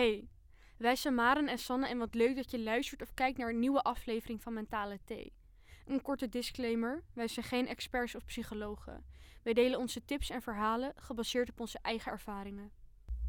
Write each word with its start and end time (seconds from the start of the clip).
Hey, 0.00 0.28
wij 0.76 0.96
zijn 0.96 1.14
Maren 1.14 1.48
en 1.48 1.58
Sanne 1.58 1.88
en 1.88 1.98
wat 1.98 2.14
leuk 2.14 2.36
dat 2.36 2.50
je 2.50 2.60
luistert 2.60 3.02
of 3.02 3.14
kijkt 3.14 3.38
naar 3.38 3.48
een 3.48 3.58
nieuwe 3.58 3.82
aflevering 3.82 4.42
van 4.42 4.52
Mentale 4.52 4.98
Thee. 5.04 5.32
Een 5.86 6.02
korte 6.02 6.28
disclaimer, 6.28 7.04
wij 7.12 7.28
zijn 7.28 7.46
geen 7.46 7.68
experts 7.68 8.14
of 8.14 8.24
psychologen. 8.24 9.04
Wij 9.42 9.52
delen 9.52 9.78
onze 9.78 10.04
tips 10.04 10.30
en 10.30 10.42
verhalen 10.42 10.92
gebaseerd 10.96 11.50
op 11.50 11.60
onze 11.60 11.78
eigen 11.82 12.12
ervaringen. 12.12 12.70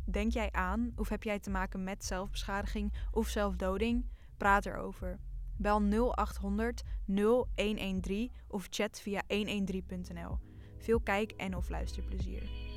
Denk 0.05 0.31
jij 0.31 0.51
aan 0.51 0.91
of 0.95 1.09
heb 1.09 1.23
jij 1.23 1.39
te 1.39 1.49
maken 1.49 1.83
met 1.83 2.05
zelfbeschadiging 2.05 2.93
of 3.11 3.27
zelfdoding? 3.27 4.09
Praat 4.37 4.65
erover. 4.65 5.19
Bel 5.57 5.79
0800 5.79 6.83
0113 7.05 8.31
of 8.47 8.67
chat 8.69 9.01
via 9.01 9.21
113.nl. 9.27 10.39
Veel 10.77 10.99
kijk- 10.99 11.31
en 11.31 11.55
of 11.55 11.69
luisterplezier. 11.69 12.70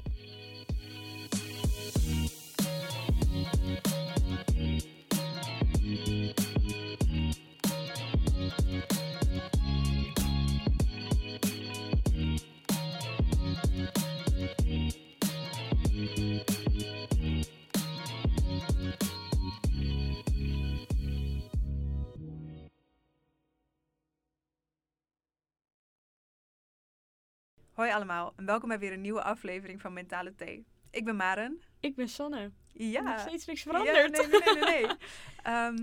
Hoi 27.74 27.90
allemaal 27.92 28.32
en 28.36 28.44
welkom 28.44 28.68
bij 28.68 28.78
weer 28.78 28.92
een 28.92 29.00
nieuwe 29.00 29.22
aflevering 29.22 29.80
van 29.80 29.92
Mentale 29.92 30.34
Thee. 30.34 30.66
Ik 30.90 31.04
ben 31.04 31.16
Maren. 31.16 31.62
Ik 31.80 31.94
ben 31.94 32.08
Sanne. 32.08 32.50
Ja. 32.72 33.00
Nog 33.00 33.18
steeds 33.20 33.46
niks 33.46 33.62
Ja, 33.62 33.70
veranderd. 33.70 34.10
nee, 34.18 34.26
nee, 34.26 34.40
nee, 34.54 34.64
nee. 34.64 34.86
nee. 34.86 34.96
Ehm, 35.42 35.76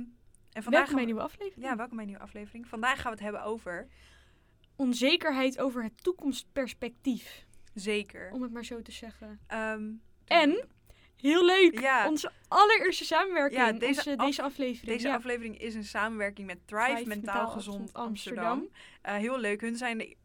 en 0.51 0.63
vandaag 0.63 0.71
Welkom 0.71 0.91
bij 0.93 0.99
een 1.01 1.05
nieuwe 1.05 1.21
aflevering. 1.21 1.65
ja, 1.65 1.75
welkom 1.75 1.95
bij 1.95 2.05
een 2.05 2.09
nieuwe 2.11 2.23
aflevering. 2.25 2.67
Vandaag 2.67 2.95
gaan 2.95 3.03
we 3.03 3.09
het 3.09 3.19
hebben 3.19 3.43
over 3.43 3.87
Onzekerheid 4.75 5.59
over 5.59 5.83
het 5.83 6.03
toekomstperspectief, 6.03 7.45
zeker. 7.73 8.31
om 8.31 8.41
het 8.41 8.51
maar 8.51 8.65
zo 8.65 8.81
te 8.81 8.91
zeggen. 8.91 9.39
Ehm, 9.47 9.89
En, 10.25 10.67
heel 11.17 11.45
leuk, 11.45 11.79
Ja. 11.79 12.07
onze 12.07 12.31
allereerste 12.47 13.05
samenwerking, 13.05 13.61
Ja, 13.61 13.71
deze 13.71 13.85
onze, 13.99 14.11
af- 14.17 14.25
deze 14.25 14.41
aflevering. 14.41 14.91
Deze 14.95 15.07
ja. 15.07 15.15
aflevering 15.15 15.59
is 15.59 15.75
een 15.75 15.83
samenwerking 15.83 16.47
met 16.47 16.67
Thrive, 16.67 16.85
Thrive 16.93 17.07
Mentaal, 17.07 17.33
Mentaal 17.35 17.49
Gezond 17.51 17.93
Amsterdam. 17.93 18.45
Amsterdam. 18.45 18.69
Eh, 19.01 19.15
heel 19.15 19.39
leuk. 19.39 19.61
Hun 19.61 19.75
zijn 19.75 19.97
de, 19.97 20.15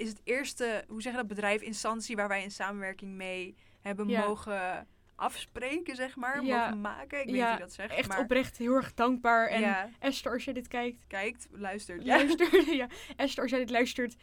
is 0.00 0.08
het 0.08 0.20
eerste, 0.24 0.84
hoe 0.88 1.02
zeg 1.02 1.12
je 1.12 1.18
dat, 1.18 1.26
bedrijf, 1.28 1.60
instantie 1.62 2.16
waar 2.16 2.28
wij 2.28 2.44
een 2.44 2.50
samenwerking 2.50 3.12
mee 3.12 3.56
hebben 3.80 4.08
Ja. 4.08 4.26
mogen 4.26 4.86
afspreken, 5.14 5.96
zeg 5.96 6.16
maar. 6.16 6.44
Ja. 6.44 6.64
Mogen 6.64 6.80
maken. 6.80 7.18
Ik 7.18 7.24
weet 7.24 7.34
niet 7.34 7.44
hoe 7.48 7.58
dat 7.58 7.72
zegt. 7.72 7.94
Echt 7.94 8.08
maar 8.08 8.18
oprecht 8.20 8.56
heel 8.56 8.74
erg 8.74 8.94
dankbaar. 8.94 9.48
En 9.48 9.94
Esther, 9.98 10.32
als 10.32 10.44
je 10.44 10.52
dit 10.52 10.68
kijkt, 10.68 11.04
kijkt, 11.06 11.48
luistert. 11.50 12.04
Ja. 12.04 12.16
luistert. 12.16 12.66
ja. 12.66 12.86
Esther, 13.16 13.42
als 13.42 13.50
jij 13.50 13.60
dit 13.60 13.70
luistert, 13.70 14.16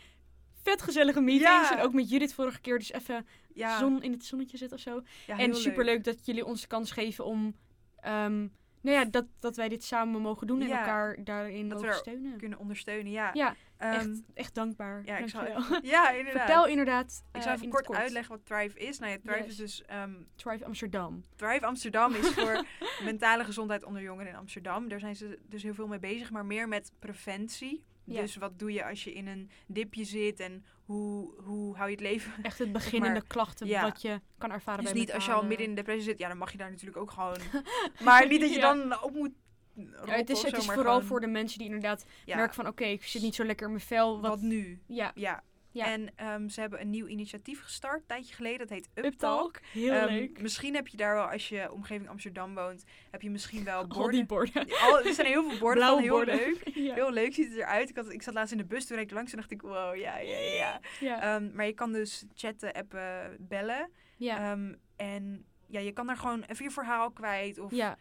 vet 0.63 0.81
gezellige 0.81 1.21
meetings. 1.21 1.71
En 1.71 1.79
ook 1.79 1.93
met 1.93 2.09
Judith 2.09 2.33
vorige 2.33 2.61
keer, 2.61 2.77
dus 2.77 2.91
even 2.91 3.27
Ja, 3.53 3.77
zon 3.77 4.03
in 4.03 4.11
het 4.11 4.25
zonnetje 4.25 4.57
zitten 4.57 4.77
of 4.77 4.83
zo. 4.83 5.01
ja, 5.27 5.37
en 5.37 5.55
superleuk 5.55 6.03
dat 6.03 6.25
jullie 6.25 6.45
ons 6.45 6.61
de 6.61 6.67
kans 6.67 6.91
geven 6.91 7.25
om, 7.25 7.55
ehm, 7.99 8.47
nou 8.87 8.99
ja, 8.99 9.05
dat, 9.11 9.25
dat 9.39 9.55
wij 9.55 9.69
dit 9.69 9.83
samen 9.83 10.21
mogen 10.21 10.47
doen 10.47 10.61
en 10.61 10.67
Ja. 10.67 10.79
elkaar 10.79 11.23
daarin 11.23 11.69
Dat 11.69 11.79
we 11.81 11.85
mogen 11.85 11.99
steunen. 12.01 12.37
kunnen 12.37 12.59
ondersteunen. 12.59 13.11
Ja, 13.11 13.29
Ja, 13.33 13.55
Ehm, 13.77 13.93
echt, 13.93 14.21
echt 14.33 14.55
dankbaar. 14.55 15.01
ja, 15.05 15.17
ik 15.17 15.29
zal 15.29 15.43
even- 15.43 15.79
ja, 15.95 16.09
inderdaad. 16.11 16.45
Vertel 16.45 16.67
inderdaad. 16.67 17.23
ik 17.31 17.35
eh, 17.35 17.41
zal 17.41 17.51
even 17.53 17.63
in 17.63 17.69
kort, 17.71 17.91
uitleggen 17.93 18.31
wat 18.35 18.45
Thrive 18.45 18.79
is. 18.79 18.99
Nou 18.99 19.11
ja, 19.11 19.17
Thrive 19.23 19.37
Yes. 19.39 19.47
is 19.47 19.55
dus 19.55 19.83
ehm, 19.85 20.11
Thrive 20.35 20.65
Amsterdam. 20.65 21.23
Thrive 21.35 21.65
Amsterdam 21.65 22.13
is 22.13 22.27
voor 22.29 22.65
mentale 23.03 23.43
gezondheid 23.43 23.83
onder 23.83 24.01
jongeren 24.01 24.31
in 24.31 24.37
Amsterdam. 24.37 24.87
Daar 24.87 24.99
zijn 24.99 25.15
ze 25.15 25.39
dus 25.47 25.63
heel 25.63 25.73
veel 25.73 25.87
mee 25.87 25.99
bezig, 25.99 26.31
maar 26.31 26.45
meer 26.45 26.67
met 26.67 26.91
preventie. 26.99 27.83
Ja. 28.03 28.21
Dus 28.21 28.35
wat 28.35 28.59
doe 28.59 28.73
je 28.73 28.85
als 28.85 29.03
je 29.03 29.13
in 29.13 29.27
een 29.27 29.49
dipje 29.67 30.03
zit 30.03 30.39
en 30.39 30.65
hoe, 30.87 31.33
hoe 31.43 31.75
hou 31.75 31.89
je 31.89 31.95
het 31.95 32.03
leven? 32.03 32.31
Echt 32.43 32.59
het 32.59 32.71
beginnende 32.71 33.19
maar, 33.19 33.27
klachten 33.27 33.67
ja. 33.67 33.81
wat 33.81 34.01
je 34.01 34.21
kan 34.37 34.51
ervaren 34.51 34.83
Dus 34.83 34.91
bij 34.91 34.99
niet 35.01 35.13
als 35.13 35.25
je 35.25 35.31
al 35.31 35.43
midden 35.45 35.65
in 35.67 35.75
de 35.75 35.81
depressie 35.81 36.03
zit, 36.09 36.19
ja, 36.19 36.27
dan 36.27 36.37
mag 36.37 36.51
je 36.51 36.57
daar 36.57 36.69
natuurlijk 36.69 36.97
ook 36.97 37.11
gewoon. 37.11 37.37
Maar 38.03 38.27
niet 38.27 38.41
dat 38.41 38.49
je 38.49 38.55
Ja. 38.59 38.73
dan 38.73 39.03
op 39.03 39.13
moet. 39.13 39.31
Ja, 39.75 40.13
het 40.13 40.29
is, 40.29 40.41
het 40.43 40.57
is 40.57 40.65
vooral 40.65 41.01
voor 41.01 41.19
de 41.19 41.27
mensen 41.27 41.57
die 41.57 41.67
inderdaad 41.67 42.05
merken 42.25 42.53
van 42.55 42.67
oké, 42.67 42.83
ik 42.85 43.03
zit 43.03 43.21
niet 43.21 43.35
zo 43.35 43.43
lekker 43.45 43.65
in 43.65 43.71
mijn 43.71 43.83
vel. 43.85 44.21
wat, 44.21 44.29
Wat, 44.29 44.41
nu. 44.41 44.81
ja, 44.87 45.11
Ja. 45.15 45.43
Ja. 45.77 45.85
En 45.85 46.09
ehm, 46.15 46.47
ze 46.47 46.59
hebben 46.59 46.81
een 46.81 46.89
nieuw 46.89 47.05
initiatief 47.07 47.61
gestart, 47.63 47.99
een 47.99 48.05
tijdje 48.07 48.35
geleden. 48.35 48.59
Dat 48.59 48.69
heet 48.69 48.87
Uptalk. 48.93 49.05
Uptalk. 49.13 49.59
Heel 49.71 49.91
Ehm, 49.93 50.13
leuk. 50.13 50.41
Misschien 50.41 50.75
heb 50.75 50.87
je 50.87 50.97
daar 50.97 51.15
wel, 51.15 51.25
als 51.31 51.49
je 51.49 51.71
omgeving 51.71 52.09
Amsterdam 52.09 52.55
woont, 52.55 52.83
heb 53.11 53.21
je 53.21 53.29
misschien 53.29 53.63
wel 53.63 53.77
Al 53.79 53.87
borden. 53.87 54.11
die 54.11 54.25
borden. 54.25 54.67
Al, 54.81 55.01
er 55.01 55.13
zijn 55.13 55.27
heel 55.27 55.49
veel 55.49 55.59
borden 55.59 55.77
Blauwe 55.83 55.95
van, 55.95 56.03
heel 56.03 56.15
borden. 56.17 56.35
leuk. 56.35 56.69
ja. 56.87 56.93
Heel 56.93 57.11
leuk 57.11 57.33
ziet 57.33 57.47
het 57.49 57.57
eruit. 57.57 57.89
Ik, 57.89 57.95
had, 57.95 58.11
ik 58.11 58.21
zat 58.21 58.33
laatst 58.33 58.51
in 58.51 58.57
de 58.57 58.65
bus, 58.65 58.85
toen 58.85 58.97
reed 58.97 59.05
ik 59.05 59.11
langs 59.15 59.31
en 59.31 59.37
dacht 59.37 59.51
ik, 59.51 59.61
wow, 59.61 59.95
ja, 59.95 60.17
ja, 60.17 60.37
ja. 60.37 60.79
ja. 60.99 61.21
Ehm, 61.21 61.49
maar 61.55 61.65
je 61.65 61.73
kan 61.73 61.91
dus 61.91 62.25
chatten, 62.33 62.73
appen, 62.73 63.35
bellen. 63.39 63.89
ja. 64.17 64.57
En 64.95 65.45
ja, 65.69 65.79
je 65.79 65.91
kan 65.91 66.07
daar 66.07 66.17
gewoon 66.17 66.43
even 66.43 66.65
je 66.65 66.71
verhaal 66.71 67.11
kwijt. 67.11 67.59
Of 67.59 67.71
ja, 67.71 67.97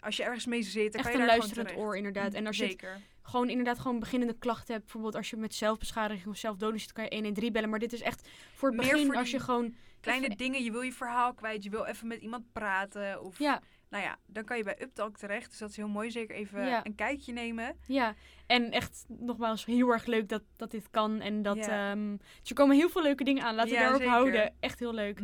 als 0.00 0.16
je 0.16 0.22
ergens 0.22 0.46
mee 0.46 0.62
zit, 0.62 0.92
dan 0.92 1.00
echt 1.00 1.10
kan 1.10 1.12
een 1.12 1.20
je 1.20 1.26
daar 1.26 1.36
luisterend 1.38 1.68
gewoon 1.70 1.84
oor 1.84 1.96
inderdaad. 1.96 2.34
En 2.34 2.46
als 2.46 2.56
je 2.56 2.76
gewoon 3.22 3.48
inderdaad 3.48 3.78
gewoon 3.78 3.98
beginnende 3.98 4.34
klachten 4.38 4.72
hebt, 4.72 4.82
bijvoorbeeld 4.84 5.14
als 5.14 5.30
je 5.30 5.36
met 5.36 5.54
zelfbeschadiging 5.54 6.26
of 6.26 6.36
zelfdoding 6.36 6.80
zit, 6.80 6.92
kan 6.92 7.04
je 7.04 7.10
113 7.14 7.52
bellen. 7.52 7.70
Maar 7.70 7.78
dit 7.78 7.92
is 7.92 8.00
echt 8.02 8.28
voor 8.54 8.68
het 8.68 8.78
Meer 8.80 8.90
begin 8.90 9.06
voor 9.06 9.16
als 9.16 9.30
je 9.30 9.40
gewoon... 9.40 9.74
Kleine 10.00 10.24
even- 10.24 10.36
dingen, 10.36 10.64
je 10.64 10.70
wil 10.70 10.80
je 10.80 10.92
verhaal 10.92 11.34
kwijt, 11.34 11.64
je 11.64 11.70
wil 11.70 11.84
even 11.84 12.06
met 12.06 12.20
iemand 12.20 12.52
praten. 12.52 13.22
Of, 13.22 13.38
Ja, 13.38 13.62
Nou 13.90 14.02
ja, 14.04 14.18
dan 14.26 14.44
kan 14.44 14.56
je 14.56 14.64
bij 14.64 14.82
Uptalk 14.82 15.16
terecht. 15.16 15.50
Dus 15.50 15.58
dat 15.58 15.70
is 15.70 15.76
heel 15.76 15.88
mooi. 15.88 16.10
Zeker 16.10 16.36
even 16.36 16.66
Ja. 16.66 16.84
een 16.86 16.94
kijkje 16.94 17.32
nemen. 17.32 17.76
ja. 17.86 18.14
En 18.46 18.70
echt 18.70 19.04
nogmaals 19.08 19.64
heel 19.64 19.88
erg 19.92 20.06
leuk 20.06 20.28
dat, 20.28 20.42
dat 20.56 20.70
dit 20.70 20.90
kan. 20.90 21.20
En 21.20 21.42
dat 21.42 21.56
Ja. 21.56 21.94
dus 21.94 22.48
er 22.48 22.54
komen 22.54 22.76
heel 22.76 22.88
veel 22.88 23.02
leuke 23.02 23.24
dingen 23.24 23.42
aan. 23.42 23.54
Laten 23.54 23.70
we 23.70 23.76
Ja, 23.76 23.82
daarop 23.82 24.00
zeker. 24.00 24.14
houden. 24.16 24.54
Echt 24.60 24.78
heel 24.78 24.94
leuk. 24.94 25.20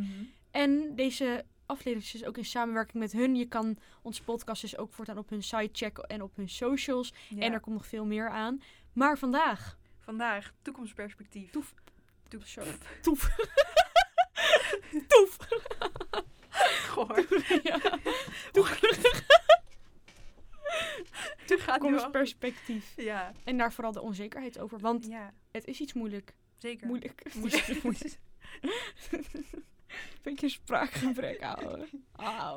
En 0.51 0.95
deze 0.95 1.45
aflevering 1.67 2.03
is 2.05 2.11
dus 2.11 2.25
ook 2.25 2.37
in 2.37 2.45
samenwerking 2.45 2.99
met 3.03 3.13
hun. 3.13 3.35
Je 3.37 3.47
kan 3.49 3.79
onze 4.03 4.23
podcast 4.23 4.61
dus 4.61 4.77
ook 4.77 4.93
voortaan 4.93 5.19
op 5.19 5.29
hun 5.29 5.43
site 5.43 5.69
checken 5.73 6.05
en 6.05 6.23
op 6.23 6.37
hun 6.37 6.49
socials. 6.49 7.15
Ja. 7.29 7.41
En 7.41 7.53
er 7.53 7.61
komt 7.61 7.77
nog 7.77 7.87
veel 7.87 8.05
meer 8.05 8.29
aan. 8.31 8.63
Maar 8.93 9.19
vandaag... 9.19 9.79
Vandaag, 9.99 10.53
toekomstperspectief. 10.63 11.51
Toef. 11.51 11.75
Toef. 12.29 12.57
Toef. 13.01 13.29
Toef. 15.09 15.37
Goor. 16.89 17.27
ja. 17.63 17.79
Toef. 18.53 18.81
Toekomstperspectief. 21.47 22.93
Ja, 22.97 23.33
En 23.45 23.57
daar 23.57 23.73
vooral 23.73 23.93
de 23.93 24.01
onzekerheid 24.01 24.59
over. 24.59 24.79
Want 24.79 25.07
ja, 25.07 25.35
het 25.51 25.65
is 25.67 25.81
iets 25.81 25.93
moeilijk. 25.93 26.35
zeker. 26.57 26.87
Moeilijk. 26.87 27.35
Moeilijk. 27.35 27.83
Moeilijk. 27.83 28.19
Beetje 30.23 30.49
spraakgebrek 30.49 31.43
houden. 31.43 31.89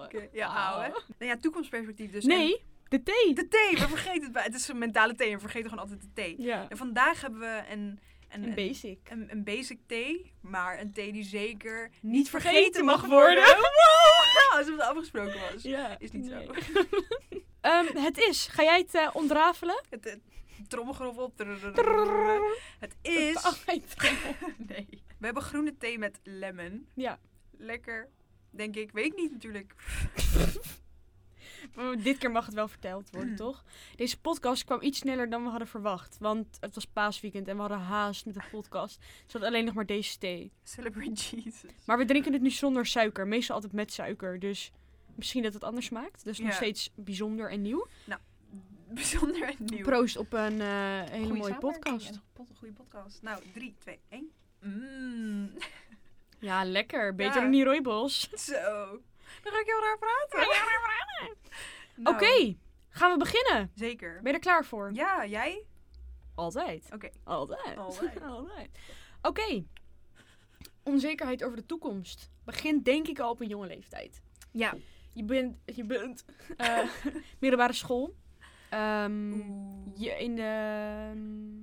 Oké, 0.05 0.29
Ja, 0.31 0.47
ouwe. 0.47 0.87
Nou 1.17 1.31
ja, 1.31 1.37
toekomstperspectief 1.37 2.11
dus. 2.11 2.23
Nee, 2.25 2.61
de 2.89 3.03
thee. 3.03 3.33
De 3.33 3.47
thee, 3.47 3.71
we 3.71 3.87
vergeten 3.87 4.23
het 4.23 4.31
bij. 4.31 4.43
Het 4.43 4.53
is 4.55 4.67
een 4.67 4.77
mentale 4.77 5.15
thee 5.15 5.27
en 5.27 5.33
we 5.33 5.39
vergeten 5.39 5.69
gewoon 5.69 5.83
altijd 5.83 6.01
de 6.01 6.13
thee. 6.13 6.41
Ja, 6.41 6.65
En 6.69 6.77
vandaag 6.77 7.21
hebben 7.21 7.39
we 7.39 7.63
een, 7.71 7.99
een, 8.29 8.43
een 8.43 8.53
basic. 8.53 8.99
een, 9.09 9.31
een 9.31 9.43
basic 9.43 9.79
thee, 9.87 10.33
maar 10.41 10.79
een 10.79 10.93
thee 10.93 11.11
die 11.11 11.23
zeker 11.23 11.91
Niet 12.01 12.29
vergeten 12.29 12.85
mag 12.85 13.05
worden. 13.05 13.43
worden. 13.43 13.57
Wow! 14.49 14.59
Alsof 14.59 14.71
het 14.77 14.81
afgesproken 14.81 15.39
was. 15.53 15.63
Ja, 15.63 15.99
Is 15.99 16.11
niet 16.11 16.25
zo. 16.25 16.41
Ehm, 17.61 17.97
het 17.97 18.17
is. 18.17 18.47
Ga 18.51 18.63
jij 18.63 18.77
het 18.79 18.93
eh, 18.95 19.09
ontrafelen? 19.13 19.81
Het, 19.89 20.03
het 20.03 20.19
op. 21.17 21.39
Het 22.79 22.95
is... 23.01 23.35
Oh, 23.35 23.53
Nee. 24.57 25.03
We 25.17 25.25
hebben 25.25 25.43
groene 25.43 25.77
thee 25.77 25.97
met 25.99 26.19
lemon. 26.23 26.87
Ja. 26.93 27.19
Lekker. 27.57 28.09
Denk 28.49 28.75
ik. 28.75 28.91
Weet 28.91 29.05
ik 29.05 29.15
niet 29.15 29.31
natuurlijk. 29.31 29.75
Maar 31.75 31.97
dit 32.03 32.17
keer 32.17 32.31
mag 32.31 32.45
het 32.45 32.55
wel 32.55 32.67
verteld 32.67 33.09
worden, 33.11 33.29
Mm. 33.29 33.35
toch? 33.35 33.63
Deze 33.95 34.19
podcast 34.19 34.63
kwam 34.63 34.81
iets 34.81 34.97
sneller 34.99 35.29
dan 35.29 35.43
we 35.43 35.49
hadden 35.49 35.67
verwacht. 35.67 36.17
Want 36.19 36.57
het 36.59 36.75
was 36.75 36.85
paasweekend 36.85 37.47
en 37.47 37.53
we 37.55 37.61
hadden 37.61 37.79
haast 37.79 38.25
met 38.25 38.33
de 38.33 38.41
podcast. 38.51 38.97
Dus 38.99 39.07
we 39.25 39.31
hadden 39.31 39.49
alleen 39.49 39.65
nog 39.65 39.73
maar 39.73 39.85
deze 39.85 40.17
thee. 40.17 40.51
Celebrate 40.63 41.11
Jesus. 41.35 41.63
Maar 41.85 41.97
we 41.97 42.05
drinken 42.05 42.33
het 42.33 42.41
nu 42.41 42.49
zonder 42.49 42.85
suiker. 42.85 43.27
Meestal 43.27 43.55
altijd 43.55 43.73
met 43.73 43.93
suiker. 43.93 44.39
Dus 44.39 44.71
misschien 45.15 45.43
dat 45.43 45.53
het 45.53 45.63
anders 45.63 45.85
smaakt. 45.85 46.23
Dus 46.23 46.39
nog 46.39 46.49
Ja. 46.49 46.55
steeds 46.55 46.91
bijzonder 46.95 47.49
en 47.51 47.61
nieuw. 47.61 47.87
Bijzonder 48.93 49.43
en 49.47 49.55
nieuw. 49.59 49.83
Proost 49.83 50.17
op 50.17 50.33
een 50.33 50.61
eh, 50.61 50.67
hele 51.03 51.25
Goeie 51.25 51.39
mooie 51.41 51.55
podcast. 51.57 52.09
een 52.37 52.55
goede 52.55 52.73
podcast. 52.73 53.21
Nou, 53.21 53.43
3, 53.53 53.75
2, 53.79 53.99
1. 54.09 54.31
Mmm. 54.65 55.51
Ja, 56.39 56.63
lekker. 56.65 57.15
Beter 57.15 57.35
Ja. 57.35 57.41
dan 57.41 57.51
die 57.51 57.63
rooibos. 57.63 58.29
Zo. 58.49 58.53
Dan 59.43 59.51
ga 59.53 59.59
ik 59.59 59.65
heel 59.65 59.79
raar 59.81 59.97
praten. 59.99 60.49
Nou, 61.95 62.15
Oké, 62.15 62.55
gaan 62.89 63.11
we 63.11 63.17
beginnen? 63.17 63.71
Zeker. 63.75 64.13
Ben 64.21 64.31
je 64.31 64.37
er 64.37 64.43
klaar 64.43 64.65
voor? 64.65 64.89
Ja, 64.93 65.25
jij? 65.25 65.63
Altijd. 66.35 66.89
Oké. 66.93 67.09
Altijd. 67.23 67.77
Altijd. 67.77 68.21
Altijd. 68.21 68.69
Oké. 69.21 69.63
Onzekerheid 70.83 71.43
over 71.43 71.57
de 71.57 71.65
toekomst 71.65 72.29
begint 72.43 72.85
denk 72.85 73.07
ik 73.07 73.19
al 73.19 73.29
op 73.29 73.39
een 73.41 73.47
jonge 73.47 73.67
leeftijd. 73.67 74.21
Ja. 74.51 74.73
je 75.13 75.23
bent, 75.23 75.57
je 75.65 75.83
bent 75.83 76.25
eh, 76.57 76.79
middelbare 77.39 77.73
school. 77.73 78.15
Oeh. 78.73 79.45
je 79.95 80.09
in 80.19 80.35
de... 80.35 81.55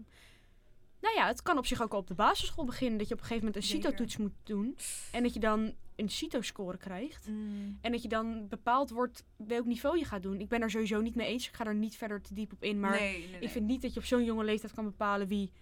nou 1.03 1.15
ja, 1.15 1.27
het 1.27 1.43
kan 1.43 1.59
op 1.59 1.67
zich 1.67 1.83
ook 1.83 1.93
al 1.93 1.99
op 1.99 2.07
de 2.07 2.15
basisschool 2.15 2.65
beginnen. 2.65 2.99
Dat 2.99 3.09
je 3.09 3.15
op 3.15 3.21
een 3.21 3.27
gegeven 3.27 3.47
moment 3.47 3.65
een. 3.65 3.71
CITO-toets 3.71 4.17
moet 4.17 4.33
doen. 4.43 4.77
En 5.13 5.23
dat 5.23 5.35
je 5.35 5.41
dan 5.41 5.75
een 5.97 6.09
CITO-score 6.09 6.77
krijgt. 6.77 7.29
Mm. 7.29 7.79
En 7.81 7.93
dat 7.93 8.03
je 8.03 8.09
dan 8.09 8.49
bepaald 8.49 8.91
wordt 8.91 9.25
welk 9.37 9.65
niveau 9.65 9.99
je 9.99 10.05
gaat 10.05 10.23
doen. 10.23 10.41
Ik 10.41 10.49
ben 10.49 10.61
er 10.61 10.71
sowieso 10.71 11.01
niet 11.01 11.15
mee 11.15 11.27
eens. 11.27 11.49
Ik 11.49 11.55
ga 11.55 11.65
er 11.65 11.75
niet 11.75 11.97
verder 11.97 12.21
te 12.23 12.35
diep 12.35 12.53
op 12.53 12.63
in. 12.63 12.81
Maar 12.81 12.91
nee, 12.91 13.19
nee, 13.19 13.31
nee. 13.31 13.41
ik 13.41 13.49
vind 13.49 13.67
niet 13.67 13.83
dat 13.83 13.95
je 13.95 14.01
op 14.01 14.07
zo'n 14.07 14.25
jonge 14.25 14.45
leeftijd 14.45 14.73
kan 14.73 14.85
bepalen 14.85 15.27
wie 15.27 15.53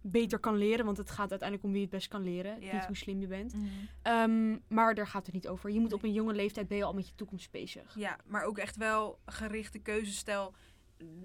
beter 0.00 0.38
kan 0.38 0.56
leren. 0.56 0.84
Want 0.84 0.96
het 0.96 1.10
gaat 1.10 1.30
uiteindelijk 1.30 1.68
om 1.68 1.72
wie 1.72 1.82
het 1.82 1.90
best 1.90 2.08
kan 2.08 2.22
leren. 2.22 2.58
Niet 2.58 2.86
hoe 2.86 2.96
slim 2.96 3.20
je 3.20 3.26
bent. 3.26 3.54
Mhm. 3.54 3.66
Ehm, 4.02 4.56
maar 4.68 4.94
daar 4.94 5.06
gaat 5.06 5.26
het 5.26 5.34
niet 5.34 5.48
over. 5.48 5.70
Je 5.70 5.80
moet 5.80 5.92
op 5.92 6.02
een 6.02 6.12
jonge 6.12 6.34
leeftijd 6.34 6.68
ben 6.68 6.76
je 6.76 6.84
al 6.84 6.94
met 6.94 7.08
je 7.08 7.14
toekomst 7.14 7.50
bezig. 7.50 7.94
Ja, 7.96 8.18
maar 8.26 8.44
ook 8.44 8.58
echt 8.58 8.76
wel 8.76 9.18
gerichte 9.26 9.78
keuzes. 9.78 10.16
Stel, 10.16 10.54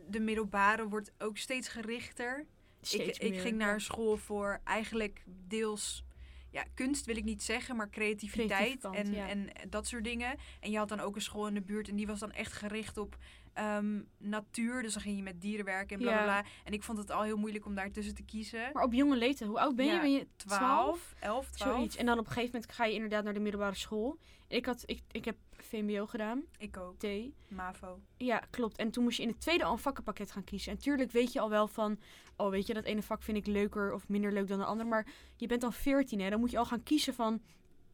de 0.08 0.20
middelbare 0.20 0.88
wordt 0.88 1.12
ook 1.18 1.38
steeds 1.38 1.68
gerichter. 1.68 2.46
Ik, 2.92 3.18
ik 3.18 3.40
ging 3.40 3.58
naar 3.58 3.82
school 3.82 4.18
voor 4.18 4.60
eigenlijk 4.64 5.24
deels... 5.48 6.04
Ja, 6.50 6.64
kunst 6.74 7.06
wil 7.06 7.18
ik 7.18 7.24
niet 7.24 7.44
zeggen, 7.44 7.76
maar 7.76 7.90
creativiteit 7.90 8.80
kant, 8.80 8.96
en, 8.96 9.14
ja. 9.14 9.28
en 9.28 9.50
dat 9.70 9.88
soort 9.88 10.04
dingen. 10.04 10.38
En 10.60 10.72
je 10.72 10.78
had 10.78 10.90
dan 10.90 11.00
ook 11.00 11.16
een 11.16 11.22
school 11.22 11.48
in 11.48 11.54
de 11.54 11.62
buurt 11.62 11.88
en 11.88 11.96
die 11.96 12.08
was 12.08 12.20
dan 12.20 12.32
echt 12.32 12.54
gericht 12.54 12.98
op 12.98 13.18
ehm, 13.54 14.02
natuur. 14.18 14.82
Dus 14.82 14.94
dan 14.94 15.02
ging 15.02 15.18
je 15.18 15.24
met 15.24 15.42
dieren 15.42 15.66
werken 15.66 15.98
en 15.98 16.04
bla 16.04 16.24
bla. 16.24 16.44
En 16.64 16.74
ik 16.74 16.84
vond 16.84 16.98
het 16.98 17.12
al 17.12 17.22
heel 17.22 17.38
moeilijk 17.38 17.66
om 17.66 17.76
daartussen 17.76 18.16
te 18.16 18.24
kiezen. 18.24 18.70
Maar 18.74 18.84
op 18.84 18.94
jonge 18.94 19.18
leeftijd, 19.18 19.50
hoe 19.50 19.60
oud 19.60 19.76
ben 19.76 19.86
je? 19.86 20.00
Ben 20.00 20.12
je 20.12 20.28
12, 20.36 21.14
11, 21.20 21.50
12. 21.50 21.76
Zoiets. 21.76 21.96
En 21.96 22.06
dan 22.06 22.20
op 22.20 22.26
een 22.26 22.32
gegeven 22.32 22.52
moment 22.54 22.72
ga 22.72 22.86
je 22.86 22.94
inderdaad 22.94 23.24
naar 23.24 23.34
de 23.34 23.40
middelbare 23.40 23.76
school. 23.76 24.20
Ik, 24.48 24.66
had, 24.66 24.84
ik, 24.86 25.02
ik 25.12 25.26
heb 25.26 25.38
VMBO 25.52 26.06
gedaan, 26.06 26.44
Ik 26.58 26.78
ook, 26.78 27.00
T. 27.00 27.08
MAVO. 27.48 28.00
Ja, 28.18 28.44
klopt. 28.50 28.78
En 28.78 28.92
toen 28.92 29.04
moest 29.04 29.18
je 29.18 29.24
in 29.24 29.30
het 29.30 29.42
tweede 29.42 29.64
al 29.64 29.72
een 29.72 29.78
vakkenpakket 29.78 30.32
gaan 30.32 30.44
kiezen. 30.44 30.72
En 30.72 30.78
tuurlijk 30.78 31.12
weet 31.12 31.34
je 31.34 31.40
al 31.40 31.50
wel 31.50 31.68
van, 31.68 32.00
oh 32.38 32.50
weet 32.50 32.68
je, 32.68 32.74
dat 32.74 32.84
ene 32.84 33.02
vak 33.04 33.24
vind 33.24 33.38
ik 33.38 33.46
leuker 33.48 33.94
of 33.94 34.08
minder 34.08 34.32
leuk 34.34 34.48
dan 34.48 34.60
de 34.60 34.66
ander. 34.66 34.88
Maar 34.88 35.08
je 35.38 35.48
bent 35.48 35.62
dan 35.62 35.74
14 35.74 36.20
hè, 36.20 36.30
dan 36.30 36.40
moet 36.40 36.52
je 36.52 36.58
al 36.58 36.66
gaan 36.66 36.84
kiezen 36.84 37.14
van, 37.14 37.42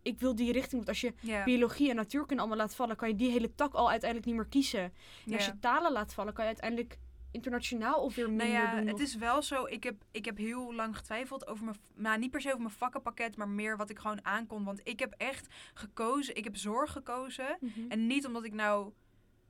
ik 0.02 0.20
wil 0.20 0.36
die 0.36 0.52
richting. 0.52 0.76
Want 0.76 0.88
als 0.88 1.02
je 1.02 1.14
biologie 1.46 1.90
en 1.90 1.96
natuurkunde 1.96 2.42
allemaal 2.42 2.60
laat 2.60 2.76
vallen, 2.76 2.96
kan 2.96 3.08
je 3.10 3.16
die 3.16 3.32
hele 3.32 3.56
tak 3.56 3.74
al 3.74 3.90
uiteindelijk 3.90 4.30
niet 4.30 4.40
meer 4.40 4.50
kiezen. 4.50 4.94
En 5.26 5.34
als 5.34 5.46
je 5.46 5.60
talen 5.60 5.92
laat 5.92 6.14
vallen, 6.14 6.34
kan 6.34 6.44
je 6.44 6.50
uiteindelijk 6.50 6.98
internationaal 7.32 8.04
of 8.04 8.16
weer 8.16 8.30
minder 8.30 8.48
Nou 8.48 8.60
ja, 8.60 8.76
doen. 8.76 8.86
het 8.86 8.96
of- 8.96 9.02
is 9.02 9.16
wel 9.16 9.42
zo. 9.42 9.66
Ik 9.66 9.84
heb, 9.84 9.96
ik 10.12 10.26
heb 10.26 10.38
heel 10.38 10.74
lang 10.74 10.98
getwijfeld 10.98 11.48
over 11.48 11.66
mijn... 11.66 11.78
Nou, 11.96 12.20
niet 12.20 12.32
per 12.32 12.42
se 12.42 12.48
over 12.48 12.62
mijn 12.62 12.74
vakkenpakket, 12.74 13.38
maar 13.38 13.48
meer 13.50 13.78
wat 13.78 13.90
ik 13.90 14.00
gewoon 14.00 14.26
aankon. 14.26 14.64
Want 14.64 14.82
ik 14.84 15.00
heb 15.00 15.14
echt 15.18 15.48
gekozen. 15.74 16.36
Ik 16.36 16.44
heb 16.44 16.56
zorg 16.58 16.92
gekozen. 16.92 17.58
Mhm. 17.60 17.80
En 17.92 18.08
niet 18.08 18.26
omdat 18.26 18.44
ik 18.44 18.54
nou... 18.54 18.92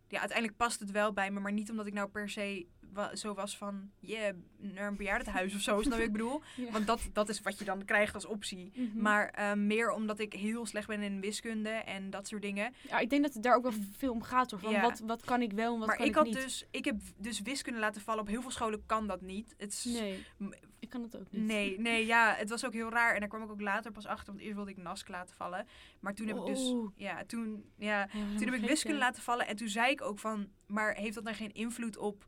Ja, 0.07 0.19
uiteindelijk 0.19 0.57
past 0.57 0.79
het 0.79 0.91
wel 0.91 1.13
bij 1.13 1.31
me. 1.31 1.39
Maar 1.39 1.51
niet 1.51 1.69
omdat 1.69 1.85
ik 1.87 1.93
nou 1.93 2.09
per 2.09 2.29
se 2.29 2.65
wa- 2.93 3.15
zo 3.15 3.33
was 3.33 3.57
van... 3.57 3.89
Yeah, 3.99 4.35
naar 4.57 4.87
een 4.87 4.95
bejaardentehuis 4.97 5.55
of 5.55 5.61
zo. 5.61 5.81
Snap 5.81 5.97
je 5.97 6.03
ik 6.03 6.11
bedoel? 6.11 6.41
Ja. 6.55 6.71
Want 6.71 6.87
dat, 6.87 7.09
dat 7.13 7.29
is 7.29 7.41
wat 7.41 7.59
je 7.59 7.65
dan 7.65 7.85
krijgt 7.85 8.13
als 8.13 8.25
optie. 8.25 8.71
Mhm. 8.75 9.01
Maar 9.01 9.29
eh, 9.29 9.53
meer 9.53 9.91
omdat 9.91 10.19
ik 10.19 10.33
heel 10.33 10.65
slecht 10.65 10.87
ben 10.87 11.01
in 11.01 11.21
wiskunde 11.21 11.69
en 11.69 12.09
dat 12.09 12.27
soort 12.27 12.41
dingen. 12.41 12.73
ja, 12.87 12.99
ik 12.99 13.09
denk 13.09 13.23
dat 13.23 13.33
het 13.33 13.43
daar 13.43 13.55
ook 13.55 13.63
wel 13.63 13.73
veel 13.97 14.11
om 14.11 14.21
gaat. 14.23 14.51
Hoor, 14.51 14.59
van 14.59 14.71
Ja. 14.71 14.81
wat, 14.81 14.99
wat 14.99 15.23
kan 15.25 15.41
ik 15.41 15.51
wel 15.53 15.73
en 15.73 15.79
wat 15.79 15.87
maar 15.87 15.95
kan 15.97 16.05
ik 16.05 16.11
ik, 16.11 16.17
had 16.17 16.25
niet. 16.25 16.33
dus... 16.35 16.65
Ik 16.71 16.85
heb 16.85 16.99
dus 17.17 17.41
wiskunde 17.41 17.79
laten 17.79 18.01
vallen. 18.01 18.21
Op 18.21 18.27
heel 18.27 18.41
veel 18.41 18.51
scholen 18.51 18.85
kan 18.85 19.07
dat 19.07 19.21
niet. 19.21 19.55
Nee, 19.83 20.25
ik 20.79 20.89
kan 20.89 21.01
het 21.03 21.17
ook 21.17 21.31
niet. 21.31 21.41
Nee, 21.45 21.79
nee, 21.79 22.05
ja, 22.05 22.33
het 22.37 22.49
was 22.49 22.65
ook 22.65 22.73
heel 22.73 22.89
raar. 22.89 23.13
En 23.13 23.19
daar 23.19 23.29
kwam 23.29 23.43
ik 23.43 23.51
ook 23.51 23.61
later 23.61 23.91
pas 23.91 24.05
achter, 24.05 24.25
want 24.27 24.39
eerst 24.39 24.55
wilde 24.55 24.71
ik 24.71 24.77
NASC 24.77 25.07
laten 25.07 25.35
vallen. 25.35 25.67
Maar 25.99 26.13
toen 26.13 26.27
heb 26.27 26.37
ik 26.37 26.45
dus, 26.45 26.59
Oh. 26.71 26.91
ja, 26.95 27.23
toen, 27.25 27.63
ja, 27.77 27.99
Ja, 27.99 28.07
toen 28.37 28.45
heb 28.51 28.53
ik 28.61 28.67
wiskunde 28.69 28.97
laten 28.97 29.23
vallen. 29.23 29.47
En 29.47 29.55
toen 29.55 29.67
zei 29.67 29.91
ik 29.91 30.01
ook 30.01 30.19
van, 30.19 30.49
maar 30.67 30.93
heeft 30.95 31.15
dat 31.15 31.25
dan 31.25 31.35
geen 31.35 31.51
invloed 31.53 31.97
op 31.97 32.27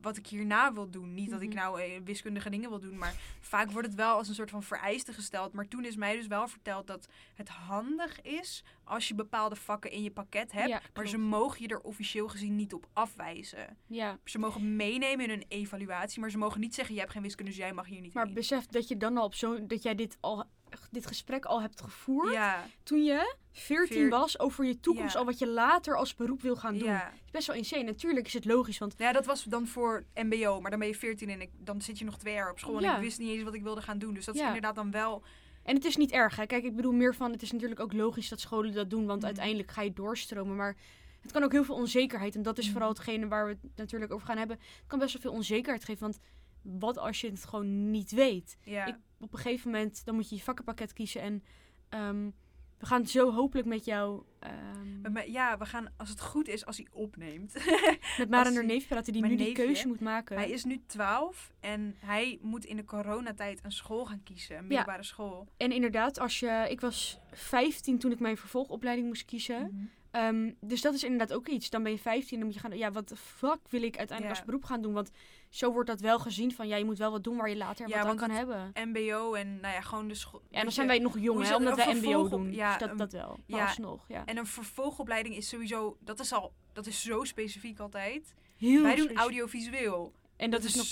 wat 0.00 0.16
ik 0.16 0.26
hierna 0.26 0.72
wil 0.72 0.90
doen? 0.90 1.14
Niet 1.14 1.30
dat 1.30 1.40
ik 1.40 1.48
Mhm. 1.48 1.56
nou 1.58 1.80
eh, 1.80 2.00
wiskundige 2.04 2.50
dingen 2.50 2.68
wil 2.70 2.80
doen, 2.80 2.98
maar 2.98 3.14
vaak 3.40 3.70
wordt 3.70 3.86
het 3.86 3.96
wel 3.96 4.16
als 4.16 4.28
een 4.28 4.34
soort 4.34 4.50
van 4.50 4.62
vereiste 4.62 5.12
gesteld. 5.12 5.52
Maar 5.52 5.68
toen 5.68 5.84
is 5.84 5.96
mij 5.96 6.16
dus 6.16 6.26
wel 6.26 6.48
verteld 6.48 6.86
dat 6.86 7.08
het 7.34 7.48
handig 7.48 8.20
is 8.22 8.64
als 8.84 9.08
je 9.08 9.14
bepaalde 9.14 9.56
vakken 9.56 9.90
in 9.90 10.02
je 10.02 10.10
pakket 10.10 10.52
hebt. 10.52 10.68
Ja, 10.68 10.80
maar 10.94 11.08
ze 11.08 11.18
mogen 11.18 11.62
je 11.62 11.68
er 11.68 11.80
officieel 11.80 12.28
gezien 12.28 12.56
niet 12.56 12.74
op 12.74 12.88
afwijzen. 12.92 13.76
Ja, 13.86 14.18
Ze 14.24 14.38
mogen 14.38 14.76
meenemen 14.76 15.24
in 15.24 15.30
hun 15.30 15.44
evaluatie, 15.48 16.20
maar 16.20 16.30
ze 16.30 16.38
mogen 16.38 16.60
niet 16.60 16.74
zeggen, 16.74 16.94
je 16.94 17.00
hebt 17.00 17.12
geen 17.12 17.22
wiskunde, 17.22 17.50
dus 17.50 17.60
jij 17.60 17.72
mag 17.72 17.86
hier 17.86 18.00
niet 18.00 18.14
maar 18.14 18.32
besef 18.32 18.66
dat 18.66 18.88
je 18.88 18.96
dan 18.96 19.16
al 19.16 19.24
op 19.24 19.34
zo'n... 19.34 19.66
Dat 19.66 19.82
jij 19.82 19.94
dit 19.94 20.16
al... 20.20 20.44
Dit 20.90 21.06
gesprek 21.06 21.44
al 21.44 21.60
hebt 21.60 21.80
gevoerd. 21.80 22.32
Ja, 22.32 22.66
toen 22.82 23.04
je 23.04 23.34
14 23.52 23.96
Veer- 23.96 24.08
was 24.08 24.38
over 24.38 24.64
je 24.64 24.80
toekomst, 24.80 25.12
Ja. 25.12 25.18
al 25.18 25.24
wat 25.24 25.38
je 25.38 25.46
later 25.46 25.96
als 25.96 26.14
beroep 26.14 26.42
wil 26.42 26.56
gaan 26.56 26.78
doen. 26.78 26.88
ja. 26.88 27.12
Is 27.24 27.30
best 27.30 27.46
wel 27.46 27.56
insane. 27.56 27.82
Natuurlijk 27.82 28.26
is 28.26 28.32
het 28.32 28.44
logisch, 28.44 28.78
want 28.78 28.94
Ja, 28.96 29.12
dat 29.12 29.26
was 29.26 29.44
dan 29.44 29.66
voor 29.66 30.04
MBO, 30.14 30.60
maar 30.60 30.70
dan 30.70 30.78
ben 30.80 30.88
je 30.88 30.94
14 30.94 31.28
en 31.28 31.40
ik, 31.40 31.50
dan 31.58 31.80
zit 31.82 31.98
je 31.98 32.04
nog 32.04 32.18
twee 32.18 32.34
jaar 32.34 32.50
op 32.50 32.58
school. 32.58 32.80
En 32.82 32.94
ik 32.94 33.00
wist 33.00 33.18
niet 33.18 33.28
eens 33.30 33.42
wat 33.42 33.54
ik 33.54 33.62
wilde 33.62 33.82
gaan 33.82 33.98
doen. 33.98 34.14
Dus 34.14 34.24
dat 34.24 34.34
is 34.34 34.40
inderdaad 34.40 34.74
dan 34.74 34.90
wel. 34.90 35.22
en 35.62 35.74
het 35.74 35.84
is 35.84 35.96
niet 35.96 36.10
erg. 36.12 36.36
Hè? 36.36 36.46
Kijk, 36.46 36.64
ik 36.64 36.76
bedoel 36.76 36.92
meer 36.92 37.14
van, 37.14 37.30
het 37.32 37.42
is 37.42 37.52
natuurlijk 37.52 37.80
ook 37.80 37.92
logisch 37.92 38.28
dat 38.28 38.40
scholen 38.40 38.72
dat 38.74 38.90
doen, 38.90 39.06
want 39.06 39.18
Mhm. 39.18 39.26
uiteindelijk 39.26 39.70
ga 39.70 39.82
je 39.82 39.92
doorstromen. 39.92 40.56
Maar 40.56 40.76
het 41.20 41.32
kan 41.32 41.42
ook 41.42 41.52
heel 41.52 41.64
veel 41.64 41.74
onzekerheid, 41.74 42.34
en 42.34 42.42
dat 42.42 42.58
is 42.58 42.64
Mhm. 42.64 42.72
vooral 42.72 42.90
hetgene 42.90 43.28
waar 43.28 43.44
we 43.46 43.50
het 43.50 43.76
natuurlijk 43.76 44.12
over 44.12 44.26
gaan 44.26 44.36
hebben. 44.38 44.56
Het 44.56 44.86
kan 44.86 44.98
best 44.98 45.12
wel 45.12 45.22
veel 45.22 45.32
onzekerheid 45.32 45.84
geven, 45.84 46.00
want 46.02 46.18
wat 46.62 46.98
als 46.98 47.20
je 47.20 47.30
het 47.30 47.44
gewoon 47.44 47.90
niet 47.90 48.10
weet? 48.10 48.56
Ja, 48.62 48.86
Ik, 48.86 48.96
op 49.20 49.32
een 49.32 49.38
gegeven 49.38 49.70
moment, 49.70 50.04
dan 50.04 50.14
moet 50.14 50.28
je 50.28 50.34
je 50.36 50.42
vakkenpakket 50.42 50.92
kiezen 50.92 51.20
en 51.20 51.42
ehm, 51.88 52.30
we 52.78 52.86
gaan 52.86 53.06
zo 53.06 53.32
hopelijk 53.32 53.68
met 53.68 53.84
jou, 53.84 54.22
ehm, 54.38 55.18
ja, 55.30 55.58
we 55.58 55.64
gaan, 55.66 55.92
als 55.96 56.08
het 56.08 56.20
goed 56.20 56.48
is, 56.48 56.66
als 56.66 56.76
hij 56.76 56.86
opneemt. 56.92 57.52
met 58.18 58.30
Maren 58.30 58.54
hij- 58.54 58.64
neef 58.64 58.88
praten 58.88 59.12
die 59.12 59.22
nu 59.26 59.36
die 59.36 59.52
keuze 59.52 59.88
moet 59.88 60.00
maken. 60.00 60.36
hij 60.36 60.50
is 60.50 60.64
nu 60.64 60.80
12 60.86 61.52
en 61.60 61.94
hij 61.98 62.38
moet 62.42 62.64
in 62.64 62.76
de 62.76 62.84
coronatijd 62.84 63.64
een 63.64 63.72
school 63.72 64.06
gaan 64.06 64.22
kiezen. 64.22 64.56
Een 64.56 64.66
middelbare 64.66 65.02
school. 65.02 65.48
En 65.56 65.72
inderdaad, 65.72 66.18
als 66.18 66.40
je, 66.40 66.66
ik 66.68 66.80
was 66.80 67.20
15 67.32 67.98
toen 67.98 68.10
ik 68.12 68.20
mijn 68.20 68.36
vervolgopleiding 68.36 69.06
moest 69.08 69.24
kiezen. 69.24 69.62
Mhm. 69.72 69.84
Ehm, 70.10 70.52
dus 70.60 70.80
dat 70.80 70.94
is 70.94 71.04
inderdaad 71.04 71.32
ook 71.32 71.48
iets. 71.48 71.70
Dan 71.70 71.82
ben 71.82 71.92
je 71.92 71.98
15 71.98 72.30
en 72.32 72.36
dan 72.36 72.44
moet 72.46 72.54
je 72.54 72.60
gaan, 72.60 72.78
ja, 72.78 72.90
wat 72.92 73.08
de 73.08 73.16
fuck 73.16 73.60
wil 73.68 73.82
ik 73.82 73.98
uiteindelijk 73.98 74.22
Ja. 74.36 74.42
als 74.42 74.44
beroep 74.44 74.64
gaan 74.64 74.82
doen? 74.82 74.92
Want 74.92 75.10
zo 75.50 75.72
wordt 75.72 75.88
dat 75.88 76.00
wel 76.00 76.18
gezien 76.18 76.54
van, 76.54 76.68
ja, 76.68 76.76
je 76.76 76.84
moet 76.84 76.98
wel 76.98 77.10
wat 77.10 77.24
doen 77.24 77.36
waar 77.36 77.48
je 77.48 77.56
later 77.56 77.88
Ja, 77.88 77.98
wat 77.98 78.06
aan 78.06 78.16
kan 78.16 78.30
hebben. 78.30 78.72
MBO 78.74 79.34
en 79.34 79.60
nou 79.60 79.74
ja, 79.74 79.80
gewoon 79.80 80.08
de 80.08 80.14
school. 80.14 80.40
Ja, 80.42 80.56
dan 80.56 80.64
weet 80.64 80.74
zijn 80.74 80.86
wij 80.86 80.98
nog 80.98 81.18
jong, 81.18 81.46
hè, 81.46 81.54
omdat 81.56 81.76
wij 81.76 81.94
MBO 81.94 82.28
doen. 82.28 82.52
ja, 82.52 82.78
dus 82.78 82.88
dat, 82.88 82.98
dat 82.98 83.12
wel. 83.12 83.38
Maar 83.46 83.60
ja. 83.60 83.66
alsnog, 83.66 84.04
ja. 84.08 84.24
En 84.24 84.36
een 84.36 84.46
vervolgopleiding 84.46 85.36
is 85.36 85.48
sowieso, 85.48 85.96
dat 86.00 86.20
is 86.20 86.32
al, 86.32 86.52
dat 86.72 86.86
is 86.86 87.02
zo 87.02 87.24
specifiek 87.24 87.78
altijd. 87.78 88.34
Heel 88.56 88.82
wij 88.82 88.96
doen 88.96 89.16
audiovisueel. 89.16 90.12
En 90.36 90.50
dat, 90.50 90.64
is 90.64 90.74
nog, 90.74 90.86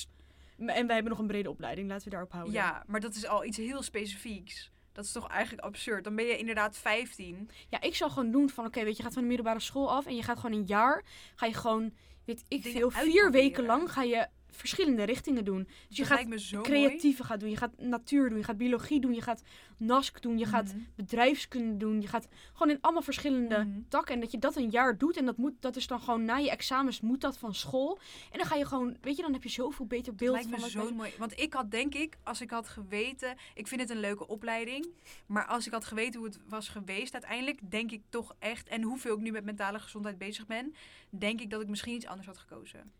en 0.68 0.86
wij 0.86 0.94
hebben 0.94 1.12
nog 1.12 1.18
een 1.18 1.26
brede 1.26 1.50
opleiding, 1.50 1.88
laten 1.88 2.04
we 2.04 2.10
daarop 2.10 2.32
houden. 2.32 2.52
Ja, 2.52 2.82
maar 2.86 3.00
dat 3.00 3.14
is 3.14 3.26
al 3.26 3.44
iets 3.44 3.56
heel 3.56 3.82
specifieks. 3.82 4.70
Dat 4.92 5.04
is 5.04 5.12
toch 5.12 5.28
eigenlijk 5.28 5.66
absurd. 5.66 6.04
Dan 6.04 6.16
ben 6.16 6.24
je 6.24 6.38
inderdaad 6.38 6.76
15. 6.76 7.50
Ja, 7.68 7.80
ik 7.80 7.94
zou 7.94 8.10
gewoon 8.10 8.30
doen 8.30 8.50
van, 8.50 8.66
oké, 8.66 8.84
weet 8.84 8.90
je, 8.90 8.96
je 8.96 9.02
gaat 9.02 9.12
van 9.12 9.22
de 9.22 9.28
middelbare 9.28 9.60
school 9.60 9.90
af 9.90 10.06
en 10.06 10.16
je 10.16 10.22
gaat 10.22 10.38
gewoon 10.38 10.58
een 10.58 10.66
jaar, 10.66 11.04
ga 11.34 11.46
je 11.46 11.54
gewoon, 11.54 11.92
weet 12.24 12.44
ik 12.48 12.62
Dingen 12.62 12.78
veel, 12.78 12.90
vier 12.90 13.30
weken 13.30 13.64
lang 13.64 13.92
ga 13.92 14.02
je 14.02 14.26
verschillende 14.50 15.02
richtingen 15.02 15.44
doen. 15.44 15.68
Dus 15.88 15.96
je 15.96 16.04
dat 16.06 16.12
gaat 16.12 16.62
creatieve 16.62 17.24
gaat 17.24 17.40
doen, 17.40 17.50
je 17.50 17.56
gaat 17.56 17.78
natuur 17.78 18.28
doen, 18.28 18.38
je 18.38 18.44
gaat 18.44 18.56
biologie 18.56 19.00
doen, 19.00 19.14
je 19.14 19.22
gaat 19.22 19.42
NASC 19.76 20.22
doen, 20.22 20.38
je 20.38 20.44
gaat 20.46 20.74
Mhm. 20.74 20.82
bedrijfskunde 20.94 21.76
doen, 21.76 22.00
je 22.00 22.06
gaat 22.08 22.28
gewoon 22.52 22.72
in 22.72 22.80
allemaal 22.80 23.02
verschillende 23.02 23.58
Mhm. 23.58 23.80
takken 23.88 24.14
en 24.14 24.20
dat 24.20 24.30
je 24.30 24.38
dat 24.38 24.56
een 24.56 24.70
jaar 24.70 24.98
doet 24.98 25.16
en 25.16 25.24
dat 25.24 25.36
moet, 25.36 25.52
dat 25.60 25.76
is 25.76 25.86
dan 25.86 26.00
gewoon 26.00 26.24
na 26.24 26.36
je 26.36 26.50
examens 26.50 27.00
moet 27.00 27.20
dat 27.20 27.38
van 27.38 27.54
school 27.54 27.98
en 28.32 28.38
dan 28.38 28.46
ga 28.46 28.54
je 28.54 28.66
gewoon, 28.66 28.96
weet 29.00 29.16
je, 29.16 29.22
dan 29.22 29.32
heb 29.32 29.42
je 29.42 29.48
zoveel 29.48 29.86
beter 29.86 30.14
beeld 30.14 30.32
lijkt 30.32 30.48
me 30.48 30.52
van 30.52 30.62
wat 30.62 30.70
zo 30.70 30.94
mooi. 30.94 31.12
Want 31.18 31.40
ik 31.40 31.52
had 31.52 31.70
denk 31.70 31.94
ik, 31.94 32.16
als 32.22 32.40
ik 32.40 32.50
had 32.50 32.68
geweten... 32.68 33.36
Ik 33.54 33.66
vind 33.66 33.80
het 33.80 33.90
een 33.90 34.00
leuke 34.00 34.26
opleiding. 34.26 34.88
Maar 35.26 35.44
als 35.46 35.66
ik 35.66 35.72
had 35.72 35.84
geweten 35.84 36.20
hoe 36.20 36.28
het 36.28 36.38
was 36.48 36.68
geweest 36.68 37.12
uiteindelijk... 37.12 37.60
Denk 37.70 37.90
ik 37.90 38.02
toch 38.08 38.34
echt... 38.38 38.68
En 38.68 38.82
hoeveel 38.82 39.14
ik 39.14 39.20
nu 39.20 39.30
met 39.30 39.44
mentale 39.44 39.78
gezondheid 39.78 40.18
bezig 40.18 40.46
ben... 40.46 40.74
Denk 41.10 41.40
ik 41.40 41.50
dat 41.50 41.60
ik 41.60 41.68
misschien 41.68 41.94
iets 41.94 42.06
anders 42.06 42.26
had 42.26 42.38
gekozen. 42.38 42.92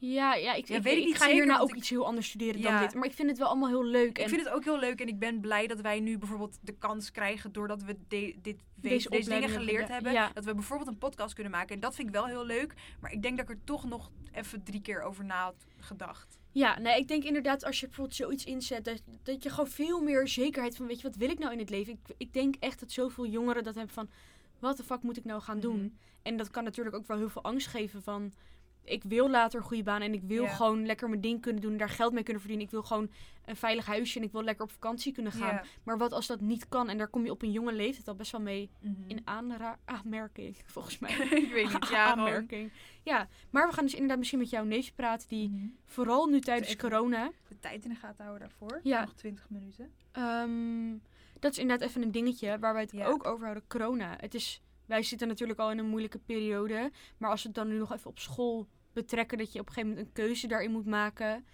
Ja, 0.00 0.34
ja, 0.34 0.54
ik, 0.54 0.68
Ja, 0.68 0.76
ik, 0.76 0.82
weet 0.82 0.96
ik 0.98 1.08
ik 1.08 1.16
ga 1.16 1.28
hierna 1.30 1.46
want 1.52 1.62
ook 1.62 1.70
ik- 1.70 1.76
iets 1.76 1.88
heel 1.90 2.06
anders 2.06 2.28
studeren 2.28 2.60
Ja. 2.60 2.70
dan 2.70 2.80
dit, 2.86 2.94
maar 2.94 3.04
ik 3.08 3.12
vind 3.12 3.28
het 3.28 3.38
wel 3.38 3.48
allemaal 3.48 3.68
heel 3.68 3.84
leuk 3.84 4.18
en 4.18 4.22
Ik 4.22 4.28
vind 4.28 4.44
het 4.44 4.50
ook 4.52 4.64
heel 4.64 4.78
leuk 4.78 5.00
en 5.00 5.08
ik 5.08 5.18
ben 5.18 5.40
blij 5.40 5.66
dat 5.66 5.80
wij 5.80 6.00
nu 6.00 6.18
bijvoorbeeld 6.18 6.58
de 6.60 6.72
kans 6.72 7.10
krijgen... 7.10 7.52
doordat 7.52 7.82
we 7.82 7.96
de- 8.08 8.34
dit, 8.42 8.60
deze, 8.74 9.08
deze 9.08 9.30
dingen 9.30 9.48
geleerd 9.48 9.88
hebben... 9.88 10.12
Ja. 10.12 10.30
dat 10.34 10.44
we 10.44 10.54
bijvoorbeeld 10.54 10.88
een 10.88 10.98
podcast 10.98 11.34
kunnen 11.34 11.52
maken. 11.52 11.74
En 11.74 11.80
dat 11.80 11.94
vind 11.94 12.08
ik 12.08 12.14
wel 12.14 12.26
heel 12.26 12.44
leuk. 12.46 12.74
Maar 13.00 13.12
ik 13.12 13.22
denk 13.22 13.36
dat 13.36 13.48
ik 13.50 13.56
er 13.56 13.64
toch 13.64 13.84
nog 13.84 14.10
even 14.32 14.62
drie 14.62 14.80
keer 14.82 15.02
over 15.02 15.24
na 15.24 15.42
had 15.42 15.66
gedacht. 15.78 16.38
Ja, 16.52 16.78
nee, 16.78 16.98
ik 16.98 17.08
denk 17.08 17.24
inderdaad 17.24 17.64
als 17.64 17.80
je 17.80 17.86
bijvoorbeeld 17.86 18.16
zoiets 18.16 18.44
inzet, 18.44 18.84
dat, 18.84 19.02
dat 19.22 19.42
je 19.42 19.50
gewoon 19.50 19.68
veel 19.70 20.02
meer 20.02 20.28
zekerheid 20.28 20.76
van, 20.76 20.86
weet 20.86 21.00
je, 21.00 21.06
wat 21.08 21.16
wil 21.16 21.30
ik 21.30 21.38
nou 21.38 21.52
in 21.52 21.58
het 21.58 21.70
leven? 21.70 21.92
Ik, 21.92 22.14
ik 22.16 22.32
denk 22.32 22.54
echt 22.58 22.80
dat 22.80 22.90
zoveel 22.90 23.26
jongeren 23.26 23.64
dat 23.64 23.74
hebben 23.74 23.94
van, 23.94 24.08
wat 24.58 24.76
de 24.76 24.82
fuck 24.84 25.02
moet 25.02 25.16
ik 25.16 25.24
nou 25.24 25.40
gaan 25.40 25.60
doen? 25.60 25.76
Mhm. 25.78 25.88
En 26.22 26.36
dat 26.36 26.50
kan 26.50 26.64
natuurlijk 26.64 26.96
ook 26.96 27.06
wel 27.06 27.16
heel 27.16 27.28
veel 27.28 27.42
angst 27.42 27.66
geven 27.66 28.02
van, 28.02 28.32
ik 28.84 29.02
wil 29.04 29.30
later 29.30 29.58
een 29.60 29.66
goede 29.66 29.82
baan 29.82 30.00
en 30.02 30.12
ik 30.14 30.22
wil 30.22 30.46
gewoon 30.46 30.86
lekker 30.86 31.08
mijn 31.08 31.20
ding 31.20 31.40
kunnen 31.40 31.62
doen, 31.62 31.76
daar 31.76 31.88
geld 31.88 32.12
mee 32.12 32.22
kunnen 32.22 32.40
verdienen. 32.42 32.66
Ik 32.66 32.72
wil 32.72 32.82
gewoon 32.82 33.10
een 33.44 33.56
veilig 33.56 33.86
huisje 33.86 34.18
en 34.18 34.24
ik 34.24 34.32
wil 34.32 34.42
lekker 34.42 34.64
op 34.64 34.70
vakantie 34.70 35.12
kunnen 35.12 35.32
gaan. 35.32 35.60
Maar 35.82 35.98
wat 35.98 36.12
als 36.12 36.26
dat 36.26 36.40
niet 36.40 36.68
kan 36.68 36.88
en 36.88 36.98
daar 36.98 37.08
kom 37.08 37.24
je 37.24 37.30
op 37.30 37.42
een 37.42 37.50
jonge 37.52 37.72
leeftijd 37.72 38.08
al 38.08 38.14
best 38.14 38.32
wel 38.32 38.40
mee 38.40 38.70
Mhm. 38.80 38.92
in 39.06 39.22
aanmerking, 39.24 40.56
volgens 40.74 40.98
mij. 40.98 41.10
ik 41.44 41.52
weet 41.52 41.72
niet. 41.72 41.88
Ja, 41.88 42.04
aanmerking. 42.10 42.72
Ja, 43.02 43.28
maar 43.50 43.68
we 43.68 43.74
gaan 43.74 43.84
dus 43.84 43.92
inderdaad 43.94 44.18
misschien 44.18 44.38
met 44.38 44.50
jouw 44.50 44.64
neefje 44.64 44.92
praten 44.92 45.28
die 45.28 45.48
Mhm. 45.48 45.66
vooral 45.84 46.26
nu 46.26 46.40
tijdens 46.40 46.68
Even- 46.68 46.80
corona, 46.90 47.30
De 47.48 47.58
tijd 47.58 47.84
in 47.84 47.90
de 47.90 47.96
gaten 47.96 48.24
houden 48.24 48.48
daarvoor. 48.48 48.80
Ja. 48.82 49.00
Nog 49.00 49.14
20 49.14 49.50
minuten. 49.50 49.90
ehm, 50.12 50.96
dat 51.38 51.52
is 51.52 51.58
inderdaad 51.58 51.88
even 51.88 52.02
een 52.02 52.12
dingetje 52.12 52.58
waar 52.58 52.72
wij 52.72 52.82
het 52.82 52.92
Ja. 52.92 53.06
ook 53.06 53.26
over 53.26 53.42
houden, 53.42 53.64
corona. 53.68 54.16
Het 54.20 54.34
is, 54.34 54.62
wij 54.88 55.02
zitten 55.02 55.28
natuurlijk 55.28 55.58
al 55.58 55.70
in 55.70 55.78
een 55.78 55.88
moeilijke 55.88 56.18
periode, 56.18 56.90
maar 57.18 57.30
als 57.30 57.42
we 57.42 57.48
het 57.48 57.56
dan 57.56 57.68
nu 57.68 57.78
nog 57.78 57.92
even 57.92 58.10
op 58.10 58.18
school 58.18 58.66
betrekken, 58.92 59.38
dat 59.38 59.52
je 59.52 59.60
op 59.60 59.66
een 59.66 59.72
gegeven 59.72 59.94
moment 59.94 60.08
een 60.08 60.24
keuze 60.24 60.46
daarin 60.46 60.70
moet 60.70 60.86
maken. 60.86 61.44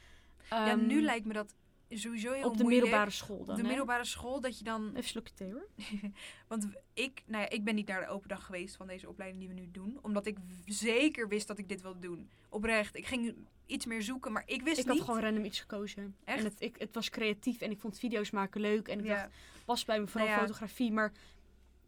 ja, 0.51 0.67
Ehm, 0.69 0.87
nu 0.87 1.03
lijkt 1.03 1.27
me 1.27 1.33
dat 1.33 1.55
sowieso 1.91 2.33
heel 2.33 2.49
op 2.49 2.57
de 2.57 2.63
moeilijk. 2.63 2.83
middelbare 2.83 3.11
school 3.11 3.39
dan. 3.39 3.49
Op 3.49 3.55
de 3.57 3.61
hè? 3.63 3.67
middelbare 3.69 4.05
school 4.05 4.41
dat 4.41 4.59
je 4.59 4.65
dan 4.65 4.89
Even 4.91 5.09
slokje 5.09 5.35
thee 5.35 5.53
hoor. 5.53 5.67
Want 6.49 6.69
ik, 6.95 7.23
nou 7.27 7.43
ja, 7.43 7.51
ik 7.51 7.65
ben 7.65 7.75
niet 7.75 7.87
naar 7.87 8.01
de 8.01 8.07
open 8.09 8.29
dag 8.29 8.45
geweest 8.47 8.77
van 8.77 8.87
deze 8.87 9.09
opleiding 9.09 9.41
die 9.45 9.55
we 9.55 9.61
nu 9.61 9.69
doen. 9.73 9.99
Omdat 10.03 10.27
ik 10.27 10.37
zeker 10.67 11.29
wist 11.29 11.47
dat 11.47 11.59
ik 11.59 11.69
dit 11.69 11.83
wilde 11.83 11.99
doen. 11.99 12.29
Oprecht. 12.49 12.97
Ik 12.97 13.07
ging 13.07 13.35
iets 13.67 13.87
meer 13.87 14.03
zoeken, 14.03 14.33
maar 14.33 14.43
ik 14.47 14.63
wist 14.63 14.79
Ik 14.79 14.87
niet. 14.87 14.97
had 14.97 15.05
gewoon 15.07 15.21
random 15.21 15.45
iets 15.45 15.61
gekozen. 15.61 16.17
Echt? 16.25 16.39
En 16.39 16.45
het, 16.45 16.61
ik, 16.61 16.77
het 16.79 16.95
was 16.95 17.11
creatief 17.11 17.61
en 17.61 17.71
ik 17.71 17.81
vond 17.81 17.99
video's 17.99 18.31
maken 18.31 18.61
leuk. 18.61 18.89
En 18.89 18.99
ik 18.99 19.05
Ja. 19.05 19.15
dacht, 19.23 19.35
was 19.65 19.85
bij 19.85 20.01
me 20.01 20.07
vooral 20.07 20.29
Nou 20.29 20.41
ja. 20.41 20.47
fotografie. 20.47 20.93
Maar 20.93 21.13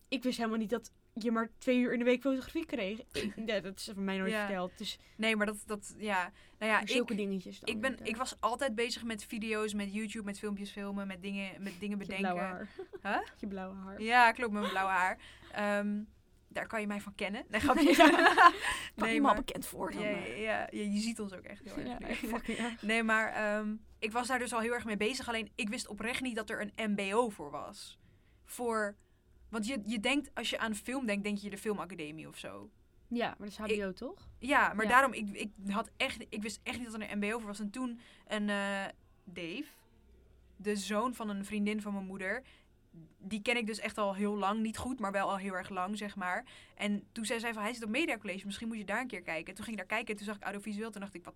ik 0.08 0.22
wist 0.22 0.36
helemaal 0.38 0.58
niet 0.58 0.70
dat 0.70 0.92
je 1.18 1.30
maar 1.30 1.50
twee 1.58 1.78
uur 1.78 1.92
in 1.92 1.98
de 1.98 2.04
week 2.04 2.20
fotografie 2.20 2.66
kreeg. 2.66 3.00
Ja, 3.46 3.60
dat 3.60 3.76
is 3.78 3.90
voor 3.94 4.02
mij 4.02 4.18
nooit 4.18 4.30
Ja. 4.32 4.44
verteld. 4.46 4.72
Dus 4.78 4.98
Nee, 5.16 5.36
maar 5.36 5.46
dat, 5.46 5.56
dat 5.66 5.94
ja. 5.98 6.32
Nou 6.58 6.72
ja, 6.72 6.86
zulke 6.86 7.12
ik, 7.12 7.18
dingetjes 7.18 7.60
dan. 7.60 7.74
ik, 7.74 7.80
ben, 7.80 7.96
ik 8.02 8.16
was 8.16 8.36
altijd 8.40 8.74
bezig 8.74 9.04
met 9.04 9.24
video's, 9.24 9.74
met 9.74 9.94
YouTube, 9.94 10.24
met 10.24 10.38
filmpjes 10.38 10.70
filmen, 10.70 11.06
met 11.06 11.22
dingen, 11.22 11.62
met 11.62 11.72
dingen 11.80 11.98
Je 11.98 12.04
bedenken. 12.06 12.32
blauwe 12.34 12.40
haar. 12.40 12.68
Huh? 13.02 13.26
Je 13.40 13.46
blauwe 13.46 13.74
haar. 13.76 14.02
Ja, 14.02 14.32
klopt, 14.32 14.52
mijn 14.52 14.68
blauwe 14.68 14.92
haar. 14.92 15.18
Ehm, 15.52 16.02
daar 16.48 16.66
kan 16.66 16.80
je 16.80 16.86
mij 16.86 17.00
van 17.00 17.14
kennen. 17.14 17.44
Nee. 17.50 17.96
Ja. 17.96 18.52
Nee, 18.94 19.10
je 19.14 19.20
al 19.20 19.26
maar, 19.26 19.34
bekend 19.34 19.66
voor 19.66 19.90
dan. 19.92 20.02
ja, 20.02 20.08
ja, 20.10 20.36
ja, 20.36 20.66
je 20.70 20.98
ziet 21.00 21.20
ons 21.20 21.32
ook 21.32 21.44
echt 21.44 21.62
heel. 21.64 21.86
Ja, 21.86 22.00
erg. 22.00 22.82
Nee, 22.82 23.02
maar 23.02 23.32
ehm, 23.32 23.74
ik 23.98 24.12
was 24.12 24.26
daar 24.28 24.38
dus 24.38 24.52
al 24.54 24.60
heel 24.60 24.72
erg 24.74 24.84
mee 24.84 24.96
bezig. 24.96 25.28
Alleen 25.28 25.50
ik 25.54 25.68
wist 25.68 25.88
oprecht 25.88 26.20
niet 26.20 26.36
dat 26.36 26.50
er 26.50 26.70
een 26.76 26.90
MBO 26.92 27.28
voor 27.28 27.50
was. 27.50 27.98
Voor. 28.44 28.96
Want 29.48 29.66
je, 29.66 29.80
je 29.84 30.00
denkt, 30.00 30.30
als 30.34 30.50
je 30.50 30.58
aan 30.58 30.74
film 30.74 31.06
denkt, 31.06 31.24
denk 31.24 31.38
je 31.38 31.50
de 31.50 31.58
filmacademie 31.58 32.28
of 32.28 32.38
zo. 32.38 32.70
Ja, 33.08 33.26
maar 33.38 33.48
dat 33.48 33.68
is 33.68 33.76
HBO 33.76 33.92
toch? 33.92 34.28
Ja, 34.38 34.72
maar 34.74 34.84
Ja. 34.84 34.90
daarom, 34.90 35.12
ik, 35.12 35.28
ik, 35.30 35.50
had 35.68 35.90
echt, 35.96 36.24
ik 36.28 36.42
wist 36.42 36.60
echt 36.62 36.78
niet 36.78 36.90
dat 36.92 37.00
er 37.00 37.10
een 37.12 37.18
MBO 37.18 37.38
voor 37.38 37.46
was. 37.46 37.60
En 37.60 37.70
toen 37.70 38.00
een 38.26 38.48
eh, 38.50 38.84
Dave, 39.24 39.64
de 40.56 40.76
zoon 40.76 41.14
van 41.14 41.28
een 41.28 41.44
vriendin 41.44 41.80
van 41.82 41.92
mijn 41.92 42.06
moeder, 42.06 42.42
die 43.18 43.42
ken 43.42 43.56
ik 43.56 43.66
dus 43.66 43.78
echt 43.78 43.98
al 43.98 44.14
heel 44.14 44.36
lang. 44.36 44.60
Niet 44.60 44.76
goed, 44.78 45.00
maar 45.00 45.12
wel 45.12 45.30
al 45.30 45.36
heel 45.36 45.52
erg 45.54 45.68
lang, 45.68 45.98
zeg 45.98 46.16
maar. 46.16 46.44
En 46.74 47.06
toen 47.12 47.24
zei 47.24 47.40
zij 47.40 47.52
van, 47.52 47.62
hij 47.62 47.72
zit 47.72 47.82
op 47.84 47.90
Media 47.90 48.18
College, 48.18 48.46
misschien 48.46 48.68
moet 48.68 48.78
je 48.78 48.84
daar 48.84 49.00
een 49.00 49.06
keer 49.06 49.22
kijken. 49.22 49.54
Toen 49.54 49.64
ging 49.64 49.76
ik 49.80 49.88
daar 49.88 49.96
kijken 49.96 50.10
en 50.12 50.16
toen 50.16 50.26
zag 50.26 50.36
ik 50.36 50.42
audiovisueel. 50.42 50.90
Toen 50.90 51.00
dacht 51.00 51.14
ik, 51.14 51.24
wat... 51.24 51.34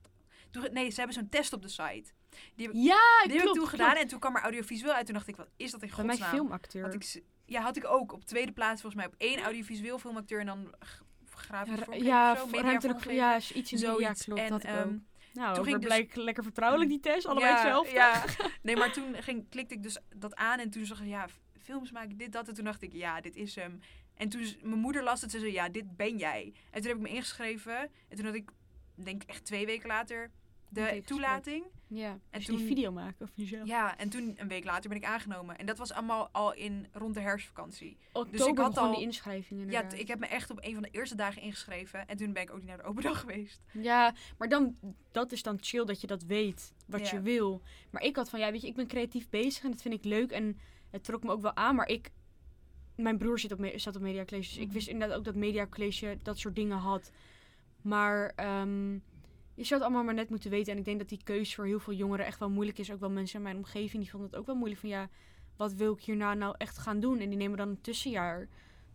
Toen, 0.50 0.68
nee, 0.72 0.90
ze 0.90 0.96
hebben 0.96 1.14
zo'n 1.14 1.28
test 1.28 1.52
op 1.52 1.62
de 1.62 1.68
site. 1.68 2.12
Die 2.54 2.66
heb, 2.66 2.74
Ja, 2.74 3.22
die 3.22 3.32
heb 3.32 3.32
ik 3.32 3.42
toen 3.42 3.52
klopt. 3.52 3.68
gedaan 3.68 3.96
en 3.96 4.08
toen 4.08 4.18
kwam 4.18 4.36
er 4.36 4.42
audiovisueel 4.42 4.92
uit. 4.92 5.04
Toen 5.06 5.14
dacht 5.14 5.28
ik, 5.28 5.36
wat 5.36 5.48
is 5.56 5.70
dat 5.70 5.82
in 5.82 5.88
Bij 5.96 6.04
mij 6.04 6.14
godsnaam? 6.16 6.34
filmacteur. 6.34 6.94
Ik, 6.94 7.22
ja, 7.50 7.60
had 7.60 7.76
ik 7.76 7.86
ook. 7.86 8.12
Op 8.12 8.24
tweede 8.24 8.52
plaats 8.52 8.80
volgens 8.80 9.02
mij 9.02 9.12
op 9.12 9.14
één 9.18 9.42
audiovisueel 9.42 9.98
filmacteur 9.98 10.40
en 10.40 10.46
dan 10.46 10.74
grafisch 11.34 11.78
Ja, 11.78 11.84
vormgever 11.84 12.06
ja, 12.06 12.36
zo, 12.36 12.60
ruimtelijk, 12.60 13.10
ja, 13.10 13.36
is 13.36 13.52
iets 13.52 13.72
in 13.72 13.78
die, 13.78 13.86
ja, 13.86 13.92
Zoiets. 13.92 14.24
klopt, 14.24 14.40
en, 14.40 14.48
dat 14.48 14.64
ehm. 14.64 14.96
Nou, 15.32 15.54
toen 15.54 15.64
ging 15.64 15.82
dus- 15.82 16.14
lekker 16.14 16.42
vertrouwelijk 16.42 16.90
die 16.90 17.00
test, 17.00 17.26
allebei 17.26 17.50
ja, 17.50 17.58
hetzelfde. 17.58 17.92
Ja, 17.92 18.24
nee, 18.62 18.76
maar 18.76 18.92
toen 18.92 19.14
ging, 19.14 19.48
klikte 19.48 19.74
ik 19.74 19.82
dus 19.82 19.98
dat 20.16 20.34
aan 20.34 20.58
en 20.58 20.70
toen 20.70 20.84
zag 20.86 21.00
ik, 21.00 21.08
ja, 21.08 21.26
films 21.62 21.90
maken, 21.90 22.16
dit, 22.16 22.32
dat. 22.32 22.48
En 22.48 22.54
toen 22.54 22.64
dacht 22.64 22.82
ik, 22.82 22.92
ja, 22.92 23.20
dit 23.20 23.36
is 23.36 23.54
hem. 23.54 23.80
En 24.14 24.28
toen 24.28 24.54
mijn 24.62 24.80
moeder 24.80 25.02
las 25.02 25.20
het, 25.20 25.30
ze 25.30 25.38
zei, 25.38 25.52
ja, 25.52 25.68
dit 25.68 25.96
ben 25.96 26.16
jij. 26.16 26.52
En 26.70 26.80
toen 26.80 26.90
heb 26.90 27.00
ik 27.00 27.02
me 27.02 27.08
ingeschreven. 27.08 27.78
En 28.08 28.16
toen 28.16 28.24
had 28.24 28.34
ik, 28.34 28.50
denk 28.94 29.22
ik 29.22 29.28
echt 29.28 29.44
twee 29.44 29.66
weken 29.66 29.88
later, 29.88 30.30
de 30.70 31.02
toelating. 31.04 31.64
Ja, 31.86 32.18
en 32.30 32.44
toen- 32.44 32.56
die 32.56 32.66
video 32.66 32.92
maken 32.92 33.26
of 33.26 33.30
jezelf. 33.34 33.66
Ja, 33.68 33.98
en 33.98 34.08
toen 34.08 34.34
een 34.36 34.48
week 34.48 34.64
later 34.64 34.88
ben 34.88 34.98
ik 34.98 35.04
aangenomen. 35.04 35.58
En 35.58 35.66
dat 35.66 35.78
was 35.78 35.92
allemaal 35.92 36.28
al 36.32 36.54
in 36.54 36.86
rond 36.92 37.14
de 37.14 37.20
herfstvakantie. 37.20 37.96
Oktober 38.12 38.38
Dus 38.38 38.46
ik 38.46 38.58
had 38.58 38.76
al- 38.78 38.92
die 38.94 39.00
inschrijving 39.02 39.60
Ja, 39.60 39.66
inderdaad. 39.66 39.92
ik 39.98 40.08
heb 40.08 40.18
me 40.18 40.26
echt 40.26 40.50
op 40.50 40.58
een 40.60 40.72
van 40.72 40.82
de 40.82 40.88
eerste 40.90 41.14
dagen 41.14 41.42
ingeschreven. 41.42 42.08
En 42.08 42.16
toen 42.16 42.32
ben 42.32 42.42
ik 42.42 42.50
ook 42.50 42.58
niet 42.58 42.66
naar 42.66 42.76
de 42.76 42.82
open 42.82 43.02
dag 43.02 43.20
geweest. 43.20 43.60
Ja, 43.72 44.14
maar 44.38 44.48
dan, 44.48 44.76
dat 45.12 45.32
is 45.32 45.42
dan 45.42 45.58
chill 45.60 45.84
dat 45.84 46.00
je 46.00 46.06
dat 46.06 46.22
weet, 46.22 46.72
wat 46.86 47.00
Ja. 47.10 47.16
je 47.16 47.22
wil. 47.22 47.62
Maar 47.90 48.02
ik 48.02 48.16
had 48.16 48.30
van, 48.30 48.40
ja, 48.40 48.50
weet 48.50 48.60
je, 48.60 48.66
ik 48.66 48.74
ben 48.76 48.86
creatief 48.86 49.28
bezig 49.28 49.62
en 49.64 49.70
dat 49.70 49.82
vind 49.82 49.94
ik 49.94 50.04
leuk. 50.04 50.30
En 50.30 50.58
het 50.90 51.04
trok 51.04 51.22
me 51.22 51.30
ook 51.30 51.42
wel 51.42 51.56
aan, 51.56 51.74
maar 51.74 51.88
ik... 51.88 52.10
Mijn 52.96 53.18
broer 53.18 53.38
zit 53.38 53.52
op, 53.52 53.58
me- 53.58 53.78
zat 53.78 53.96
op 53.96 54.02
Media 54.02 54.24
College, 54.24 54.48
dus 54.48 54.58
ik 54.58 54.64
Mhm. 54.66 54.74
wist 54.74 54.88
inderdaad 54.88 55.16
ook 55.18 55.24
dat 55.24 55.34
Media 55.34 55.66
College 55.66 56.16
dat 56.22 56.38
soort 56.38 56.54
dingen 56.54 56.76
had. 56.78 57.10
Maar 57.82 58.32
ehm, 58.36 58.98
je 59.60 59.66
zou 59.66 59.80
het 59.80 59.88
allemaal 59.88 60.04
maar 60.06 60.14
net 60.14 60.30
moeten 60.30 60.50
weten. 60.50 60.72
En 60.72 60.78
ik 60.78 60.84
denk 60.84 60.98
dat 60.98 61.08
die 61.08 61.22
keuze 61.24 61.54
voor 61.54 61.66
heel 61.66 61.80
veel 61.80 61.92
jongeren 61.94 62.26
echt 62.26 62.38
wel 62.38 62.50
moeilijk 62.50 62.78
is. 62.78 62.92
Ook 62.92 63.00
wel 63.00 63.10
mensen 63.10 63.36
in 63.36 63.42
mijn 63.42 63.56
omgeving, 63.56 64.02
die 64.02 64.10
vonden 64.10 64.30
het 64.30 64.38
ook 64.38 64.46
wel 64.46 64.54
moeilijk. 64.54 64.80
Van 64.80 64.88
ja, 64.88 65.08
wat 65.56 65.72
wil 65.72 65.92
ik 65.92 66.00
hierna 66.02 66.34
nou 66.34 66.54
echt 66.58 66.78
gaan 66.78 67.00
doen? 67.00 67.18
En 67.18 67.28
die 67.28 67.38
nemen 67.38 67.56
dan 67.58 67.68
een 67.68 67.80
tussenjaar. 67.80 68.48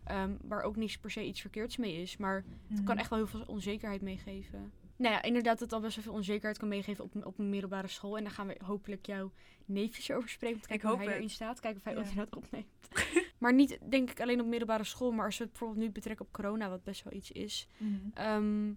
ehm, 0.04 0.30
waar 0.42 0.62
ook 0.62 0.76
niet 0.76 1.00
per 1.00 1.10
se 1.10 1.24
iets 1.24 1.40
verkeerds 1.40 1.76
mee 1.76 2.02
is. 2.02 2.16
Maar 2.16 2.44
het 2.68 2.82
kan 2.84 2.98
echt 2.98 3.10
wel 3.10 3.18
heel 3.18 3.28
veel 3.28 3.44
onzekerheid 3.46 4.00
meegeven. 4.02 4.72
Nou 4.96 5.14
ja, 5.14 5.22
inderdaad, 5.22 5.52
dat 5.58 5.60
het 5.60 5.72
al 5.72 5.80
best 5.80 5.94
wel 5.94 6.04
veel 6.04 6.12
onzekerheid 6.12 6.58
kan 6.58 6.68
meegeven 6.68 7.04
op, 7.04 7.26
op 7.26 7.38
een 7.38 7.48
middelbare 7.50 7.88
school. 7.88 8.16
En 8.16 8.22
daar 8.22 8.32
gaan 8.32 8.46
we 8.46 8.56
hopelijk 8.64 9.06
jouw 9.06 9.32
neefjes 9.64 10.10
over 10.10 10.28
spreken. 10.28 10.56
Om 10.56 10.62
te 10.62 10.68
kijken 10.68 10.88
Ik 10.88 10.94
hoe 10.94 11.00
hoop 11.00 11.08
hij 11.10 11.16
erin 11.18 11.30
staat. 11.34 11.60
Kijken 11.60 11.78
of 11.80 11.84
hij 11.84 11.94
Ja. 11.94 12.00
ook 12.00 12.06
inderdaad 12.08 12.36
opneemt. 12.36 12.66
maar 13.38 13.54
niet, 13.54 13.78
denk 13.90 14.10
ik, 14.10 14.20
alleen 14.20 14.40
op 14.40 14.46
middelbare 14.46 14.84
school. 14.84 15.12
Maar 15.12 15.26
als 15.26 15.36
we 15.38 15.42
het 15.44 15.52
bijvoorbeeld 15.52 15.86
nu 15.86 15.90
betrekken 15.92 16.26
op 16.26 16.32
corona, 16.32 16.68
wat 16.68 16.84
best 16.84 17.02
wel 17.04 17.12
iets 17.12 17.30
is. 17.32 17.68
Mhm. 17.76 17.92
ehm, 18.14 18.72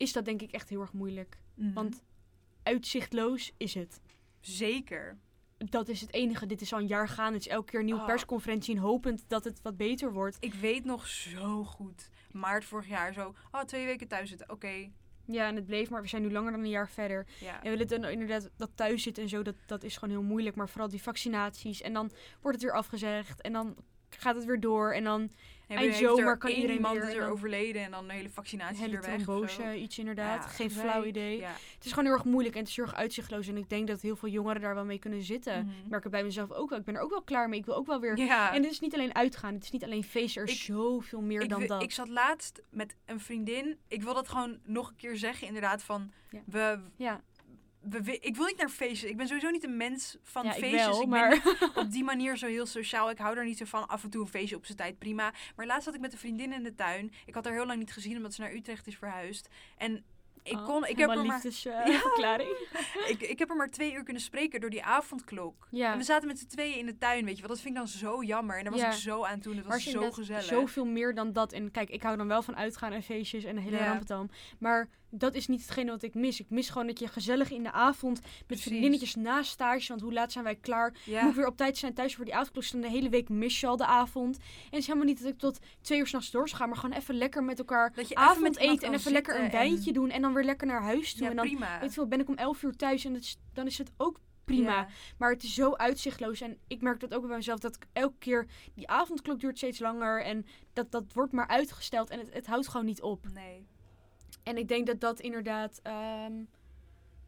is 0.00 0.12
dat 0.12 0.24
denk 0.24 0.42
ik 0.42 0.52
echt 0.52 0.68
heel 0.68 0.80
erg 0.80 0.92
moeilijk. 0.92 1.38
Mhm. 1.54 1.72
Want 1.72 2.02
uitzichtloos 2.62 3.52
is 3.56 3.74
het. 3.74 4.00
Zeker. 4.40 5.18
Dat 5.58 5.88
is 5.88 6.00
het 6.00 6.12
enige. 6.12 6.46
Dit 6.46 6.60
is 6.60 6.72
al 6.72 6.78
een 6.78 6.86
jaar 6.86 7.08
gaan. 7.08 7.32
Het 7.32 7.40
is 7.42 7.48
elke 7.48 7.70
keer 7.70 7.78
een 7.78 7.84
nieuwe 7.84 8.00
Oh. 8.00 8.06
persconferentie. 8.06 8.74
En 8.74 8.80
hopend 8.80 9.24
dat 9.28 9.44
het 9.44 9.62
wat 9.62 9.76
beter 9.76 10.12
wordt. 10.12 10.36
Ik 10.40 10.54
weet 10.54 10.84
nog 10.84 11.06
zo 11.06 11.64
goed. 11.64 12.10
Maart 12.32 12.64
vorig 12.64 12.88
jaar 12.88 13.12
zo. 13.12 13.34
Oh, 13.52 13.60
twee 13.60 13.84
weken 13.86 14.08
thuis 14.08 14.28
zitten. 14.28 14.50
Oké. 14.50 14.90
Ja, 15.24 15.46
en 15.46 15.56
het 15.56 15.66
bleef. 15.66 15.90
Maar 15.90 16.02
we 16.02 16.08
zijn 16.08 16.22
nu 16.22 16.32
langer 16.32 16.52
dan 16.52 16.60
een 16.60 16.68
jaar 16.68 16.88
verder. 16.88 17.26
Ja. 17.40 17.56
En 17.56 17.62
we 17.62 17.70
willen 17.70 17.86
dan 18.00 18.04
inderdaad 18.10 18.50
dat 18.56 18.70
thuis 18.74 19.02
zitten 19.02 19.22
en 19.22 19.28
zo, 19.28 19.42
dat, 19.42 19.54
dat 19.66 19.82
is 19.82 19.96
gewoon 19.96 20.14
heel 20.14 20.28
moeilijk. 20.28 20.56
Maar 20.56 20.68
vooral 20.68 20.88
die 20.88 21.02
vaccinaties. 21.02 21.80
En 21.80 21.92
dan 21.92 22.10
wordt 22.40 22.56
het 22.56 22.66
weer 22.66 22.76
afgezegd. 22.78 23.40
En 23.40 23.52
dan 23.52 23.76
gaat 24.08 24.34
het 24.34 24.44
weer 24.44 24.60
door. 24.60 24.92
En 24.92 25.04
dan 25.04 25.30
eind 25.78 25.92
er 25.92 25.98
zomer 25.98 26.36
kan 26.38 26.50
iedereen 26.50 26.76
iemand 26.76 26.98
weer 26.98 27.08
is 27.08 27.14
er 27.14 27.28
overleden 27.30 27.82
en 27.82 27.90
dan 27.90 28.06
de 28.06 28.12
hele 28.12 28.28
vaccinatie 28.30 28.76
hele 28.82 28.96
er 28.96 29.02
weg. 29.56 29.74
iets 29.76 29.98
inderdaad. 29.98 30.42
Ja, 30.44 30.48
Geen 30.48 30.70
flauw 30.70 31.04
idee. 31.04 31.38
Ja. 31.38 31.48
Het 31.74 31.84
is 31.84 31.90
gewoon 31.90 32.04
heel 32.04 32.14
erg 32.14 32.24
moeilijk 32.24 32.54
en 32.54 32.60
het 32.60 32.68
is 32.70 32.76
heel 32.76 32.84
erg 32.84 32.94
uitzichtloos. 32.94 33.48
En 33.48 33.56
ik 33.56 33.68
denk 33.68 33.86
dat 33.88 34.00
heel 34.00 34.16
veel 34.16 34.28
jongeren 34.28 34.60
daar 34.60 34.74
wel 34.74 34.84
mee 34.84 34.98
kunnen 34.98 35.22
zitten. 35.22 35.66
Mhm. 35.66 35.78
Ik 35.84 35.88
merk 35.88 36.02
het 36.02 36.12
bij 36.12 36.24
mezelf 36.24 36.50
ook 36.52 36.70
wel. 36.70 36.78
Ik 36.78 36.84
ben 36.84 36.94
er 36.94 37.00
ook 37.00 37.10
wel 37.10 37.22
klaar 37.22 37.48
mee. 37.48 37.58
Ik 37.58 37.64
wil 37.66 37.74
ook 37.76 37.86
wel 37.86 38.00
weer... 38.00 38.16
Ja. 38.18 38.54
En 38.54 38.62
het 38.62 38.72
is 38.72 38.80
niet 38.80 38.94
alleen 38.94 39.14
uitgaan. 39.14 39.54
Het 39.54 39.62
is 39.64 39.70
niet 39.70 39.84
alleen 39.84 40.04
feesten. 40.04 40.42
Er 40.42 40.48
is 40.48 40.54
Ik- 40.54 40.60
zoveel 40.60 41.20
meer 41.20 41.42
ik, 41.42 41.48
dan 41.48 41.60
wi- 41.60 41.66
dat. 41.66 41.82
ik 41.82 41.92
zat 41.92 42.08
laatst 42.08 42.62
met 42.70 42.96
een 43.06 43.20
vriendin. 43.20 43.78
Ik 43.88 44.02
wil 44.02 44.14
dat 44.14 44.28
gewoon 44.28 44.58
nog 44.64 44.88
een 44.88 44.96
keer 44.96 45.16
zeggen, 45.16 45.46
inderdaad. 45.46 45.82
Van 45.82 46.12
we, 46.46 46.78
ja, 46.96 47.20
ik 48.20 48.36
wil 48.36 48.46
niet 48.46 48.56
naar 48.56 48.68
feestjes. 48.68 49.10
Ik 49.10 49.16
ben 49.16 49.26
sowieso 49.26 49.50
niet 49.50 49.64
een 49.64 49.76
mens 49.76 50.16
van 50.22 50.44
ja 50.44 50.54
ik 50.54 50.58
feestjes. 50.58 50.86
wel, 50.86 50.98
ben 50.98 51.08
maar... 51.08 51.42
op 51.74 51.90
die 51.90 52.04
manier 52.12 52.36
zo 52.36 52.46
heel 52.46 52.66
sociaal. 52.66 53.10
Ik 53.10 53.18
hou 53.18 53.36
er 53.36 53.44
niet 53.44 53.58
zo 53.58 53.64
van. 53.64 53.88
Af 53.88 54.04
en 54.04 54.10
toe 54.10 54.20
een 54.22 54.28
feestje 54.28 54.56
op 54.56 54.64
zijn 54.66 54.78
tijd, 54.78 54.98
prima. 54.98 55.32
Maar 55.56 55.66
laatst 55.66 55.84
zat 55.84 55.94
ik 55.94 56.00
met 56.00 56.12
een 56.12 56.18
vriendin 56.18 56.52
in 56.52 56.62
de 56.62 56.74
tuin. 56.74 57.12
Ik 57.26 57.34
had 57.34 57.44
haar 57.44 57.54
heel 57.54 57.66
lang 57.66 57.78
niet 57.78 57.92
gezien, 57.92 58.16
omdat 58.16 58.34
ze 58.34 58.40
naar 58.40 58.52
Utrecht 58.52 58.86
is 58.86 58.96
verhuisd. 58.96 59.48
En 59.76 60.04
ik 60.42 60.52
Oh, 60.56 60.64
kon, 60.66 60.86
ik 60.86 60.98
heb, 60.98 61.10
er 61.10 61.24
maar, 61.24 61.40
liefdesverklaring. 61.42 62.56
ik, 63.12 63.20
ik 63.20 63.38
heb 63.38 63.50
er 63.50 63.56
maar 63.56 63.70
twee 63.70 63.92
uur 63.92 64.02
kunnen 64.04 64.22
spreken 64.22 64.60
door 64.60 64.70
die 64.70 64.84
avondklok. 64.84 65.66
ja. 65.70 65.92
En 65.92 65.98
we 65.98 66.04
zaten 66.04 66.28
met 66.28 66.38
z'n 66.38 66.46
tweeën 66.46 66.78
in 66.78 66.86
de 66.86 66.98
tuin, 66.98 67.24
weet 67.24 67.34
je 67.34 67.40
wel. 67.40 67.50
Dat 67.50 67.60
vind 67.60 67.74
ik 67.74 67.80
dan 67.80 67.88
zo 67.88 68.22
jammer. 68.22 68.56
En 68.58 68.62
daar 68.62 68.72
was 68.72 68.80
Ja. 68.82 68.86
ik 68.90 68.92
zo 68.92 69.24
aan 69.24 69.40
toen. 69.40 69.56
Het 69.56 69.66
was 69.66 69.84
zo 69.84 70.10
gezellig. 70.10 70.42
Zoveel 70.44 70.84
meer 70.86 71.14
dan 71.14 71.32
dat. 71.32 71.52
En 71.52 71.70
kijk, 71.70 71.90
ik 71.90 72.02
hou 72.02 72.16
dan 72.16 72.28
wel 72.28 72.42
van 72.42 72.56
uitgaan 72.56 72.92
en 72.92 73.02
feestjes 73.02 73.44
en 73.44 73.56
een 73.56 73.62
hele 73.62 73.76
rampetam. 73.78 74.30
Maar 74.58 74.88
dat 75.12 75.34
is 75.34 75.46
niet 75.46 75.60
hetgene 75.60 75.90
wat 75.90 76.02
ik 76.02 76.14
mis. 76.14 76.40
Ik 76.40 76.50
mis 76.50 76.68
gewoon 76.70 76.86
dat 76.86 76.98
je 76.98 77.08
gezellig 77.08 77.50
in 77.50 77.62
de 77.62 77.72
avond 77.72 78.20
met 78.20 78.46
Precies. 78.46 78.64
vriendinnetjes 78.66 79.14
na 79.14 79.42
stage. 79.42 79.88
Want 79.88 80.00
hoe 80.00 80.12
laat 80.12 80.32
zijn 80.32 80.44
wij 80.44 80.54
klaar? 80.54 80.94
Ja. 81.04 81.24
Moet 81.24 81.34
weer 81.34 81.46
op 81.46 81.56
tijd 81.56 81.76
zijn 81.78 81.94
thuis 81.94 82.14
voor 82.16 82.24
die 82.24 82.34
avondklok. 82.34 82.62
Dus 82.62 82.70
dan 82.72 82.80
de 82.80 82.88
hele 82.88 83.08
week 83.08 83.28
mis 83.28 83.60
je 83.60 83.66
al 83.66 83.76
de 83.76 83.86
avond. 83.86 84.36
En 84.36 84.42
het 84.70 84.78
is 84.78 84.86
helemaal 84.86 85.06
niet 85.08 85.18
dat 85.22 85.32
ik 85.32 85.38
tot 85.38 85.58
twee 85.80 85.98
uur 85.98 86.06
s'nachts 86.06 86.30
door 86.30 86.48
ga. 86.48 86.66
Maar 86.66 86.76
gewoon 86.76 86.96
even 86.96 87.14
lekker 87.14 87.44
met 87.44 87.58
elkaar 87.58 87.92
Dat 87.94 88.08
je 88.08 88.14
iemand 88.14 88.30
avondeten. 88.30 88.86
En 88.88 88.94
even 88.94 89.12
lekker 89.12 89.36
een 89.38 89.44
en- 89.44 89.50
wijntje 89.50 89.92
doen. 89.92 90.10
En 90.10 90.22
dan 90.22 90.29
weer 90.34 90.44
lekker 90.44 90.66
naar 90.66 90.82
huis 90.82 91.12
toe. 91.12 91.22
Ja, 91.22 91.30
en 91.30 91.36
dan 91.36 91.46
prima. 91.46 91.80
weet 91.80 92.08
ben 92.08 92.20
ik 92.20 92.28
om 92.28 92.34
elf 92.34 92.62
uur 92.62 92.76
thuis. 92.76 93.04
En 93.04 93.16
is, 93.16 93.38
dan 93.52 93.66
is 93.66 93.78
het 93.78 93.90
ook 93.96 94.20
prima. 94.44 94.76
Ja. 94.76 94.88
Maar 95.18 95.30
het 95.30 95.42
is 95.42 95.54
zo 95.54 95.74
uitzichtloos. 95.74 96.40
En 96.40 96.58
ik 96.66 96.82
merk 96.82 97.00
dat 97.00 97.14
ook 97.14 97.26
bij 97.26 97.36
mezelf. 97.36 97.60
Dat 97.60 97.74
ik 97.74 97.86
elke 97.92 98.18
keer... 98.18 98.46
Die 98.74 98.88
avondklok 98.88 99.40
duurt 99.40 99.56
steeds 99.56 99.78
langer. 99.78 100.22
En 100.22 100.46
dat, 100.72 100.90
dat 100.90 101.12
wordt 101.12 101.32
maar 101.32 101.48
uitgesteld. 101.48 102.10
En 102.10 102.18
het, 102.18 102.32
het 102.32 102.46
houdt 102.46 102.68
gewoon 102.68 102.86
niet 102.86 103.02
op. 103.02 103.26
Nee. 103.32 103.66
En 104.42 104.56
ik 104.56 104.68
denk 104.68 104.86
dat 104.86 105.00
dat 105.00 105.20
inderdaad 105.20 105.80
ehm, 105.82 106.32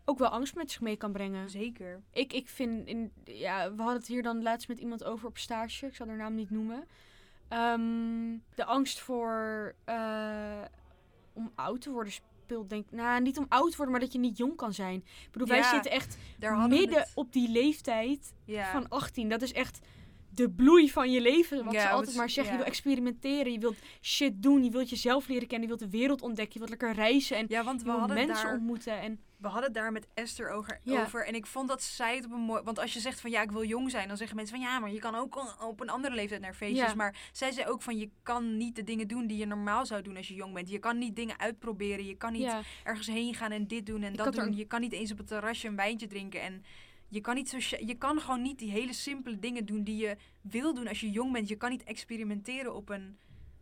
ook 0.05 0.19
wel 0.19 0.29
angst 0.29 0.55
met 0.55 0.71
zich 0.71 0.81
mee 0.81 0.97
kan 0.97 1.13
brengen. 1.13 1.51
Zeker. 1.51 2.03
Ik, 2.13 2.33
ik 2.33 2.49
vind, 2.49 2.87
in, 2.87 3.13
ja, 3.25 3.75
we 3.75 3.83
hadden 3.83 3.99
het 3.99 4.07
hier 4.07 4.23
dan 4.23 4.43
laatst 4.43 4.69
met 4.69 4.79
iemand 4.79 5.05
over 5.05 5.29
op 5.29 5.39
stage. 5.39 5.87
Ik 5.87 5.95
zal 5.95 6.07
haar 6.07 6.17
naam 6.17 6.35
niet 6.35 6.51
noemen. 6.51 6.85
Ehm, 7.49 8.39
de 8.55 8.65
angst 8.65 9.01
voor 9.01 9.75
eh, 9.85 10.63
om 11.33 11.53
oud 11.55 11.81
te 11.81 11.91
worden 11.91 12.13
denk 12.69 12.91
nou 12.91 13.21
niet 13.21 13.39
om 13.39 13.47
oud 13.49 13.71
te 13.71 13.77
worden, 13.77 13.91
maar 13.95 14.05
dat 14.05 14.13
je 14.13 14.19
niet 14.19 14.37
jong 14.37 14.57
kan 14.57 14.73
zijn. 14.73 14.97
Ik 14.97 15.29
bedoel, 15.31 15.49
wij 15.49 15.63
zitten 15.63 15.91
echt 15.91 16.17
midden 16.69 17.09
op 17.15 17.33
die 17.33 17.49
leeftijd 17.49 18.33
ja. 18.45 18.71
van 18.71 18.89
18. 18.89 19.29
Dat 19.29 19.43
is 19.43 19.53
echt 19.53 19.81
de 20.35 20.51
bloei 20.51 20.91
van 20.91 21.11
je 21.11 21.21
leven. 21.21 21.65
Wat 21.65 21.75
Ja, 21.75 21.81
ze 21.81 21.89
altijd 21.89 22.17
maar 22.17 22.31
zeggen. 22.31 22.53
ja. 22.53 22.59
Je 22.59 22.65
wil 22.65 22.73
experimenteren, 22.73 23.53
je 23.53 23.59
wilt 23.59 23.77
shit 24.01 24.43
doen, 24.43 24.65
je 24.65 24.71
wilt 24.71 24.91
jezelf 24.91 25.29
leren 25.29 25.49
kennen, 25.49 25.69
je 25.69 25.77
wilt 25.77 25.91
de 25.91 25.99
wereld 25.99 26.23
ontdekken, 26.23 26.53
je 26.53 26.59
wilt 26.59 26.71
lekker 26.71 26.93
reizen 26.93 27.37
en 27.37 27.47
ja, 27.49 27.65
want 27.65 27.83
we 27.83 27.91
hadden 27.91 28.17
mensen 28.17 28.45
daar... 28.45 28.55
ontmoeten. 28.55 29.01
En 29.01 29.21
We 29.37 29.49
hadden 29.49 29.65
het 29.65 29.75
daar 29.75 29.93
met 29.93 30.07
Esther 30.15 30.51
over, 30.51 30.81
over. 30.87 31.27
En 31.27 31.35
ik 31.35 31.47
vond 31.47 31.69
dat 31.69 31.83
zij 31.83 32.17
het 32.17 32.25
op 32.25 32.33
een 32.33 32.41
mooi... 32.41 32.63
Want 32.63 32.79
als 32.79 32.93
je 32.93 33.01
zegt 33.01 33.21
van 33.21 33.31
ja, 33.31 33.43
ik 33.43 33.51
wil 33.51 33.65
jong 33.65 33.91
zijn. 33.91 34.09
Dan 34.09 34.17
zeggen 34.17 34.37
mensen 34.37 34.57
van 34.57 34.67
ja, 34.67 34.79
maar 34.79 34.93
je 34.93 34.99
kan 34.99 35.15
ook 35.15 35.63
op 35.69 35.81
een 35.81 35.89
andere 35.89 36.15
leeftijd 36.15 36.41
naar 36.41 36.55
feestjes. 36.55 36.95
Maar 36.95 37.17
zij 37.33 37.51
zei 37.53 37.67
ook 37.67 37.83
van 37.83 37.99
je 37.99 38.11
kan 38.23 38.57
niet 38.57 38.77
de 38.77 38.85
dingen 38.85 39.09
doen 39.09 39.27
die 39.27 39.39
je 39.39 39.47
normaal 39.47 39.87
zou 39.87 40.03
doen 40.03 40.17
als 40.17 40.29
je 40.29 40.35
jong 40.35 40.55
bent. 40.55 40.71
Je 40.71 40.79
kan 40.79 40.99
niet 40.99 41.17
dingen 41.17 41.39
uitproberen. 41.39 42.07
Je 42.07 42.17
kan 42.17 42.33
niet 42.33 42.53
ergens 42.85 43.07
heen 43.07 43.35
gaan 43.35 43.51
en 43.51 43.67
dit 43.67 43.87
doen 43.87 44.03
en 44.03 44.13
Ik 44.13 44.19
dat 44.19 44.37
er 44.37 44.45
doen. 44.45 44.57
Je 44.57 44.67
kan 44.67 44.81
niet 44.81 44.93
eens 44.93 45.13
op 45.13 45.19
het 45.19 45.27
terrasje 45.27 45.69
een 45.69 45.77
wijntje 45.77 46.07
drinken. 46.07 46.41
En 46.41 46.65
je 47.13 47.21
kan, 47.21 47.35
niet 47.35 47.49
socia- 47.49 47.79
je 47.87 47.95
kan 47.95 48.21
gewoon 48.21 48.43
niet 48.43 48.59
die 48.59 48.71
hele 48.71 48.93
simpele 48.93 49.39
dingen 49.39 49.67
doen 49.67 49.83
die 49.83 49.97
je 49.97 50.17
wil 50.41 50.75
doen 50.75 50.89
als 50.89 51.01
je 51.01 51.11
jong 51.11 51.33
bent. 51.33 51.49
Je 51.49 51.57
kan 51.57 51.71
niet 51.71 51.85
experimenteren 51.85 52.75
op 52.75 52.89
een... 52.89 53.17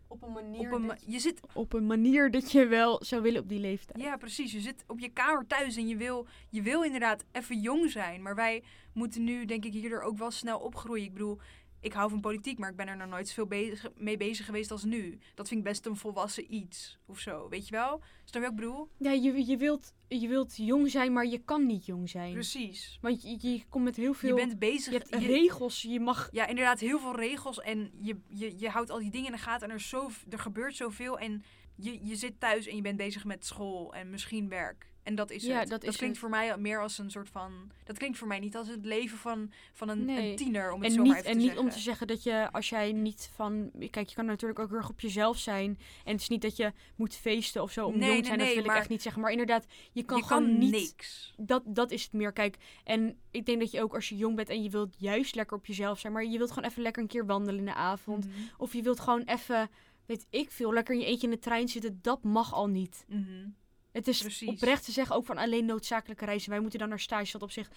op 0.09 0.23
een 0.23 0.33
manier. 0.33 0.61
Op 0.61 0.73
een 0.73 0.87
ma- 0.87 0.97
je 1.07 1.19
zit 1.19 1.41
op 1.55 1.73
een 1.73 1.87
manier 1.87 2.31
dat 2.31 2.53
je 2.53 2.67
wel 2.67 3.05
zou 3.05 3.23
willen 3.23 3.43
op 3.43 3.49
die 3.49 3.59
leeftijd. 3.61 4.03
Ja, 4.03 4.17
precies. 4.17 4.53
Je 4.53 4.61
zit 4.61 4.85
op 4.87 4.99
je 4.99 5.09
kamer 5.09 5.47
thuis 5.47 5.77
en 5.77 5.89
je 5.89 5.97
wil, 5.97 6.27
je 6.51 6.63
wil 6.63 6.83
inderdaad 6.83 7.25
even 7.33 7.61
jong 7.61 7.91
zijn. 7.91 8.23
Maar 8.23 8.35
wij 8.35 8.63
moeten 8.93 9.25
nu, 9.25 9.45
denk 9.45 9.65
ik, 9.65 9.73
hierdoor 9.73 10.03
ook 10.03 10.19
wel 10.19 10.31
snel 10.31 10.59
opgroeien. 10.59 11.05
Ik 11.05 11.13
bedoel, 11.13 11.39
ik 11.81 11.93
hou 11.93 12.11
van 12.11 12.21
politiek, 12.21 12.59
maar 12.59 12.71
ik 12.71 12.77
ben 12.77 12.89
er 12.89 12.97
nog 12.97 13.09
nooit 13.09 13.29
zoveel 13.29 13.47
bezig, 13.47 13.91
mee 13.97 14.17
bezig 14.17 14.47
geweest 14.47 14.71
als 14.71 14.85
nu. 14.85 15.19
Dat 15.35 15.49
vind 15.49 15.61
ik 15.61 15.67
best 15.67 15.87
een 15.87 15.97
volwassen 15.97 16.55
iets 16.55 16.99
of 17.07 17.19
zo. 17.19 17.49
Weet 17.49 17.69
je 17.69 17.75
wel? 17.75 18.03
Snap 18.25 18.43
je 18.43 18.49
wat 18.49 18.51
ik 18.51 18.57
bedoel? 18.57 18.89
Ja, 18.97 19.11
je, 19.11 19.47
je, 19.47 19.57
wilt, 19.57 19.95
je 20.09 20.29
wilt 20.29 20.57
jong 20.57 20.91
zijn, 20.91 21.13
maar 21.13 21.27
je 21.27 21.39
kan 21.39 21.67
niet 21.67 21.87
jong 21.87 22.09
zijn. 22.09 22.33
Precies. 22.33 22.99
Want 23.01 23.23
je, 23.23 23.49
je 23.49 23.63
komt 23.69 23.85
met 23.85 23.97
heel 23.97 24.15
veel... 24.15 24.29
Je 24.29 24.47
bent 24.47 24.59
bezig. 24.59 24.93
je 24.93 24.99
hebt 24.99 25.23
je- 25.23 25.27
regels, 25.27 25.83
je 25.83 26.01
mag... 26.01 26.29
ja, 26.33 26.47
inderdaad, 26.47 26.81
heel 26.81 26.99
veel 26.99 27.17
regels. 27.17 27.61
En 27.61 27.91
je, 28.01 28.21
je, 28.29 28.59
je 28.59 28.69
houdt 28.69 28.91
al 28.91 28.99
die 28.99 29.11
dingen 29.11 29.27
in 29.27 29.33
de 29.33 29.39
gaten. 29.43 29.67
En 29.67 29.71
er, 29.75 29.81
is 29.81 29.89
zo, 29.89 30.11
er 30.31 30.39
gebeurt 30.39 30.77
zoveel. 30.77 31.19
En 31.19 31.43
je, 31.77 31.99
je 32.03 32.17
zit 32.17 32.41
thuis 32.41 32.67
en 32.67 32.77
je 32.77 32.83
bent 32.83 32.97
bezig 32.97 33.25
met 33.25 33.47
school 33.47 33.95
en 33.95 34.11
misschien 34.11 34.49
werk. 34.49 34.90
En 35.03 35.15
dat 35.15 35.31
is 35.31 35.45
Ja, 35.45 35.59
het. 35.59 35.69
dat 35.69 35.85
is 35.85 35.97
klinkt 35.97 36.17
het. 36.17 36.19
voor 36.19 36.31
mij 36.39 36.57
meer 36.59 36.81
als 36.83 36.99
een 36.99 37.11
soort 37.11 37.29
van... 37.29 37.71
Dat 37.85 37.99
klinkt 37.99 38.19
voor 38.19 38.29
mij 38.29 38.39
niet 38.39 38.57
als 38.57 38.69
het 38.69 38.85
leven 38.85 39.19
van, 39.19 39.53
van 39.73 39.89
een, 39.89 40.05
Nee. 40.05 40.31
een 40.31 40.37
tiener, 40.37 40.73
om 40.73 40.81
het 40.81 40.89
En 40.89 40.95
zo 40.95 41.03
niet, 41.03 41.11
maar 41.11 41.19
even 41.21 41.31
en 41.31 41.37
te 41.37 41.39
niet 41.43 41.47
zeggen. 41.49 41.65
om 41.67 41.71
te 41.73 41.79
zeggen 41.79 42.07
dat 42.07 42.23
je, 42.23 42.49
als 42.53 42.69
jij 42.69 42.93
niet 42.93 43.31
van... 43.35 43.71
Kijk, 43.91 44.09
je 44.09 44.15
kan 44.15 44.25
natuurlijk 44.27 44.59
ook 44.61 44.69
heel 44.69 44.77
erg 44.79 44.89
op 44.89 45.01
jezelf 45.01 45.39
zijn. 45.39 45.79
En 46.05 46.13
het 46.13 46.21
is 46.21 46.29
niet 46.29 46.43
dat 46.43 46.57
je 46.57 46.73
moet 46.97 47.15
feesten 47.15 47.63
of 47.63 47.73
zo 47.73 47.87
om 47.87 47.99
Nee, 47.99 48.09
jong 48.09 48.21
te 48.21 48.27
zijn. 48.27 48.39
dat 48.39 48.49
wil 48.55 48.65
ik 48.65 48.71
echt 48.71 48.89
niet 48.89 49.03
zeggen. 49.03 49.23
Maar 49.23 49.31
inderdaad, 49.31 49.67
je 49.93 50.03
kan 50.03 50.17
je 50.19 50.25
gewoon 50.25 50.43
kan 50.45 50.59
niet... 50.59 50.71
niks. 50.71 51.35
Dat, 51.37 51.63
dat 51.67 51.91
is 51.91 52.03
het 52.03 52.13
meer. 52.13 52.33
Kijk, 52.33 52.57
en 52.85 53.17
ik 53.31 53.47
denk 53.47 53.61
dat 53.61 53.71
je 53.71 53.83
ook 53.83 53.95
als 53.95 54.09
je 54.09 54.17
jong 54.17 54.37
bent 54.37 54.49
en 54.49 54.63
je 54.63 54.71
wilt 54.71 54.95
juist 54.99 55.35
lekker 55.35 55.57
op 55.57 55.67
jezelf 55.67 55.99
zijn. 55.99 56.13
Maar 56.13 56.25
je 56.25 56.39
wilt 56.39 56.51
gewoon 56.53 56.69
even 56.69 56.83
lekker 56.83 57.03
een 57.03 57.09
keer 57.09 57.27
wandelen 57.27 57.59
in 57.59 57.65
de 57.65 57.75
avond. 57.75 58.27
Mhm. 58.27 58.37
Of 58.59 58.73
je 58.73 58.83
wilt 58.83 59.01
gewoon 59.01 59.23
even, 59.23 59.71
weet 60.07 60.27
ik 60.31 60.51
veel, 60.51 60.73
lekker 60.73 60.95
in 60.95 61.01
je 61.01 61.07
eentje 61.07 61.27
in 61.27 61.33
de 61.33 61.39
trein 61.39 61.69
zitten. 61.69 61.99
Dat 62.03 62.23
mag 62.23 62.55
al 62.55 62.67
niet. 62.67 63.05
Mhm. 63.09 63.49
Het 63.93 64.09
is 64.09 64.21
Precies. 64.21 64.49
oprecht 64.49 64.85
te 64.85 64.93
zeggen 64.93 65.17
ook 65.17 65.25
van 65.27 65.39
alleen 65.39 65.65
noodzakelijke 65.65 66.25
reizen. 66.25 66.51
Wij 66.51 66.61
moeten 66.61 66.79
dan 66.79 66.89
naar 66.89 67.01
stage, 67.01 67.33
wat 67.33 67.43
op 67.43 67.51
zich 67.51 67.69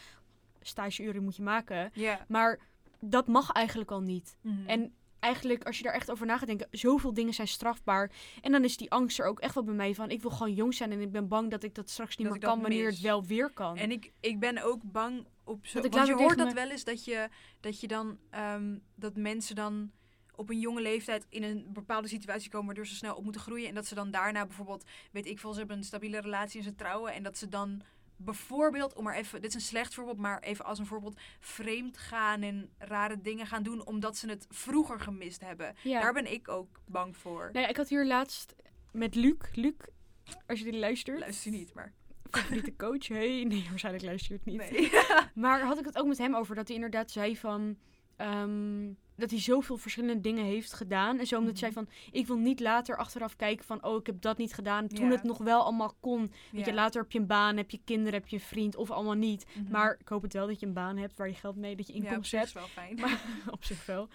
stageuren 0.62 1.24
moet 1.24 1.36
je 1.36 1.42
maken. 1.44 1.92
Maar 2.28 2.60
dat 3.00 3.28
mag 3.28 3.52
eigenlijk 3.52 3.92
al 3.92 4.02
niet. 4.02 4.36
Mhm. 4.42 4.68
En 4.68 4.94
eigenlijk, 5.20 5.64
als 5.64 5.78
je 5.78 5.84
daar 5.84 5.94
echt 5.94 6.12
over 6.12 6.26
na 6.26 6.38
gaat 6.38 6.48
denken, 6.48 6.68
zoveel 6.72 7.14
dingen 7.14 7.34
zijn 7.34 7.48
strafbaar. 7.48 8.12
En 8.42 8.52
dan 8.52 8.64
is 8.64 8.78
die 8.78 8.92
angst 8.92 9.20
er 9.20 9.26
ook 9.26 9.40
echt 9.40 9.54
wel 9.54 9.64
bij 9.64 9.74
mij 9.74 9.96
van. 9.96 10.10
Ik 10.10 10.22
wil 10.22 10.32
gewoon 10.32 10.54
jong 10.54 10.74
zijn 10.74 10.92
en 10.92 11.02
ik 11.02 11.12
ben 11.12 11.28
bang 11.28 11.52
dat 11.52 11.64
ik 11.64 11.76
dat 11.76 11.90
straks 11.90 12.18
niet 12.18 12.28
Dat 12.28 12.32
meer 12.38 12.42
dat 12.46 12.52
kan 12.54 12.62
wanneer 12.62 12.86
mis. 12.86 12.94
het 12.94 13.04
wel 13.04 13.26
weer 13.26 13.50
kan. 13.50 13.78
En 13.78 13.92
ik, 13.92 14.12
ik 14.20 14.40
ben 14.40 14.64
ook 14.64 14.80
bang 14.84 15.26
op 15.44 15.66
zo. 15.66 15.74
Want 15.74 15.86
ik 15.86 15.94
Want 15.94 16.08
je 16.08 16.14
hoort 16.14 16.38
dat 16.38 16.48
me- 16.48 16.54
wel 16.54 16.70
eens 16.70 16.84
dat 16.84 17.06
je, 17.06 17.30
dat 17.60 17.80
je 17.80 17.88
dan 17.88 18.18
ehm, 18.30 18.78
dat 18.96 19.16
mensen 19.16 19.56
dan 19.56 19.92
op 20.36 20.50
een 20.50 20.60
jonge 20.60 20.82
leeftijd 20.82 21.26
in 21.30 21.44
een 21.44 21.66
bepaalde 21.74 22.08
situatie 22.08 22.50
komen 22.50 22.66
waardoor 22.66 22.88
ze 22.88 22.96
snel 22.96 23.16
op 23.16 23.24
moeten 23.24 23.42
groeien. 23.42 23.68
En 23.70 23.76
dat 23.76 23.86
ze 23.86 23.96
dan 23.96 24.12
daarna 24.12 24.46
bijvoorbeeld, 24.46 24.84
weet 25.12 25.26
ik 25.26 25.40
veel, 25.40 25.52
ze 25.54 25.60
hebben 25.60 25.78
een 25.78 25.84
stabiele 25.84 26.20
relatie 26.22 26.58
en 26.60 26.64
ze 26.66 26.76
trouwen. 26.76 27.14
En 27.14 27.24
dat 27.24 27.38
ze 27.38 27.50
dan 27.50 27.82
bijvoorbeeld, 28.18 28.94
om 28.94 29.04
maar 29.04 29.16
even, 29.16 29.42
dit 29.42 29.50
is 29.50 29.56
een 29.56 29.62
slecht 29.62 29.94
voorbeeld, 29.94 30.18
maar 30.18 30.40
even 30.40 30.66
als 30.66 30.80
een 30.80 30.86
voorbeeld, 30.86 31.20
vreemd 31.40 31.98
gaan 31.98 32.42
en 32.42 32.70
rare 32.78 33.22
dingen 33.22 33.48
gaan 33.48 33.64
doen 33.64 33.86
omdat 33.86 34.18
ze 34.18 34.30
het 34.30 34.46
vroeger 34.50 35.00
gemist 35.00 35.42
hebben. 35.42 35.76
ja. 35.84 36.02
Daar 36.02 36.14
ben 36.14 36.32
ik 36.32 36.48
ook 36.50 36.80
bang 36.86 37.18
voor. 37.18 37.50
Nee, 37.54 37.68
ik 37.68 37.78
had 37.78 37.90
hier 37.90 38.06
laatst 38.06 38.56
met 38.92 39.16
Luc. 39.16 39.36
Luc, 39.54 39.74
als 40.48 40.60
je 40.60 40.66
dit 40.66 40.76
luistert. 40.76 41.20
Luister 41.20 41.52
niet, 41.52 41.74
maar. 41.74 41.94
Favoriete 42.32 42.76
coach. 42.76 43.08
Hey, 43.08 43.44
nee, 43.44 43.66
waarschijnlijk 43.70 44.06
luistert 44.06 44.40
het 44.44 44.46
niet. 44.46 44.72
Nee. 44.72 44.90
Maar 45.44 45.62
had 45.62 45.80
ik 45.80 45.86
het 45.86 45.98
ook 45.98 46.08
met 46.08 46.18
hem 46.18 46.36
over 46.36 46.56
dat 46.56 46.66
hij 46.68 46.76
inderdaad 46.76 47.12
zei 47.12 47.38
van. 47.38 47.78
ehm, 48.16 48.92
dat 49.16 49.30
hij 49.30 49.40
zoveel 49.40 49.78
verschillende 49.78 50.22
dingen 50.22 50.46
heeft 50.46 50.74
gedaan. 50.74 51.20
En 51.20 51.28
zo 51.28 51.38
omdat 51.38 51.60
hij 51.60 51.70
Mhm. 51.70 51.74
zei 51.80 51.86
van. 51.88 52.12
Ik 52.20 52.28
wil 52.28 52.38
niet 52.38 52.60
later 52.60 52.98
achteraf 52.98 53.36
kijken 53.36 53.66
van. 53.66 53.84
Oh, 53.86 54.00
ik 54.00 54.06
heb 54.06 54.22
dat 54.22 54.38
niet 54.38 54.54
gedaan. 54.54 54.88
Toen 54.88 55.06
Ja. 55.06 55.12
het 55.12 55.24
nog 55.24 55.38
wel 55.38 55.62
allemaal 55.64 55.96
kon. 56.00 56.32
Weet 56.52 56.66
je, 56.66 56.72
Ja. 56.72 56.76
later 56.78 57.02
heb 57.02 57.12
je 57.12 57.20
een 57.20 57.28
baan, 57.28 57.58
heb 57.58 57.70
je 57.72 57.80
kinderen, 57.86 58.14
heb 58.20 58.28
je 58.28 58.36
een 58.36 58.42
vriend. 58.42 58.76
Of 58.76 58.92
allemaal 58.92 59.14
niet. 59.14 59.46
Mhm. 59.54 59.72
Maar 59.72 59.98
ik 60.00 60.08
hoop 60.08 60.22
het 60.22 60.34
wel 60.34 60.48
dat 60.48 60.60
je 60.60 60.66
een 60.66 60.74
baan 60.74 60.98
hebt 60.98 61.18
waar 61.18 61.28
je 61.28 61.34
geld 61.34 61.56
mee, 61.56 61.76
dat 61.76 61.88
je 61.88 61.94
ja, 61.94 62.00
op 62.00 62.06
inkomsten 62.06 62.40
zich 62.40 62.48
is 62.48 62.54
hebt. 62.54 62.66
wel 62.76 62.84
fijn. 62.86 63.00
Maar 63.00 63.22
op 63.56 63.64
zich 63.64 63.86
wel. 63.86 64.08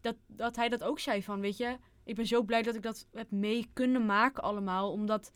Dat, 0.00 0.16
dat 0.26 0.56
hij 0.56 0.68
dat 0.68 0.82
ook 0.84 0.98
zei 0.98 1.22
van, 1.22 1.40
weet 1.40 1.56
je, 1.56 1.76
ik 2.04 2.14
ben 2.14 2.26
zo 2.26 2.42
blij 2.42 2.62
dat 2.62 2.74
ik 2.74 2.82
dat 2.82 3.06
heb 3.12 3.30
mee 3.30 3.70
kunnen 3.72 4.06
maken 4.06 4.42
allemaal. 4.42 4.92
Omdat 4.92 5.32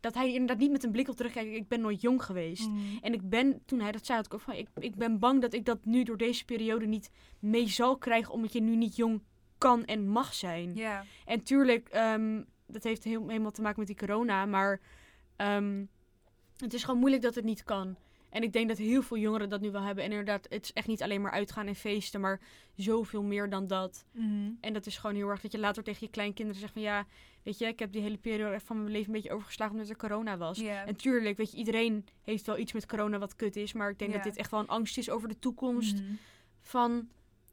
dat 0.00 0.14
hij 0.14 0.32
inderdaad 0.32 0.58
niet 0.58 0.70
met 0.70 0.84
een 0.84 0.90
blik 0.90 1.08
op 1.08 1.16
terugkijkt. 1.16 1.54
Ik 1.54 1.68
ben 1.68 1.80
nooit 1.80 2.00
jong 2.00 2.22
geweest. 2.22 2.68
Mhm. 2.68 2.78
En 3.00 3.12
ik 3.12 3.28
ben, 3.28 3.62
toen 3.64 3.80
hij 3.80 3.92
dat 3.92 4.06
zei, 4.06 4.18
had 4.18 4.26
ik 4.26 4.34
ook 4.34 4.40
van, 4.40 4.54
ik, 4.54 4.68
ik 4.78 4.94
ben 4.94 5.18
bang 5.18 5.40
dat 5.40 5.52
ik 5.52 5.64
dat 5.64 5.84
nu 5.84 6.02
door 6.02 6.16
deze 6.16 6.44
periode 6.44 6.86
niet 6.86 7.10
mee 7.38 7.68
zal 7.68 7.96
krijgen. 7.96 8.32
Omdat 8.32 8.52
je 8.52 8.60
nu 8.60 8.76
niet 8.76 8.96
jong 8.96 9.22
kan 9.58 9.84
en 9.84 10.08
mag 10.08 10.34
zijn. 10.34 10.74
Ja. 10.74 11.04
En 11.24 11.42
tuurlijk, 11.42 11.88
ehm, 11.88 12.42
dat 12.66 12.82
heeft 12.82 13.04
heel, 13.04 13.28
helemaal 13.28 13.50
te 13.50 13.62
maken 13.62 13.78
met 13.78 13.88
die 13.88 14.06
corona. 14.06 14.46
Maar 14.46 14.80
ehm, 15.36 15.84
het 16.56 16.74
is 16.74 16.84
gewoon 16.84 17.00
moeilijk 17.00 17.22
dat 17.22 17.34
het 17.34 17.44
niet 17.44 17.64
kan. 17.64 17.96
En 18.30 18.42
ik 18.42 18.52
denk 18.52 18.68
dat 18.68 18.78
heel 18.78 19.02
veel 19.02 19.16
jongeren 19.16 19.48
dat 19.48 19.60
nu 19.60 19.70
wel 19.70 19.82
hebben. 19.82 20.04
En 20.04 20.10
inderdaad, 20.10 20.46
het 20.48 20.62
is 20.64 20.72
echt 20.72 20.86
niet 20.86 21.02
alleen 21.02 21.20
maar 21.20 21.30
uitgaan 21.32 21.66
en 21.66 21.74
feesten, 21.74 22.20
maar 22.20 22.40
zoveel 22.76 23.22
meer 23.22 23.50
dan 23.50 23.66
dat. 23.66 24.04
Mhm. 24.12 24.50
En 24.60 24.72
dat 24.72 24.86
is 24.86 24.96
gewoon 24.96 25.16
heel 25.16 25.28
erg 25.28 25.40
dat 25.40 25.52
je 25.52 25.58
later 25.58 25.82
tegen 25.82 25.98
je 26.06 26.10
kleinkinderen 26.12 26.60
zegt 26.60 26.72
van 26.72 26.82
ja, 26.82 27.06
weet 27.42 27.58
je, 27.58 27.66
ik 27.66 27.78
heb 27.78 27.92
die 27.92 28.02
hele 28.02 28.16
periode 28.18 28.60
van 28.60 28.76
mijn 28.78 28.90
leven 28.90 29.06
een 29.06 29.12
beetje 29.20 29.32
overgeslagen 29.34 29.74
omdat 29.74 29.88
er 29.90 29.96
corona 29.96 30.36
was. 30.36 30.58
En 30.84 30.96
tuurlijk, 30.96 31.36
weet 31.36 31.50
je, 31.50 31.56
iedereen 31.56 32.04
heeft 32.22 32.46
wel 32.46 32.58
iets 32.58 32.72
met 32.72 32.86
corona 32.86 33.18
wat 33.18 33.36
kut 33.36 33.56
is. 33.56 33.72
Maar 33.72 33.90
ik 33.90 33.98
denk 33.98 34.12
dat 34.12 34.22
dit 34.24 34.36
echt 34.36 34.50
wel 34.50 34.60
een 34.60 34.68
angst 34.68 34.98
is 34.98 35.10
over 35.10 35.28
de 35.28 35.38
toekomst 35.38 35.94
Mhm. 36.00 36.12
van... 36.60 37.08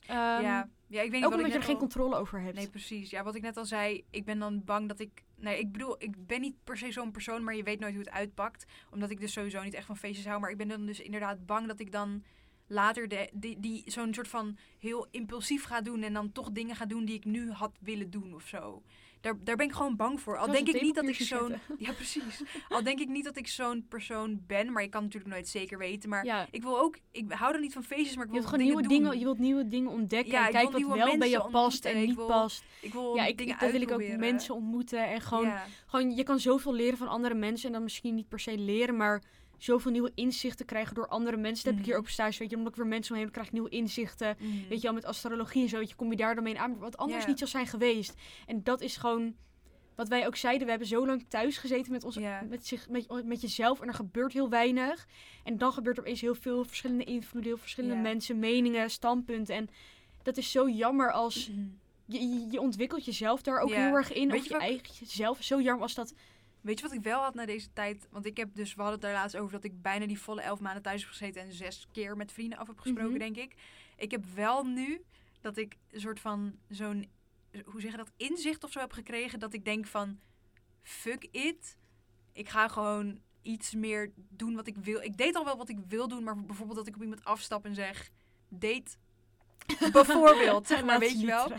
ehm, 0.06 0.42
ja. 0.42 0.70
Ja, 0.88 1.02
ik 1.02 1.12
weet 1.12 1.20
niet 1.20 1.26
ook 1.26 1.36
omdat 1.36 1.52
je 1.52 1.58
er 1.58 1.64
geen 1.64 1.78
controle 1.78 2.16
over 2.16 2.42
hebt. 2.42 2.56
Nee, 2.56 2.70
precies. 2.70 3.10
Ja, 3.10 3.24
wat 3.24 3.36
ik 3.36 3.42
net 3.42 3.58
al 3.58 3.66
zei, 3.66 4.06
ik 4.10 4.26
ben 4.26 4.40
dan 4.40 4.64
bang 4.64 4.88
dat 4.88 5.00
ik... 5.00 5.24
Nee, 5.36 5.60
ik 5.60 5.72
bedoel, 5.72 5.96
ik 6.04 6.28
ben 6.28 6.42
niet 6.42 6.56
per 6.64 6.78
se 6.78 6.92
zo'n 6.92 7.12
persoon, 7.12 7.44
maar 7.44 7.56
je 7.56 7.64
weet 7.64 7.80
nooit 7.80 7.94
hoe 7.94 8.04
het 8.04 8.14
uitpakt. 8.14 8.66
Omdat 8.92 9.10
ik 9.10 9.20
dus 9.20 9.34
sowieso 9.34 9.64
niet 9.64 9.74
echt 9.74 9.86
van 9.86 9.98
feestjes 9.98 10.26
hou. 10.26 10.40
Maar 10.40 10.52
ik 10.52 10.58
ben 10.58 10.68
dan 10.68 10.86
dus 10.86 11.00
inderdaad 11.00 11.46
bang 11.46 11.68
dat 11.68 11.80
ik 11.80 11.92
dan 11.92 12.24
later 12.68 13.08
de, 13.08 13.30
die, 13.34 13.60
die, 13.60 13.84
zo'n 13.86 14.14
soort 14.14 14.28
van 14.28 14.58
heel 14.80 15.08
impulsief 15.12 15.64
ga 15.64 15.82
doen. 15.82 16.04
En 16.04 16.14
dan 16.14 16.32
toch 16.32 16.52
dingen 16.52 16.76
ga 16.76 16.86
doen 16.86 17.06
die 17.06 17.16
ik 17.16 17.26
nu 17.26 17.52
had 17.52 17.78
willen 17.82 18.10
doen 18.10 18.34
of 18.34 18.48
zo. 18.48 18.84
Daar, 19.22 19.34
daar 19.44 19.56
ben 19.56 19.66
ik 19.66 19.74
gewoon 19.74 19.96
bang 19.96 20.22
voor. 20.22 20.38
Al 20.38 20.52
denk 20.52 20.68
ik 20.68 20.82
niet 20.82 20.96
dat 20.96 21.08
ik 21.08 21.16
zo'n... 21.16 21.56
Ja, 21.78 21.92
precies. 21.92 22.44
Al 22.70 22.84
denk 22.84 23.00
ik 23.00 23.08
niet 23.08 23.24
dat 23.24 23.38
ik 23.38 23.48
zo'n 23.48 23.86
persoon 23.90 24.44
ben. 24.48 24.72
Maar 24.72 24.84
je 24.84 24.90
kan 24.90 25.04
natuurlijk 25.04 25.34
nooit 25.34 25.48
zeker 25.48 25.78
weten. 25.78 26.10
Maar 26.10 26.26
ja, 26.26 26.48
ik 26.52 26.62
wil 26.64 26.80
ook... 26.80 26.98
Ik 27.12 27.32
hou 27.32 27.54
er 27.54 27.60
niet 27.60 27.74
van 27.74 27.84
feestjes, 27.84 28.16
maar 28.16 28.26
ik 28.26 28.34
je 28.34 28.40
wil 28.40 28.50
wilt 28.50 28.54
gewoon 28.62 28.66
nieuwe 28.66 28.88
dingen 28.88 29.20
je 29.20 29.24
wilt 29.24 29.40
nieuwe 29.40 29.68
dingen 29.68 29.92
ontdekken 29.92 30.32
Ja, 30.32 30.46
en 30.48 30.72
wil 30.72 30.88
wat 30.88 30.98
wel 30.98 31.18
bij 31.18 31.30
je 31.30 31.48
past 31.52 31.86
en 31.86 32.00
niet 32.06 32.16
wil 32.16 32.26
past. 32.28 32.64
Ik 32.82 32.94
wil 32.94 33.16
Ja, 33.16 33.26
ik, 33.26 33.38
dingen 33.38 33.58
dat 33.60 33.72
wil 33.72 33.82
ik 33.82 33.92
ook 33.92 34.18
mensen 34.18 34.56
ontmoeten 34.56 35.08
en 35.08 35.22
gewoon, 35.22 35.46
Ja. 35.46 35.66
gewoon, 35.86 36.16
je 36.16 36.24
kan 36.24 36.40
zoveel 36.40 36.74
leren 36.74 36.98
van 36.98 37.08
andere 37.08 37.34
mensen 37.36 37.68
en 37.68 37.74
dan 37.74 37.84
misschien 37.84 38.16
niet 38.16 38.30
per 38.30 38.40
se 38.40 38.58
leren, 38.58 38.98
maar 38.98 39.22
zoveel 39.58 39.92
nieuwe 39.92 40.12
inzichten 40.16 40.66
krijgen 40.66 40.96
door 40.96 41.08
andere 41.08 41.38
mensen. 41.38 41.64
Dat 41.66 41.74
heb 41.74 41.80
ik 41.80 41.86
hier 41.86 41.94
Mhm. 41.94 41.98
ook 42.04 42.08
op 42.08 42.14
stage, 42.14 42.40
weet 42.40 42.50
je, 42.50 42.56
omdat 42.56 42.72
ik 42.72 42.78
weer 42.78 42.88
mensen 42.88 43.16
omheen 43.16 43.32
krijg 43.32 43.52
nieuwe 43.52 43.70
inzichten. 43.70 44.36
Mhm. 44.40 44.52
Weet 44.70 44.78
je 44.78 44.84
wel, 44.88 44.94
met 44.94 45.06
astrologie 45.06 45.62
en 45.64 45.70
zo, 45.70 45.78
weet 45.78 45.90
je, 45.90 45.96
kom 45.96 46.10
je 46.12 46.16
daar 46.18 46.36
dan 46.36 46.44
mee 46.44 46.60
aan, 46.60 46.78
wat 46.78 46.98
anders 46.98 47.26
niet 47.26 47.38
zou 47.38 47.50
zijn 47.50 47.68
geweest. 47.68 48.14
En 48.46 48.64
dat 48.64 48.82
is 48.82 48.98
gewoon, 48.98 49.36
wat 49.96 50.08
wij 50.08 50.26
ook 50.28 50.36
zeiden, 50.36 50.64
we 50.64 50.70
hebben 50.70 50.88
zo 50.88 51.06
lang 51.06 51.26
thuis 51.28 51.58
gezeten 51.58 51.92
met, 51.92 52.04
ons, 52.04 52.16
Ja. 52.16 52.42
met, 52.50 52.68
zich, 52.68 52.90
met, 52.90 53.24
met 53.26 53.42
jezelf 53.42 53.82
en 53.82 53.88
er 53.88 53.94
gebeurt 53.94 54.34
heel 54.34 54.50
weinig. 54.50 55.08
En 55.44 55.58
dan 55.58 55.72
gebeurt 55.72 55.98
er 55.98 56.04
opeens 56.04 56.22
heel 56.22 56.36
veel 56.36 56.64
verschillende 56.64 57.04
invloeden, 57.04 57.52
heel 57.52 57.62
verschillende 57.62 57.96
mensen, 58.02 58.40
meningen, 58.40 58.90
standpunten. 58.90 59.56
En 59.56 59.70
dat 60.24 60.38
is 60.38 60.52
zo 60.52 60.70
jammer 60.70 61.12
als 61.12 61.50
Mhm. 61.50 61.60
je, 62.06 62.20
je, 62.20 62.48
je 62.52 62.60
ontwikkelt 62.62 63.06
jezelf 63.06 63.42
daar 63.42 63.60
ook 63.60 63.74
heel 63.74 63.94
erg 63.96 64.14
in. 64.14 64.30
Weet 64.30 64.40
of 64.40 64.48
je 64.48 64.54
je 64.54 64.60
eigen 64.60 64.94
jezelf. 65.00 65.44
Zo 65.44 65.62
jammer 65.62 65.84
als 65.84 65.94
dat 65.94 66.14
Weet 66.68 66.80
je 66.80 66.86
wat 66.88 66.94
ik 66.98 67.04
wel 67.04 67.22
had 67.22 67.34
na 67.34 67.46
deze 67.46 67.74
tijd? 67.74 68.08
Want 68.12 68.26
ik 68.26 68.38
heb 68.38 68.56
dus, 68.56 68.74
we 68.74 68.82
hadden 68.82 69.00
het 69.00 69.10
daar 69.10 69.22
laatst 69.22 69.38
over 69.38 69.52
dat 69.52 69.64
ik 69.64 69.82
bijna 69.82 70.06
die 70.06 70.20
volle 70.20 70.42
elf 70.42 70.60
maanden 70.60 70.82
thuis 70.84 71.02
heb 71.02 71.10
gezeten 71.10 71.42
en 71.42 71.54
zes 71.54 71.88
keer 71.92 72.18
met 72.18 72.32
vrienden 72.32 72.58
af 72.58 72.68
heb 72.68 72.80
gesproken, 72.80 73.10
Mhm. 73.10 73.20
denk 73.20 73.38
ik. 73.38 73.56
Ik 73.98 74.12
heb 74.12 74.26
wel 74.36 74.64
nu 74.64 75.02
dat 75.42 75.58
ik 75.58 75.78
een 75.92 76.00
soort 76.00 76.20
van 76.20 76.58
zo'n, 76.70 77.10
hoe 77.66 77.82
zeg 77.82 77.92
je 77.92 77.98
dat, 77.98 78.12
inzicht 78.18 78.64
of 78.64 78.72
zo 78.72 78.80
heb 78.80 78.92
gekregen. 78.94 79.40
Dat 79.40 79.54
ik 79.54 79.66
denk 79.66 79.86
van, 79.86 80.20
fuck 80.82 81.28
it. 81.32 81.78
Ik 82.34 82.50
ga 82.50 82.68
gewoon 82.68 83.22
iets 83.42 83.74
meer 83.74 84.12
doen 84.16 84.56
wat 84.56 84.68
ik 84.68 84.78
wil. 84.78 85.02
Ik 85.02 85.18
deed 85.18 85.36
al 85.36 85.46
wel 85.46 85.58
wat 85.58 85.70
ik 85.70 85.80
wil 85.88 86.08
doen, 86.08 86.24
maar 86.24 86.44
bijvoorbeeld 86.44 86.78
dat 86.78 86.88
ik 86.88 86.96
op 86.96 87.02
iemand 87.02 87.24
afstap 87.24 87.66
en 87.66 87.76
zeg, 87.76 88.10
date. 88.50 88.92
Bijvoorbeeld, 89.92 90.68
zeg 90.68 90.84
maar, 90.84 91.00
weet 91.00 91.20
je 91.20 91.26
wel. 91.26 91.52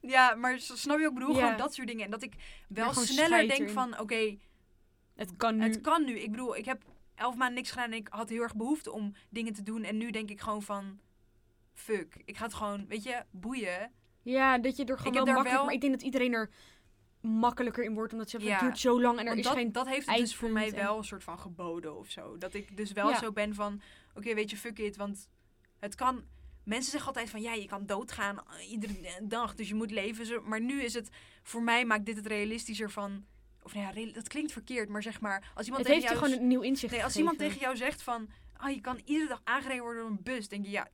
Ja, 0.00 0.34
maar 0.34 0.58
snap 0.58 0.98
je 0.98 1.06
ik 1.06 1.14
bedoel? 1.14 1.34
Ja. 1.34 1.40
Gewoon 1.40 1.56
dat 1.56 1.74
soort 1.74 1.86
dingen. 1.88 2.04
En 2.04 2.10
dat 2.10 2.22
ik 2.22 2.34
wel 2.68 2.94
sneller 2.94 3.48
denk 3.48 3.70
van, 3.70 3.98
oké, 3.98 4.36
Het 5.20 5.36
kan 5.36 5.56
nu. 5.56 5.62
het 5.62 5.80
kan 5.80 6.04
nu. 6.04 6.18
Ik 6.18 6.30
bedoel, 6.30 6.56
ik 6.56 6.64
heb 6.64 6.82
elf 7.14 7.34
maanden 7.36 7.56
niks 7.56 7.70
gedaan 7.70 7.90
en 7.90 7.98
ik 7.98 8.08
had 8.10 8.28
heel 8.28 8.42
erg 8.42 8.56
behoefte 8.56 8.92
om 8.92 9.12
dingen 9.28 9.52
te 9.52 9.62
doen. 9.62 9.82
En 9.84 9.96
nu 9.96 10.10
denk 10.10 10.30
ik 10.30 10.40
gewoon 10.40 10.62
van, 10.62 11.00
fuck. 11.74 12.16
Ik 12.24 12.36
ga 12.36 12.44
het 12.44 12.54
gewoon, 12.54 12.86
weet 12.86 13.02
je, 13.02 13.22
boeien. 13.30 13.92
Ja, 14.22 14.58
dat 14.58 14.76
je 14.76 14.84
er 14.84 14.98
gewoon 14.98 15.12
Ik 15.12 15.18
wel 15.18 15.24
makkelijk... 15.26 15.54
wel- 15.54 15.64
Maar 15.64 15.74
ik 15.74 15.80
denk 15.80 15.92
dat 15.92 16.02
iedereen 16.02 16.32
er 16.32 16.50
makkelijker 17.20 17.84
in 17.84 17.94
wordt. 17.94 18.12
Omdat 18.12 18.30
ze 18.30 18.40
Ja. 18.40 18.50
het 18.52 18.60
duurt 18.60 18.78
zo 18.78 19.00
lang 19.00 19.14
en 19.18 19.20
er 19.20 19.26
Want 19.26 19.38
is 19.38 19.44
dat, 19.44 19.54
geen... 19.54 19.72
dat 19.72 19.86
heeft 19.88 20.06
het 20.06 20.16
dus 20.18 20.36
voor 20.36 20.50
mij 20.50 20.68
en- 20.68 20.74
wel 20.74 20.98
een 20.98 21.04
soort 21.04 21.24
van 21.24 21.38
geboden 21.38 21.96
of 21.98 22.08
zo. 22.10 22.38
Dat 22.38 22.54
ik 22.54 22.76
dus 22.76 22.92
wel 22.92 23.08
Ja. 23.08 23.18
zo 23.18 23.32
ben 23.32 23.54
van, 23.54 23.80
oké, 24.14 24.34
weet 24.34 24.50
je, 24.50 24.56
fuck 24.56 24.78
it. 24.78 24.96
Want 24.96 25.28
het 25.78 25.94
kan... 25.94 26.24
Mensen 26.64 26.90
zeggen 26.90 27.08
altijd 27.08 27.30
van, 27.30 27.40
ja, 27.40 27.52
je 27.52 27.66
kan 27.66 27.86
doodgaan 27.86 28.38
eh, 28.38 28.70
iedere 28.70 28.94
dag. 29.22 29.54
Dus 29.54 29.68
je 29.68 29.74
moet 29.74 29.90
leven. 29.90 30.48
Maar 30.48 30.60
nu 30.60 30.82
is 30.82 30.94
het, 30.94 31.08
voor 31.42 31.62
mij 31.62 31.84
maakt 31.84 32.06
dit 32.06 32.16
het 32.16 32.26
realistischer 32.26 32.90
van... 32.90 33.24
Of 33.70 33.76
nou 33.76 34.06
ja, 34.06 34.12
dat 34.12 34.28
klinkt 34.28 34.52
verkeerd, 34.52 34.88
maar 34.88 35.02
zeg 35.02 35.20
maar... 35.20 35.50
Als 35.54 35.66
iemand 35.66 35.86
Het 35.86 35.94
tegen 35.94 36.08
je 36.08 36.14
jou 36.14 36.24
gewoon 36.24 36.40
een 36.40 36.48
nieuw 36.48 36.60
inzicht 36.60 36.92
Nee, 36.92 37.04
als 37.04 37.12
gegeven. 37.12 37.32
iemand 37.32 37.38
tegen 37.38 37.66
jou 37.66 37.76
zegt 37.76 38.02
van, 38.02 38.28
ah, 38.56 38.70
je 38.70 38.80
kan 38.80 39.00
iedere 39.04 39.28
dag 39.28 39.40
aangereden 39.44 39.82
worden 39.82 40.02
door 40.02 40.10
een 40.10 40.22
bus, 40.22 40.48
denk 40.48 40.64
je 40.64 40.70
ja, 40.70 40.88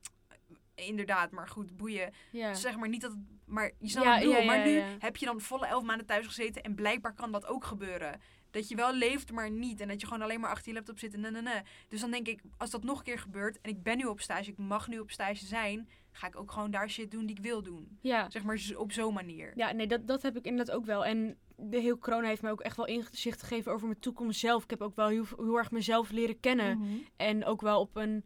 inderdaad, 0.75 1.31
maar 1.31 1.47
goed, 1.47 1.77
boeien. 1.77 2.13
Ja. 2.31 2.53
Zeg 2.53 2.77
maar 2.77 2.89
niet 2.89 3.01
dat, 3.01 3.11
het, 3.11 3.19
maar 3.45 3.71
je 3.79 3.89
snapt 3.89 4.05
Ja, 4.05 4.19
ja, 4.19 4.37
ja, 4.37 4.45
maar 4.45 4.65
nu 4.65 4.81
heb 4.99 5.17
je 5.17 5.25
dan 5.25 5.41
volle 5.41 5.67
elf 5.67 5.83
maanden 5.83 6.05
thuis 6.05 6.25
gezeten 6.25 6.63
en 6.63 6.75
blijkbaar 6.75 7.13
kan 7.13 7.31
dat 7.31 7.45
ook 7.47 7.63
gebeuren. 7.65 8.21
Dat 8.51 8.67
je 8.67 8.75
wel 8.75 8.93
leeft, 8.93 9.31
maar 9.31 9.51
niet. 9.51 9.79
En 9.81 9.87
dat 9.87 10.01
je 10.01 10.07
gewoon 10.07 10.21
alleen 10.21 10.39
maar 10.39 10.49
achter 10.49 10.67
je 10.67 10.73
laptop 10.73 10.99
zit 10.99 11.13
en 11.13 11.19
nee, 11.19 11.31
nee, 11.31 11.41
nee. 11.41 11.61
Dus 11.87 12.01
dan 12.01 12.11
denk 12.11 12.27
ik, 12.27 12.41
als 12.57 12.69
dat 12.69 12.83
nog 12.83 12.97
een 12.97 13.03
keer 13.03 13.19
gebeurt 13.19 13.61
en 13.61 13.69
ik 13.69 13.83
ben 13.83 13.97
nu 13.97 14.05
op 14.05 14.21
stage, 14.21 14.49
ik 14.49 14.57
mag 14.57 14.87
nu 14.87 14.99
op 14.99 15.11
stage 15.11 15.45
zijn, 15.45 15.89
ga 16.17 16.27
ik 16.27 16.35
ook 16.39 16.51
gewoon 16.51 16.71
daar 16.71 16.89
shit 16.89 17.11
doen 17.11 17.25
die 17.25 17.35
ik 17.35 17.41
wil 17.43 17.63
doen. 17.63 17.97
Ja. 18.01 18.29
Zeg 18.29 18.43
maar 18.43 18.61
op 18.77 18.91
zo'n 18.91 19.13
manier. 19.13 19.51
Ja, 19.55 19.71
nee, 19.71 19.87
dat, 19.87 20.07
dat 20.07 20.21
heb 20.21 20.37
ik 20.37 20.45
inderdaad 20.45 20.75
ook 20.75 20.85
wel. 20.85 21.05
En 21.05 21.37
de 21.55 21.79
heel 21.79 21.97
corona 21.97 22.27
heeft 22.27 22.41
mij 22.41 22.51
ook 22.51 22.61
echt 22.61 22.77
wel 22.77 22.85
inzicht 22.85 23.41
gegeven 23.41 23.71
over 23.71 23.87
mijn 23.87 23.99
toekomst 23.99 24.39
zelf. 24.39 24.63
Ik 24.63 24.69
heb 24.69 24.81
ook 24.81 24.95
wel 24.95 25.07
heel, 25.07 25.25
heel 25.37 25.57
erg 25.57 25.71
mezelf 25.71 26.11
leren 26.11 26.39
kennen. 26.39 26.77
Mhm. 26.77 26.87
En 27.15 27.45
ook 27.45 27.61
wel 27.61 27.79
op 27.79 27.95
een 27.95 28.23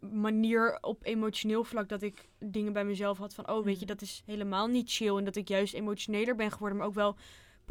manier 0.00 0.78
op 0.80 1.04
emotioneel 1.04 1.64
vlak 1.64 1.88
dat 1.88 2.02
ik 2.02 2.28
dingen 2.38 2.72
bij 2.72 2.84
mezelf 2.84 3.18
had 3.18 3.34
van... 3.34 3.48
Oh, 3.50 3.64
weet 3.64 3.74
je, 3.78 3.84
Mhm. 3.84 3.94
dat 3.94 4.02
is 4.02 4.22
helemaal 4.26 4.66
niet 4.66 4.90
chill. 4.92 5.16
En 5.16 5.24
dat 5.24 5.36
ik 5.36 5.48
juist 5.48 5.74
emotioneler 5.74 6.34
ben 6.34 6.50
geworden, 6.50 6.78
maar 6.78 6.86
ook 6.86 6.94
wel 6.94 7.16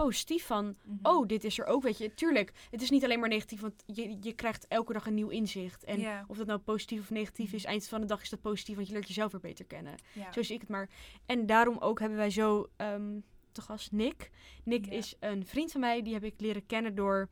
positief 0.06 0.46
van... 0.46 0.76
Mhm. 0.84 0.98
Oh, 1.08 1.28
dit 1.28 1.44
is 1.44 1.60
er 1.60 1.66
ook, 1.66 1.84
weet 1.84 1.98
je. 1.98 2.14
Tuurlijk, 2.14 2.52
het 2.72 2.82
is 2.82 2.90
niet 2.90 3.04
alleen 3.04 3.20
maar 3.20 3.30
negatief, 3.30 3.62
want 3.62 3.84
je, 3.86 4.18
je 4.22 4.34
krijgt 4.34 4.68
elke 4.68 4.94
dag 4.94 5.06
een 5.06 5.14
nieuw 5.14 5.30
inzicht. 5.30 5.84
En 5.84 6.00
of 6.28 6.38
dat 6.38 6.48
nou 6.48 6.60
positief 6.60 7.00
of 7.00 7.10
negatief 7.10 7.48
Mhm. 7.48 7.56
is, 7.56 7.64
eind 7.66 7.88
van 7.88 8.02
de 8.02 8.08
dag 8.08 8.22
is 8.22 8.30
dat 8.30 8.42
positief, 8.42 8.76
want 8.76 8.88
je 8.88 8.94
leert 8.94 9.08
jezelf 9.08 9.32
weer 9.32 9.42
beter 9.42 9.66
kennen. 9.66 9.96
ja. 10.14 10.32
Zo 10.32 10.44
zie 10.44 10.56
ik 10.56 10.62
het 10.62 10.70
maar. 10.70 10.90
En 11.26 11.46
daarom 11.46 11.78
ook 11.78 12.00
hebben 12.00 12.18
wij 12.18 12.30
zo 12.30 12.68
ehm 12.76 13.20
te 13.52 13.62
gast 13.62 13.92
Nick. 13.92 14.30
Nick 14.64 14.88
is 14.88 15.16
een 15.20 15.46
vriend 15.46 15.72
van 15.72 15.82
mij. 15.82 16.02
Die 16.02 16.14
heb 16.14 16.24
ik 16.24 16.34
leren 16.38 16.66
kennen 16.66 16.96
door... 16.96 17.30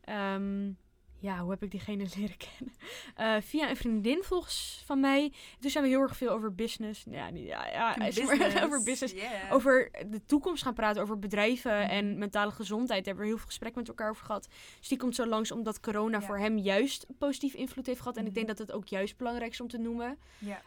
ehm, 0.00 0.70
ja, 1.20 1.38
hoe 1.38 1.50
heb 1.50 1.62
ik 1.62 1.70
diegene 1.70 2.06
leren 2.16 2.36
kennen? 2.36 2.74
Eh, 3.14 3.36
via 3.42 3.70
een 3.70 3.76
vriendin 3.76 4.22
volgens 4.22 4.82
van 4.86 5.00
mij. 5.00 5.32
Toen 5.60 5.70
zijn 5.70 5.84
we 5.84 5.90
heel 5.90 6.00
erg 6.00 6.16
veel 6.16 6.30
over 6.30 6.54
business. 6.54 7.04
Ja, 7.10 7.30
niet, 7.30 7.46
ja, 7.46 7.66
ja 7.66 7.96
over 8.64 8.82
business. 8.90 9.12
Yeah. 9.14 9.52
Over 9.52 9.90
de 10.10 10.24
toekomst 10.26 10.62
gaan 10.62 10.74
praten, 10.74 11.02
over 11.02 11.18
bedrijven 11.18 11.72
Mhm. 11.80 11.90
en 11.90 12.18
mentale 12.18 12.50
gezondheid. 12.50 12.88
Daar 12.88 13.06
hebben 13.06 13.22
we 13.22 13.28
heel 13.28 13.36
veel 13.38 13.46
gesprekken 13.46 13.80
met 13.80 13.88
elkaar 13.88 14.10
over 14.10 14.24
gehad. 14.26 14.48
Dus 14.78 14.88
die 14.88 14.98
komt 14.98 15.14
zo 15.14 15.26
langs 15.26 15.50
omdat 15.52 15.80
corona 15.80 16.20
voor 16.22 16.38
hem 16.38 16.58
juist 16.58 17.06
positief 17.18 17.54
invloed 17.54 17.86
heeft 17.86 18.00
gehad. 18.00 18.16
En 18.16 18.20
ik 18.22 18.26
Mhm. 18.26 18.34
denk 18.34 18.46
dat 18.48 18.58
het 18.58 18.72
ook 18.72 18.86
juist 18.88 19.16
belangrijk 19.16 19.50
is 19.52 19.60
om 19.60 19.68
te 19.68 19.78
noemen. 19.78 20.18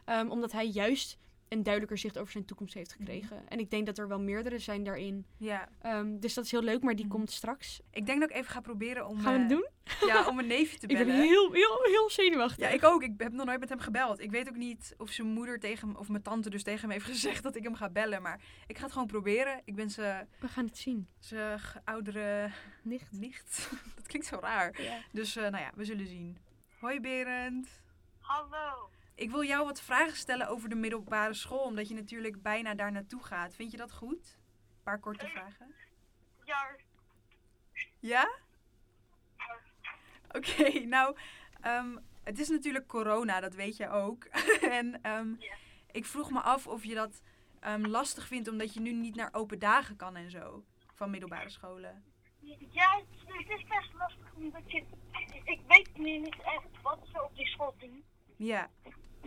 Ehm, 0.05 0.29
omdat 0.29 0.51
hij 0.51 0.67
juist 0.67 1.17
een 1.53 1.63
duidelijker 1.63 1.97
zicht 1.97 2.17
over 2.17 2.31
zijn 2.31 2.45
toekomst 2.45 2.73
heeft 2.73 2.89
Mhm. 2.89 2.97
gekregen. 2.97 3.43
En 3.47 3.59
ik 3.59 3.69
denk 3.71 3.85
dat 3.85 3.97
er 3.97 4.07
wel 4.07 4.19
meerdere 4.19 4.59
zijn 4.59 4.83
daarin. 4.83 5.25
ja. 5.37 5.67
Ehm, 5.81 6.19
dus 6.19 6.33
dat 6.33 6.45
is 6.45 6.51
heel 6.51 6.61
leuk, 6.61 6.81
maar 6.83 6.95
die 6.95 7.05
Mhm. 7.05 7.13
komt 7.13 7.31
straks. 7.31 7.81
Ik 7.91 8.05
denk 8.05 8.19
dat 8.19 8.29
ik 8.29 8.35
even 8.35 8.51
ga 8.51 8.59
proberen 8.61 9.07
om... 9.07 9.19
Gaan 9.19 9.33
we 9.33 9.39
het 9.39 9.51
eh, 9.51 9.57
doen? 9.57 9.67
Ja, 10.09 10.27
om 10.27 10.39
een 10.39 10.47
neefje 10.47 10.77
te 10.77 10.87
Ik 10.87 10.97
bellen. 10.97 11.05
ben 11.15 11.15
heel, 11.27 11.51
heel, 11.51 11.79
heel 11.83 12.09
zenuwachtig. 12.09 12.59
Ja, 12.67 12.69
ik 12.73 12.83
ook. 12.83 13.03
Ik 13.03 13.13
heb 13.17 13.31
nog 13.31 13.45
nooit 13.45 13.59
met 13.59 13.69
hem 13.69 13.79
gebeld. 13.79 14.19
Ik 14.19 14.31
weet 14.31 14.49
ook 14.49 14.55
niet 14.55 14.93
of 14.97 15.09
zijn 15.11 15.27
moeder 15.27 15.59
tegen 15.59 15.87
hem, 15.87 15.97
of 15.97 16.09
mijn 16.09 16.23
tante 16.23 16.49
dus 16.49 16.63
tegen 16.63 16.81
hem 16.81 16.89
heeft 16.91 17.05
gezegd 17.15 17.43
dat 17.43 17.55
ik 17.55 17.63
hem 17.63 17.75
ga 17.75 17.89
bellen. 17.89 18.21
Maar 18.21 18.41
ik 18.67 18.77
ga 18.77 18.83
het 18.83 18.91
gewoon 18.91 19.07
proberen. 19.07 19.61
Ik 19.65 19.75
ben 19.75 19.89
zijn 19.89 20.27
We 20.39 20.47
gaan 20.47 20.65
het 20.65 20.77
zien. 20.77 21.07
zijn 21.19 21.59
oudere 21.83 22.49
Nicht. 22.83 23.11
nicht. 23.11 23.69
Dat 23.95 24.07
klinkt 24.07 24.27
zo 24.27 24.37
raar. 24.41 24.81
Ja. 24.81 24.97
Dus 25.11 25.35
eh, 25.35 25.43
nou 25.43 25.63
ja, 25.63 25.71
we 25.75 25.85
zullen 25.85 26.07
zien. 26.07 26.37
Hoi 26.79 26.99
Berend. 26.99 27.67
Hallo. 28.19 28.89
Ik 29.15 29.31
wil 29.31 29.43
jou 29.43 29.65
wat 29.65 29.81
vragen 29.81 30.17
stellen 30.17 30.47
over 30.47 30.69
de 30.69 30.75
middelbare 30.75 31.33
school, 31.33 31.63
omdat 31.63 31.87
je 31.87 31.95
natuurlijk 31.95 32.41
bijna 32.41 32.73
daar 32.73 32.91
naartoe 32.91 33.23
gaat. 33.23 33.55
Vind 33.55 33.71
je 33.71 33.77
dat 33.77 33.91
goed? 33.91 34.37
Een 34.37 34.83
paar 34.83 34.99
korte 34.99 35.27
vragen. 35.27 35.75
Ja, 36.43 36.75
Ja? 37.99 38.29
Oké, 40.31 40.79
nou, 40.95 41.17
ehm, 41.61 41.97
het 42.23 42.39
is 42.39 42.49
natuurlijk 42.49 42.87
corona, 42.87 43.39
dat 43.39 43.53
weet 43.53 43.77
je 43.77 43.89
ook. 43.89 44.25
en 44.79 45.01
ehm, 45.01 45.33
ik 45.91 46.05
vroeg 46.05 46.31
me 46.31 46.39
af 46.41 46.67
of 46.67 46.83
je 46.83 46.93
dat 46.93 47.21
ehm, 47.59 47.85
lastig 47.85 48.27
vindt 48.27 48.47
omdat 48.47 48.73
je 48.73 48.79
nu 48.79 48.91
niet 48.91 49.15
naar 49.15 49.29
open 49.31 49.59
dagen 49.59 49.95
kan 49.95 50.15
en 50.15 50.29
zo. 50.29 50.63
Van 50.93 51.09
middelbare 51.09 51.49
scholen. 51.49 52.03
ja 52.69 53.01
het 53.25 53.49
is 53.49 53.63
best 53.63 53.93
lastig 53.93 54.33
omdat 54.33 54.71
je... 54.71 54.83
Ik 55.43 55.59
weet 55.67 55.97
nu 55.97 56.17
niet 56.17 56.41
echt 56.41 56.81
wat 56.81 56.99
ze 57.11 57.23
op 57.23 57.35
die 57.35 57.47
school 57.47 57.75
doen. 57.77 58.03
Ja, 58.43 58.69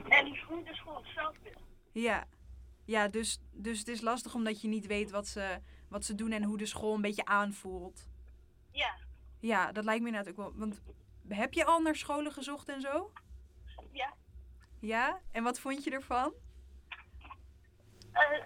En 0.08 0.38
hoe 0.46 0.64
de 0.64 0.74
school 0.74 1.04
zelf 1.14 1.36
is. 1.42 1.52
ja. 1.92 2.24
Ja, 2.84 3.08
dus, 3.08 3.38
dus 3.52 3.78
het 3.78 3.88
is 3.88 4.00
lastig 4.00 4.34
omdat 4.34 4.60
je 4.60 4.68
niet 4.68 4.86
weet 4.86 5.10
wat 5.10 5.26
ze, 5.26 5.60
wat 5.88 6.04
ze 6.04 6.14
doen 6.14 6.32
en 6.32 6.42
hoe 6.42 6.58
de 6.58 6.66
school 6.66 6.94
een 6.94 7.00
beetje 7.00 7.24
aanvoelt. 7.24 8.08
Ja, 8.70 8.96
Ja, 9.40 9.72
dat 9.72 9.84
lijkt 9.84 10.02
me 10.02 10.06
inderdaad 10.08 10.30
ook 10.32 10.36
wel. 10.38 10.52
Want 10.54 10.82
heb 11.28 11.52
je 11.52 11.64
al 11.64 11.80
naar 11.80 11.96
scholen 11.96 12.32
gezocht 12.32 12.68
en 12.68 12.80
zo? 12.80 13.12
ja. 13.92 14.14
Ja? 14.80 15.20
En 15.32 15.42
wat 15.42 15.60
vond 15.60 15.84
je 15.84 15.90
ervan? 15.90 16.32
eh 18.12 18.42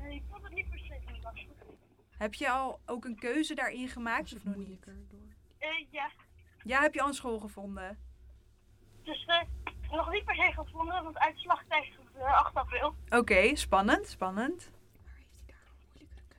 nee, 0.00 0.14
ik 0.14 0.22
vond 0.30 0.42
het 0.42 0.52
niet 0.52 0.70
per 0.70 0.78
se 0.78 0.98
niet 1.12 1.22
lastig. 1.22 1.46
Heb 2.18 2.34
je 2.34 2.50
al 2.50 2.80
ook 2.86 3.04
een 3.04 3.18
keuze 3.18 3.54
daarin 3.54 3.88
gemaakt 3.88 4.34
of 4.34 4.44
nog 4.44 4.56
niet? 4.56 4.86
Eh, 5.58 5.68
ja, 5.90 6.10
Ja, 6.64 6.80
heb 6.80 6.94
je 6.94 7.00
al 7.00 7.08
een 7.08 7.14
school 7.14 7.38
gevonden? 7.38 7.98
dus 9.02 9.24
eh, 9.24 9.40
nog 9.90 10.10
niet 10.10 10.24
per 10.24 10.34
se 10.34 10.52
gevonden, 10.54 11.02
want 11.04 11.18
uitslagtijd 11.18 11.84
is 11.84 11.96
eh, 12.14 12.32
8 12.38 12.54
april. 12.54 12.94
Oké, 13.08 13.56
spannend, 13.56 14.06
spannend. 14.06 14.70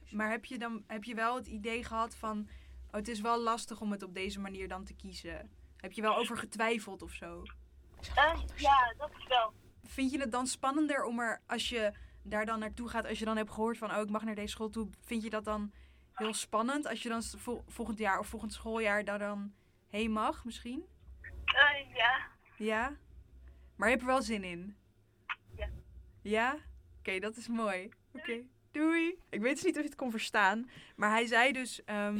Maar 0.10 0.30
heb 0.30 0.46
je 0.46 0.58
dan 0.58 0.84
heb 0.88 1.04
je 1.04 1.16
wel 1.16 1.36
het 1.36 1.48
idee 1.48 1.84
gehad 1.84 2.16
van 2.16 2.48
oh, 2.88 2.92
het 2.94 3.08
is 3.08 3.22
wel 3.22 3.42
lastig 3.42 3.82
om 3.82 3.92
het 3.92 4.04
op 4.04 4.14
deze 4.14 4.40
manier 4.40 4.68
dan 4.68 4.84
te 4.84 4.94
kiezen? 4.94 5.50
Heb 5.78 5.92
je 5.92 6.02
wel 6.02 6.16
over 6.16 6.38
getwijfeld 6.38 7.02
of 7.02 7.12
zo? 7.12 7.44
Eh, 8.16 8.40
ja, 8.56 8.94
dat 8.98 9.10
is 9.18 9.28
wel. 9.28 9.54
Vind 9.86 10.12
je 10.12 10.20
het 10.20 10.32
dan 10.32 10.48
spannender 10.48 11.04
om 11.04 11.20
er 11.20 11.42
als 11.48 11.70
je 11.70 11.94
daar 12.22 12.46
dan 12.46 12.60
naartoe 12.60 12.90
gaat, 12.90 13.06
als 13.08 13.20
je 13.20 13.26
dan 13.26 13.38
hebt 13.38 13.52
gehoord 13.52 13.78
van 13.78 13.92
oh 13.92 14.02
ik 14.02 14.10
mag 14.10 14.24
naar 14.24 14.36
deze 14.36 14.48
school 14.48 14.70
toe, 14.70 14.90
vind 15.02 15.24
je 15.24 15.30
dat 15.30 15.44
dan 15.46 15.72
heel 16.14 16.34
spannend 16.34 16.88
als 16.88 17.04
je 17.04 17.10
dan 17.10 17.24
vol- 17.24 17.64
volgend 17.68 17.98
jaar 17.98 18.20
of 18.20 18.28
volgend 18.28 18.54
schooljaar 18.54 19.04
daar 19.04 19.20
dan 19.20 19.54
heen 19.90 20.12
mag 20.12 20.46
misschien? 20.46 20.86
Eh, 21.46 21.96
ja. 21.96 22.28
Ja? 22.56 22.96
Maar 23.82 23.90
je 23.90 23.96
hebt 23.96 24.08
er 24.08 24.14
wel 24.14 24.24
zin 24.24 24.44
in? 24.44 24.76
Ja. 25.56 25.70
Ja? 26.22 26.58
Oké, 27.00 27.20
dat 27.20 27.38
is 27.38 27.48
mooi. 27.48 27.90
Oké, 28.14 28.42
doei. 28.72 29.18
Ik 29.30 29.42
weet 29.42 29.54
dus 29.54 29.64
niet 29.64 29.76
of 29.76 29.82
je 29.82 29.88
het 29.88 29.98
kon 29.98 30.12
verstaan, 30.12 30.70
maar 30.96 31.10
hij 31.10 31.26
zei 31.26 31.52
dus 31.52 31.84
ehm, 31.84 32.20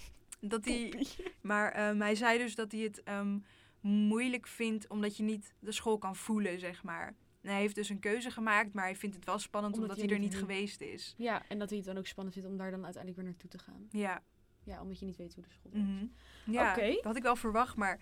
dat 0.40 0.64
hij... 0.64 1.06
Maar 1.40 1.72
ehm, 1.72 2.00
hij 2.00 2.14
zei 2.14 2.38
dus 2.38 2.54
dat 2.54 2.72
hij 2.72 2.80
het 2.80 3.02
ehm, 3.02 3.38
moeilijk 3.80 4.46
vindt 4.46 4.88
omdat 4.88 5.16
je 5.16 5.22
niet 5.22 5.54
de 5.58 5.72
school 5.72 5.98
kan 5.98 6.16
voelen, 6.16 6.58
zeg 6.58 6.82
maar. 6.82 7.06
En 7.40 7.50
hij 7.50 7.60
heeft 7.60 7.74
dus 7.74 7.88
een 7.88 8.00
keuze 8.00 8.30
gemaakt, 8.30 8.72
maar 8.72 8.84
hij 8.84 8.96
vindt 8.96 9.16
het 9.16 9.24
wel 9.24 9.38
spannend 9.38 9.74
Omdat 9.74 9.90
omdat, 9.90 10.04
hij 10.04 10.14
er 10.14 10.22
niet 10.22 10.36
geweest 10.36 10.80
is. 10.80 11.14
Ja, 11.16 11.42
en 11.48 11.58
dat 11.58 11.68
hij 11.68 11.78
het 11.78 11.86
dan 11.86 11.98
ook 11.98 12.06
spannend 12.06 12.36
vindt 12.36 12.50
om 12.50 12.56
daar 12.56 12.70
dan 12.70 12.84
uiteindelijk 12.84 13.22
weer 13.22 13.30
naartoe 13.30 13.50
te 13.50 13.58
gaan. 13.58 13.88
Ja. 13.90 14.22
Ja, 14.64 14.80
omdat 14.80 14.98
je 14.98 15.06
niet 15.06 15.16
weet 15.16 15.34
hoe 15.34 15.44
de 15.44 15.50
school 15.50 15.72
werkt. 15.72 15.88
Mhm. 15.88 16.06
Ja, 16.52 16.70
Oké. 16.70 16.92
dat 16.92 17.04
had 17.04 17.16
ik 17.16 17.22
wel 17.22 17.36
verwacht, 17.36 17.76
maar... 17.76 18.00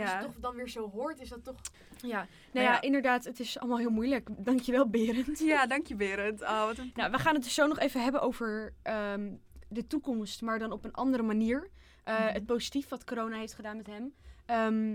Ja. 0.10 0.18
je 0.18 0.24
het 0.24 0.32
toch 0.32 0.40
dan 0.42 0.54
weer 0.54 0.68
zo 0.68 0.90
hoort, 0.90 1.20
is 1.20 1.28
dat 1.28 1.44
toch... 1.44 1.56
Ja, 2.02 2.16
nou 2.16 2.26
Nou 2.52 2.66
ja, 2.66 2.72
ja. 2.72 2.80
inderdaad, 2.80 3.24
het 3.24 3.40
is 3.40 3.58
allemaal 3.58 3.78
heel 3.78 3.90
moeilijk. 3.90 4.28
Dankjewel, 4.44 4.88
Berend. 4.88 5.38
Ja, 5.38 5.66
dank 5.66 5.86
je 5.86 5.94
Berend. 5.94 6.42
Oh, 6.42 6.64
wat 6.66 6.78
een... 6.78 6.90
Nou, 6.94 7.10
we 7.10 7.18
gaan 7.18 7.34
het 7.34 7.42
dus 7.42 7.54
zo 7.54 7.66
nog 7.66 7.78
even 7.78 8.02
hebben 8.02 8.20
over 8.22 8.72
ehm, 8.82 9.30
de 9.68 9.86
toekomst, 9.86 10.42
maar 10.42 10.58
dan 10.58 10.72
op 10.72 10.84
een 10.84 10.92
andere 10.92 11.22
manier. 11.22 11.68
Eh, 12.04 12.18
Mhm. 12.18 12.32
Het 12.32 12.46
positief 12.46 12.88
wat 12.88 13.04
corona 13.04 13.36
heeft 13.38 13.54
gedaan 13.54 13.76
met 13.76 13.86
hem. 13.86 14.12
Ehm, 14.46 14.90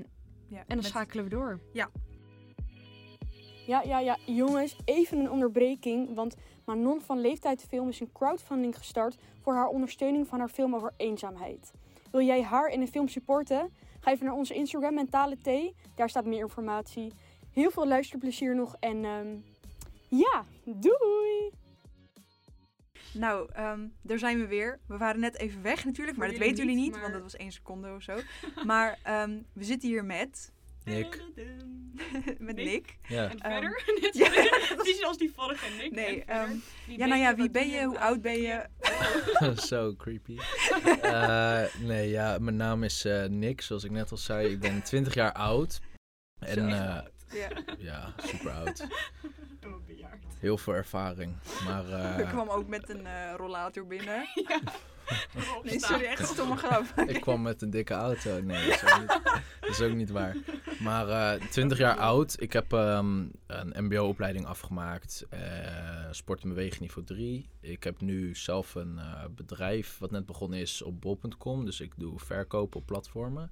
Ja, 0.50 0.58
en 0.60 0.64
dan 0.68 0.78
met- 0.78 0.86
schakelen 0.86 1.24
we 1.24 1.30
door. 1.30 1.60
Ja. 1.74 1.90
Ja, 3.66 3.82
ja, 3.82 4.00
ja. 4.00 4.18
Jongens, 4.26 4.76
even 4.86 5.18
een 5.20 5.32
onderbreking. 5.32 6.16
Want 6.16 6.36
Manon 6.66 7.02
van 7.02 7.20
Leeftijd 7.22 7.66
Film 7.70 7.90
is 7.90 8.00
een 8.00 8.12
crowdfunding 8.12 8.78
gestart 8.78 9.18
voor 9.42 9.54
haar 9.54 9.68
ondersteuning 9.68 10.28
van 10.28 10.40
haar 10.40 10.50
film 10.50 10.76
over 10.76 10.94
eenzaamheid. 10.98 11.72
Wil 12.12 12.22
jij 12.22 12.44
haar 12.44 12.68
in 12.70 12.82
een 12.82 12.88
film 12.88 13.08
supporten? 13.08 13.70
Ga 14.08 14.14
even 14.14 14.26
naar 14.26 14.36
onze 14.36 14.54
Instagram 14.54 14.94
Mentale 14.94 15.38
Thee. 15.42 15.76
Daar 15.96 16.10
staat 16.10 16.26
meer 16.26 16.40
informatie. 16.40 17.12
Heel 17.52 17.72
veel 17.72 17.88
luisterplezier 17.88 18.56
nog 18.56 18.76
en 18.80 19.06
ehm, 19.06 19.36
ja, 20.08 20.46
doei! 20.66 21.52
Nou, 23.14 23.50
ehm, 23.54 23.88
daar 24.02 24.20
zijn 24.20 24.40
we 24.40 24.48
weer. 24.48 24.80
We 24.88 24.98
waren 24.98 25.20
net 25.20 25.38
even 25.38 25.62
weg 25.62 25.86
natuurlijk, 25.86 26.18
maar 26.18 26.28
Voor 26.28 26.38
dat 26.38 26.48
weten 26.48 26.64
jullie 26.66 26.74
jullie 26.76 26.92
niet, 26.92 26.92
maar- 26.92 27.02
want 27.02 27.14
dat 27.14 27.32
was 27.32 27.36
één 27.36 27.52
seconde 27.52 27.94
of 27.96 28.02
zo. 28.02 28.18
maar 28.66 29.00
ehm, 29.04 29.42
we 29.54 29.64
zitten 29.64 29.90
hier 29.90 30.06
met, 30.06 30.52
Nick. 30.88 31.22
met 32.40 32.56
Nick? 32.56 32.66
Nick. 32.66 32.98
Ja. 33.08 33.30
En 33.30 33.40
verder? 33.40 33.84
ja, 34.12 34.30
Precies 34.76 35.04
als 35.04 35.18
die 35.18 35.32
vorige 35.36 35.66
Nick. 35.78 35.92
Nee, 35.92 36.24
ehm, 36.24 36.52
ja, 36.88 37.06
nou 37.06 37.22
ja, 37.22 37.36
wie 37.36 37.50
ben 37.50 37.70
je, 37.70 37.84
hoe 37.84 38.00
oud 38.00 38.22
ben 38.22 38.42
je? 38.42 38.66
Zo 39.68 39.96
creepy. 39.96 40.38
Eh, 41.02 41.64
nee, 41.80 42.10
ja, 42.10 42.38
mijn 42.40 42.56
naam 42.56 42.84
is 42.84 43.06
eh, 43.06 43.26
Nick, 43.26 43.62
zoals 43.62 43.84
ik 43.84 43.92
net 43.92 44.12
al 44.12 44.18
zei. 44.18 44.48
Ik 44.48 44.60
ben 44.60 44.82
20 44.82 45.14
jaar 45.14 45.32
oud. 45.32 45.80
En 46.40 46.70
eh, 46.70 46.96
oud. 46.96 47.12
Ja. 47.34 47.50
ja, 47.78 48.14
super 48.18 48.52
oud. 48.52 48.88
Heel 50.40 50.58
veel 50.58 50.74
ervaring. 50.74 51.36
Maar 51.66 51.86
Ik 52.20 52.24
eh, 52.26 52.30
kwam 52.32 52.50
ook 52.50 52.68
met 52.68 52.90
een 52.90 53.06
eh, 53.06 53.34
rollator 53.38 53.88
binnen. 53.88 54.28
Ja. 54.48 54.60
Nee, 55.64 55.80
sorry, 55.80 56.04
echt 56.06 56.28
stomme 56.28 56.56
grap. 56.56 56.84
ik 57.10 57.22
kwam 57.22 57.42
met 57.42 57.62
een 57.62 57.70
dikke 57.70 57.94
auto. 57.94 58.42
Nee, 58.42 58.66
dat 58.70 58.76
is 58.76 58.84
ook 58.94 59.00
niet, 59.00 59.22
dat 59.62 59.70
is 59.70 59.82
ook 59.82 59.94
niet 59.94 60.10
waar. 60.10 60.36
Maar 60.80 61.10
eh 61.10 61.48
20 61.50 61.78
jaar 61.78 61.98
oud. 61.98 62.42
Ik 62.42 62.54
heb 62.54 62.74
ehm, 62.74 63.26
een 63.48 63.74
mbo-opleiding 63.86 64.46
afgemaakt. 64.46 65.26
eh, 65.30 65.40
sport 66.12 66.44
en 66.44 66.50
beweging 66.50 66.80
niveau 66.80 67.08
3. 67.08 67.50
Ik 67.62 67.84
heb 67.84 68.02
nu 68.02 68.36
zelf 68.36 68.76
een 68.76 68.98
eh, 69.00 69.24
bedrijf 69.36 69.98
wat 69.98 70.12
net 70.12 70.26
begonnen 70.26 70.60
is 70.60 70.82
op 70.82 71.02
bol.com. 71.02 71.66
Dus 71.66 71.82
ik 71.82 71.94
doe 71.98 72.20
verkoop 72.20 72.76
op 72.76 72.86
platformen. 72.86 73.52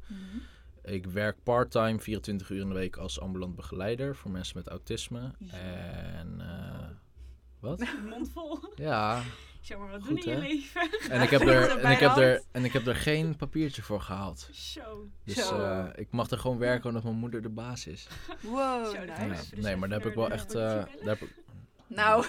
Ik 0.84 1.06
werk 1.06 1.38
part-time 1.43 2.00
24 2.00 2.50
uur 2.50 2.62
in 2.62 2.67
de 2.67 2.74
week 2.76 2.98
als 2.98 3.19
ambulant 3.19 3.56
begeleider 3.56 4.15
voor 4.15 4.32
mensen 4.32 4.58
met 4.58 4.67
autisme. 4.67 5.32
En 6.19 6.36
eh, 6.41 6.75
wat? 7.60 7.84
Mond 8.10 8.32
vol. 8.32 8.60
Ja, 8.76 9.22
Zeg 9.62 9.78
maar, 9.78 9.89
wat 9.89 10.02
Goed, 10.04 10.10
doen 10.10 10.18
in 10.18 10.24
je 10.24 10.30
hè? 10.30 10.39
leven? 10.48 11.10
en 11.12 11.22
ik 11.22 11.30
heb 11.30 11.41
er, 11.56 11.78
en 11.78 11.91
ik 11.91 12.00
heb 12.00 12.15
er, 12.15 12.41
en 12.52 12.65
ik 12.65 12.74
heb 12.74 12.88
er 12.88 12.96
geen 12.96 13.36
papiertje 13.36 13.82
voor 13.82 14.02
gehaald. 14.02 14.50
Zo. 14.52 15.10
Dus 15.24 15.48
Zo. 15.48 15.60
eh, 15.60 15.86
ik 15.96 16.12
mag 16.12 16.30
er 16.30 16.38
gewoon 16.38 16.58
werken 16.58 16.88
omdat 16.88 17.04
mijn 17.04 17.15
moeder 17.15 17.41
de 17.41 17.50
baas 17.50 17.88
is. 17.88 18.08
Wow, 18.41 18.86
Zo. 18.96 19.02
Ja, 19.02 19.28
dus 19.28 19.50
nee, 19.52 19.76
maar 19.76 19.89
daar 19.89 20.00
heb 20.00 20.08
ik 20.10 20.15
wel 20.15 20.26
even 20.26 20.38
echt. 20.38 20.54
eh, 20.56 20.62
daar 20.62 20.89
heb 21.18 21.22
ik, 21.22 21.34
Nou, 21.88 22.24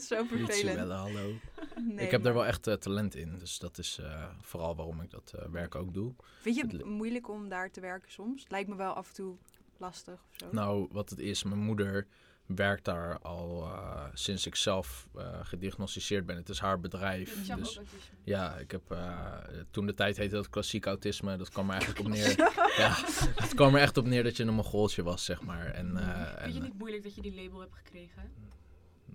zo 0.00 0.24
vervelend. 0.24 0.76
bellen, 0.76 0.96
hallo. 0.96 1.32
Nee, 1.80 2.04
ik 2.04 2.10
heb 2.10 2.22
daar 2.22 2.34
wel 2.34 2.46
echt 2.46 2.66
eh, 2.66 2.74
talent 2.74 3.14
in. 3.14 3.38
Dus 3.38 3.58
dat 3.58 3.78
is 3.78 3.98
eh, 3.98 4.24
vooral 4.40 4.76
waarom 4.76 5.00
ik 5.00 5.10
dat 5.10 5.32
eh, 5.38 5.46
werk 5.50 5.74
ook 5.74 5.94
doe. 5.94 6.14
Vind 6.40 6.56
je 6.56 6.62
het 6.62 6.72
het 6.72 6.80
li- 6.82 6.88
moeilijk 6.88 7.28
om 7.28 7.48
daar 7.48 7.70
te 7.70 7.80
werken 7.80 8.12
soms? 8.12 8.44
Lijkt 8.48 8.68
me 8.68 8.76
wel 8.76 8.92
af 8.92 9.08
en 9.08 9.14
toe 9.14 9.36
lastig 9.76 10.14
of 10.30 10.36
zo. 10.36 10.46
Nou, 10.52 10.88
wat 10.90 11.10
het 11.10 11.18
is, 11.18 11.42
mijn 11.42 11.60
moeder 11.60 12.06
werkt 12.46 12.84
daar 12.84 13.18
al 13.18 13.62
eh, 13.62 14.04
sinds 14.14 14.46
ik 14.46 14.54
zelf 14.54 15.08
eh, 15.14 15.38
gediagnosticeerd 15.42 16.26
ben. 16.26 16.36
Het 16.36 16.48
is 16.48 16.58
haar 16.58 16.80
bedrijf. 16.80 17.44
Zag 17.44 17.58
Dus 17.58 17.80
ja, 18.24 18.56
ik 18.56 18.70
heb 18.70 18.90
eh, 18.90 19.38
toen 19.70 19.86
de 19.86 19.94
tijd 19.94 20.16
heette 20.16 20.34
dat 20.34 20.50
klassiek 20.50 20.86
autisme. 20.86 21.36
Dat 21.36 21.48
kwam 21.48 21.70
er 21.70 21.74
eigenlijk 21.74 22.00
op 22.00 22.12
neer. 22.12 22.36
ja, 22.82 22.94
het 23.34 23.54
kwam 23.54 23.74
er 23.74 23.80
echt 23.80 23.96
op 23.96 24.06
neer 24.06 24.22
dat 24.22 24.36
je 24.36 24.44
een 24.44 24.54
mongooltje 24.54 25.02
was, 25.02 25.24
zeg 25.24 25.42
maar. 25.42 25.66
En, 25.66 25.96
eh, 25.96 26.32
en 26.32 26.42
Vind 26.42 26.54
je 26.54 26.60
niet 26.60 26.78
moeilijk 26.78 27.02
dat 27.02 27.14
je 27.14 27.22
die 27.22 27.34
label 27.34 27.60
hebt 27.60 27.74
gekregen? 27.74 28.32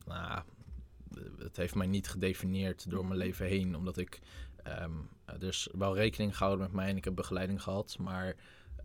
nou, 0.05 0.41
het 1.37 1.57
heeft 1.57 1.75
mij 1.75 1.87
niet 1.87 2.09
gedefinieerd 2.09 2.89
door 2.89 3.05
mijn 3.05 3.19
leven 3.19 3.45
heen. 3.45 3.75
Omdat 3.75 3.97
ik. 3.97 4.19
is 5.39 5.69
wel 5.71 5.95
rekening 5.95 6.37
gehouden 6.37 6.65
met 6.65 6.75
mij 6.75 6.89
en 6.89 6.97
ik 6.97 7.03
heb 7.03 7.15
begeleiding 7.15 7.61
gehad. 7.61 7.97
Maar 7.99 8.35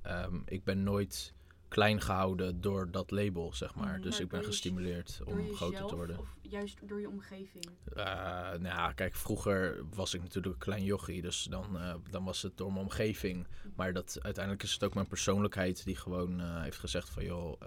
ehm, 0.02 0.40
ik 0.44 0.64
ben 0.64 0.82
nooit 0.82 1.34
klein 1.74 2.00
gehouden 2.00 2.60
door 2.60 2.90
dat 2.90 3.10
label, 3.10 3.52
zeg 3.54 3.74
maar. 3.74 3.92
Mhm. 3.92 4.00
Dus 4.02 4.12
Maar 4.12 4.20
ik 4.20 4.28
ben 4.28 4.40
je- 4.40 4.46
gestimuleerd 4.46 5.20
om 5.24 5.36
jezelf 5.38 5.56
groter 5.56 5.86
te 5.86 5.94
worden. 5.96 6.18
Of 6.18 6.36
juist 6.42 6.88
door 6.88 7.00
je 7.00 7.08
omgeving? 7.08 7.64
Eh, 7.94 8.04
nou 8.04 8.62
ja, 8.64 8.92
kijk, 8.92 9.14
vroeger 9.14 9.84
was 9.94 10.14
ik 10.14 10.22
natuurlijk 10.22 10.54
een 10.54 10.60
klein 10.60 10.84
jochie, 10.84 11.22
dus 11.22 11.44
dan, 11.44 11.78
eh, 11.78 11.94
dan 12.10 12.24
was 12.24 12.42
het 12.42 12.56
door 12.56 12.72
mijn 12.72 12.84
omgeving. 12.84 13.46
Maar 13.76 13.92
dat, 13.92 14.18
uiteindelijk 14.22 14.64
is 14.64 14.72
het 14.72 14.84
ook 14.84 14.94
mijn 14.94 15.06
persoonlijkheid 15.08 15.84
die 15.84 15.96
gewoon 15.96 16.40
eh, 16.40 16.62
heeft 16.62 16.78
gezegd 16.78 17.08
van, 17.10 17.24
joh, 17.24 17.60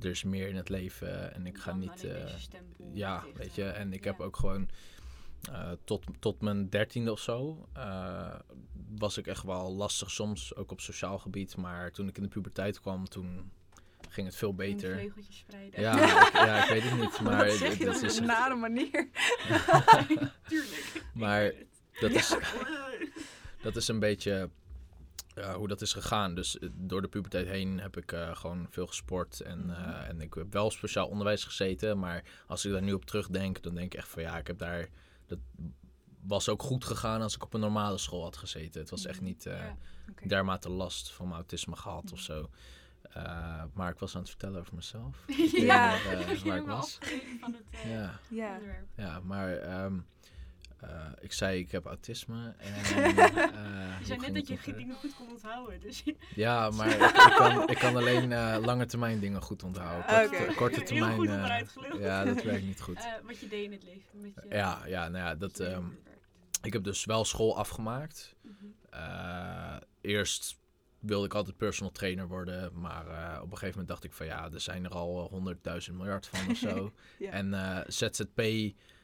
er 0.00 0.10
is 0.10 0.22
meer 0.24 0.48
in 0.48 0.56
het 0.56 0.68
leven 0.68 1.34
en 1.34 1.46
ik 1.46 1.58
ga 1.58 1.72
niet... 1.74 2.06
ja, 2.92 3.24
weet 3.34 3.54
je, 3.54 3.64
en 3.64 3.92
ik 3.92 4.04
Ja. 4.04 4.10
heb 4.10 4.20
ook 4.20 4.36
gewoon 4.36 4.68
eh, 5.50 5.70
tot, 5.84 6.04
tot 6.18 6.40
mijn 6.40 6.68
dertiende 6.68 7.12
of 7.12 7.20
zo 7.20 7.68
eh, 7.72 8.34
was 8.98 9.16
ik 9.18 9.26
echt 9.26 9.42
wel 9.42 9.74
lastig 9.74 10.10
soms, 10.10 10.54
ook 10.54 10.70
op 10.70 10.80
sociaal 10.80 11.18
gebied. 11.18 11.56
Maar 11.56 11.90
toen 11.92 12.08
ik 12.08 12.16
in 12.16 12.22
de 12.22 12.28
puberteit 12.28 12.80
kwam, 12.80 13.08
toen 13.08 13.50
ging 14.08 14.26
het 14.26 14.36
veel 14.36 14.54
beter. 14.54 14.92
vleugeltjes 14.94 15.38
spreiden. 15.38 15.80
Ja, 15.80 15.92
ik, 16.28 16.32
ja, 16.32 16.62
ik 16.62 16.68
weet 16.68 16.82
het 16.90 17.00
niet, 17.00 17.20
maar 17.20 17.50
zeg 17.50 17.78
je 17.78 17.84
dat 17.84 18.02
is 18.02 18.14
op 18.14 18.20
een 18.20 18.26
nare 18.26 18.54
manier? 18.54 19.08
Tuurlijk. 20.48 21.04
Maar 21.14 21.52
dat 22.00 22.10
is, 22.10 22.28
Ja. 22.28 22.38
dat 23.62 23.76
is 23.76 23.88
een 23.88 23.98
beetje 23.98 24.50
eh, 25.34 25.54
hoe 25.54 25.68
dat 25.68 25.80
is 25.80 25.92
gegaan. 25.92 26.34
Dus 26.34 26.58
door 26.72 27.02
de 27.02 27.08
puberteit 27.08 27.46
heen 27.48 27.80
heb 27.80 27.96
ik 27.96 28.14
gewoon 28.32 28.66
veel 28.70 28.86
gesport. 28.86 29.40
En, 29.40 29.70
eh, 29.70 30.08
en 30.08 30.20
ik 30.20 30.34
heb 30.34 30.52
wel 30.52 30.70
speciaal 30.70 31.08
onderwijs 31.08 31.44
gezeten. 31.44 31.98
Maar 31.98 32.24
als 32.46 32.64
ik 32.64 32.72
daar 32.72 32.82
nu 32.82 32.92
op 32.92 33.04
terugdenk, 33.04 33.62
dan 33.62 33.74
denk 33.74 33.92
ik 33.92 33.98
echt 33.98 34.08
van 34.08 34.22
ja, 34.22 34.38
ik 34.38 34.46
heb 34.46 34.58
daar... 34.58 34.88
Dat 35.36 35.66
was 36.26 36.48
ook 36.48 36.62
goed 36.62 36.84
gegaan 36.84 37.22
als 37.22 37.34
ik 37.34 37.42
op 37.44 37.54
een 37.54 37.60
normale 37.60 37.98
school 37.98 38.22
had 38.22 38.36
gezeten. 38.36 38.80
Het 38.80 38.90
was 38.90 39.06
echt 39.06 39.20
niet 39.20 39.46
eh, 39.46 39.58
Ja. 39.58 39.76
Dermate 40.26 40.70
last 40.70 41.12
van 41.12 41.24
mijn 41.26 41.36
autisme 41.36 41.76
gehad 41.76 42.12
of 42.12 42.20
zo. 42.20 42.50
Eh, 43.02 43.62
maar 43.72 43.90
ik 43.92 43.98
was 43.98 44.14
aan 44.14 44.20
het 44.20 44.30
vertellen 44.30 44.60
over 44.60 44.74
mezelf. 44.74 45.24
Ja. 45.52 45.94
eh, 45.94 46.42
waar 46.44 46.56
ik 46.56 46.66
was. 46.66 46.98
afgegeven 47.00 47.38
van 47.40 47.52
het 47.52 47.80
Ja. 47.86 48.18
Ja. 48.30 48.52
onderwerp. 48.54 48.86
Ja, 48.96 49.20
maar 49.20 49.52
ehm, 49.56 49.98
eh, 50.82 51.06
ik 51.20 51.32
zei 51.32 51.58
ik 51.58 51.70
heb 51.70 51.86
autisme. 51.86 52.54
En, 52.58 52.74
eh, 52.74 52.84
hoe 52.84 53.98
Je 54.00 54.04
zei 54.06 54.20
net 54.20 54.34
dat 54.34 54.48
je 54.48 54.54
geen 54.54 54.58
verder? 54.58 54.80
dingen 54.80 54.96
goed 54.96 55.14
kon 55.14 55.28
onthouden. 55.28 55.80
Dus 55.80 56.02
Ja, 56.34 56.70
maar 56.76 56.88
ik, 56.88 57.00
ik 57.02 57.34
kan, 57.36 57.68
ik 57.68 57.78
kan 57.78 57.96
alleen 57.96 58.32
eh, 58.32 58.56
lange 58.60 58.86
termijn 58.86 59.20
dingen 59.20 59.42
goed 59.42 59.62
onthouden. 59.62 60.54
Korte, 60.54 60.82
termijn. 60.82 61.16
goed 61.16 61.28
eh, 61.28 62.00
ja, 62.00 62.24
dat 62.24 62.42
werkt 62.42 62.64
niet 62.64 62.80
goed. 62.80 62.98
Eh, 63.04 63.26
wat 63.26 63.38
je 63.38 63.48
deed 63.48 63.64
in 63.64 63.72
het 63.72 63.84
leven. 63.84 64.20
Met 64.20 64.32
je, 64.34 64.54
ja, 64.56 64.86
ja, 64.86 65.08
nou 65.08 65.24
ja, 65.24 65.34
dat, 65.34 65.60
ehm, 65.60 65.84
ik 66.62 66.72
heb 66.72 66.84
dus 66.84 67.04
wel 67.04 67.24
school 67.24 67.56
afgemaakt. 67.56 68.34
Mhm. 68.40 68.54
Eh, 68.90 69.76
eerst 70.00 70.60
wilde 70.98 71.26
ik 71.26 71.34
altijd 71.34 71.56
personal 71.56 71.92
trainer 71.92 72.28
worden. 72.28 72.80
Maar 72.80 73.06
eh, 73.06 73.36
op 73.36 73.50
een 73.50 73.58
gegeven 73.58 73.70
moment 73.70 73.88
dacht 73.88 74.04
ik 74.04 74.12
van 74.12 74.26
ja, 74.26 74.50
er 74.52 74.60
zijn 74.60 74.84
er 74.84 74.90
al 74.90 75.28
honderdduizend 75.30 75.96
miljard 75.96 76.26
van 76.26 76.50
of 76.50 76.56
zo. 76.56 76.92
Ja. 77.18 77.30
En 77.30 77.54
eh, 77.54 77.80
ZZP 77.86 78.40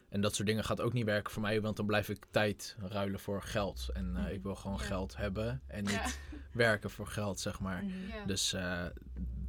en 0.08 0.20
dat 0.20 0.34
soort 0.34 0.48
dingen 0.48 0.64
gaat 0.64 0.80
ook 0.80 0.92
niet 0.92 1.04
werken 1.04 1.32
voor 1.32 1.42
mij. 1.42 1.60
Want 1.60 1.76
dan 1.76 1.86
blijf 1.86 2.08
ik 2.08 2.26
tijd 2.30 2.76
ruilen 2.78 3.20
voor 3.20 3.42
geld. 3.42 3.88
En 3.92 4.16
eh, 4.16 4.32
ik 4.32 4.42
wil 4.42 4.54
gewoon 4.54 4.76
Ja. 4.80 4.84
geld 4.84 5.16
hebben 5.16 5.62
en 5.66 5.84
niet 5.84 5.92
Ja. 5.92 6.06
werken 6.52 6.90
voor 6.90 7.06
geld, 7.06 7.40
zeg 7.40 7.60
maar. 7.60 7.84
Mhm. 7.84 8.08
Ja. 8.18 8.24
Dus 8.26 8.52
eh, 8.52 8.84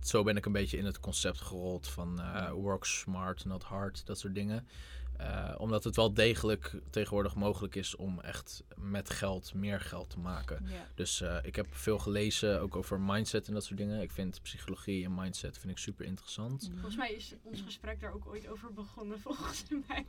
zo 0.02 0.24
ben 0.24 0.38
ik 0.38 0.46
een 0.46 0.52
beetje 0.52 0.78
in 0.78 0.86
het 0.86 1.00
concept 1.00 1.42
gerold 1.42 1.88
van 1.88 2.20
eh, 2.22 2.52
work 2.52 2.84
smart, 2.84 3.46
not 3.46 3.64
hard, 3.64 4.06
dat 4.06 4.20
soort 4.20 4.36
dingen. 4.36 4.68
Eh, 5.20 5.56
omdat 5.58 5.84
het 5.84 5.96
wel 5.96 6.14
degelijk 6.14 6.76
tegenwoordig 6.90 7.36
mogelijk 7.36 7.76
is 7.76 7.96
om 7.96 8.20
echt 8.20 8.64
met 8.76 9.10
geld 9.10 9.54
meer 9.54 9.80
geld 9.82 10.10
te 10.10 10.20
maken. 10.20 10.66
Dus 10.96 11.22
eh, 11.22 11.38
ik 11.42 11.56
heb 11.56 11.68
veel 11.70 11.98
gelezen, 12.00 12.62
ook 12.62 12.76
over 12.76 13.00
mindset 13.00 13.48
en 13.48 13.54
dat 13.54 13.64
soort 13.64 13.78
dingen. 13.78 14.02
Ik 14.02 14.12
vind 14.12 14.42
psychologie 14.42 15.06
en 15.06 15.16
mindset 15.16 15.58
vind 15.58 15.72
ik 15.72 15.78
super 15.78 16.06
interessant. 16.06 16.70
Volgens 16.74 16.96
mij 16.96 17.12
is 17.12 17.34
ons 17.44 17.62
gesprek 17.62 18.00
daar 18.00 18.14
ook 18.14 18.28
ooit 18.28 18.48
over 18.48 18.74
begonnen, 18.74 19.20
volgens 19.30 19.64
mij. 19.88 20.06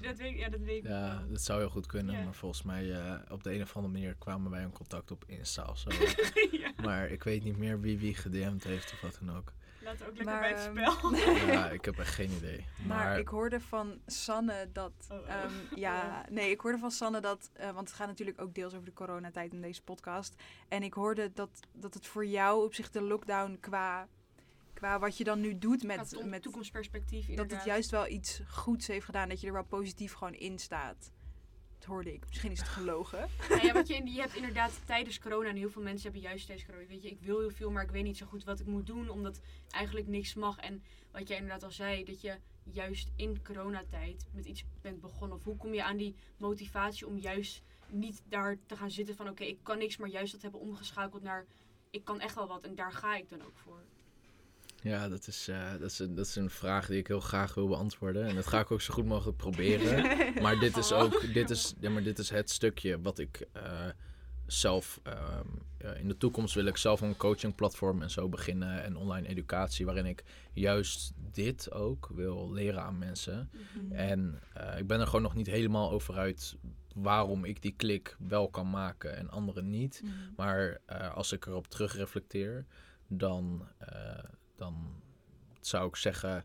Dat 0.00 0.16
weet, 0.16 0.38
ja, 0.38 0.48
dat 0.48 0.60
weet 0.60 0.84
ik 0.84 0.90
Ja, 0.90 1.16
wel. 1.18 1.28
dat 1.28 1.42
zou 1.42 1.60
heel 1.60 1.70
goed 1.70 1.86
kunnen, 1.86 2.24
maar 2.24 2.34
volgens 2.34 2.62
mij 2.62 2.92
eh, 2.92 3.32
op 3.32 3.42
de 3.42 3.54
een 3.54 3.62
of 3.62 3.76
andere 3.76 3.92
manier 3.92 4.14
kwamen 4.14 4.50
wij 4.50 4.62
in 4.62 4.72
contact 4.72 5.10
op 5.10 5.24
Insta 5.26 5.64
of 5.68 5.78
zo. 5.78 5.90
ja, 6.62 6.72
maar 6.82 7.10
ik 7.10 7.22
weet 7.22 7.44
niet 7.44 7.56
meer 7.58 7.80
wie 7.80 7.98
wie 7.98 8.14
gedM'd 8.14 8.64
heeft 8.64 8.92
of 8.92 9.00
wat 9.00 9.18
dan 9.24 9.36
ook. 9.36 9.52
Ook 9.92 10.16
lekker 10.16 10.24
Maar, 10.24 10.40
bij 10.40 10.50
het 10.50 10.76
ehm, 10.76 10.86
spel. 10.86 11.16
Ja, 11.54 11.70
ik 11.70 11.84
heb 11.84 11.98
echt 11.98 12.14
geen 12.14 12.30
idee. 12.30 12.64
Maar, 12.86 12.96
Maar, 13.06 13.18
ik 13.18 13.28
hoorde 13.28 13.60
van 13.60 14.00
Sanne 14.06 14.68
dat. 14.72 14.92
Oh, 15.10 15.18
oh. 15.18 15.28
ehm, 15.28 15.52
ja, 15.74 16.24
nee, 16.30 16.50
ik 16.50 16.60
hoorde 16.60 16.78
van 16.78 16.90
Sanne 16.90 17.20
dat. 17.20 17.50
eh, 17.52 17.70
want 17.70 17.88
het 17.88 17.96
gaat 17.96 18.06
natuurlijk 18.06 18.40
ook 18.40 18.54
deels 18.54 18.72
over 18.74 18.84
de 18.86 18.92
coronatijd 18.92 19.52
in 19.52 19.60
deze 19.60 19.82
podcast. 19.82 20.34
En 20.68 20.82
ik 20.82 20.94
hoorde 20.94 21.32
dat, 21.32 21.50
dat 21.72 21.94
het 21.94 22.06
voor 22.06 22.26
jou 22.26 22.64
op 22.64 22.74
zich 22.74 22.90
de 22.90 23.02
lockdown 23.02 23.56
qua. 23.60 24.08
Qua 24.74 24.98
wat 24.98 25.16
je 25.16 25.24
dan 25.24 25.40
nu 25.40 25.58
doet 25.58 25.82
Met, 25.82 26.24
met. 26.24 26.42
toekomstperspectief 26.42 27.34
dat 27.34 27.50
het 27.50 27.64
juist 27.64 27.90
wel 27.90 28.08
iets 28.08 28.40
goeds 28.48 28.86
heeft 28.86 29.04
gedaan. 29.04 29.28
Dat 29.28 29.40
je 29.40 29.46
er 29.46 29.52
wel 29.52 29.64
positief 29.64 30.12
gewoon 30.12 30.34
in 30.34 30.58
staat. 30.58 31.12
Dat 31.80 31.88
hoorde 31.88 32.12
ik. 32.12 32.24
Misschien 32.26 32.50
is 32.50 32.58
het 32.58 32.68
gelogen. 32.68 33.28
Nou 33.48 33.66
ja, 33.66 33.82
je, 33.86 33.94
in- 33.94 34.12
je 34.14 34.20
hebt 34.20 34.34
inderdaad 34.34 34.80
tijdens 34.86 35.18
corona, 35.18 35.48
en 35.48 35.56
heel 35.56 35.70
veel 35.70 35.82
mensen 35.82 36.02
hebben 36.02 36.20
juist 36.28 36.46
tijdens 36.46 36.68
corona, 36.68 36.86
weet 36.86 37.02
je, 37.02 37.10
ik 37.10 37.20
wil 37.20 37.38
heel 37.38 37.50
veel, 37.50 37.70
maar 37.70 37.82
ik 37.82 37.90
weet 37.90 38.04
niet 38.04 38.16
zo 38.16 38.26
goed 38.26 38.44
wat 38.44 38.60
ik 38.60 38.66
moet 38.66 38.86
doen, 38.86 39.08
omdat 39.08 39.40
eigenlijk 39.70 40.06
niks 40.06 40.34
mag. 40.34 40.58
En 40.58 40.82
wat 41.12 41.28
jij 41.28 41.36
inderdaad 41.36 41.62
al 41.62 41.70
zei, 41.70 42.04
dat 42.04 42.20
je 42.20 42.38
juist 42.62 43.10
in 43.16 43.42
coronatijd 43.42 44.26
met 44.32 44.44
iets 44.44 44.64
bent 44.80 45.00
begonnen. 45.00 45.36
Of 45.36 45.44
hoe 45.44 45.56
kom 45.56 45.74
je 45.74 45.84
aan 45.84 45.96
die 45.96 46.14
motivatie 46.36 47.06
om 47.06 47.18
juist 47.18 47.62
niet 47.88 48.22
daar 48.28 48.58
te 48.66 48.76
gaan 48.76 48.90
zitten 48.90 49.16
van, 49.16 49.28
oké, 49.28 49.44
ik 49.44 49.58
kan 49.62 49.78
niks, 49.78 49.96
maar 49.96 50.08
juist 50.08 50.32
dat 50.32 50.42
hebben 50.42 50.60
omgeschakeld 50.60 51.22
naar, 51.22 51.46
ik 51.90 52.04
kan 52.04 52.20
echt 52.20 52.34
wel 52.34 52.46
wat 52.48 52.64
en 52.64 52.74
daar 52.74 52.92
ga 52.92 53.16
ik 53.16 53.28
dan 53.28 53.42
ook 53.44 53.56
voor. 53.56 53.82
Ja, 54.82 55.08
dat 55.08 55.26
is, 55.26 55.48
eh, 55.48 55.70
dat, 55.80 55.90
is 55.90 55.98
een, 55.98 56.14
dat 56.14 56.26
is 56.26 56.36
een 56.36 56.50
vraag 56.50 56.86
die 56.86 56.98
ik 56.98 57.06
heel 57.06 57.20
graag 57.20 57.54
wil 57.54 57.68
beantwoorden. 57.68 58.26
En 58.26 58.34
dat 58.34 58.46
ga 58.46 58.60
ik 58.60 58.70
ook 58.70 58.80
zo 58.80 58.94
goed 58.94 59.06
mogelijk 59.06 59.36
proberen. 59.36 60.18
Maar 60.42 60.58
dit 60.58 60.76
is 60.76 60.92
ook 60.92 61.34
dit 61.34 61.50
is, 61.50 61.74
ja, 61.80 61.90
maar 61.90 62.02
dit 62.02 62.18
is 62.18 62.30
het 62.30 62.50
stukje 62.50 63.00
wat 63.00 63.18
ik 63.18 63.46
eh, 63.52 63.88
zelf. 64.46 65.00
ehm, 65.02 65.46
eh, 65.78 66.00
in 66.00 66.08
de 66.08 66.16
toekomst 66.16 66.54
wil 66.54 66.64
ik 66.64 66.76
zelf 66.76 67.00
een 67.00 67.16
coachingplatform 67.16 68.02
en 68.02 68.10
zo 68.10 68.28
beginnen. 68.28 68.82
En 68.82 68.96
online 68.96 69.28
educatie, 69.28 69.84
waarin 69.84 70.06
ik 70.06 70.24
juist 70.52 71.12
dit 71.32 71.72
ook 71.72 72.10
wil 72.14 72.52
leren 72.52 72.82
aan 72.82 72.98
mensen. 72.98 73.50
En 73.90 74.40
eh, 74.52 74.78
ik 74.78 74.86
ben 74.86 75.00
er 75.00 75.06
gewoon 75.06 75.22
nog 75.22 75.34
niet 75.34 75.46
helemaal 75.46 75.90
over 75.90 76.16
uit 76.16 76.56
waarom 76.94 77.44
ik 77.44 77.62
die 77.62 77.74
klik 77.76 78.16
wel 78.18 78.48
kan 78.48 78.70
maken 78.70 79.16
en 79.16 79.30
anderen 79.30 79.70
niet. 79.70 80.00
Mhm. 80.04 80.12
Maar 80.36 80.80
als 81.14 81.32
ik 81.32 81.46
erop 81.46 81.66
terugreflecteer, 81.66 82.66
dan, 83.08 83.68
dan 84.60 85.02
zou 85.60 85.88
ik 85.88 85.96
zeggen. 85.96 86.44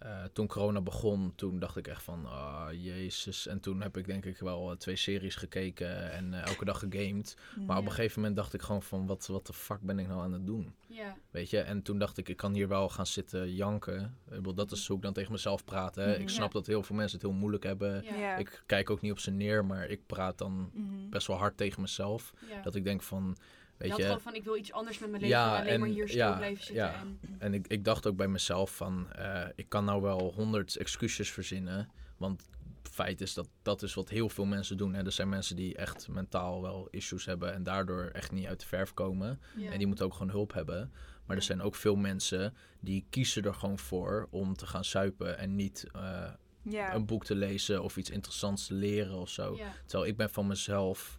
eh, 0.00 0.24
toen 0.32 0.46
corona 0.46 0.80
begon, 0.80 1.32
toen 1.34 1.58
dacht 1.58 1.76
ik 1.76 1.88
echt 1.88 2.02
van, 2.02 2.26
ah, 2.26 2.68
jezus. 2.72 3.46
En 3.46 3.60
toen 3.60 3.80
heb 3.82 3.96
ik 3.96 4.06
denk 4.06 4.24
ik 4.24 4.38
wel 4.38 4.70
eh, 4.70 4.76
twee 4.76 4.96
series 4.96 5.34
gekeken 5.36 6.12
en 6.12 6.34
eh, 6.34 6.46
elke 6.46 6.64
dag 6.64 6.78
gegamed. 6.78 7.36
Maar 7.66 7.78
op 7.78 7.84
een 7.84 7.90
gegeven 7.90 8.18
moment 8.20 8.36
dacht 8.36 8.54
ik 8.54 8.62
gewoon 8.62 8.82
van, 8.82 9.06
wat, 9.06 9.26
wat 9.26 9.46
de 9.46 9.52
fuck 9.52 9.80
ben 9.80 9.98
ik 9.98 10.06
nou 10.08 10.20
aan 10.22 10.32
het 10.32 10.46
doen? 10.46 10.74
Ja, 10.86 11.16
Weet 11.30 11.50
je, 11.50 11.60
en 11.60 11.82
toen 11.82 11.98
dacht 11.98 12.18
ik, 12.18 12.28
ik 12.28 12.36
kan 12.36 12.52
hier 12.54 12.68
wel 12.68 12.88
gaan 12.88 13.06
zitten 13.06 13.54
janken. 13.54 14.02
Ik 14.28 14.34
bedoel, 14.36 14.54
dat 14.54 14.72
is 14.72 14.86
hoe 14.86 14.96
ik 14.96 15.02
dan 15.02 15.12
tegen 15.12 15.32
mezelf 15.32 15.64
praat. 15.64 15.94
Hè. 15.94 16.12
Mhm. 16.12 16.20
Ik 16.20 16.28
snap 16.28 16.52
Ja. 16.52 16.58
dat 16.58 16.66
heel 16.66 16.82
veel 16.82 16.96
mensen 16.96 17.18
het 17.18 17.26
heel 17.28 17.36
moeilijk 17.38 17.64
hebben. 17.64 18.04
Ik 18.38 18.62
kijk 18.66 18.90
ook 18.90 19.00
niet 19.00 19.12
op 19.12 19.18
ze 19.18 19.30
neer, 19.30 19.64
maar 19.64 19.88
ik 19.88 20.06
praat 20.06 20.38
dan 20.38 20.70
Mhm. 20.74 21.08
best 21.10 21.26
wel 21.26 21.36
hard 21.36 21.56
tegen 21.56 21.80
mezelf. 21.80 22.32
ja. 22.48 22.62
Dat 22.62 22.74
ik 22.74 22.84
denk 22.84 23.02
van, 23.02 23.36
weet 23.80 23.88
je 23.88 23.94
had 23.94 23.96
je, 23.96 24.04
gewoon 24.06 24.20
van, 24.20 24.34
ik 24.34 24.44
wil 24.44 24.56
iets 24.56 24.72
anders 24.72 24.98
met 24.98 25.10
mijn 25.10 25.22
leven, 25.22 25.36
Ja, 25.38 25.50
dan 25.50 25.60
alleen 25.60 25.80
maar 25.80 25.88
en- 25.88 25.94
hier 25.94 26.08
stil 26.08 26.18
ja, 26.18 26.36
blijven 26.36 26.64
zitten. 26.64 26.84
ja. 26.84 26.94
En, 27.00 27.18
En 27.38 27.54
ik, 27.54 27.66
ik 27.66 27.84
dacht 27.84 28.06
ook 28.06 28.16
bij 28.16 28.28
mezelf 28.28 28.76
van, 28.76 29.12
eh, 29.12 29.46
ik 29.54 29.68
kan 29.68 29.84
nou 29.84 30.02
wel 30.02 30.32
honderd 30.34 30.76
excuses 30.76 31.30
verzinnen. 31.30 31.88
Want 32.16 32.48
het 32.82 32.92
feit 32.92 33.20
is 33.20 33.34
dat 33.34 33.48
dat 33.62 33.82
is 33.82 33.94
wat 33.94 34.08
heel 34.08 34.28
veel 34.28 34.44
mensen 34.44 34.76
doen. 34.76 34.94
Hè. 34.94 35.04
Er 35.04 35.12
zijn 35.12 35.28
mensen 35.28 35.56
die 35.56 35.76
echt 35.76 36.08
mentaal 36.08 36.62
wel 36.62 36.88
issues 36.90 37.24
hebben 37.24 37.52
en 37.54 37.62
daardoor 37.62 38.04
echt 38.12 38.32
niet 38.32 38.46
uit 38.46 38.60
de 38.60 38.66
verf 38.66 38.94
komen. 38.94 39.40
ja. 39.56 39.70
En 39.70 39.78
die 39.78 39.86
moeten 39.86 40.04
ook 40.04 40.12
gewoon 40.12 40.30
hulp 40.30 40.52
hebben. 40.52 40.92
Maar 41.26 41.36
er 41.36 41.42
zijn 41.42 41.62
ook 41.62 41.74
veel 41.74 41.96
mensen 41.96 42.54
die 42.80 43.06
kiezen 43.10 43.42
er 43.44 43.54
gewoon 43.54 43.78
voor 43.78 44.26
om 44.30 44.56
te 44.56 44.66
gaan 44.66 44.84
suipen 44.84 45.38
en 45.38 45.56
niet 45.56 45.86
eh, 45.92 46.30
Ja. 46.62 46.94
een 46.94 47.06
boek 47.06 47.24
te 47.24 47.34
lezen 47.34 47.82
of 47.82 47.96
iets 47.96 48.10
interessants 48.10 48.66
te 48.66 48.74
leren 48.74 49.14
of 49.18 49.28
zo. 49.28 49.56
Ja, 49.56 49.72
Terwijl 49.86 50.10
ik 50.10 50.16
ben 50.16 50.30
van 50.30 50.46
mezelf 50.46 51.18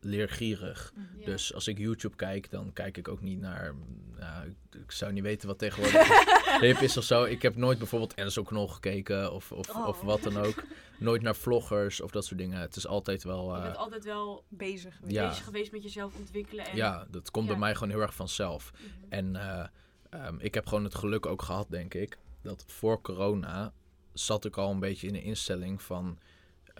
leergierig. 0.00 0.92
ja. 1.18 1.24
Dus 1.24 1.54
als 1.54 1.68
ik 1.68 1.78
YouTube 1.78 2.16
kijk, 2.16 2.50
dan 2.50 2.72
kijk 2.72 2.96
ik 2.96 3.08
ook 3.08 3.20
niet 3.20 3.40
naar. 3.40 3.74
Nou, 4.18 4.46
ik, 4.46 4.80
ik 4.82 4.90
zou 4.90 5.12
niet 5.12 5.22
weten 5.22 5.48
wat 5.48 5.58
tegenwoordig 5.58 6.08
hip 6.60 6.76
is 6.76 6.96
of 6.96 7.04
zo. 7.04 7.24
Ik 7.24 7.42
heb 7.42 7.56
nooit 7.56 7.78
bijvoorbeeld 7.78 8.14
Enzo 8.14 8.42
Knol 8.42 8.68
gekeken 8.68 9.32
of, 9.32 9.52
of, 9.52 9.68
Oh. 9.68 9.86
of 9.88 10.00
wat 10.00 10.22
dan 10.22 10.36
ook. 10.36 10.62
Nooit 10.98 11.22
naar 11.22 11.36
vloggers 11.36 12.00
of 12.00 12.10
dat 12.10 12.24
soort 12.24 12.38
dingen. 12.40 12.60
Het 12.60 12.76
is 12.76 12.86
altijd 12.86 13.22
wel. 13.24 13.50
je 13.50 13.56
eh, 13.56 13.62
bent 13.62 13.76
altijd 13.76 14.04
wel 14.04 14.44
Bezig. 14.48 14.94
geweest. 14.96 15.14
Ja. 15.14 15.28
bezig 15.28 15.44
geweest 15.44 15.72
met 15.72 15.82
jezelf 15.82 16.16
ontwikkelen. 16.16 16.64
En, 16.66 16.76
ja, 16.76 17.06
dat 17.10 17.30
komt 17.30 17.46
bij 17.46 17.56
mij 17.56 17.74
gewoon 17.74 17.90
heel 17.90 18.00
erg 18.00 18.14
vanzelf. 18.14 18.72
Mhm. 18.74 18.82
En 19.08 19.36
eh, 19.36 19.66
ehm, 20.10 20.34
ik 20.38 20.54
heb 20.54 20.66
gewoon 20.66 20.84
het 20.84 20.94
geluk 20.94 21.26
ook 21.26 21.42
gehad, 21.42 21.66
denk 21.70 21.94
ik, 21.94 22.18
dat 22.42 22.64
voor 22.66 23.00
corona 23.00 23.72
zat 24.12 24.44
ik 24.44 24.56
al 24.56 24.70
een 24.70 24.80
beetje 24.80 25.06
in 25.06 25.12
de 25.12 25.22
instelling 25.22 25.82
van. 25.82 26.18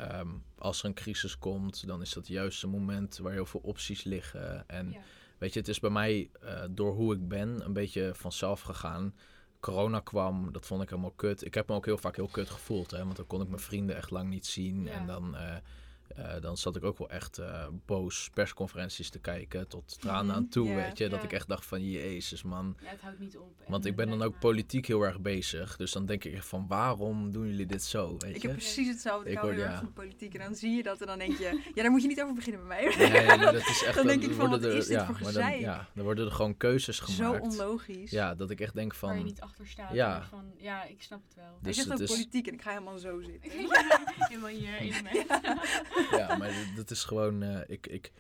Ehm, 0.09 0.29
als 0.59 0.79
er 0.79 0.85
een 0.85 0.95
crisis 0.95 1.39
komt, 1.39 1.87
dan 1.87 2.01
is 2.01 2.13
dat 2.13 2.29
juist 2.29 2.63
een 2.63 2.71
moment 2.71 3.19
waar 3.19 3.33
heel 3.33 3.47
veel 3.47 3.61
opties 3.61 4.05
liggen. 4.05 4.69
En 4.69 4.91
Ja. 4.91 4.99
Weet 5.39 5.53
je, 5.53 5.59
het 5.59 5.69
is 5.69 5.81
bij 5.81 5.91
mij 5.91 6.31
eh, 6.41 6.63
door 6.71 6.95
hoe 6.95 7.15
ik 7.15 7.29
ben 7.29 7.65
een 7.65 7.73
beetje 7.73 8.11
vanzelf 8.15 8.61
gegaan. 8.61 9.15
Corona 9.61 10.01
kwam, 10.01 10.53
dat 10.53 10.67
vond 10.67 10.83
ik 10.83 10.89
helemaal 10.89 11.11
kut. 11.17 11.45
Ik 11.45 11.55
heb 11.55 11.69
me 11.69 11.75
ook 11.75 11.85
heel 11.85 11.99
vaak 11.99 12.17
heel 12.17 12.29
kut 12.29 12.51
gevoeld, 12.51 12.91
hè, 12.91 13.05
want 13.05 13.17
dan 13.17 13.27
kon 13.27 13.43
ik 13.43 13.49
mijn 13.49 13.61
vrienden 13.61 13.97
echt 13.97 14.11
lang 14.11 14.29
niet 14.29 14.47
zien. 14.47 14.85
Ja. 14.85 14.91
En 14.91 15.07
dan, 15.07 15.37
eh, 15.37 15.57
eh, 16.21 16.41
dan 16.41 16.57
zat 16.57 16.77
ik 16.77 16.85
ook 16.85 16.99
wel 16.99 17.11
echt 17.11 17.39
eh, 17.39 17.67
boos 17.87 18.31
persconferenties 18.35 19.11
te 19.11 19.19
kijken, 19.19 19.69
tot 19.69 20.01
tranen 20.01 20.35
aan 20.35 20.43
Mhm, 20.43 20.51
toe, 20.51 20.69
ja. 20.69 20.75
weet 20.75 20.99
je. 20.99 21.09
Dat 21.09 21.23
ik 21.23 21.33
echt 21.33 21.49
dacht 21.49 21.67
van, 21.67 21.91
jezus 21.91 22.43
man. 22.43 22.77
Ja, 22.83 22.89
het 22.89 23.01
houdt 23.01 23.19
niet 23.19 23.37
op. 23.37 23.55
Want 23.67 23.85
ik 23.85 23.97
ben 23.97 24.09
dan 24.09 24.23
ook 24.23 24.39
politiek 24.39 24.87
heel 24.87 25.03
erg 25.03 25.21
bezig. 25.21 25.77
Dus 25.77 25.93
dan 25.93 26.07
denk 26.07 26.25
ik 26.25 26.35
echt 26.35 26.47
van, 26.47 26.67
waarom 26.69 27.33
doen 27.33 27.47
jullie 27.47 27.67
dit 27.67 27.83
zo, 27.85 28.17
weet 28.19 28.35
Ik 28.37 28.43
je? 28.43 28.49
heb 28.49 28.57
precies 28.57 28.89
hetzelfde. 28.89 29.25
Ik, 29.27 29.33
Ik 29.33 29.39
hou 29.39 29.51
hoor- 29.51 29.61
heel 29.61 29.69
erg 29.71 29.77
van 29.79 29.87
de 29.87 29.93
politiek. 29.93 30.35
En 30.35 30.41
dan 30.45 30.55
zie 30.55 30.71
je 30.77 30.83
dat 30.83 31.01
en 31.01 31.07
dan 31.07 31.19
denk 31.19 31.39
je... 31.39 31.61
Ja, 31.75 31.83
daar 31.83 31.91
moet 31.91 32.03
je 32.03 32.09
niet 32.09 32.23
over 32.23 32.35
beginnen 32.35 32.67
bij 32.69 32.83
mij. 32.97 33.09
Nee, 33.27 33.39
dat 33.39 33.55
is 33.55 33.83
echt... 33.87 33.95
Dan 33.95 34.07
denk 34.07 34.23
ik 34.23 34.29
er 34.29 34.35
van, 34.35 34.49
worden 34.49 34.61
wat 34.67 34.71
er- 34.73 34.77
is 34.79 34.87
dit 34.87 34.97
ja, 34.97 35.05
voor 35.07 35.15
maar 35.15 35.23
dan, 35.23 35.33
gezeik? 35.43 35.61
ja, 35.61 35.89
dan 35.95 36.05
worden 36.05 36.27
er 36.27 36.33
gewoon 36.33 36.57
keuzes 36.57 36.97
Zo 36.97 37.05
gemaakt. 37.05 37.41
onlogisch. 37.43 38.11
Ja, 38.11 38.35
dat 38.35 38.51
ik 38.51 38.61
echt 38.61 38.75
denk 38.75 38.97
Waar 38.97 39.11
je 39.11 39.17
van... 39.17 39.27
niet 39.27 39.41
achter 39.41 39.67
staat. 39.67 39.93
Ja. 39.93 40.23
Van, 40.29 40.45
ja, 40.57 40.85
ik 40.85 41.03
snap 41.03 41.21
het 41.27 41.35
wel. 41.35 41.45
Hij 41.45 41.55
Dus 41.63 41.77
zegt 41.77 41.89
het 41.89 41.97
ook 41.97 42.03
is- 42.09 42.11
politiek 42.15 42.47
en 42.47 42.53
ik 42.55 42.63
ga 42.63 42.71
helemaal 42.71 42.99
zo 42.99 43.21
zitten. 43.23 43.51
Helemaal 44.31 44.51
hier 44.51 44.75
element. 44.79 45.27
ja, 46.11 46.37
maar 46.37 46.53
dat- 46.77 46.91
is 46.91 47.05
gewoon. 47.05 47.43
eh, 47.43 47.61
ik, 47.67 47.87
ik, 47.87 48.13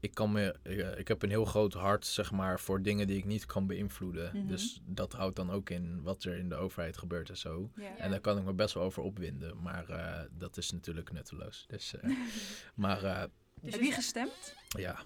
ik, 0.00 0.14
kan 0.14 0.32
me, 0.32 0.54
eh, 0.62 0.98
ik 0.98 1.08
heb 1.08 1.22
een 1.22 1.28
heel 1.30 1.44
groot 1.44 1.72
hart, 1.72 2.06
zeg 2.06 2.32
maar, 2.32 2.60
voor 2.60 2.82
dingen 2.82 3.06
die 3.06 3.16
ik 3.16 3.24
niet 3.24 3.46
kan 3.46 3.66
beïnvloeden. 3.66 4.30
Mhm. 4.34 4.46
Dus 4.46 4.80
dat 4.84 5.12
houdt 5.12 5.36
dan 5.36 5.50
ook 5.50 5.70
in 5.70 6.02
wat 6.02 6.24
er 6.24 6.36
in 6.38 6.48
de 6.48 6.54
overheid 6.54 6.96
gebeurt 6.96 7.28
en 7.28 7.36
zo. 7.36 7.70
Ja. 7.76 7.96
En 7.96 8.10
daar 8.10 8.20
kan 8.20 8.38
ik 8.38 8.44
me 8.44 8.52
best 8.52 8.74
wel 8.74 8.82
over 8.82 9.02
opwinden. 9.02 9.62
Maar 9.62 9.88
eh, 9.88 10.20
dat 10.38 10.56
is 10.56 10.70
natuurlijk 10.72 11.12
nutteloos. 11.12 11.64
Dus, 11.68 11.94
eh, 12.00 12.10
maar 12.74 13.04
eh, 13.04 13.22
Dus 13.60 13.72
Heb 13.72 13.82
je 13.82 13.92
gestemd? 13.92 14.54
ja. 14.68 14.98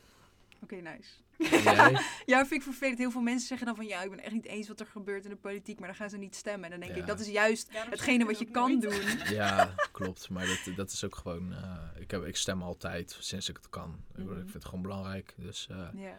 Oké, 0.63 0.75
nice. 0.75 1.11
Jij? 1.49 2.01
Ja, 2.27 2.39
vind 2.39 2.53
ik 2.53 2.63
vervelend. 2.63 2.99
Heel 2.99 3.11
veel 3.11 3.21
mensen 3.21 3.49
zeggen 3.49 3.67
dan 3.67 3.77
van... 3.77 3.87
Ja, 3.87 4.03
ik 4.03 4.11
ben 4.11 4.21
echt 4.23 4.33
niet 4.33 4.47
eens 4.47 4.69
wat 4.69 4.81
er 4.81 4.87
gebeurt 4.87 5.25
in 5.25 5.31
de 5.31 5.37
politiek. 5.37 5.79
Maar 5.79 5.89
dan 5.89 5.97
gaan 5.97 6.11
ze 6.11 6.17
niet 6.17 6.35
stemmen. 6.37 6.65
En 6.65 6.71
dan 6.71 6.81
denk 6.81 6.95
Ja. 6.95 7.01
ik, 7.01 7.07
dat 7.07 7.21
is 7.21 7.29
juist 7.29 7.69
hetgene 7.73 8.25
wat 8.25 8.39
je 8.39 8.45
kan 8.51 8.79
nooit. 8.79 8.83
doen. 8.83 9.19
ja, 9.37 9.75
klopt. 9.93 10.29
Maar 10.29 10.47
dat, 10.47 10.77
dat 10.77 10.91
is 10.93 11.05
ook 11.05 11.17
gewoon. 11.17 11.53
eh, 11.53 11.79
ik, 11.99 12.11
heb, 12.11 12.25
ik 12.25 12.37
stem 12.37 12.63
altijd 12.63 13.17
sinds 13.21 13.49
ik 13.49 13.57
het 13.57 13.69
kan. 13.69 14.05
Ik, 14.17 14.25
Mhm. 14.25 14.35
vind 14.39 14.53
het 14.53 14.65
gewoon 14.65 14.83
belangrijk. 14.83 15.35
Dus, 15.37 15.67
eh, 15.71 15.77
Ja. 15.95 16.19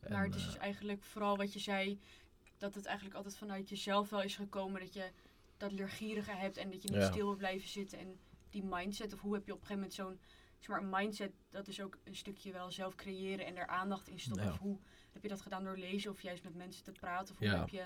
en, 0.00 0.12
Maar 0.12 0.24
het 0.24 0.34
is 0.34 0.40
eh, 0.42 0.46
dus 0.48 0.56
eigenlijk 0.58 1.02
vooral 1.04 1.36
wat 1.36 1.52
je 1.52 1.58
zei, 1.58 2.00
dat 2.58 2.74
het 2.74 2.84
eigenlijk 2.86 3.16
altijd 3.16 3.36
vanuit 3.36 3.68
jezelf 3.68 4.10
wel 4.10 4.22
is 4.22 4.36
gekomen 4.36 4.80
dat 4.80 4.94
je 4.94 5.10
dat 5.56 5.72
leergierige 5.72 6.30
hebt 6.32 6.56
en 6.56 6.70
dat 6.70 6.82
je 6.82 6.88
niet 6.88 7.00
Ja. 7.02 7.10
stil 7.10 7.26
wil 7.26 7.36
blijven 7.36 7.68
zitten. 7.68 7.98
En 7.98 8.18
die 8.50 8.64
mindset, 8.64 9.12
of 9.12 9.20
hoe 9.20 9.34
heb 9.34 9.46
je 9.46 9.52
op 9.52 9.60
een 9.60 9.66
gegeven 9.66 9.88
moment 9.90 9.94
zo'n, 9.94 10.20
zeg 10.60 10.68
maar, 10.68 10.80
een 10.82 10.90
mindset, 10.90 11.32
dat 11.50 11.68
is 11.68 11.80
ook 11.80 11.98
een 12.04 12.16
stukje 12.16 12.52
wel 12.52 12.70
zelf 12.70 12.94
creëren 12.94 13.46
en 13.46 13.54
daar 13.54 13.66
aandacht 13.66 14.08
in 14.08 14.20
stoppen. 14.20 14.44
Ja. 14.44 14.50
Of 14.52 14.58
hoe 14.58 14.78
heb 15.12 15.22
je 15.22 15.28
dat 15.28 15.40
gedaan 15.40 15.64
door 15.64 15.76
lezen 15.78 16.10
of 16.10 16.22
juist 16.22 16.42
met 16.44 16.54
mensen 16.54 16.84
te 16.84 16.92
praten? 16.92 17.34
Of 17.34 17.38
hoe 17.38 17.48
Ja. 17.48 17.58
heb 17.58 17.68
je 17.68 17.84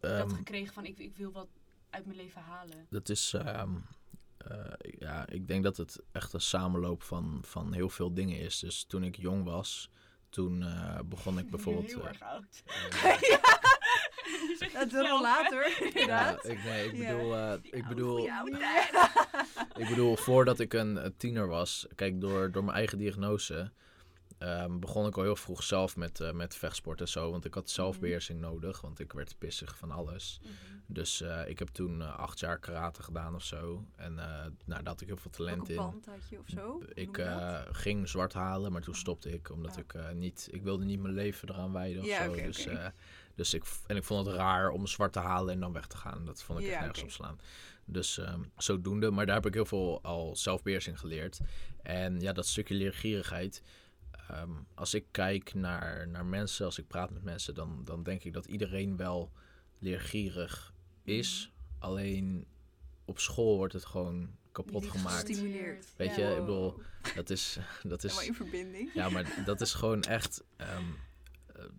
ehm, 0.00 0.18
dat 0.18 0.32
gekregen 0.32 0.74
van 0.74 0.84
ik, 0.84 0.98
ik 0.98 1.16
wil 1.16 1.32
wat 1.32 1.48
uit 1.90 2.04
mijn 2.06 2.16
leven 2.18 2.42
halen? 2.42 2.86
Dat 2.90 3.08
is, 3.08 3.34
ehm, 3.34 3.74
eh, 4.38 4.92
ja, 4.98 5.26
ik 5.28 5.48
denk 5.48 5.62
dat 5.64 5.76
het 5.76 6.02
echt 6.12 6.32
een 6.32 6.40
samenloop 6.40 7.02
van, 7.02 7.38
van 7.44 7.72
heel 7.72 7.88
veel 7.88 8.14
dingen 8.14 8.38
is. 8.40 8.58
Dus 8.58 8.84
toen 8.84 9.04
ik 9.04 9.16
jong 9.16 9.44
was, 9.44 9.90
toen 10.28 10.62
eh, 10.62 10.98
begon 11.04 11.38
ik 11.38 11.50
bijvoorbeeld... 11.54 11.86
Heel 11.86 12.00
eh, 12.02 12.08
erg 12.08 12.22
oud. 12.22 12.62
Je 13.20 13.38
Dat 14.58 14.70
het 14.72 14.92
wil 14.92 15.04
zelf. 15.06 15.20
later, 15.22 15.68
ja, 15.68 15.84
inderdaad. 15.86 16.44
ik, 16.48 16.64
nee, 16.64 16.86
ik 16.86 16.96
Ja. 16.96 17.12
bedoel, 17.16 17.34
eh, 17.36 17.52
ik 17.62 17.88
bedoel, 17.88 18.28
ik 19.82 19.88
bedoel, 19.88 20.16
voordat 20.16 20.60
ik 20.60 20.72
een, 20.72 20.98
eh, 20.98 21.10
tiener 21.16 21.48
was, 21.48 21.86
kijk, 21.94 22.20
door, 22.20 22.50
door 22.50 22.64
mijn 22.64 22.76
eigen 22.76 22.98
diagnose, 22.98 23.70
ehm, 24.38 24.78
begon 24.78 25.06
ik 25.06 25.16
al 25.16 25.22
heel 25.22 25.36
vroeg 25.36 25.62
zelf 25.62 25.96
met, 25.96 26.20
eh, 26.20 26.32
met 26.32 26.56
vechtsport 26.56 27.00
en 27.00 27.08
zo. 27.08 27.30
Want 27.30 27.44
ik 27.44 27.54
had 27.54 27.70
zelfbeheersing 27.70 28.40
nodig, 28.40 28.80
want 28.80 29.00
ik 29.00 29.12
werd 29.12 29.38
pissig 29.38 29.76
van 29.76 29.90
alles. 29.90 30.40
Mhm. 30.42 30.52
Dus 30.90 31.20
eh, 31.20 31.48
ik 31.48 31.58
heb 31.58 31.68
toen 31.68 32.16
acht 32.16 32.38
jaar 32.40 32.58
karate 32.58 33.02
gedaan 33.02 33.34
of 33.34 33.42
zo. 33.44 33.84
En 33.96 34.18
eh, 34.18 34.26
nou, 34.26 34.50
daar 34.64 34.82
had 34.84 35.00
ik 35.00 35.06
heel 35.06 35.16
veel 35.16 35.30
talent 35.30 35.56
Welke 35.56 35.72
in. 35.72 35.76
band 35.78 36.06
had 36.06 36.28
je 36.30 36.38
of 36.38 36.48
zo? 36.48 36.82
Ik 36.94 37.18
eh, 37.18 37.60
ging 37.72 38.08
zwart 38.08 38.32
halen, 38.32 38.72
maar 38.72 38.82
toen 38.82 38.94
stopte 38.94 39.30
ik. 39.32 39.50
Omdat 39.50 39.70
Ah. 39.72 39.78
ik 39.78 39.94
eh, 39.94 40.10
niet... 40.10 40.48
Ik 40.50 40.62
wilde 40.62 40.84
niet 40.84 41.00
mijn 41.00 41.14
leven 41.14 41.48
eraan 41.48 41.72
wijden 41.72 42.02
of 42.02 42.08
Ja, 42.08 42.24
zo. 42.24 42.34
dus. 42.34 42.66
Dus 43.38 43.54
ik... 43.54 43.64
En 43.86 43.96
ik 43.96 44.04
vond 44.04 44.26
het 44.26 44.36
raar 44.36 44.70
om 44.70 44.86
zwart 44.86 45.12
te 45.12 45.18
halen 45.18 45.54
en 45.54 45.60
dan 45.60 45.72
weg 45.72 45.86
te 45.86 45.96
gaan. 45.96 46.24
Dat 46.24 46.42
vond 46.42 46.58
ik 46.58 46.64
echt 46.64 46.74
Ja, 46.74 46.80
nergens 46.80 47.02
oké. 47.02 47.08
op 47.08 47.14
slaan. 47.16 47.38
Dus 47.84 48.18
ehm, 48.18 48.40
zodoende. 48.56 49.10
Maar 49.10 49.26
daar 49.26 49.34
heb 49.34 49.46
ik 49.46 49.54
heel 49.54 49.64
veel 49.66 50.02
al 50.02 50.36
zelfbeheersing 50.36 50.98
geleerd. 50.98 51.38
En 51.82 52.20
ja, 52.20 52.32
dat 52.32 52.46
stukje 52.46 52.74
leergierigheid... 52.74 53.62
ehm, 54.28 54.50
als 54.74 54.94
ik 54.94 55.04
kijk 55.10 55.54
naar, 55.54 56.08
naar 56.08 56.24
mensen, 56.26 56.64
als 56.64 56.78
ik 56.78 56.86
praat 56.86 57.10
met 57.10 57.22
mensen... 57.22 57.54
Dan, 57.54 57.80
dan 57.84 58.02
denk 58.02 58.24
ik 58.24 58.32
dat 58.32 58.46
iedereen 58.46 58.96
wel 58.96 59.32
leergierig 59.78 60.74
is. 61.04 61.50
Mhm. 61.52 61.84
Alleen 61.84 62.46
op 63.04 63.18
school 63.18 63.56
wordt 63.56 63.72
het 63.72 63.84
gewoon 63.84 64.30
kapot 64.52 64.82
Niet 64.82 64.90
gemaakt. 64.90 65.26
Gestimuleerd. 65.26 65.86
Weet 65.96 66.14
je, 66.14 66.22
ik 66.30 66.38
bedoel, 66.38 66.80
dat 67.14 67.30
is, 67.30 67.58
dat 67.82 68.02
Helemaal 68.02 68.22
in 68.24 68.30
is, 68.30 68.36
verbinding. 68.36 68.90
ja, 68.94 69.08
maar 69.08 69.42
dat 69.44 69.60
is 69.60 69.74
gewoon 69.74 70.02
echt, 70.02 70.44
ehm, 70.56 70.70
eh, 70.70 70.84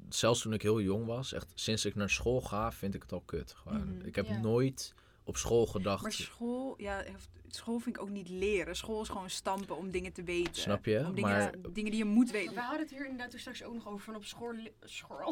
zelfs 0.09 0.41
toen 0.41 0.53
ik 0.53 0.61
heel 0.61 0.81
jong 0.81 1.05
was, 1.05 1.33
echt 1.33 1.51
sinds 1.53 1.85
ik 1.85 1.95
naar 1.95 2.09
school 2.09 2.41
ga, 2.41 2.71
vind 2.71 2.95
ik 2.95 3.01
het 3.01 3.11
al 3.11 3.21
kut. 3.25 3.51
Gewoon. 3.51 3.95
Mhm. 3.95 4.07
Ik 4.07 4.15
heb 4.15 4.29
nooit 4.29 4.93
op 5.23 5.37
school 5.37 5.65
gedacht, 5.65 6.01
Maar 6.01 6.11
school, 6.11 6.73
ja, 6.77 7.03
school 7.47 7.79
vind 7.79 7.95
ik 7.95 8.01
ook 8.01 8.09
niet 8.09 8.29
leren. 8.29 8.75
School 8.75 9.01
is 9.01 9.07
gewoon 9.09 9.29
stampen 9.29 9.77
om 9.77 9.91
dingen 9.91 10.13
te 10.13 10.23
weten. 10.23 10.55
snap 10.55 10.85
je? 10.85 11.03
Om 11.05 11.15
dingen, 11.15 11.29
Maar 11.29 11.51
dingen 11.73 11.91
die 11.91 11.99
je 11.99 12.05
moet 12.05 12.31
weten. 12.31 12.53
we 12.53 12.59
hadden 12.59 12.79
het 12.79 12.89
hier 12.89 13.03
inderdaad 13.03 13.29
toen 13.29 13.39
straks 13.39 13.63
ook 13.63 13.73
nog 13.73 13.87
over 13.87 14.05
van 14.05 14.15
op 14.15 14.25
school. 14.25 14.53
School. 14.83 15.27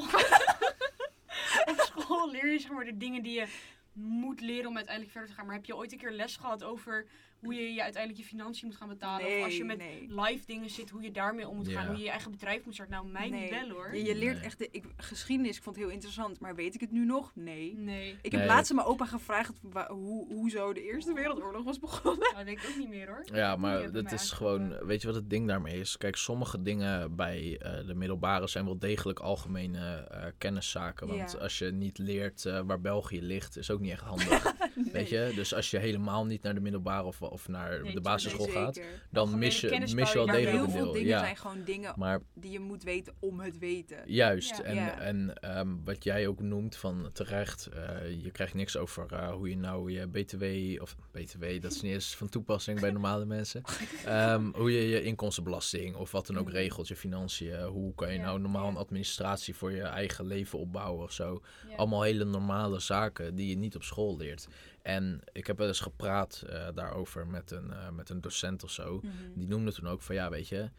op 1.71 1.75
school 1.77 2.31
leer 2.31 2.51
je 2.51 2.59
zeg 2.59 2.71
maar 2.71 2.85
de 2.85 2.97
dingen 2.97 3.23
die 3.23 3.33
je 3.39 3.47
moet 3.93 4.41
leren 4.41 4.69
om 4.69 4.75
uiteindelijk 4.75 5.11
verder 5.13 5.29
te 5.29 5.35
gaan. 5.35 5.45
Maar 5.45 5.55
heb 5.55 5.65
je 5.65 5.75
ooit 5.75 5.91
een 5.91 5.97
keer 5.97 6.11
les 6.11 6.35
gehad 6.35 6.63
over 6.63 7.07
hoe 7.39 7.53
je, 7.53 7.73
je 7.73 7.83
uiteindelijk 7.83 8.23
je 8.23 8.29
financiën 8.29 8.67
moet 8.67 8.77
gaan 8.77 8.87
betalen? 8.87 9.25
Nee, 9.25 9.37
of 9.39 9.45
als 9.45 9.57
je 9.57 9.63
met 9.63 9.77
nee. 9.77 10.05
live 10.09 10.45
dingen 10.45 10.69
zit, 10.69 10.89
hoe 10.89 11.01
je 11.01 11.11
daarmee 11.11 11.47
om 11.47 11.55
moet 11.55 11.67
gaan. 11.67 11.83
Ja. 11.83 11.87
Hoe 11.87 11.97
je 11.97 12.03
je 12.03 12.09
eigen 12.09 12.31
bedrijf 12.31 12.65
moet 12.65 12.73
starten. 12.73 12.95
Nou, 12.95 13.07
mij 13.07 13.29
Nee. 13.29 13.41
niet 13.41 13.49
wel 13.49 13.69
hoor. 13.69 13.95
Je, 13.95 14.03
je 14.03 14.15
leert 14.15 14.35
Nee. 14.35 14.43
echt 14.45 14.57
de 14.59 14.67
ik, 14.71 14.85
geschiedenis. 14.97 15.57
Ik 15.57 15.63
vond 15.63 15.75
het 15.75 15.85
heel 15.85 15.93
interessant. 15.93 16.39
Maar 16.39 16.55
weet 16.55 16.73
ik 16.75 16.81
het 16.81 16.91
nu 16.91 17.05
nog? 17.05 17.31
Nee. 17.35 17.75
Nee. 17.77 18.17
Ik 18.21 18.31
heb 18.31 18.39
Nee. 18.39 18.49
laatst 18.49 18.69
aan 18.69 18.75
mijn 18.75 18.87
opa 18.87 19.05
gevraagd 19.05 19.53
hoe, 19.87 20.27
hoe 20.33 20.49
zo 20.49 20.73
de 20.73 20.83
Eerste 20.83 21.13
Wereldoorlog 21.13 21.63
was 21.63 21.79
begonnen. 21.79 22.19
Nou, 22.19 22.35
dat 22.35 22.45
denk 22.45 22.59
ik 22.61 22.69
ook 22.69 22.77
niet 22.77 22.89
meer 22.89 23.07
hoor. 23.07 23.25
Ja, 23.33 23.55
maar 23.55 23.91
mij 23.91 24.13
is 24.13 24.31
gewoon, 24.31 24.85
weet 24.85 25.01
je 25.01 25.07
wat 25.07 25.15
het 25.15 25.29
ding 25.29 25.47
daarmee 25.47 25.79
is? 25.79 25.97
Kijk, 25.97 26.15
sommige 26.15 26.61
dingen 26.61 27.15
bij 27.15 27.57
eh, 27.59 27.87
de 27.87 27.93
middelbare 27.95 28.47
zijn 28.47 28.65
wel 28.65 28.79
degelijk 28.79 29.19
algemene 29.19 29.95
eh, 29.95 30.25
kenniszaken. 30.37 31.07
Want 31.07 31.31
Ja. 31.31 31.37
als 31.37 31.57
je 31.57 31.71
niet 31.71 31.97
leert 31.97 32.45
eh, 32.45 32.61
waar 32.65 32.81
België 32.81 33.21
ligt, 33.21 33.57
is 33.57 33.71
ook 33.71 33.79
niet 33.79 33.91
echt 33.91 34.01
handig. 34.01 34.53
Weet 34.91 35.09
je? 35.09 35.31
Dus 35.35 35.53
als 35.53 35.71
je 35.71 35.77
helemaal 35.77 36.25
niet 36.25 36.41
naar 36.41 36.53
de 36.53 36.59
middelbare 36.61 37.03
of, 37.03 37.21
of 37.31 37.47
naar 37.47 37.83
Nee, 37.83 37.93
de 37.93 38.01
basisschool 38.01 38.45
Nee, 38.45 38.55
gaat, 38.55 38.75
dan 38.75 39.23
Algemene 39.23 39.45
mis 39.45 39.59
je, 39.61 39.79
mis 39.95 40.11
je 40.11 40.17
wel 40.17 40.25
degelijk 40.25 40.51
heel 40.51 40.63
een 40.63 40.71
veel 40.71 40.91
dingen 40.91 41.07
Ja, 41.07 41.19
zijn 41.19 41.37
gewoon 41.37 41.63
dingen 41.63 41.93
maar 41.97 42.19
die 42.33 42.51
je 42.51 42.59
moet 42.59 42.83
weten 42.83 43.13
om 43.19 43.39
het 43.39 43.57
weten. 43.57 43.97
Juist, 44.05 44.57
Ja. 44.57 44.63
en, 44.63 44.75
Ja. 44.75 44.99
en 44.99 45.33
ehm, 45.33 45.75
wat 45.83 46.03
jij 46.03 46.27
ook 46.27 46.41
noemt 46.41 46.75
van 46.75 47.09
terecht, 47.13 47.65
eh, 47.65 48.23
je 48.23 48.31
krijgt 48.31 48.53
niks 48.53 48.77
over 48.77 49.05
eh, 49.13 49.31
hoe 49.31 49.49
je 49.49 49.57
nou 49.57 49.91
je 49.91 50.07
BTW, 50.07 50.43
of 50.81 50.95
BTW, 51.11 51.61
dat 51.61 51.71
is 51.71 51.81
niet 51.81 51.93
eens 51.93 52.15
van 52.15 52.29
toepassing 52.29 52.79
bij 52.79 52.91
normale 52.91 53.25
mensen, 53.37 53.61
Ehm, 54.05 54.49
hoe 54.53 54.71
je 54.73 54.87
je 54.87 55.03
inkomstenbelasting 55.03 55.95
of 55.95 56.11
wat 56.11 56.27
dan 56.27 56.37
ook 56.37 56.45
Mhm. 56.47 56.55
regelt, 56.55 56.87
je 56.87 56.95
financiën, 56.95 57.63
hoe 57.63 57.95
kan 57.95 58.13
je 58.13 58.19
nou 58.19 58.39
normaal 58.39 58.67
een 58.67 58.75
administratie 58.77 59.55
voor 59.55 59.71
je 59.71 59.81
eigen 59.81 60.25
leven 60.25 60.59
opbouwen 60.59 61.03
of 61.03 61.11
zo. 61.11 61.41
Allemaal 61.75 62.01
hele 62.01 62.23
normale 62.25 62.79
zaken 62.79 63.35
die 63.35 63.47
je 63.49 63.57
niet 63.57 63.75
op 63.75 63.83
school 63.83 64.17
leert. 64.17 64.47
En 64.87 65.21
ik 65.31 65.47
heb 65.47 65.57
wel 65.57 65.67
eens 65.67 65.79
gepraat 65.79 66.43
eh, 66.49 66.67
daarover 66.73 67.27
met 67.27 67.51
een, 67.51 67.71
eh, 67.71 67.89
met 67.89 68.09
een 68.09 68.21
docent 68.21 68.63
of 68.63 68.71
zo. 68.71 68.99
Mhm. 69.03 69.13
Die 69.35 69.47
noemde 69.47 69.73
toen 69.73 69.87
ook 69.87 70.01
van 70.01 70.15
ja, 70.15 70.29
weet 70.29 70.47
je, 70.47 70.69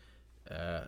eh, 0.42 0.80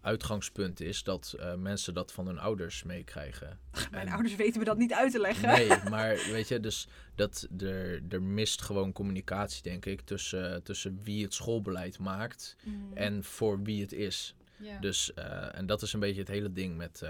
uitgangspunt 0.00 0.80
is 0.80 1.02
dat 1.02 1.36
mensen 1.56 1.94
dat 1.94 2.12
van 2.12 2.26
hun 2.26 2.38
ouders 2.38 2.82
meekrijgen. 2.82 3.58
Mijn 3.90 4.06
En- 4.06 4.12
ouders 4.12 4.36
weten 4.36 4.58
me 4.58 4.64
dat 4.64 4.76
niet 4.78 4.92
uit 4.92 5.12
te 5.12 5.20
leggen. 5.20 5.48
Nee, 5.48 5.68
maar 5.90 6.14
weet 6.30 6.48
je, 6.48 6.60
dus 6.60 6.88
dat 7.14 7.48
er, 7.58 8.02
er 8.08 8.22
mist 8.22 8.62
gewoon 8.62 8.92
communicatie, 8.92 9.62
denk 9.62 9.86
ik, 9.86 10.00
tussen, 10.00 10.62
tussen 10.62 11.00
wie 11.02 11.22
het 11.24 11.34
schoolbeleid 11.34 11.98
maakt 11.98 12.56
Mhm. 12.64 12.96
en 12.96 13.24
voor 13.24 13.62
wie 13.62 13.80
het 13.80 13.92
is. 13.92 14.34
Ja. 14.56 14.78
Dus, 14.80 15.14
en 15.52 15.66
dat 15.66 15.82
is 15.82 15.92
een 15.92 16.00
beetje 16.00 16.20
het 16.20 16.28
hele 16.30 16.52
ding 16.52 16.76
met, 16.76 17.02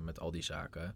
met 0.00 0.20
al 0.20 0.30
die 0.30 0.42
zaken. 0.42 0.94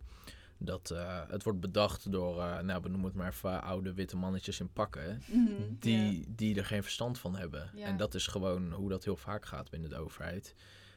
Dat 0.64 0.90
eh, 0.90 1.20
het 1.28 1.42
wordt 1.42 1.60
bedacht 1.60 2.12
door, 2.12 2.40
eh, 2.40 2.58
nou 2.58 2.82
we 2.82 2.88
noemen 2.88 3.06
het 3.08 3.16
maar 3.16 3.28
even 3.28 3.62
oude 3.62 3.94
witte 3.94 4.16
mannetjes 4.16 4.60
in 4.60 4.72
pakken. 4.72 5.22
Mhm. 5.26 5.52
Die, 5.78 6.24
die 6.28 6.56
er 6.56 6.64
geen 6.64 6.82
verstand 6.82 7.18
van 7.18 7.36
hebben. 7.36 7.70
Ja. 7.74 7.86
En 7.86 7.96
dat 7.96 8.14
is 8.14 8.26
gewoon 8.26 8.72
hoe 8.72 8.88
dat 8.88 9.04
heel 9.04 9.16
vaak 9.16 9.44
gaat 9.44 9.70
binnen 9.70 9.90
de 9.90 9.96
overheid. 9.96 10.54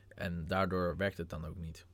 En 0.07 0.45
daardoor 0.47 0.97
werkt 0.97 1.17
het 1.17 1.29
dan 1.29 1.45
ook 1.45 1.57
niet. 1.57 1.85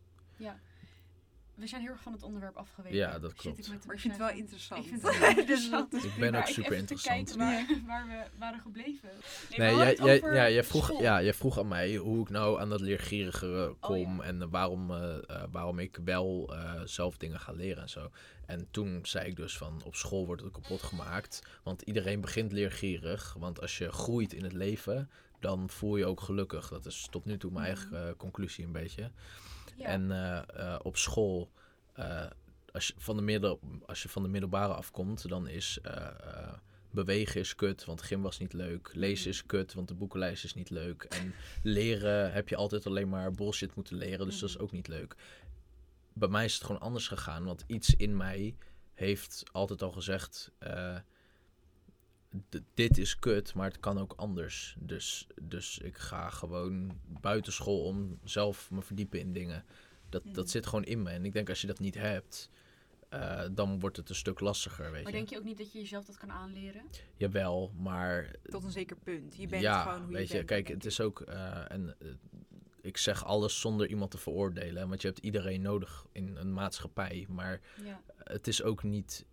We 1.55 1.67
zijn 1.67 1.81
heel 1.81 1.91
erg 1.91 2.01
van 2.01 2.11
het 2.13 2.23
onderwerp 2.23 2.55
afgeweken. 2.55 2.97
Ja, 2.97 3.19
dat 3.19 3.31
Zit 3.31 3.39
klopt. 3.39 3.59
ik 3.59 3.67
met 3.67 3.85
Maar 3.85 3.95
ik 3.95 4.01
vind 4.01 4.13
het 4.17 4.23
wel 4.23 4.35
interessant. 4.37 4.83
Ik 4.85 4.89
vind 4.89 5.01
het 5.01 5.19
wel 5.19 5.29
interessant. 5.37 5.91
Dus 5.91 6.03
Ik 6.03 6.15
ben 6.19 6.35
ook 6.35 6.45
super 6.45 6.63
even 6.63 6.77
interessant. 6.77 7.27
te 7.27 7.37
kijken 7.37 7.77
waar, 7.77 7.81
waar 7.85 8.07
we 8.07 8.37
waren 8.39 8.59
gebleven. 8.59 9.09
Nee, 9.57 9.75
jij, 9.75 9.95
jij, 9.95 10.19
ja, 10.19 10.49
jij, 10.49 10.63
vroeg, 10.63 10.83
school. 10.83 11.01
ja, 11.01 11.21
jij 11.21 11.33
vroeg 11.33 11.59
aan 11.59 11.67
mij 11.67 11.95
hoe 11.95 12.21
ik 12.21 12.29
nou 12.29 12.59
aan 12.59 12.69
dat 12.69 12.81
leergierige 12.81 13.75
kom 13.79 14.17
ja. 14.17 14.23
en 14.23 14.49
waarom, 14.49 14.91
eh, 14.91 15.17
eh, 15.17 15.43
waarom 15.51 15.79
ik 15.79 15.99
wel 16.03 16.55
eh, 16.55 16.81
zelf 16.85 17.17
dingen 17.17 17.39
ga 17.39 17.51
leren 17.51 17.81
en 17.81 17.89
zo. 17.89 18.11
En 18.45 18.67
toen 18.71 18.99
zei 19.03 19.27
ik 19.27 19.35
dus 19.35 19.57
van 19.57 19.81
op 19.85 19.95
school 19.95 20.25
wordt 20.25 20.41
het 20.41 20.51
kapot 20.51 20.81
gemaakt, 20.81 21.41
want 21.63 21.81
iedereen 21.81 22.21
begint 22.21 22.51
leergierig. 22.51 23.35
Want 23.39 23.61
als 23.61 23.77
je 23.77 23.91
groeit 23.91 24.33
in 24.33 24.43
het 24.43 24.53
leven, 24.53 25.09
dan 25.39 25.69
voel 25.69 25.97
je 25.97 26.05
ook 26.05 26.21
gelukkig. 26.21 26.67
Dat 26.69 26.85
is 26.85 27.07
tot 27.11 27.25
nu 27.25 27.37
toe 27.37 27.51
mijn 27.51 27.65
eigen 27.65 28.15
conclusie 28.17 28.65
een 28.65 28.71
beetje. 28.71 29.11
Ja. 29.75 29.85
En 29.85 30.11
eh, 30.11 30.73
eh, 30.73 30.79
op 30.83 30.97
school, 30.97 31.51
eh, 31.93 32.25
als, 32.71 32.87
je 32.87 32.93
van 32.97 33.15
de 33.15 33.21
middel, 33.21 33.59
als 33.85 34.03
je 34.03 34.09
van 34.09 34.23
de 34.23 34.29
middelbare 34.29 34.73
afkomt, 34.73 35.29
dan 35.29 35.47
is 35.47 35.79
bewegen 36.93 37.39
is 37.39 37.55
kut, 37.55 37.85
want 37.85 38.01
gym 38.01 38.21
was 38.21 38.37
niet 38.37 38.53
leuk. 38.53 38.91
Lezen 38.93 39.29
is 39.29 39.45
kut, 39.45 39.73
want 39.73 39.87
de 39.87 39.93
boekenlijst 39.93 40.43
is 40.43 40.53
niet 40.53 40.69
leuk. 40.69 41.03
En 41.03 41.33
leren 41.63 42.31
heb 42.31 42.49
je 42.49 42.55
altijd 42.55 42.85
alleen 42.85 43.09
maar 43.09 43.31
bullshit 43.31 43.75
moeten 43.75 43.95
leren, 43.95 44.25
dus 44.25 44.39
dat 44.39 44.49
is 44.49 44.59
ook 44.59 44.71
niet 44.71 44.87
leuk. 44.87 45.15
Bij 46.13 46.27
mij 46.27 46.45
is 46.45 46.53
het 46.53 46.63
gewoon 46.63 46.81
anders 46.81 47.07
gegaan, 47.07 47.43
want 47.43 47.63
iets 47.67 47.95
in 47.95 48.17
mij 48.17 48.55
heeft 48.93 49.43
altijd 49.51 49.81
al 49.81 49.91
gezegd... 49.91 50.51
dit 52.73 52.97
is 52.97 53.19
kut, 53.19 53.53
maar 53.53 53.67
het 53.67 53.79
kan 53.79 53.99
ook 53.99 54.13
anders. 54.15 54.75
Dus, 54.79 55.27
dus 55.41 55.77
ik 55.77 55.97
ga 55.97 56.29
gewoon 56.29 56.99
buitenschool 57.21 57.83
om 57.83 58.19
zelf 58.23 58.71
me 58.71 58.81
verdiepen 58.81 59.19
in 59.19 59.33
dingen. 59.33 59.65
Dat, 60.09 60.23
dat 60.25 60.35
Mhm. 60.35 60.47
zit 60.47 60.65
gewoon 60.67 60.83
in 60.83 61.01
me. 61.03 61.09
En 61.09 61.25
ik 61.25 61.33
denk 61.33 61.49
als 61.49 61.61
je 61.61 61.67
dat 61.67 61.79
niet 61.79 61.95
hebt, 61.95 62.49
eh, 63.09 63.41
dan 63.51 63.79
wordt 63.79 63.97
het 63.97 64.09
een 64.09 64.15
stuk 64.15 64.39
lastiger, 64.39 64.91
weet 64.91 65.03
Maar 65.03 65.11
je. 65.11 65.17
denk 65.17 65.29
je 65.29 65.37
ook 65.37 65.43
niet 65.43 65.57
dat 65.57 65.71
je 65.71 65.79
jezelf 65.79 66.05
dat 66.05 66.17
kan 66.17 66.31
aanleren? 66.31 66.81
Jawel, 67.17 67.73
maar 67.77 68.35
Tot 68.43 68.63
een 68.63 68.71
zeker 68.71 68.97
punt. 68.97 69.35
Je 69.35 69.47
bent 69.47 69.61
ja, 69.61 69.81
gewoon 69.83 70.03
hoe 70.03 70.13
weet 70.13 70.27
je 70.27 70.33
bent. 70.33 70.45
kijk, 70.47 70.67
het 70.67 70.77
ik. 70.77 70.83
is 70.85 70.99
ook, 71.01 71.21
eh, 71.21 71.71
en 71.71 71.95
eh, 71.99 72.07
ik 72.81 72.97
zeg 72.97 73.25
alles 73.25 73.59
zonder 73.59 73.87
iemand 73.87 74.11
te 74.11 74.17
veroordelen, 74.17 74.87
want 74.89 75.01
je 75.01 75.07
hebt 75.07 75.19
iedereen 75.19 75.61
nodig 75.61 76.05
in 76.11 76.35
een 76.35 76.53
maatschappij. 76.53 77.25
Maar 77.29 77.61
Ja. 77.83 78.01
het 78.17 78.47
is 78.47 78.63
ook 78.63 78.83
niet, 78.83 79.25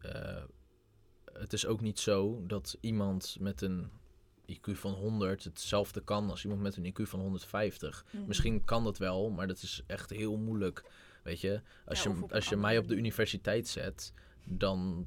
het 1.39 1.53
is 1.53 1.67
ook 1.67 1.81
niet 1.81 1.99
zo 1.99 2.43
dat 2.47 2.77
iemand 2.81 3.37
met 3.41 3.61
een 3.63 3.91
IQ 4.53 4.73
van 4.73 4.93
100 4.93 5.45
hetzelfde 5.45 6.01
kan 6.01 6.31
als 6.31 6.43
iemand 6.45 6.61
met 6.63 6.77
een 6.77 6.87
IQ 6.93 7.03
van 7.03 7.21
150. 7.21 8.05
Mhm. 8.11 8.27
Misschien 8.27 8.65
kan 8.65 8.85
dat 8.85 8.99
wel, 8.99 9.31
maar 9.31 9.47
dat 9.47 9.63
is 9.63 9.83
echt 9.87 10.11
heel 10.11 10.37
moeilijk. 10.37 10.85
Weet 11.23 11.41
je, 11.41 11.61
als 11.87 12.03
Ja, 12.03 12.11
je, 12.15 12.35
als 12.35 12.49
je 12.49 12.57
mij 12.57 12.79
op 12.79 12.89
de 12.89 12.95
universiteit 12.97 13.69
zet, 13.69 14.13
dan 14.45 15.07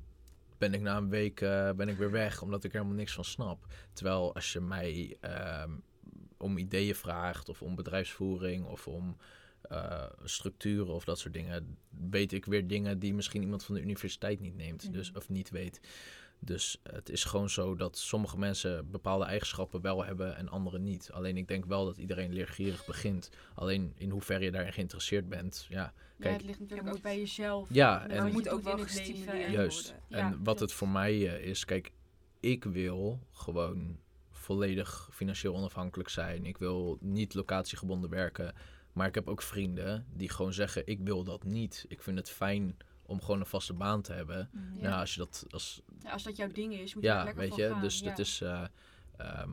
ben 0.58 0.74
ik 0.74 0.82
na 0.82 0.98
een 0.98 1.10
week 1.10 1.42
eh, 1.42 1.72
ben 1.72 1.90
ik 1.90 1.98
weer 1.98 2.12
weg, 2.12 2.42
omdat 2.42 2.64
ik 2.64 2.72
er 2.72 2.78
helemaal 2.78 2.98
niks 3.00 3.14
van 3.14 3.24
snap. 3.26 3.66
Terwijl 3.94 4.36
als 4.36 4.54
je 4.54 4.60
mij 4.60 5.18
ehm, 5.20 5.72
om 6.38 6.58
ideeën 6.58 6.96
vraagt, 6.96 7.50
of 7.50 7.62
om 7.62 7.76
bedrijfsvoering, 7.76 8.66
of 8.66 8.88
om 8.88 9.18
eh, 9.62 10.06
structuren 10.24 10.94
of 10.94 11.04
dat 11.04 11.20
soort 11.20 11.34
dingen, 11.34 11.78
weet 12.10 12.32
ik 12.32 12.46
weer 12.46 12.68
dingen 12.68 13.00
die 13.00 13.14
misschien 13.14 13.42
iemand 13.42 13.64
van 13.64 13.76
de 13.76 13.82
universiteit 13.82 14.40
niet 14.40 14.56
neemt, 14.56 14.94
dus, 14.94 15.10
Mhm. 15.10 15.18
of 15.18 15.30
niet 15.30 15.50
weet. 15.50 15.80
Dus 16.44 16.78
het 16.84 17.10
is 17.10 17.24
gewoon 17.24 17.50
zo 17.50 17.76
dat 17.76 17.98
sommige 17.98 18.38
mensen 18.38 18.92
bepaalde 18.92 19.26
eigenschappen 19.26 19.82
wel 19.82 20.06
hebben 20.06 20.36
en 20.36 20.50
anderen 20.50 20.84
niet. 20.84 21.12
Alleen 21.12 21.38
ik 21.38 21.48
denk 21.48 21.66
wel 21.66 21.86
dat 21.86 21.98
iedereen 21.98 22.34
leergierig 22.34 22.86
begint. 22.86 23.30
Alleen 23.56 23.94
in 23.98 24.10
hoeverre 24.10 24.44
je 24.44 24.52
daarin 24.52 24.74
geïnteresseerd 24.74 25.30
bent, 25.30 25.66
ja. 25.70 25.78
ja, 25.82 25.94
Kijk, 26.20 26.34
het 26.34 26.44
ligt 26.46 26.60
natuurlijk 26.60 26.88
je 26.88 26.94
ook 26.94 26.94
moet- 26.94 27.04
bij 27.12 27.20
jezelf. 27.20 27.68
Ja, 27.72 28.08
en 28.08 28.24
wat 28.24 28.32
moet 28.32 28.44
je 28.44 28.50
ook 28.52 28.64
wel 28.64 28.78
gestimuleerd 28.78 29.46
en- 29.46 29.52
Juist. 29.52 29.96
Ja, 30.08 30.18
en 30.18 30.30
wat 30.30 30.44
klopt. 30.44 30.60
het 30.60 30.74
voor 30.74 30.90
mij 30.90 31.12
eh, 31.38 31.46
is, 31.50 31.66
kijk, 31.66 31.92
ik 32.40 32.64
wil 32.64 33.20
gewoon 33.32 33.98
volledig 34.32 35.10
financieel 35.12 35.56
onafhankelijk 35.56 36.10
zijn. 36.10 36.46
Ik 36.46 36.58
wil 36.58 36.98
niet 37.02 37.34
locatiegebonden 37.34 38.10
werken. 38.10 38.54
Maar 38.94 39.08
ik 39.08 39.16
heb 39.16 39.28
ook 39.28 39.42
vrienden 39.42 40.06
die 40.14 40.30
gewoon 40.30 40.54
zeggen, 40.54 40.88
ik 40.88 41.00
wil 41.04 41.24
dat 41.24 41.44
niet. 41.44 41.86
Ik 41.88 42.02
vind 42.02 42.18
het 42.18 42.30
fijn 42.30 42.78
om 43.12 43.22
gewoon 43.22 43.40
een 43.40 43.46
vaste 43.46 43.74
baan 43.74 44.02
te 44.02 44.14
hebben. 44.14 44.50
Ja. 44.76 44.82
Nou, 44.90 45.00
als 45.00 45.14
je 45.14 45.20
dat 45.20 45.46
als 45.50 45.82
Ja, 46.04 46.12
als 46.12 46.24
dat 46.24 46.36
jouw 46.38 46.52
ding 46.52 46.74
is, 46.74 46.94
moet 46.94 47.04
je 47.04 47.10
er 47.10 47.16
ja, 47.16 47.24
lekker 47.24 47.42
weet 47.42 47.56
je, 47.56 47.70
gaan. 47.70 47.82
dus 47.82 48.00
ja. 48.00 48.06
dat 48.06 48.20
is. 48.20 48.42
eh, 48.42 48.64
ehm, 49.18 49.52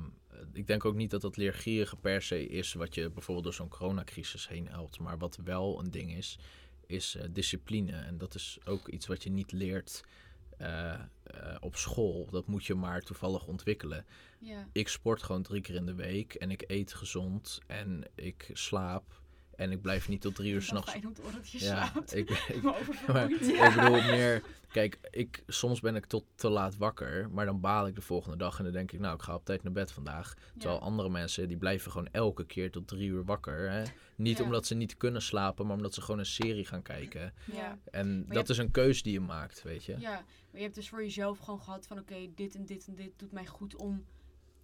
ik 0.53 0.67
denk 0.67 0.85
ook 0.85 0.95
niet 0.95 1.11
dat 1.11 1.21
dat 1.21 1.37
leergierige 1.37 1.97
per 1.97 2.23
se 2.23 2.47
is 2.47 2.73
wat 2.73 2.95
je 2.95 3.11
bijvoorbeeld 3.11 3.45
door 3.45 3.55
zo'n 3.55 3.69
coronacrisis 3.69 4.49
heen 4.49 4.69
helpt. 4.69 4.99
Maar 4.99 5.19
wat 5.19 5.39
wel 5.45 5.79
een 5.81 5.91
ding 5.91 6.17
is, 6.17 6.39
is 6.87 7.15
eh, 7.15 7.25
discipline. 7.31 7.93
En 7.93 8.19
dat 8.19 8.35
is 8.35 8.59
ook 8.65 8.89
iets 8.89 9.07
wat 9.07 9.23
je 9.23 9.31
niet 9.31 9.53
leert 9.53 10.05
eh, 10.59 10.95
op 11.61 11.77
school. 11.77 12.27
Dat 12.31 12.47
moet 12.47 12.65
je 12.65 12.75
maar 12.75 13.03
toevallig 13.03 13.47
ontwikkelen. 13.47 14.07
Ik 14.73 14.89
sport 14.89 15.23
gewoon 15.23 15.43
drie 15.43 15.61
keer 15.61 15.75
in 15.75 15.87
de 15.87 15.95
week 15.95 16.35
en 16.35 16.51
ik 16.51 16.65
eet 16.67 16.95
gezond 16.95 17.61
en 17.67 18.05
ik 18.15 18.51
slaap. 18.53 19.18
En 19.59 19.71
ik 19.71 19.83
blijf 19.83 20.09
niet 20.09 20.21
tot 20.21 20.35
drie 20.35 20.49
uur 20.53 20.55
Het 20.55 20.65
is 20.65 20.71
wel 20.71 20.81
s'nachts. 20.83 21.01
fijn 21.01 21.07
om 21.07 21.15
te 21.15 21.23
horen 21.23 21.37
dat 21.37 21.51
je 21.51 21.59
Ja, 21.65 21.87
slaapt. 21.87 22.15
ik, 22.17 22.31
ik, 22.55 22.63
Maar 23.07 23.31
ik 23.31 23.75
bedoel 23.75 24.03
meer, 24.03 24.43
kijk, 24.69 24.99
ik, 25.11 25.43
soms 25.47 25.81
ben 25.81 25.97
ik 25.97 26.07
tot 26.07 26.25
te 26.35 26.49
laat 26.49 26.77
wakker, 26.77 27.31
maar 27.31 27.45
dan 27.47 27.61
baal 27.61 27.87
ik 27.87 27.95
de 27.95 28.01
volgende 28.01 28.37
dag 28.37 28.59
en 28.59 28.65
dan 28.65 28.73
denk 28.73 28.93
ik, 28.93 29.01
nou, 29.01 29.15
ik 29.15 29.23
ga 29.23 29.35
op 29.35 29.45
tijd 29.45 29.63
naar 29.63 29.73
bed 29.73 29.93
vandaag. 29.93 30.35
Terwijl 30.59 30.79
Ja. 30.81 30.85
andere 30.87 31.09
mensen, 31.09 31.49
die 31.49 31.57
blijven 31.57 31.91
gewoon 31.91 32.09
elke 32.13 32.47
keer 32.47 32.71
tot 32.71 32.89
drie 32.89 33.09
uur 33.09 33.25
wakker. 33.25 33.71
Hè? 33.71 33.83
Niet 34.17 34.39
Ja. 34.39 34.45
omdat 34.45 34.67
ze 34.67 34.75
niet 34.75 34.97
kunnen 34.97 35.23
slapen, 35.23 35.67
maar 35.67 35.77
omdat 35.77 35.95
ze 35.95 36.01
gewoon 36.03 36.19
een 36.21 36.27
serie 36.27 36.65
gaan 36.65 36.83
kijken. 36.83 37.33
Ja. 37.53 37.79
En 37.91 38.25
dat 38.27 38.37
hebt- 38.37 38.49
is 38.49 38.59
een 38.59 38.71
keus 38.71 39.03
die 39.03 39.13
je 39.13 39.21
maakt, 39.21 39.63
weet 39.63 39.85
je. 39.85 39.93
Ja, 39.99 40.11
maar 40.11 40.25
je 40.53 40.63
hebt 40.63 40.75
dus 40.75 40.89
voor 40.89 41.03
jezelf 41.03 41.39
gewoon 41.39 41.61
gehad 41.63 41.87
van 41.87 41.99
oké, 41.99 42.29
dit 42.35 42.55
en 42.55 42.65
dit 42.67 42.87
en 42.87 42.95
dit 42.95 43.11
doet 43.17 43.33
mij 43.33 43.47
goed 43.47 43.77
om 43.77 44.05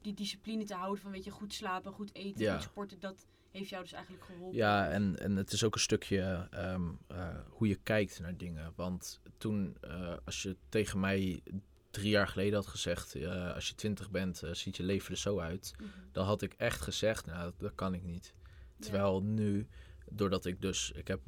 die 0.02 0.14
discipline 0.14 0.64
te 0.64 0.74
houden 0.74 1.02
van 1.02 1.10
weet 1.10 1.24
je, 1.24 1.30
goed 1.30 1.54
slapen, 1.54 1.92
goed 1.92 2.14
eten, 2.14 2.40
Ja. 2.44 2.54
goed 2.54 2.62
sporten. 2.62 3.00
Dat 3.00 3.26
heeft 3.58 3.70
jou 3.70 3.82
dus 3.82 3.92
eigenlijk 3.92 4.24
geholpen. 4.24 4.56
Ja, 4.56 4.88
en, 4.88 5.18
en 5.18 5.36
het 5.36 5.52
is 5.52 5.64
ook 5.64 5.74
een 5.74 5.80
stukje 5.80 6.48
ehm, 6.50 6.90
eh, 7.06 7.36
hoe 7.48 7.68
je 7.68 7.78
kijkt 7.82 8.20
naar 8.20 8.36
dingen. 8.36 8.72
Want 8.76 9.20
toen, 9.38 9.76
eh, 9.80 10.14
als 10.24 10.42
je 10.42 10.56
tegen 10.68 11.00
mij 11.00 11.42
drie 11.90 12.10
jaar 12.10 12.28
geleden 12.28 12.54
had 12.54 12.66
gezegd, 12.66 13.14
eh, 13.14 13.54
als 13.54 13.68
je 13.68 13.74
twintig 13.74 14.10
bent, 14.10 14.42
ziet 14.52 14.76
je 14.76 14.82
leven 14.82 15.10
er 15.10 15.18
zo 15.18 15.38
uit. 15.38 15.74
Mhm. 15.76 15.88
Dan 16.12 16.24
had 16.26 16.42
ik 16.42 16.52
echt 16.52 16.80
gezegd, 16.80 17.26
nou, 17.26 17.42
dat, 17.42 17.54
dat 17.58 17.74
kan 17.74 17.94
ik 17.94 18.02
niet. 18.02 18.34
Ja. 18.36 18.84
Terwijl 18.84 19.22
nu, 19.22 19.68
doordat 20.10 20.44
ik 20.44 20.60
dus, 20.60 20.90
ik 20.90 21.08
heb 21.08 21.20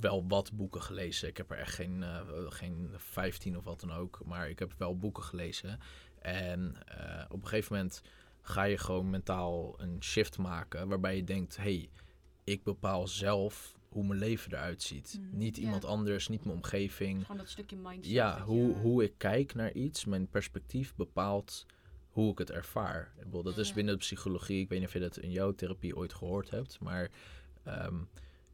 wel 0.00 0.28
wat 0.28 0.52
boeken 0.52 0.82
gelezen. 0.82 1.28
Ik 1.28 1.36
heb 1.36 1.50
er 1.50 1.58
echt 1.58 1.74
geen, 1.74 2.04
geen 2.48 2.90
15 2.96 3.56
of 3.56 3.64
wat 3.64 3.80
dan 3.80 3.92
ook, 3.92 4.20
maar 4.24 4.50
ik 4.50 4.58
heb 4.58 4.74
wel 4.78 4.96
boeken 4.96 5.22
gelezen. 5.22 5.78
En 6.18 6.76
op 7.28 7.42
een 7.42 7.48
gegeven 7.48 7.76
moment 7.76 8.02
ga 8.48 8.62
je 8.62 8.78
gewoon 8.78 9.10
mentaal 9.10 9.74
een 9.80 9.96
shift 10.02 10.38
maken 10.38 10.88
waarbij 10.88 11.16
je 11.16 11.24
denkt, 11.24 11.56
hey, 11.56 11.88
ik 12.44 12.62
bepaal 12.62 13.06
zelf 13.08 13.76
hoe 13.88 14.04
mijn 14.06 14.18
leven 14.18 14.52
eruit 14.52 14.82
ziet. 14.82 15.18
Mhm. 15.20 15.36
Niet 15.38 15.56
iemand 15.56 15.84
anders, 15.84 16.28
niet 16.28 16.44
mijn 16.44 16.56
omgeving. 16.56 17.20
Gewoon 17.22 17.36
dat 17.36 17.48
stukje 17.48 17.76
mindset. 17.76 18.12
Ja, 18.12 18.40
hoe, 18.42 18.66
je- 18.68 18.74
hoe 18.74 19.04
ik 19.04 19.12
kijk 19.16 19.54
naar 19.54 19.72
iets, 19.72 20.04
mijn 20.04 20.28
perspectief 20.28 20.94
bepaalt 20.94 21.66
hoe 22.08 22.30
ik 22.32 22.38
het 22.38 22.50
ervaar. 22.50 23.12
Ik 23.18 23.24
bedoel, 23.24 23.42
dat 23.42 23.58
is 23.58 23.72
binnen 23.72 23.94
de 23.94 24.00
psychologie, 24.00 24.60
ik 24.60 24.68
weet 24.68 24.78
niet 24.78 24.88
of 24.88 24.94
je 24.94 25.00
dat 25.00 25.16
in 25.16 25.30
jouw 25.30 25.52
therapie 25.52 25.96
ooit 25.96 26.14
gehoord 26.14 26.50
hebt, 26.50 26.80
maar 26.80 27.08
ehm, 27.62 27.94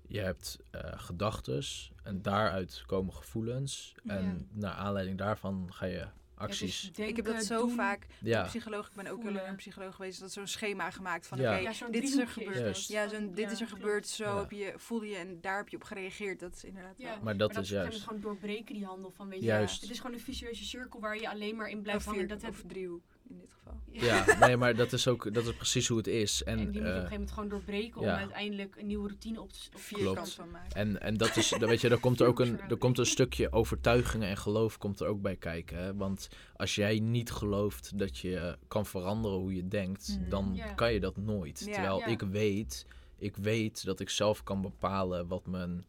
je 0.06 0.20
hebt 0.20 0.58
eh 0.70 0.92
gedachtes 0.96 1.92
en 2.02 2.22
daaruit 2.22 2.82
komen 2.86 3.14
gevoelens. 3.14 3.94
En 4.06 4.24
Ja. 4.24 4.36
naar 4.60 4.72
aanleiding 4.72 5.18
daarvan 5.18 5.68
ga 5.72 5.86
je 5.86 6.06
Ja, 6.38 6.44
acties. 6.44 6.90
dus 6.92 7.06
ik 7.08 7.16
heb 7.16 7.24
dat 7.24 7.44
zo 7.44 7.58
doen. 7.58 7.74
vaak. 7.74 8.06
Ja. 8.20 8.42
Psycholoog, 8.42 8.86
ik 8.88 8.94
ben 8.94 9.06
ook 9.06 9.22
heel 9.22 9.36
een 9.40 9.56
psycholoog 9.56 9.94
geweest. 9.94 10.18
Dat 10.20 10.28
is 10.28 10.34
zo'n 10.34 10.46
schema 10.46 10.90
gemaakt 10.90 11.26
van 11.26 11.38
Ja. 11.38 11.52
oké, 11.52 11.60
Ja, 11.62 11.72
zo'n 11.72 11.90
dit 11.90 12.02
is 12.02 12.16
er 12.16 12.28
gebeurd. 12.28 12.64
dat. 12.64 12.86
Ja, 12.86 13.08
zo'n 13.08 13.34
dit 13.34 13.50
is 13.50 13.60
er 13.60 13.66
gebeurd, 13.68 14.06
zo 14.08 14.24
Ja. 14.24 14.38
heb 14.40 14.50
je, 14.50 14.72
voelde 14.76 15.06
je 15.08 15.16
en 15.16 15.38
daar 15.40 15.56
heb 15.56 15.68
je 15.68 15.76
op 15.76 15.82
gereageerd. 15.84 16.40
Dat 16.40 16.54
is 16.54 16.64
inderdaad 16.64 16.94
Ja. 16.98 17.04
wel 17.04 17.14
maar 17.14 17.24
Maar 17.24 17.36
dat 17.36 17.52
dat 17.54 17.62
is 17.64 17.70
juist. 17.70 18.02
gewoon 18.02 18.20
doorbreken 18.20 18.74
die 18.74 18.84
handel 18.84 19.10
van 19.10 19.28
weet 19.28 19.40
je. 19.40 19.46
Juist. 19.46 19.80
Het 19.80 19.90
is 19.90 19.96
gewoon 20.00 20.16
een 20.16 20.22
visueuze 20.22 20.64
cirkel 20.64 21.00
waar 21.00 21.16
je 21.20 21.28
alleen 21.30 21.56
maar 21.56 21.68
in 21.68 21.82
blijft 21.82 22.06
of 22.06 22.12
hangen. 22.12 22.28
Dat 22.28 22.42
heb 22.42 22.50
of 22.50 22.62
driehoek 22.66 23.02
in 23.34 23.40
dit 23.40 23.52
geval. 23.52 23.80
Ja, 23.90 24.38
nee, 24.46 24.56
maar 24.56 24.76
dat 24.76 24.92
is 24.92 25.08
ook 25.08 25.34
dat 25.34 25.46
is 25.46 25.54
precies 25.56 25.88
hoe 25.88 25.96
het 25.96 26.06
is. 26.06 26.42
En, 26.42 26.58
En, 26.58 26.58
die 26.58 26.66
moet 26.66 26.74
je 26.74 26.80
op 26.80 26.84
een 26.84 26.90
eh, 26.90 26.94
gegeven 26.94 27.12
moment 27.12 27.32
gewoon 27.32 27.48
doorbreken 27.48 28.00
ja. 28.00 28.12
om 28.12 28.18
uiteindelijk 28.18 28.76
een 28.76 28.86
nieuwe 28.86 29.06
routine 29.08 29.40
op 29.40 29.52
te 29.52 29.58
op 29.74 29.80
Vierkant 29.80 30.14
Klopt. 30.16 30.32
van 30.32 30.50
maken. 30.50 30.76
En, 30.76 31.00
en 31.00 31.16
dat 31.16 31.36
is, 31.36 31.48
dan 31.48 31.68
weet 31.68 31.80
je, 31.80 31.88
er 31.88 31.98
komt 31.98 32.20
er 32.20 32.26
ook 32.26 32.40
een, 32.40 32.60
er 32.60 32.76
komt 32.76 32.98
een 32.98 33.06
stukje 33.06 33.52
overtuigingen 33.52 34.28
en 34.28 34.36
geloof 34.36 34.78
komt 34.78 35.00
er 35.00 35.06
ook 35.06 35.22
bij 35.22 35.36
kijken. 35.36 35.78
Hè? 35.78 35.94
Want 35.96 36.28
als 36.56 36.74
jij 36.74 36.98
niet 36.98 37.30
gelooft 37.30 37.98
dat 37.98 38.18
je 38.18 38.58
kan 38.68 38.86
veranderen 38.86 39.38
hoe 39.38 39.54
je 39.54 39.68
denkt, 39.68 40.16
Mhm. 40.20 40.28
dan 40.28 40.50
Ja. 40.54 40.72
kan 40.72 40.92
je 40.92 41.00
dat 41.00 41.16
nooit. 41.16 41.62
Ja. 41.66 41.72
Terwijl 41.72 41.98
Ja. 41.98 42.06
ik 42.06 42.20
weet, 42.20 42.86
ik 43.18 43.36
weet 43.36 43.84
dat 43.84 44.00
ik 44.00 44.08
zelf 44.10 44.42
kan 44.42 44.60
bepalen 44.62 45.26
wat 45.28 45.46
mijn 45.46 45.84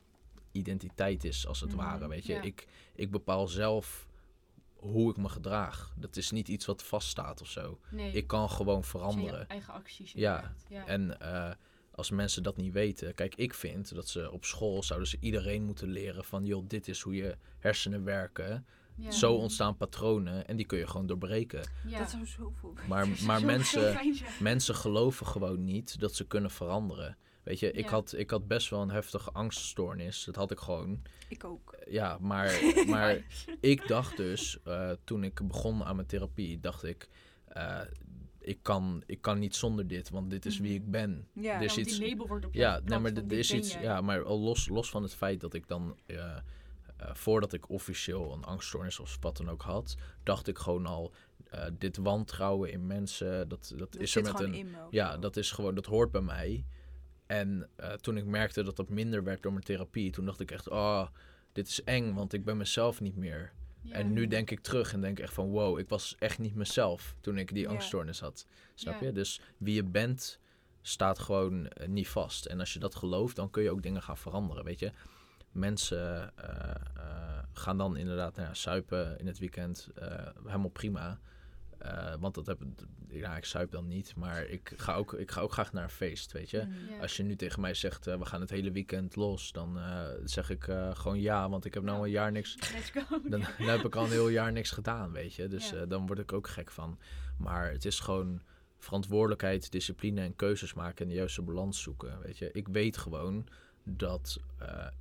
identiteit 0.52 1.24
is, 1.24 1.48
als 1.48 1.60
het 1.62 1.70
Mhm. 1.70 1.80
ware. 1.80 2.08
Weet 2.08 2.26
je, 2.26 2.34
Ja. 2.34 2.42
ik, 2.42 2.68
ik 2.96 3.12
bepaal 3.12 3.48
zelf 3.48 4.05
hoe 4.76 5.10
ik 5.12 5.18
me 5.18 5.30
gedraag. 5.30 5.94
Dat 5.96 6.16
is 6.16 6.32
niet 6.32 6.48
iets 6.48 6.66
wat 6.66 6.84
vaststaat 6.84 7.42
of 7.42 7.48
zo. 7.48 7.80
Nee, 7.92 8.12
Ik 8.12 8.28
kan 8.28 8.50
gewoon 8.50 8.84
veranderen. 8.84 9.40
je 9.40 9.46
eigen 9.46 9.74
acties. 9.74 10.12
Ja. 10.12 10.54
En 10.86 11.20
eh, 11.20 11.52
als 11.92 12.10
mensen 12.10 12.44
dat 12.44 12.58
niet 12.58 12.74
weten, 12.74 13.14
kijk, 13.14 13.36
ik 13.36 13.54
vind 13.54 13.96
dat 13.96 14.08
ze 14.10 14.32
op 14.32 14.46
school 14.46 14.84
zouden 14.84 15.08
ze 15.10 15.18
iedereen 15.20 15.64
moeten 15.64 15.88
leren 15.88 16.24
van, 16.24 16.46
joh, 16.46 16.64
dit 16.68 16.88
is 16.88 17.02
hoe 17.02 17.16
je 17.16 17.38
hersenen 17.60 18.04
werken. 18.04 18.66
Ja. 18.98 19.12
Zo 19.12 19.34
ontstaan 19.34 19.78
patronen 19.78 20.48
en 20.48 20.56
die 20.56 20.66
kun 20.66 20.78
je 20.78 20.88
gewoon 20.88 21.06
doorbreken. 21.08 21.70
Ja. 21.88 22.00
Dat 22.00 22.10
zou 22.10 22.26
zoveel. 22.26 22.74
Maar, 22.88 23.08
maar 23.26 23.40
zo- 23.40 23.46
mensen, 23.46 23.94
fijn 23.94 24.16
mensen 24.40 24.76
geloven 24.76 25.26
gewoon 25.26 25.64
niet 25.64 26.00
dat 26.00 26.16
ze 26.16 26.26
kunnen 26.28 26.52
veranderen. 26.52 27.18
Weet 27.46 27.60
je, 27.60 27.72
ik, 27.72 27.84
Ja. 27.86 27.90
had, 27.92 28.14
ik 28.18 28.30
had 28.30 28.48
best 28.48 28.70
wel 28.70 28.82
een 28.82 28.90
heftige 28.92 29.32
angststoornis. 29.32 30.24
Dat 30.24 30.36
had 30.36 30.52
ik 30.52 30.60
gewoon. 30.60 31.02
Ik 31.30 31.44
ook. 31.44 31.76
Ja, 31.90 32.18
maar, 32.22 32.62
maar 32.88 33.24
ik 33.60 33.88
dacht 33.88 34.18
dus, 34.18 34.60
eh, 34.64 34.92
toen 35.04 35.24
ik 35.24 35.48
begon 35.48 35.84
aan 35.84 35.96
mijn 35.96 36.08
therapie, 36.08 36.60
dacht 36.60 36.84
ik, 36.84 37.10
eh, 37.48 37.82
ik, 38.40 38.60
kan, 38.62 39.04
ik 39.06 39.22
kan 39.22 39.40
niet 39.40 39.56
zonder 39.56 39.88
dit, 39.88 40.10
want 40.10 40.30
dit 40.30 40.46
is 40.46 40.60
wie 40.60 40.74
ik 40.74 40.92
ben. 40.92 41.28
Ja. 41.34 41.54
Er 41.54 41.60
Ja, 41.60 41.66
is 41.66 41.76
want 41.76 41.88
iets, 41.88 41.98
die 42.00 42.10
label 42.10 42.28
wordt 42.28 42.46
op 42.46 42.54
je 42.54 42.60
ja, 42.60 42.82
nee, 42.86 43.00
maar 43.00 43.12
er 43.14 43.32
is 43.32 43.54
iets. 43.54 43.74
jij. 43.74 43.82
Ja, 43.82 44.02
maar 44.02 44.24
los, 44.24 44.68
los 44.68 44.90
van 44.90 45.04
het 45.04 45.16
feit 45.16 45.42
dat 45.42 45.54
ik 45.54 45.68
dan. 45.68 45.98
eh, 46.06 46.36
voordat 47.14 47.54
ik 47.54 47.70
officieel 47.70 48.34
een 48.34 48.44
angststoornis 48.44 49.00
of 49.00 49.18
wat 49.22 49.38
dan 49.38 49.50
ook 49.50 49.62
had, 49.62 49.96
dacht 50.24 50.48
ik 50.48 50.58
gewoon 50.58 50.86
al. 50.86 51.14
dit 51.74 51.98
wantrouwen 51.98 52.72
in 52.72 52.86
mensen, 52.88 53.50
dat, 53.50 53.74
dat, 53.78 53.92
Dat 53.92 54.02
is 54.02 54.16
er 54.16 54.24
met 54.24 54.40
een. 54.40 54.68
Ja, 54.90 55.18
dat 55.18 55.38
is 55.38 55.52
gewoon, 55.52 55.76
dat 55.76 55.86
hoort 55.86 56.12
bij 56.12 56.22
mij. 56.22 56.66
En 57.26 57.70
eh, 57.76 57.94
toen 57.94 58.18
ik 58.18 58.26
merkte 58.26 58.64
dat 58.64 58.76
dat 58.76 58.90
minder 58.90 59.24
werd 59.24 59.42
door 59.42 59.52
mijn 59.52 59.64
therapie, 59.64 60.12
toen 60.12 60.26
dacht 60.26 60.40
ik 60.40 60.52
echt, 60.52 60.70
oh, 60.70 61.08
dit 61.52 61.68
is 61.68 61.84
eng, 61.84 62.14
want 62.14 62.34
ik 62.34 62.46
ben 62.46 62.58
mezelf 62.58 63.02
niet 63.02 63.16
meer. 63.16 63.52
En 63.90 64.14
nu 64.14 64.28
denk 64.28 64.52
ik 64.52 64.60
terug 64.60 64.94
en 64.94 65.02
denk 65.02 65.20
echt 65.20 65.34
van, 65.34 65.50
wow, 65.50 65.80
ik 65.80 65.90
was 65.90 66.16
echt 66.20 66.40
niet 66.40 66.56
mezelf 66.56 67.16
toen 67.22 67.38
ik 67.38 67.54
die 67.54 67.70
angststoornis 67.70 68.20
had. 68.20 68.48
Snap 68.74 69.02
je? 69.02 69.12
Dus 69.12 69.42
wie 69.58 69.76
je 69.76 69.84
bent, 69.84 70.40
staat 70.82 71.20
gewoon 71.20 71.68
eh, 71.68 71.88
niet 71.88 72.08
vast. 72.08 72.46
En 72.46 72.60
als 72.60 72.74
je 72.74 72.80
dat 72.80 72.96
gelooft, 72.96 73.36
dan 73.36 73.50
kun 73.50 73.64
je 73.64 73.72
ook 73.72 73.84
dingen 73.84 74.02
gaan 74.02 74.18
veranderen, 74.18 74.64
weet 74.64 74.80
je. 74.80 74.92
Mensen 75.52 76.38
eh, 76.38 76.76
gaan 77.54 77.78
dan 77.78 77.98
inderdaad 77.98 78.36
nou 78.36 78.48
ja, 78.48 78.54
suipen 78.54 79.20
in 79.20 79.28
het 79.28 79.40
weekend, 79.40 79.90
helemaal 80.46 80.70
prima. 80.70 81.20
Eh, 81.86 82.14
want 82.20 82.36
dat 82.36 82.46
heb 82.46 82.62
ja, 83.08 83.38
ik 83.38 83.46
zuip 83.46 83.72
dan 83.72 83.88
niet, 83.88 84.16
maar 84.16 84.46
ik 84.46 84.74
ga, 84.76 84.96
ook, 84.96 85.14
ik 85.14 85.32
ga 85.32 85.42
ook 85.42 85.52
graag 85.52 85.74
naar 85.74 85.84
een 85.84 85.90
feest, 85.90 86.32
weet 86.32 86.50
je. 86.50 86.58
Ja. 86.90 87.00
Als 87.02 87.18
je 87.18 87.24
nu 87.24 87.36
tegen 87.36 87.62
mij 87.62 87.74
zegt, 87.74 88.08
eh, 88.08 88.18
we 88.18 88.26
gaan 88.26 88.42
het 88.42 88.50
hele 88.50 88.72
weekend 88.72 89.16
los, 89.16 89.52
dan 89.52 89.78
eh, 89.80 90.08
zeg 90.24 90.50
ik 90.50 90.64
gewoon 90.94 91.20
ja, 91.22 91.50
want 91.50 91.66
ik 91.66 91.74
heb 91.74 91.84
nou 91.84 92.04
een 92.04 92.10
jaar 92.10 92.32
niks, 92.32 92.58
dan, 93.30 93.42
dan 93.58 93.68
heb 93.68 93.86
ik 93.86 93.96
al 93.96 94.04
een 94.04 94.12
heel 94.12 94.30
jaar 94.30 94.52
niks 94.52 94.72
gedaan, 94.72 95.12
weet 95.12 95.34
je. 95.34 95.48
Dus 95.48 95.70
Ja. 95.70 95.86
dan 95.86 96.08
word 96.08 96.20
ik 96.20 96.34
ook 96.34 96.48
gek 96.48 96.72
van. 96.72 97.00
Maar 97.38 97.72
het 97.72 97.86
is 97.86 98.00
gewoon 98.00 98.42
verantwoordelijkheid, 98.78 99.72
discipline 99.72 100.22
en 100.22 100.36
keuzes 100.36 100.74
maken 100.74 101.06
en 101.06 101.08
de 101.12 101.16
juiste 101.18 101.42
balans 101.42 101.82
zoeken, 101.82 102.20
weet 102.22 102.38
je. 102.38 102.52
Ik 102.52 102.68
weet 102.68 102.98
gewoon 102.98 103.48
dat, 103.84 104.40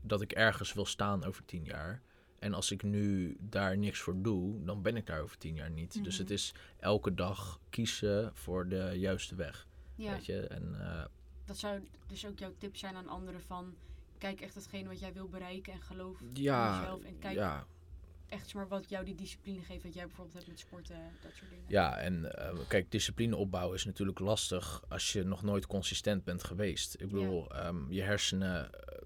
dat 0.00 0.20
ik 0.20 0.32
ergens 0.32 0.72
wil 0.72 0.86
staan 0.86 1.24
over 1.24 1.44
tien 1.44 1.64
jaar. 1.64 2.02
En 2.44 2.54
als 2.54 2.70
ik 2.70 2.82
nu 2.82 3.36
daar 3.40 3.78
niks 3.78 4.00
voor 4.00 4.22
doe, 4.22 4.64
dan 4.64 4.82
ben 4.82 4.96
ik 4.96 5.06
daar 5.06 5.20
over 5.20 5.38
tien 5.38 5.54
jaar 5.54 5.70
niet. 5.70 6.04
Dus 6.04 6.12
Mhm. 6.12 6.22
het 6.22 6.30
is 6.30 6.54
elke 6.78 7.14
dag 7.14 7.60
kiezen 7.70 8.30
voor 8.34 8.68
de 8.68 8.92
juiste 8.94 9.34
weg, 9.34 9.66
Ja, 9.94 10.12
weet 10.12 10.26
je. 10.26 10.40
En 10.40 10.80
eh, 10.80 11.04
dat 11.44 11.56
zou 11.58 11.88
dus 12.06 12.26
ook 12.26 12.38
jouw 12.38 12.54
tip 12.58 12.76
zijn 12.76 12.94
aan 12.96 13.08
anderen 13.08 13.40
van... 13.40 13.74
Kijk 14.18 14.40
echt 14.40 14.54
hetgene 14.54 14.88
wat 14.88 15.00
jij 15.00 15.12
wil 15.12 15.28
bereiken 15.28 15.72
en 15.72 15.82
geloof 15.82 16.20
in 16.20 16.30
jezelf. 16.32 17.02
En 17.02 17.18
kijk 17.18 17.34
ja, 17.34 17.66
echt 18.28 18.54
maar 18.54 18.68
wat 18.68 18.88
jou 18.88 19.04
die 19.04 19.14
discipline 19.14 19.62
geeft. 19.62 19.82
Wat 19.82 19.94
jij 19.94 20.06
bijvoorbeeld 20.06 20.36
hebt 20.36 20.48
met 20.48 20.58
sporten, 20.58 20.96
dat 21.22 21.32
soort 21.34 21.50
dingen. 21.50 21.64
Ja, 21.68 21.96
en 21.98 22.36
eh, 22.38 22.58
kijk, 22.68 22.90
discipline 22.90 23.36
opbouwen 23.36 23.76
is 23.76 23.84
natuurlijk 23.84 24.18
lastig 24.18 24.84
als 24.88 25.12
je 25.12 25.22
nog 25.24 25.42
nooit 25.42 25.66
consistent 25.66 26.24
bent 26.24 26.44
geweest. 26.44 26.94
Ik 26.94 27.08
bedoel, 27.08 27.50
ehm, 27.54 27.90
je 27.92 28.02
hersenen 28.02 28.72
eh, 28.72 28.98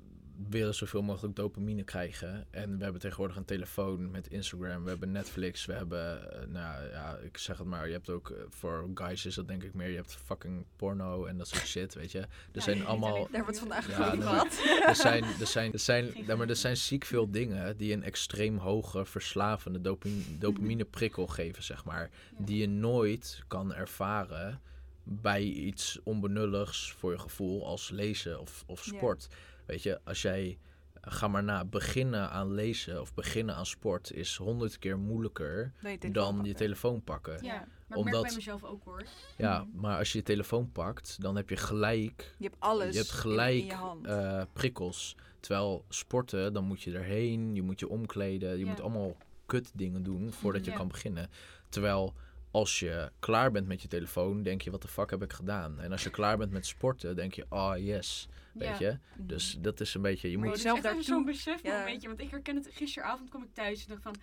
willen 0.49 0.75
zoveel 0.75 1.03
mogelijk 1.03 1.37
dopamine 1.37 1.83
krijgen. 1.83 2.47
En 2.51 2.77
we 2.77 2.83
hebben 2.83 3.01
tegenwoordig 3.01 3.37
een 3.37 3.45
telefoon 3.45 4.11
met 4.11 4.27
Instagram, 4.29 4.83
we 4.83 4.89
hebben 4.89 5.13
Netflix, 5.13 5.67
we 5.67 5.73
hebben, 5.73 6.33
eh, 6.33 6.47
nou 6.49 6.89
ja, 6.91 7.17
ik 7.23 7.39
zeg 7.39 7.59
het 7.59 7.67
maar, 7.67 7.87
je 7.87 7.93
hebt 7.93 8.11
ook, 8.11 8.31
eh, 8.31 8.37
voor 8.49 8.91
guys 8.95 9.27
is 9.27 9.35
dat 9.35 9.49
denk 9.49 9.63
ik 9.63 9.75
meer, 9.75 9.89
je 9.89 9.97
hebt 9.97 10.15
fucking 10.25 10.65
porno 10.77 11.25
en 11.25 11.39
dat 11.39 11.49
soort 11.49 11.67
shit, 11.67 11.95
weet 11.95 12.13
je. 12.13 12.19
Er 12.19 12.29
Ja, 12.53 12.61
zijn 12.61 12.87
allemaal, 12.87 13.29
Daar 13.31 13.43
wordt 13.43 13.59
vandaag 13.59 13.89
Ja, 13.89 14.11
gehad. 14.11 14.59
er 14.87 14.95
zijn, 14.95 15.25
er 15.41 15.47
zijn, 15.47 15.73
er 15.73 15.79
zijn, 15.79 16.13
maar 16.39 16.49
er 16.49 16.57
zijn 16.57 16.77
ziek 16.77 17.05
veel 17.05 17.31
dingen 17.31 17.77
die 17.77 17.93
een 17.93 18.03
extreem 18.03 18.57
hoge 18.57 19.05
verslavende 19.05 19.81
dopamine, 19.81 20.39
dopamine 20.39 20.85
prikkel 20.85 21.27
geven, 21.27 21.63
zeg 21.63 21.85
maar. 21.85 22.11
Die 22.39 22.61
je 22.61 22.69
nooit 22.69 23.43
kan 23.47 23.75
ervaren 23.75 24.61
bij 25.03 25.43
iets 25.43 25.99
onbenulligs 26.03 26.93
voor 26.93 27.13
je 27.13 27.19
gevoel 27.19 27.67
als 27.67 27.91
lezen 27.91 28.41
of, 28.41 28.65
of 28.67 28.85
sport. 28.85 29.29
Weet 29.69 29.83
je, 29.83 30.01
als 30.05 30.23
jij, 30.23 30.59
ga 31.01 31.29
maar 31.29 31.45
na, 31.45 31.65
beginnen 31.65 32.31
aan 32.31 32.53
lezen 32.53 33.01
of 33.01 33.15
beginnen 33.15 33.55
aan 33.55 33.67
sport 33.67 34.13
is 34.13 34.37
honderd 34.37 34.79
keer 34.79 34.99
moeilijker 34.99 35.73
Dan 35.83 35.91
je 35.93 35.99
telefoon 35.99 36.25
dan 36.25 36.33
je 36.33 36.41
pakken. 36.41 36.55
telefoon 36.57 37.03
pakken. 37.03 37.45
Ja. 37.45 37.65
Maar 37.89 37.99
ik 37.99 38.05
merk 38.05 38.23
bij 38.23 38.33
mezelf 38.35 38.65
ook 38.65 38.85
hoor. 38.85 39.03
Ja, 39.37 39.59
Mhm. 39.59 39.81
maar 39.81 39.99
als 39.99 40.13
je 40.13 40.19
je 40.19 40.25
telefoon 40.25 40.73
pakt, 40.73 41.17
dan 41.23 41.37
heb 41.37 41.49
je 41.51 41.57
gelijk, 41.57 42.35
Je 42.39 42.45
hebt 42.45 42.57
alles 42.59 42.93
je 42.93 42.99
hebt 42.99 43.11
gelijk 43.11 43.59
in, 43.59 43.65
je 43.67 43.73
hand. 43.75 44.07
eh, 44.07 44.43
prikkels. 44.53 45.17
Terwijl 45.41 45.85
sporten, 45.89 46.53
dan 46.53 46.65
moet 46.65 46.83
je 46.83 46.93
erheen, 46.95 47.55
je 47.55 47.63
moet 47.63 47.81
je 47.81 47.89
omkleden, 47.89 48.51
je 48.59 48.65
Ja. 48.65 48.71
moet 48.71 48.81
allemaal 48.81 49.17
kut 49.47 49.71
dingen 49.75 50.03
doen 50.03 50.33
voordat 50.33 50.65
je 50.65 50.71
Ja. 50.71 50.77
kan 50.77 50.89
beginnen. 50.89 51.31
Terwijl 51.69 52.15
als 52.51 52.79
je 52.79 53.11
klaar 53.19 53.51
bent 53.51 53.67
met 53.67 53.83
je 53.83 53.89
telefoon, 53.89 54.43
denk 54.43 54.63
je, 54.63 54.71
wat 54.71 54.83
de 54.83 54.89
fuck 54.89 55.11
heb 55.11 55.23
ik 55.23 55.33
gedaan? 55.33 55.81
En 55.81 55.93
als 55.93 56.03
je 56.03 56.11
klaar 56.11 56.39
bent 56.39 56.51
met 56.53 56.67
sporten, 56.67 57.17
denk 57.17 57.35
je, 57.35 57.47
oh 57.49 57.73
yes, 57.77 58.29
weet 58.59 58.79
Ja. 58.79 58.89
je? 58.89 58.99
Mhm. 59.17 59.27
Dus 59.27 59.57
dat 59.61 59.81
is 59.81 59.95
een 59.95 60.03
beetje, 60.03 60.31
je 60.31 60.39
Maar 60.39 60.49
moet... 60.49 60.65
even 60.65 60.83
daartoe- 60.83 61.03
zo'n 61.03 61.25
besef 61.25 61.63
Ja. 61.63 61.79
momentje. 61.79 62.09
Want 62.09 62.21
ik 62.21 62.31
herken 62.31 62.57
het. 62.57 62.69
Gisteravond 62.73 63.29
kwam 63.29 63.43
ik 63.43 63.55
thuis 63.55 63.83
en 63.83 63.89
dacht 63.89 64.03
van... 64.03 64.15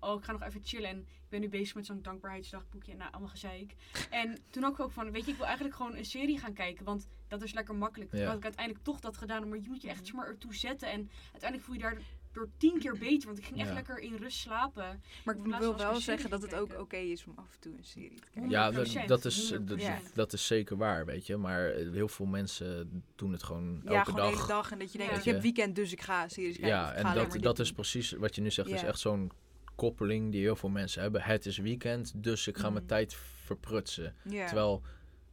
Oh, 0.00 0.18
ik 0.18 0.24
ga 0.24 0.32
nog 0.32 0.42
even 0.42 0.60
chillen. 0.64 0.88
En 0.90 0.98
ik 0.98 1.28
ben 1.28 1.40
nu 1.40 1.48
bezig 1.48 1.74
met 1.74 1.86
zo'n 1.86 2.02
dankbaarheidsdagboekje. 2.02 2.92
En 2.92 2.98
nou, 2.98 3.10
allemaal 3.10 3.30
gezeik. 3.30 3.74
En 4.10 4.38
toen 4.50 4.62
had 4.62 4.72
ik 4.72 4.80
ook 4.80 4.90
van... 4.90 5.10
Weet 5.10 5.24
je, 5.24 5.30
ik 5.30 5.36
wil 5.36 5.46
eigenlijk 5.46 5.76
gewoon 5.76 5.96
een 5.96 6.04
serie 6.04 6.38
gaan 6.38 6.52
kijken. 6.52 6.84
Want 6.84 7.08
dat 7.28 7.42
is 7.42 7.52
lekker 7.52 7.74
makkelijk. 7.74 8.10
Toen 8.10 8.20
Ja. 8.20 8.26
had 8.26 8.36
ik 8.36 8.44
uiteindelijk 8.44 8.84
toch 8.84 9.00
dat 9.00 9.16
gedaan. 9.16 9.48
Maar 9.48 9.58
je 9.58 9.68
moet 9.68 9.82
je 9.82 9.88
echt 9.88 9.96
Mhm. 9.96 10.06
zeg 10.06 10.14
maar 10.14 10.26
ertoe 10.26 10.54
zetten. 10.54 10.88
En 10.90 11.10
uiteindelijk 11.32 11.62
voel 11.62 11.74
je 11.74 11.80
daar 11.80 11.98
door 12.34 12.48
tien 12.56 12.78
keer 12.78 12.98
beter. 12.98 13.26
Want 13.26 13.38
ik 13.38 13.44
ging 13.44 13.58
echt 13.58 13.68
Ja. 13.68 13.74
lekker 13.74 13.98
in 13.98 14.14
rust 14.16 14.38
slapen. 14.38 15.02
Maar 15.24 15.34
ik 15.36 15.54
wil 15.58 15.76
wel 15.76 16.00
zeggen 16.00 16.30
dat 16.30 16.42
het 16.42 16.54
ook 16.54 16.80
oké 16.80 16.96
is 16.96 17.24
om 17.26 17.32
af 17.36 17.54
en 17.54 17.60
toe 17.60 17.72
een 17.78 17.84
serie 17.84 18.14
te 18.20 18.30
kijken. 18.32 18.50
Ja, 18.50 18.72
100%, 18.72 18.74
dat, 18.74 19.08
dat, 19.08 19.24
is, 19.24 19.48
dat, 19.64 19.78
100%. 19.80 20.14
dat 20.14 20.32
is 20.32 20.46
zeker 20.46 20.76
waar, 20.76 21.06
weet 21.06 21.26
je. 21.26 21.36
Maar 21.36 21.70
eh, 21.70 21.92
heel 21.92 22.08
veel 22.08 22.26
mensen 22.26 23.02
doen 23.16 23.32
het 23.32 23.42
gewoon 23.42 23.76
elke 23.80 23.92
Ja, 23.92 24.04
gewoon 24.04 24.20
dag. 24.20 24.30
hele 24.34 24.46
dag. 24.46 24.70
En 24.72 24.78
dat 24.78 24.92
je 24.92 24.98
denkt, 24.98 25.12
Ja. 25.12 25.18
ik 25.18 25.24
heb 25.24 25.42
weekend, 25.42 25.74
dus 25.74 25.92
ik 25.92 26.00
ga 26.00 26.28
series 26.28 26.52
kijken. 26.58 26.68
Ja, 26.76 26.92
en 26.92 27.14
dat, 27.14 27.36
dat 27.42 27.58
is 27.58 27.72
precies 27.72 28.12
wat 28.12 28.34
je 28.34 28.40
nu 28.40 28.50
zegt. 28.50 28.68
is 28.68 28.82
echt 28.82 28.98
zo'n 28.98 29.30
koppeling 29.74 30.32
die 30.32 30.40
heel 30.40 30.56
veel 30.56 30.68
mensen 30.68 31.02
hebben. 31.02 31.22
Het 31.22 31.46
is 31.46 31.58
weekend, 31.58 32.12
dus 32.22 32.46
ik 32.46 32.56
ga 32.56 32.62
mijn 32.70 32.74
Mhm. 32.84 32.86
tijd 32.86 33.14
verprutsen. 33.44 34.14
Ja. 34.24 34.46
Terwijl 34.46 34.82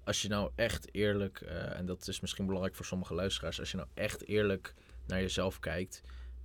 als 0.04 0.22
je 0.22 0.28
nou 0.28 0.52
echt 0.56 0.88
eerlijk, 0.96 1.42
eh, 1.42 1.78
en 1.78 1.86
dat 1.86 2.08
is 2.08 2.20
misschien 2.20 2.46
belangrijk 2.46 2.76
voor 2.76 2.86
sommige 2.86 3.14
luisteraars, 3.14 3.60
als 3.60 3.72
je 3.72 3.78
nou 3.78 3.90
echt 3.94 4.28
eerlijk 4.28 4.74
naar 5.08 5.22
jezelf 5.22 5.60
kijkt, 5.60 6.02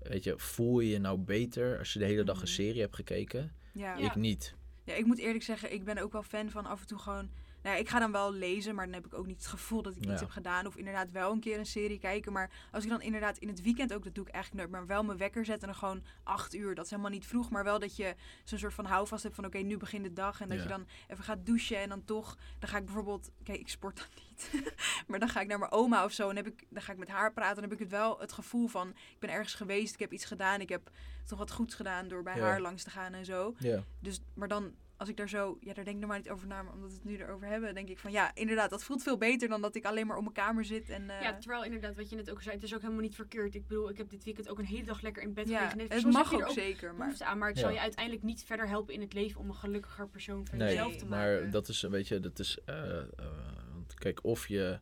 weet 0.08 0.24
je, 0.24 0.34
voel 0.38 0.80
je 0.80 0.90
je 0.90 0.98
nou 0.98 1.18
beter 1.18 1.78
als 1.78 1.92
je 1.92 1.98
de 1.98 2.04
hele 2.04 2.24
dag 2.24 2.36
een 2.36 2.42
Mhm. 2.42 2.52
serie 2.52 2.80
hebt 2.80 2.94
gekeken? 2.94 3.52
ja. 3.72 3.96
Ja. 3.96 4.04
Ik 4.06 4.14
niet. 4.14 4.54
Ja, 4.84 4.94
ik 4.94 5.06
moet 5.06 5.18
eerlijk 5.18 5.44
zeggen, 5.44 5.72
ik 5.72 5.84
ben 5.84 5.98
ook 5.98 6.12
wel 6.12 6.22
fan 6.22 6.50
van 6.50 6.66
af 6.66 6.80
en 6.80 6.86
toe 6.86 6.98
gewoon... 6.98 7.30
Nou 7.66 7.78
ja, 7.78 7.84
ik 7.84 7.90
ga 7.90 7.98
dan 7.98 8.12
wel 8.12 8.32
lezen, 8.32 8.74
maar 8.74 8.84
dan 8.84 8.94
heb 8.94 9.06
ik 9.06 9.14
ook 9.14 9.26
niet 9.26 9.36
het 9.38 9.46
gevoel 9.46 9.82
dat 9.82 9.96
ik 9.96 10.04
Ja. 10.04 10.12
iets 10.12 10.20
heb 10.20 10.30
gedaan. 10.30 10.66
Of 10.66 10.76
inderdaad 10.76 11.10
wel 11.10 11.32
een 11.32 11.40
keer 11.40 11.58
een 11.58 11.66
serie 11.66 11.98
kijken. 11.98 12.32
Maar 12.32 12.50
als 12.72 12.84
ik 12.84 12.90
dan 12.90 13.02
inderdaad 13.02 13.38
in 13.38 13.48
het 13.48 13.62
weekend 13.62 13.94
ook, 13.94 14.04
dat 14.04 14.14
doe 14.14 14.26
ik 14.26 14.32
eigenlijk 14.32 14.62
nooit, 14.62 14.76
maar 14.78 14.86
wel 14.96 15.04
mijn 15.04 15.18
wekker 15.18 15.44
zet 15.44 15.60
en 15.60 15.66
dan 15.66 15.76
gewoon 15.76 16.02
acht 16.22 16.54
uur. 16.54 16.74
Dat 16.74 16.84
is 16.84 16.90
helemaal 16.90 17.10
niet 17.10 17.26
vroeg, 17.26 17.50
maar 17.50 17.64
wel 17.64 17.78
dat 17.78 17.96
je 17.96 18.14
zo'n 18.44 18.58
soort 18.58 18.74
van 18.74 18.84
houvast 18.84 19.22
hebt 19.22 19.34
van 19.34 19.44
oké, 19.44 19.58
nu 19.58 19.76
begint 19.76 20.04
de 20.04 20.12
dag. 20.12 20.40
En 20.40 20.48
dat 20.48 20.56
Ja. 20.56 20.62
je 20.62 20.68
dan 20.68 20.86
even 21.08 21.24
gaat 21.24 21.46
douchen 21.46 21.78
en 21.78 21.88
dan 21.88 22.04
toch, 22.04 22.36
dan 22.58 22.68
ga 22.68 22.76
ik 22.76 22.84
bijvoorbeeld, 22.84 23.30
kijk, 23.42 23.58
ik 23.60 23.68
sport 23.68 23.96
dan 23.96 24.06
niet. 24.28 24.50
maar 25.08 25.18
dan 25.18 25.28
ga 25.28 25.40
ik 25.40 25.46
naar 25.48 25.58
mijn 25.58 25.72
oma 25.72 26.04
of 26.04 26.12
zo 26.12 26.28
en 26.30 26.36
heb 26.36 26.46
ik, 26.46 26.64
dan 26.68 26.82
ga 26.82 26.92
ik 26.92 26.98
met 26.98 27.08
haar 27.08 27.32
praten. 27.32 27.54
Dan 27.54 27.64
heb 27.64 27.72
ik 27.72 27.78
het 27.78 27.90
wel 27.90 28.18
het 28.18 28.32
gevoel 28.32 28.66
van, 28.68 28.88
ik 28.88 29.18
ben 29.18 29.30
ergens 29.30 29.54
geweest, 29.54 29.94
ik 29.94 30.00
heb 30.00 30.12
iets 30.12 30.24
gedaan. 30.24 30.60
Ik 30.60 30.68
heb 30.68 30.90
toch 31.24 31.38
wat 31.38 31.50
goeds 31.52 31.74
gedaan 31.74 32.08
door 32.08 32.22
bij 32.22 32.40
haar 32.40 32.60
langs 32.60 32.82
te 32.82 32.90
gaan 32.90 33.12
en 33.14 33.24
zo. 33.24 33.54
Ja. 33.58 33.82
Dus, 34.00 34.20
maar 34.34 34.48
dan, 34.48 34.74
als 34.96 35.08
ik 35.08 35.16
daar 35.16 35.28
zo, 35.28 35.56
ja, 35.60 35.74
daar 35.74 35.84
denk 35.84 35.96
ik 35.96 36.02
normaal 36.02 36.16
niet 36.18 36.30
over 36.30 36.46
na, 36.46 36.62
maar 36.62 36.72
omdat 36.72 36.88
we 36.90 36.94
het 36.96 37.04
nu 37.04 37.16
erover 37.16 37.46
hebben, 37.48 37.74
denk 37.74 37.88
ik 37.88 37.98
van, 37.98 38.10
ja, 38.12 38.34
inderdaad, 38.34 38.70
dat 38.70 38.84
voelt 38.84 39.02
veel 39.02 39.16
beter 39.18 39.48
dan 39.48 39.60
dat 39.60 39.74
ik 39.74 39.84
alleen 39.84 40.06
maar 40.06 40.16
op 40.16 40.22
mijn 40.22 40.34
kamer 40.34 40.64
zit 40.64 40.88
en... 40.90 41.10
eh, 41.10 41.22
Ja, 41.22 41.38
terwijl 41.38 41.64
inderdaad, 41.64 41.96
wat 41.96 42.10
je 42.10 42.16
net 42.16 42.30
ook 42.30 42.42
zei, 42.42 42.54
het 42.54 42.64
is 42.64 42.74
ook 42.74 42.80
helemaal 42.80 43.02
niet 43.02 43.14
verkeerd. 43.14 43.54
Ik 43.54 43.66
bedoel, 43.66 43.90
ik 43.90 43.96
heb 43.96 44.10
dit 44.10 44.24
weekend 44.24 44.48
ook 44.48 44.58
een 44.58 44.64
hele 44.64 44.84
dag 44.84 45.00
lekker 45.00 45.22
in 45.22 45.34
bed 45.34 45.48
ja, 45.48 45.68
gelegen. 45.68 45.92
Het 45.92 46.00
soms 46.02 46.14
mag 46.14 46.34
ook, 46.34 46.40
er 46.40 46.50
zeker, 46.50 46.94
maar... 46.94 47.14
aan, 47.18 47.38
maar 47.38 47.48
het 47.48 47.56
Ja. 47.56 47.62
zal 47.62 47.72
je 47.72 47.80
uiteindelijk 47.80 48.24
niet 48.24 48.44
verder 48.44 48.68
helpen 48.68 48.94
in 48.94 49.00
het 49.00 49.12
leven 49.12 49.40
om 49.40 49.48
een 49.48 49.54
gelukkiger 49.54 50.08
persoon 50.08 50.46
van 50.46 50.58
Nee, 50.58 50.68
jezelf 50.68 50.96
te 50.96 51.06
maken. 51.06 51.40
maar 51.42 51.50
dat 51.50 51.68
is, 51.68 51.82
weet 51.82 52.08
je, 52.08 52.20
dat 52.20 52.38
is, 52.38 52.58
eh, 52.64 52.98
eh, 52.98 53.06
want 53.72 53.94
kijk, 53.94 54.24
of 54.24 54.48
je, 54.48 54.80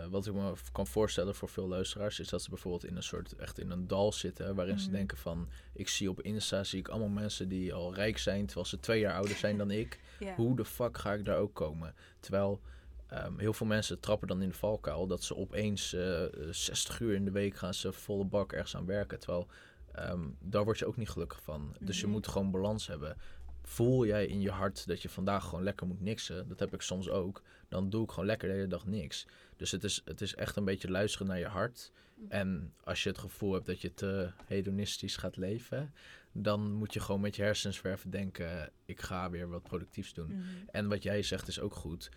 eh, 0.00 0.06
wat 0.06 0.26
ik 0.26 0.32
me 0.34 0.52
kan 0.72 0.86
voorstellen 0.86 1.34
voor 1.34 1.48
veel 1.48 1.68
luisteraars, 1.68 2.20
is 2.20 2.28
dat 2.28 2.42
ze 2.42 2.48
bijvoorbeeld 2.50 2.84
in 2.84 2.96
een 2.96 3.02
soort, 3.02 3.32
echt 3.36 3.58
in 3.58 3.70
een 3.70 3.86
dal 3.86 4.12
zitten, 4.12 4.54
waarin 4.54 4.78
ze 4.78 4.86
Mhm. 4.88 4.96
denken 4.96 5.18
van, 5.18 5.48
ik 5.72 5.88
zie 5.88 6.10
op 6.10 6.20
Insta, 6.22 6.64
zie 6.64 6.78
ik 6.78 6.88
allemaal 6.88 7.08
mensen 7.08 7.48
die 7.48 7.74
al 7.74 7.94
rijk 7.94 8.18
zijn, 8.18 8.44
terwijl 8.46 8.66
ze 8.66 8.80
twee 8.80 9.00
jaar 9.00 9.14
ouder 9.14 9.36
zijn 9.36 9.58
dan 9.58 9.70
ik. 9.82 10.00
Hoe 10.36 10.56
de 10.56 10.64
fuck 10.64 10.98
ga 10.98 11.12
ik 11.12 11.24
daar 11.24 11.38
ook 11.38 11.54
komen? 11.54 11.94
Terwijl 12.20 12.60
ehm, 13.06 13.38
heel 13.38 13.52
veel 13.52 13.66
mensen 13.66 14.00
trappen 14.00 14.28
dan 14.28 14.42
in 14.42 14.48
de 14.48 14.54
valkuil 14.54 15.06
dat 15.06 15.22
ze 15.22 15.36
opeens 15.36 15.92
eh 15.92 16.22
60 16.50 17.00
uur 17.00 17.14
in 17.14 17.24
de 17.24 17.30
week 17.30 17.56
gaan 17.56 17.74
ze 17.74 17.92
volle 17.92 18.24
bak 18.24 18.52
ergens 18.52 18.76
aan 18.76 18.86
werken. 18.86 19.18
Terwijl 19.18 19.46
ehm, 19.92 20.20
daar 20.40 20.64
word 20.64 20.78
je 20.78 20.86
ook 20.86 20.96
niet 20.96 21.08
gelukkig 21.10 21.42
van. 21.42 21.76
Dus 21.80 21.96
je 22.00 22.02
Mhm. 22.04 22.12
moet 22.12 22.28
gewoon 22.28 22.50
balans 22.50 22.86
hebben. 22.86 23.16
Voel 23.64 24.06
jij 24.06 24.26
in 24.26 24.40
je 24.40 24.50
hart 24.50 24.86
dat 24.86 25.02
je 25.02 25.08
vandaag 25.08 25.44
gewoon 25.44 25.64
lekker 25.64 25.86
moet 25.86 26.00
niksen? 26.00 26.48
Dat 26.48 26.58
heb 26.58 26.74
ik 26.74 26.80
soms 26.82 27.08
ook. 27.08 27.42
Dan 27.68 27.90
doe 27.90 28.04
ik 28.04 28.10
gewoon 28.10 28.26
lekker 28.26 28.48
de 28.48 28.54
hele 28.54 28.66
dag 28.66 28.86
niks. 28.86 29.26
Dus 29.62 29.70
het 29.70 29.84
is, 29.84 30.02
het 30.04 30.20
is 30.20 30.34
echt 30.34 30.56
een 30.56 30.64
beetje 30.64 30.90
luisteren 30.90 31.26
naar 31.26 31.38
je 31.38 31.46
hart. 31.46 31.92
En 32.28 32.74
als 32.84 33.02
je 33.02 33.08
het 33.08 33.18
gevoel 33.18 33.52
hebt 33.52 33.66
dat 33.66 33.80
je 33.80 33.94
te 33.94 34.30
hedonistisch 34.46 35.16
gaat 35.16 35.36
leven, 35.36 35.94
dan 36.32 36.72
moet 36.72 36.92
je 36.92 37.00
gewoon 37.00 37.20
met 37.20 37.36
je 37.36 37.42
hersenswerven 37.42 38.10
denken: 38.10 38.72
ik 38.84 39.00
ga 39.00 39.30
weer 39.30 39.48
wat 39.48 39.62
productiefs 39.62 40.14
doen. 40.14 40.26
Mhm. 40.26 40.44
En 40.70 40.88
wat 40.88 41.02
jij 41.02 41.22
zegt 41.22 41.48
is 41.48 41.60
ook 41.60 41.74
goed. 41.74 42.10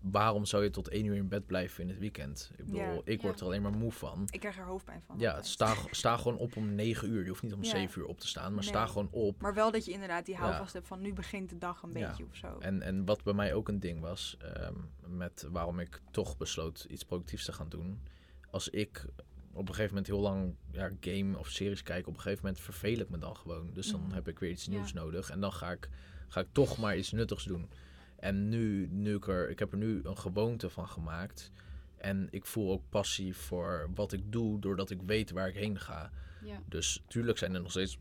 Waarom 0.00 0.44
zou 0.44 0.62
je 0.62 0.70
tot 0.70 0.88
één 0.88 1.04
uur 1.04 1.14
in 1.14 1.28
bed 1.28 1.46
blijven 1.46 1.82
in 1.82 1.88
het 1.88 1.98
weekend? 1.98 2.50
Ik 2.56 2.64
bedoel, 2.64 2.80
Ja. 2.80 3.00
ik 3.04 3.22
word 3.22 3.34
Ja. 3.34 3.40
er 3.40 3.46
alleen 3.46 3.62
maar 3.62 3.72
moe 3.72 3.92
van. 3.92 4.22
Ik 4.30 4.40
krijg 4.40 4.58
er 4.58 4.64
hoofdpijn 4.64 5.02
van. 5.02 5.18
Ja, 5.18 5.42
sta, 5.42 5.74
sta 5.90 6.16
gewoon 6.16 6.38
op 6.38 6.56
om 6.56 6.74
negen 6.74 7.10
uur. 7.10 7.22
Je 7.22 7.28
hoeft 7.28 7.42
niet 7.42 7.52
om 7.52 7.62
Ja. 7.62 7.70
zeven 7.70 8.00
uur 8.00 8.06
op 8.06 8.20
te 8.20 8.26
staan, 8.28 8.54
maar 8.54 8.64
sta 8.64 8.86
gewoon 8.86 9.08
op. 9.10 9.40
Maar 9.40 9.54
wel 9.54 9.70
dat 9.70 9.84
je 9.84 9.92
inderdaad 9.92 10.26
die 10.26 10.36
houvast 10.36 10.72
hebt 10.72 10.86
van 10.86 11.00
nu 11.00 11.12
begint 11.12 11.50
de 11.50 11.58
dag 11.58 11.82
een 11.82 11.92
beetje 11.92 12.24
of 12.24 12.36
zo. 12.36 12.58
En, 12.58 12.82
en 12.82 13.04
wat 13.04 13.22
bij 13.22 13.32
mij 13.34 13.54
ook 13.54 13.68
een 13.68 13.80
ding 13.80 14.00
was, 14.00 14.36
ehm, 14.40 14.74
met 15.06 15.46
waarom 15.50 15.78
ik 15.78 16.00
toch 16.10 16.36
besloot 16.36 16.86
iets 16.88 17.04
productiefs 17.04 17.44
te 17.44 17.52
gaan 17.52 17.68
doen. 17.68 18.02
Als 18.50 18.68
ik 18.68 19.04
op 19.52 19.68
een 19.68 19.74
gegeven 19.74 19.88
moment 19.88 20.06
heel 20.06 20.20
lang 20.20 20.54
ja, 20.70 20.90
game 21.00 21.38
of 21.38 21.48
series 21.48 21.82
kijk, 21.82 22.06
op 22.06 22.14
een 22.14 22.20
gegeven 22.20 22.44
moment 22.44 22.62
verveel 22.62 22.98
ik 22.98 23.08
me 23.08 23.18
dan 23.18 23.36
gewoon. 23.36 23.70
Dus 23.72 23.90
dan 23.90 24.00
Mhm. 24.02 24.12
heb 24.14 24.28
ik 24.28 24.38
weer 24.38 24.50
iets 24.50 24.66
nieuws 24.68 24.92
nodig. 24.92 25.30
En 25.30 25.40
dan 25.40 25.52
ga 25.52 25.70
ik, 25.70 25.88
ga 26.28 26.40
ik 26.40 26.46
toch 26.52 26.78
maar 26.78 26.96
iets 26.96 27.12
nuttigs 27.12 27.44
doen. 27.44 27.70
En 28.18 28.48
nu, 28.48 28.88
nu 28.90 29.14
ik 29.16 29.26
er, 29.28 29.50
ik 29.50 29.58
heb 29.58 29.72
er 29.72 29.78
nu 29.78 30.00
een 30.04 30.18
gewoonte 30.18 30.70
van 30.70 30.88
gemaakt. 30.88 31.50
En 31.96 32.28
ik 32.30 32.46
voel 32.46 32.72
ook 32.72 32.82
passie 32.88 33.36
voor 33.36 33.90
wat 33.94 34.12
ik 34.12 34.32
doe, 34.32 34.60
doordat 34.60 34.90
ik 34.90 35.02
weet 35.02 35.30
waar 35.30 35.48
ik 35.48 35.54
heen 35.54 35.78
ga. 35.78 36.10
Ja. 36.44 36.62
Dus 36.68 37.02
tuurlijk 37.06 37.38
zijn 37.38 37.54
er 37.54 37.60
nog 37.62 37.70
steeds 37.70 37.98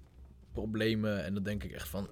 problemen. 0.52 1.24
En 1.24 1.34
dan 1.34 1.44
denk 1.44 1.64
ik 1.64 1.72
echt 1.72 1.88
van. 1.88 2.10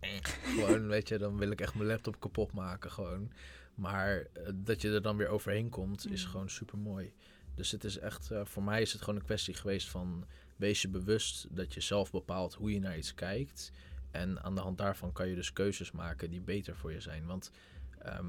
eh, 0.00 0.10
gewoon, 0.22 0.86
weet 0.94 1.08
je, 1.08 1.18
dan 1.18 1.36
wil 1.38 1.50
ik 1.50 1.60
echt 1.60 1.74
mijn 1.74 1.88
laptop 1.88 2.20
kapot 2.20 2.52
maken. 2.52 2.90
Gewoon. 2.90 3.30
Maar 3.74 4.16
eh, 4.32 4.48
dat 4.54 4.80
je 4.82 4.90
er 4.94 5.02
dan 5.02 5.16
weer 5.16 5.28
overheen 5.28 5.68
komt, 5.68 6.10
is 6.10 6.22
Mhm. 6.22 6.30
gewoon 6.30 6.50
super 6.50 6.78
mooi. 6.78 7.12
Dus 7.54 7.70
het 7.70 7.84
is 7.84 7.98
echt, 7.98 8.30
eh, 8.30 8.44
voor 8.44 8.62
mij 8.62 8.82
is 8.82 8.92
het 8.92 9.02
gewoon 9.02 9.18
een 9.20 9.26
kwestie 9.26 9.54
geweest 9.54 9.88
van. 9.88 10.24
Wees 10.56 10.82
je 10.82 10.88
bewust 10.88 11.46
dat 11.50 11.74
je 11.74 11.80
zelf 11.80 12.10
bepaalt 12.10 12.54
hoe 12.54 12.72
je 12.72 12.80
naar 12.80 12.96
iets 12.96 13.14
kijkt. 13.14 13.72
En 14.14 14.42
aan 14.42 14.54
de 14.54 14.60
hand 14.60 14.78
daarvan 14.78 15.12
kan 15.12 15.28
je 15.28 15.34
dus 15.34 15.52
keuzes 15.52 15.90
maken 15.92 16.30
die 16.30 16.40
beter 16.40 16.76
voor 16.76 16.92
je 16.92 17.00
zijn. 17.00 17.26
Want 17.26 17.50
ehm, 17.98 18.26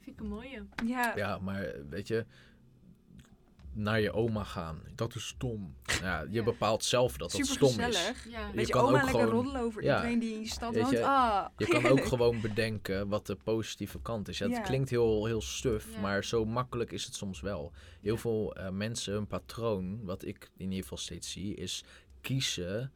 Vind 0.00 0.16
ik 0.16 0.20
een 0.20 0.30
mooie. 0.30 0.66
Ja, 0.86 1.12
ja, 1.16 1.38
maar 1.38 1.72
weet 1.88 2.08
je, 2.08 2.26
naar 3.72 4.00
je 4.00 4.12
oma 4.12 4.44
gaan, 4.44 4.82
dat 4.94 5.14
is 5.14 5.26
stom. 5.26 5.74
Ja, 6.00 6.20
je 6.20 6.28
Ja. 6.30 6.42
bepaalt 6.42 6.84
zelf 6.84 7.16
dat 7.16 7.30
dat 7.32 7.46
super 7.46 7.68
stom 7.70 7.84
is. 7.86 8.14
Ja. 8.28 8.52
Weet 8.54 8.66
je, 8.66 8.72
kan 8.72 8.82
oma 8.84 8.88
ook 8.98 9.02
lekker 9.04 9.20
gewoon- 9.20 9.34
roddelen 9.34 9.60
over 9.60 9.82
ja. 9.82 9.94
iedereen 9.96 10.18
die 10.18 10.34
in 10.34 10.40
je 10.40 10.48
stad 10.48 10.74
woont. 10.74 10.90
je, 10.90 11.04
ah, 11.04 11.46
Je 11.56 11.66
kan 11.66 11.86
ook 11.86 12.04
gewoon 12.04 12.40
bedenken 12.40 13.08
wat 13.08 13.26
de 13.26 13.36
positieve 13.36 14.00
kant 14.00 14.28
is. 14.28 14.38
Ja, 14.38 14.46
het 14.46 14.56
Ja. 14.56 14.62
klinkt 14.62 14.90
heel, 14.90 15.26
heel 15.26 15.40
stuf, 15.42 15.92
Ja. 15.92 16.00
maar 16.00 16.24
zo 16.24 16.44
makkelijk 16.44 16.92
is 16.92 17.04
het 17.04 17.14
soms 17.14 17.40
wel. 17.40 17.72
Heel 18.00 18.14
Ja. 18.14 18.20
veel 18.20 18.54
eh, 18.54 18.68
mensen, 18.70 19.12
hun 19.12 19.26
patroon, 19.26 20.04
wat 20.04 20.24
ik 20.24 20.50
in 20.56 20.64
ieder 20.64 20.82
geval 20.82 20.98
steeds 20.98 21.30
zie, 21.32 21.54
is 21.54 21.84
kiezen 22.20 22.92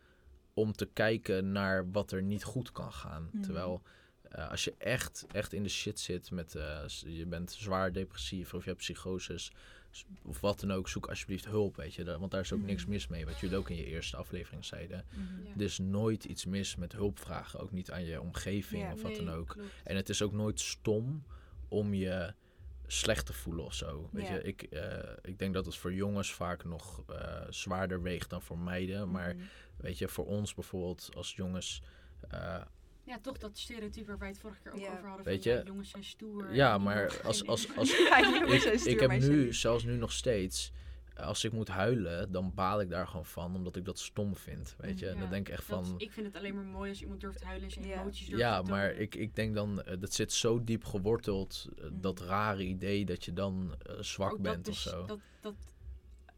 om 0.55 0.73
te 0.73 0.89
kijken 0.93 1.53
naar 1.53 1.91
wat 1.91 2.13
er 2.13 2.23
niet 2.23 2.45
goed 2.45 2.73
kan 2.73 2.93
gaan. 2.93 3.29
Mhm. 3.33 3.43
Terwijl 3.43 3.83
eh, 4.23 4.51
als 4.51 4.65
je 4.65 4.75
echt, 4.79 5.27
echt 5.33 5.53
in 5.53 5.63
de 5.63 5.69
shit 5.69 6.01
zit 6.01 6.31
met 6.31 6.55
eh, 6.55 6.81
je 7.07 7.27
bent 7.27 7.53
zwaar 7.53 7.93
depressief 7.93 8.55
of 8.55 8.63
je 8.63 8.69
hebt 8.69 8.81
psychoses 8.83 9.53
of 10.25 10.41
wat 10.41 10.61
dan 10.61 10.73
ook, 10.73 10.89
zoek 10.89 11.07
alsjeblieft 11.07 11.45
hulp, 11.45 11.77
weet 11.77 11.95
je. 11.95 12.19
Want 12.19 12.31
daar 12.31 12.41
is 12.41 12.53
ook 12.53 12.59
Mhm. 12.59 12.69
niks 12.69 12.87
mis 12.87 13.09
mee, 13.09 13.25
wat 13.25 13.39
jullie 13.41 13.57
ook 13.57 13.71
in 13.71 13.77
je 13.77 13.85
eerste 13.87 14.17
aflevering 14.17 14.65
zeiden. 14.65 15.05
Mhm. 15.11 15.47
Ja. 15.47 15.55
Er 15.57 15.61
is 15.63 15.79
nooit 15.79 16.25
iets 16.25 16.45
mis 16.45 16.77
met 16.77 16.93
hulp 16.93 17.19
vragen, 17.19 17.61
ook 17.61 17.73
niet 17.73 17.91
aan 17.91 18.05
je 18.05 18.21
omgeving 18.21 18.83
Ja. 18.83 18.93
of 18.93 19.03
wat 19.03 19.17
dan 19.17 19.31
ook. 19.31 19.49
klopt. 19.49 19.69
En 19.85 19.97
het 19.97 20.09
is 20.09 20.23
ook 20.23 20.33
nooit 20.33 20.61
stom 20.61 21.25
om 21.69 21.95
je 21.95 22.35
slecht 22.93 23.27
te 23.27 23.33
voelen 23.33 23.65
of 23.65 23.75
zo. 23.75 24.09
Weet 24.13 24.27
Ja. 24.27 24.35
je, 24.35 24.43
ik, 24.43 24.63
eh, 24.63 24.99
ik 25.23 25.39
denk 25.39 25.55
dat 25.55 25.67
het 25.67 25.77
voor 25.77 25.93
jongens 25.95 26.33
vaak 26.33 26.65
nog 26.65 27.03
eh, 27.09 27.41
zwaarder 27.51 28.03
weegt 28.03 28.31
dan 28.31 28.43
voor 28.43 28.59
meiden. 28.59 29.11
Maar 29.11 29.35
Mhm. 29.35 29.45
weet 29.77 29.99
je, 29.99 30.09
voor 30.09 30.27
ons 30.27 30.55
bijvoorbeeld 30.55 31.11
als 31.15 31.35
jongens. 31.35 31.83
eh, 32.29 32.61
Ja, 33.05 33.19
toch 33.23 33.39
dat 33.39 33.59
stereotype 33.59 34.07
waar 34.07 34.19
wij 34.19 34.29
het 34.29 34.39
vorige 34.39 34.61
keer 34.61 34.73
ook 34.73 34.79
over 34.93 35.07
hadden. 35.09 35.25
Weet 35.27 35.43
van, 35.43 35.53
je, 35.53 35.59
ja, 35.59 35.65
jongens 35.65 35.91
zijn 35.91 36.05
stoer. 36.05 36.55
ja, 36.55 36.79
maar 36.79 37.21
als, 37.23 37.47
als, 37.47 37.67
als, 37.77 37.91
ik, 37.91 38.07
zijn 38.61 38.75
ik 38.75 38.79
stuur 38.79 39.01
heb 39.11 39.21
nu, 39.21 39.53
zelfs 39.53 39.85
nu 39.85 39.97
nog 39.97 40.13
steeds, 40.13 40.73
als 41.17 41.45
ik 41.45 41.53
moet 41.53 41.69
huilen, 41.69 42.33
dan 42.33 42.55
baal 42.55 42.81
ik 42.81 42.89
daar 42.91 43.07
gewoon 43.07 43.27
van, 43.27 43.55
omdat 43.55 43.77
ik 43.77 43.85
dat 43.85 43.99
stom 43.99 44.37
vind, 44.37 44.75
weet 44.79 44.99
je. 44.99 45.07
En 45.09 45.15
Ja, 45.15 45.21
dan 45.21 45.31
denk 45.31 45.49
ik 45.49 45.55
echt 45.55 45.69
Dat- 45.69 45.87
van... 45.87 45.95
ik 46.01 46.13
vind 46.13 46.27
het 46.27 46.37
alleen 46.37 46.55
maar 46.55 46.65
mooi 46.65 46.91
als 46.91 47.01
iemand 47.03 47.21
durft 47.21 47.43
huilen 47.43 47.65
en 47.65 47.71
zijn 47.73 47.87
Ja. 47.87 48.01
emoties 48.01 48.27
durft 48.27 48.41
Ja, 48.43 48.63
te 48.63 48.71
maar 48.71 48.91
ik, 48.93 49.15
ik 49.15 49.35
denk 49.35 49.55
dan, 49.55 49.83
eh, 49.83 50.01
dat 50.01 50.13
zit 50.15 50.33
zo 50.33 50.65
diep 50.65 50.85
geworteld, 50.85 51.69
eh, 51.79 51.85
dat 51.93 52.19
Mhm. 52.21 52.29
rare 52.29 52.65
idee 52.65 53.05
dat 53.05 53.25
je 53.25 53.33
dan 53.33 53.75
eh, 53.83 54.01
zwak 54.01 54.33
Ook 54.33 54.41
bent 54.43 54.65
dat 54.65 54.75
of 54.75 54.83
dus- 54.83 54.93
zo. 54.93 55.05
Dat, 55.07 55.21
dat, 55.41 55.55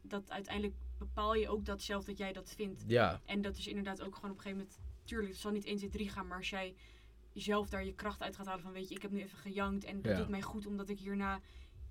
dat 0.02 0.30
uiteindelijk 0.30 0.74
bepaal 0.98 1.34
je 1.34 1.48
ook 1.48 1.64
dat 1.64 1.82
zelf 1.82 2.04
dat 2.04 2.18
jij 2.18 2.32
dat 2.32 2.52
vindt. 2.56 2.84
Ja, 2.86 3.20
En 3.26 3.42
dat 3.42 3.56
is 3.56 3.66
inderdaad 3.66 4.02
ook 4.02 4.14
gewoon 4.14 4.30
op 4.30 4.36
een 4.36 4.42
gegeven 4.42 4.58
moment... 4.58 4.78
Tuurlijk, 5.04 5.30
het 5.32 5.40
zal 5.40 5.50
niet 5.50 5.64
1, 5.64 5.76
2, 5.76 5.90
3 5.90 6.08
gaan, 6.08 6.26
maar 6.26 6.38
als 6.38 6.50
jij 6.50 6.74
zelf 7.34 7.68
daar 7.68 7.84
je 7.84 7.94
kracht 7.94 8.22
uit 8.22 8.36
gaat 8.36 8.46
halen 8.46 8.62
van... 8.62 8.72
Weet 8.72 8.88
je, 8.88 8.94
ik 8.94 9.02
heb 9.02 9.10
nu 9.10 9.20
even 9.22 9.38
gejankt 9.38 9.84
en 9.84 10.02
dat 10.02 10.12
Ja. 10.12 10.18
doet 10.18 10.28
mij 10.28 10.42
goed 10.42 10.66
omdat 10.66 10.88
ik 10.88 10.98
hierna 10.98 11.40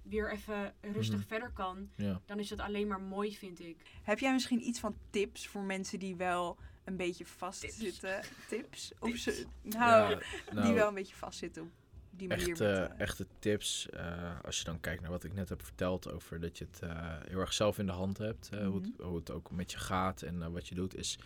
weer 0.04 0.32
even 0.32 0.74
rustig 0.82 1.20
Mhm. 1.20 1.28
verder 1.28 1.52
kan. 1.52 1.90
ja. 1.96 2.22
Dan 2.26 2.40
is 2.40 2.48
dat 2.50 2.60
alleen 2.60 2.88
maar 2.88 3.02
mooi, 3.02 3.38
vind 3.38 3.60
ik. 3.60 3.78
Heb 4.04 4.20
jij 4.20 4.34
misschien 4.34 4.68
iets 4.68 4.80
van 4.80 4.96
tips 5.10 5.48
voor 5.48 5.62
mensen 5.64 6.00
die 6.00 6.16
wel 6.16 6.58
een 6.84 6.98
beetje 6.98 7.26
vastzitten? 7.26 8.22
Tips? 8.50 8.92
Of 9.00 9.16
ze, 9.16 9.46
nou, 9.62 10.10
Ja, 10.12 10.18
die 10.46 10.54
nou, 10.54 10.74
wel 10.74 10.88
een 10.88 10.94
beetje 10.94 11.16
vastzitten 11.16 11.62
op 11.64 11.70
die 12.10 12.28
manier. 12.28 12.48
echte, 12.50 12.64
met, 12.64 12.92
eh, 12.92 13.00
echte 13.00 13.28
tips, 13.40 13.90
eh, 13.90 14.40
als 14.44 14.58
je 14.58 14.64
dan 14.64 14.80
kijkt 14.80 15.02
naar 15.02 15.12
wat 15.12 15.24
ik 15.24 15.34
net 15.34 15.50
heb 15.50 15.64
verteld 15.64 16.12
over 16.12 16.40
dat 16.40 16.58
je 16.58 16.66
het 16.72 16.80
eh, 16.82 17.18
heel 17.28 17.40
erg 17.40 17.54
zelf 17.54 17.80
in 17.80 17.86
de 17.86 17.92
hand 17.92 18.18
hebt, 18.18 18.50
eh, 18.50 18.66
hoe, 18.68 18.82
het, 18.82 18.90
hoe 19.00 19.16
het 19.16 19.32
ook 19.32 19.52
met 19.52 19.72
je 19.72 19.78
gaat 19.78 20.22
en 20.22 20.52
wat 20.52 20.68
je 20.68 20.76
doet, 20.76 20.96
is 20.96 21.20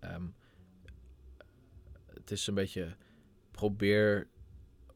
ehm, 0.00 0.26
het 2.14 2.30
is 2.30 2.46
een 2.46 2.54
beetje 2.54 2.96
probeer 3.50 4.28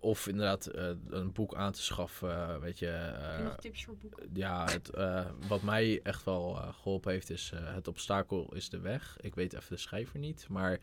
of 0.03 0.27
inderdaad 0.27 0.67
eh, 0.67 0.89
een 1.09 1.33
boek 1.33 1.55
aan 1.55 1.73
te 1.73 1.83
schaffen, 1.83 2.61
weet 2.61 2.79
je. 2.79 2.89
Eh, 2.89 3.45
nog 3.45 3.57
tips 3.57 3.85
voor 3.85 3.97
boeken? 3.97 4.31
ja, 4.33 4.71
het, 4.71 4.91
eh, 4.91 5.27
wat 5.49 5.63
mij 5.63 6.01
echt 6.03 6.25
wel 6.25 6.57
eh, 6.57 6.75
geholpen 6.75 7.13
heeft 7.13 7.31
is 7.31 7.51
eh, 7.55 7.75
Het 7.75 7.89
obstakel 7.89 8.55
is 8.55 8.69
de 8.69 8.81
weg. 8.81 9.17
Ik 9.21 9.35
weet 9.35 9.53
even 9.53 9.75
de 9.75 9.81
schrijver 9.81 10.19
niet, 10.19 10.49
maar 10.49 10.79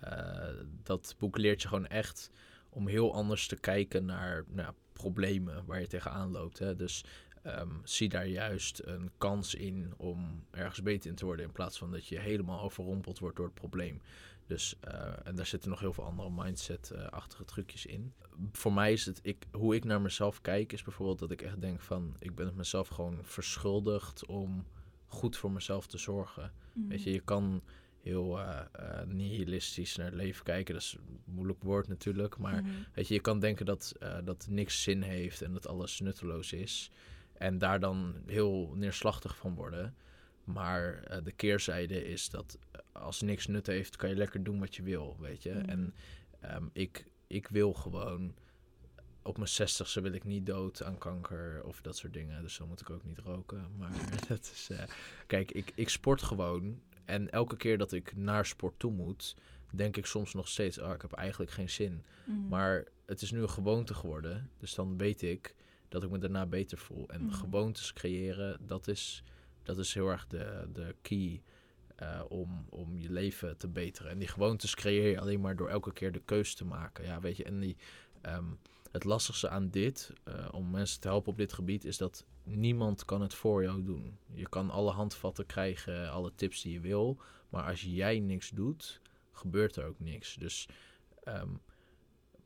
eh, 0.00 0.48
dat 0.82 1.14
boek 1.18 1.38
leert 1.38 1.62
je 1.62 1.68
gewoon 1.68 1.86
echt 1.86 2.30
om 2.68 2.86
heel 2.86 3.14
anders 3.14 3.46
te 3.46 3.56
kijken 3.56 4.04
naar 4.04 4.44
nou, 4.48 4.72
problemen 4.92 5.64
waar 5.66 5.80
je 5.80 5.86
tegenaan 5.86 6.30
loopt. 6.30 6.58
Hè. 6.58 6.76
Dus 6.76 7.04
ehm, 7.42 7.70
zie 7.82 8.08
daar 8.08 8.26
juist 8.26 8.80
een 8.84 9.10
kans 9.18 9.54
in 9.54 9.94
om 9.96 10.44
ergens 10.50 10.82
beter 10.82 11.10
in 11.10 11.16
te 11.16 11.24
worden 11.24 11.44
in 11.44 11.52
plaats 11.52 11.78
van 11.78 11.90
dat 11.90 12.06
je 12.06 12.18
helemaal 12.18 12.60
overrompeld 12.60 13.18
wordt 13.18 13.36
door 13.36 13.46
het 13.46 13.54
probleem. 13.54 14.00
Dus, 14.46 14.76
eh, 14.80 15.12
en 15.24 15.34
daar 15.34 15.46
zitten 15.46 15.70
nog 15.70 15.80
heel 15.80 15.92
veel 15.92 16.04
andere 16.04 16.30
mindset-achtige 16.30 17.44
trucjes 17.44 17.86
in. 17.86 18.12
Voor 18.52 18.72
mij 18.72 18.92
is 18.92 19.06
het, 19.06 19.20
ik, 19.22 19.46
hoe 19.52 19.74
ik 19.74 19.84
naar 19.84 20.00
mezelf 20.00 20.40
kijk, 20.40 20.72
is 20.72 20.82
bijvoorbeeld 20.82 21.18
dat 21.18 21.30
ik 21.30 21.42
echt 21.42 21.60
denk 21.60 21.80
van, 21.80 22.16
ik 22.18 22.34
ben 22.34 22.46
het 22.46 22.54
mezelf 22.54 22.88
gewoon 22.88 23.18
verschuldigd 23.22 24.26
om 24.26 24.66
goed 25.06 25.36
voor 25.36 25.50
mezelf 25.50 25.86
te 25.86 25.98
zorgen. 25.98 26.52
mhm. 26.72 26.88
Weet 26.88 27.02
je, 27.02 27.12
je 27.12 27.20
kan 27.20 27.62
heel 28.04 28.40
eh, 28.40 28.60
eh, 28.72 29.06
nihilistisch 29.06 29.96
naar 29.96 30.06
het 30.06 30.14
leven 30.14 30.44
kijken. 30.44 30.74
Dat 30.74 30.82
is 30.82 30.96
een 30.98 31.34
moeilijk 31.34 31.62
woord 31.62 31.88
natuurlijk, 31.88 32.38
maar 32.38 32.62
Mhm. 32.62 32.72
Weet 32.94 33.08
je, 33.08 33.14
je 33.14 33.20
kan 33.20 33.40
denken 33.40 33.66
dat, 33.66 33.94
eh, 34.00 34.16
dat 34.24 34.46
niks 34.50 34.82
zin 34.82 35.02
heeft 35.02 35.42
en 35.42 35.52
dat 35.52 35.66
alles 35.66 36.00
nutteloos 36.00 36.52
is. 36.52 36.90
En 37.32 37.58
daar 37.58 37.80
dan 37.80 38.14
heel 38.26 38.72
neerslachtig 38.74 39.36
van 39.36 39.54
worden. 39.54 39.94
Maar 40.44 40.94
eh, 41.02 41.24
de 41.24 41.32
keerzijde 41.32 42.04
is 42.04 42.30
dat 42.30 42.58
eh, 42.72 42.80
als 42.92 43.20
niks 43.20 43.46
nut 43.46 43.66
heeft, 43.66 43.96
kan 43.96 44.08
je 44.08 44.16
lekker 44.16 44.42
doen 44.42 44.58
wat 44.58 44.74
je 44.76 44.82
wil, 44.82 45.16
weet 45.20 45.42
je. 45.42 45.50
Mhm. 45.52 45.68
En 45.68 45.94
ehm, 46.40 46.64
ik, 46.72 47.04
ik 47.26 47.48
wil 47.48 47.72
gewoon... 47.72 48.34
Op 49.22 49.36
mijn 49.36 49.48
zestigste 49.48 50.00
wil 50.00 50.12
ik 50.12 50.24
niet 50.24 50.46
dood 50.46 50.82
aan 50.82 50.98
kanker 50.98 51.62
of 51.64 51.80
dat 51.80 51.96
soort 51.96 52.12
dingen. 52.12 52.42
Dus 52.42 52.56
dan 52.56 52.68
moet 52.68 52.80
ik 52.80 52.90
ook 52.90 53.04
niet 53.04 53.18
roken. 53.18 53.66
Maar 53.78 53.90
dat 54.28 54.50
is... 54.54 54.68
eh, 54.70 54.82
kijk, 55.26 55.50
ik, 55.52 55.72
ik 55.74 55.88
sport 55.88 56.22
gewoon. 56.22 56.80
En 57.04 57.30
elke 57.30 57.56
keer 57.56 57.78
dat 57.78 57.92
ik 57.92 58.16
naar 58.16 58.46
sport 58.46 58.78
toe 58.78 58.92
moet... 58.92 59.36
denk 59.70 59.96
ik 59.96 60.06
soms 60.06 60.34
nog 60.34 60.48
steeds... 60.48 60.78
Oh, 60.78 60.92
ik 60.92 61.02
heb 61.02 61.12
eigenlijk 61.12 61.50
geen 61.50 61.70
zin. 61.70 62.04
Mhm. 62.24 62.48
Maar 62.48 62.84
het 63.06 63.22
is 63.22 63.30
nu 63.30 63.40
een 63.42 63.50
gewoonte 63.50 63.94
geworden. 63.94 64.50
Dus 64.58 64.74
dan 64.74 64.98
weet 64.98 65.22
ik 65.22 65.54
dat 65.88 66.02
ik 66.02 66.10
me 66.10 66.18
daarna 66.18 66.46
beter 66.46 66.78
voel. 66.78 67.08
En 67.08 67.22
Mhm. 67.24 67.32
gewoontes 67.34 67.92
creëren, 67.92 68.58
dat 68.66 68.88
is, 68.88 69.22
dat 69.64 69.78
is 69.78 69.94
heel 69.94 70.08
erg 70.08 70.26
de, 70.26 70.68
de 70.72 70.94
key 71.02 71.42
eh, 71.96 72.20
om, 72.28 72.66
om 72.68 72.98
je 72.98 73.10
leven 73.10 73.56
te 73.56 73.68
beteren. 73.68 74.10
En 74.10 74.18
die 74.18 74.28
gewoontes 74.28 74.74
creëer 74.74 75.10
je 75.10 75.20
alleen 75.20 75.40
maar 75.40 75.56
door 75.56 75.68
elke 75.68 75.92
keer 75.92 76.12
de 76.12 76.22
keus 76.24 76.54
te 76.54 76.64
maken. 76.64 77.04
Ja, 77.04 77.20
weet 77.20 77.36
je, 77.36 77.44
en 77.44 77.60
die, 77.60 77.76
ehm, 78.20 78.44
het 78.90 79.04
lastigste 79.04 79.48
aan 79.48 79.70
dit, 79.70 80.12
eh, 80.24 80.48
om 80.50 80.70
mensen 80.70 81.00
te 81.00 81.08
helpen 81.08 81.32
op 81.32 81.38
dit 81.38 81.52
gebied, 81.52 81.84
is 81.84 81.96
dat 81.96 82.24
niemand 82.42 83.04
kan 83.04 83.20
het 83.20 83.34
voor 83.34 83.62
jou 83.62 83.84
doen. 83.84 84.18
Je 84.32 84.48
kan 84.48 84.70
alle 84.70 84.90
handvatten 84.90 85.46
krijgen, 85.46 86.10
alle 86.10 86.32
tips 86.34 86.62
die 86.62 86.72
je 86.72 86.80
wil. 86.80 87.20
Maar 87.48 87.64
als 87.64 87.82
jij 87.82 88.18
niks 88.18 88.50
doet, 88.50 89.00
gebeurt 89.32 89.76
er 89.76 89.86
ook 89.86 90.00
niks. 90.00 90.34
Dus 90.34 90.68
ehm, 91.22 91.50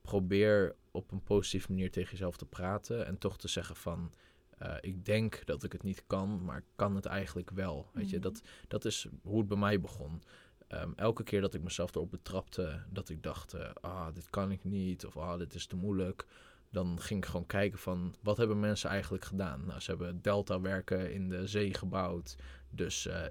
probeer 0.02 0.74
op 0.90 1.12
een 1.12 1.22
positieve 1.22 1.72
manier 1.72 1.90
tegen 1.90 2.10
jezelf 2.10 2.36
te 2.36 2.46
praten 2.46 3.06
en 3.06 3.18
toch 3.18 3.38
te 3.38 3.48
zeggen 3.48 3.76
van 3.76 4.12
eh, 4.58 4.74
ik 4.80 5.04
denk 5.04 5.46
dat 5.46 5.62
ik 5.64 5.72
het 5.72 5.82
niet 5.82 6.02
kan, 6.06 6.44
maar 6.44 6.62
kan 6.76 6.94
het 6.94 7.06
eigenlijk 7.06 7.50
wel. 7.50 7.90
Weet 7.92 8.10
je, 8.10 8.16
Mhm. 8.16 8.24
dat, 8.24 8.42
dat 8.68 8.84
is 8.84 9.08
hoe 9.22 9.38
het 9.38 9.48
bij 9.48 9.58
mij 9.58 9.80
begon. 9.80 10.22
Ehm, 10.68 10.92
elke 10.96 11.22
keer 11.22 11.40
dat 11.40 11.54
ik 11.54 11.62
mezelf 11.62 11.94
erop 11.94 12.10
betrapte, 12.10 12.82
dat 12.90 13.08
ik 13.08 13.22
dacht, 13.22 13.54
eh, 13.54 13.70
ah, 13.80 14.14
dit 14.14 14.30
kan 14.30 14.50
ik 14.50 14.64
niet, 14.64 15.06
of 15.06 15.16
ah, 15.16 15.38
dit 15.38 15.54
is 15.54 15.66
te 15.66 15.76
moeilijk, 15.76 16.26
dan 16.70 17.00
ging 17.00 17.22
ik 17.24 17.30
gewoon 17.30 17.46
kijken 17.46 17.78
van, 17.78 18.14
wat 18.22 18.36
hebben 18.36 18.60
mensen 18.60 18.90
eigenlijk 18.90 19.24
gedaan? 19.24 19.64
Nou, 19.66 19.80
ze 19.80 19.90
hebben 19.90 20.22
delta-werken 20.22 21.12
in 21.12 21.28
de 21.28 21.46
zee 21.46 21.74
gebouwd, 21.74 22.36
dus 22.70 23.06
eh, 23.06 23.22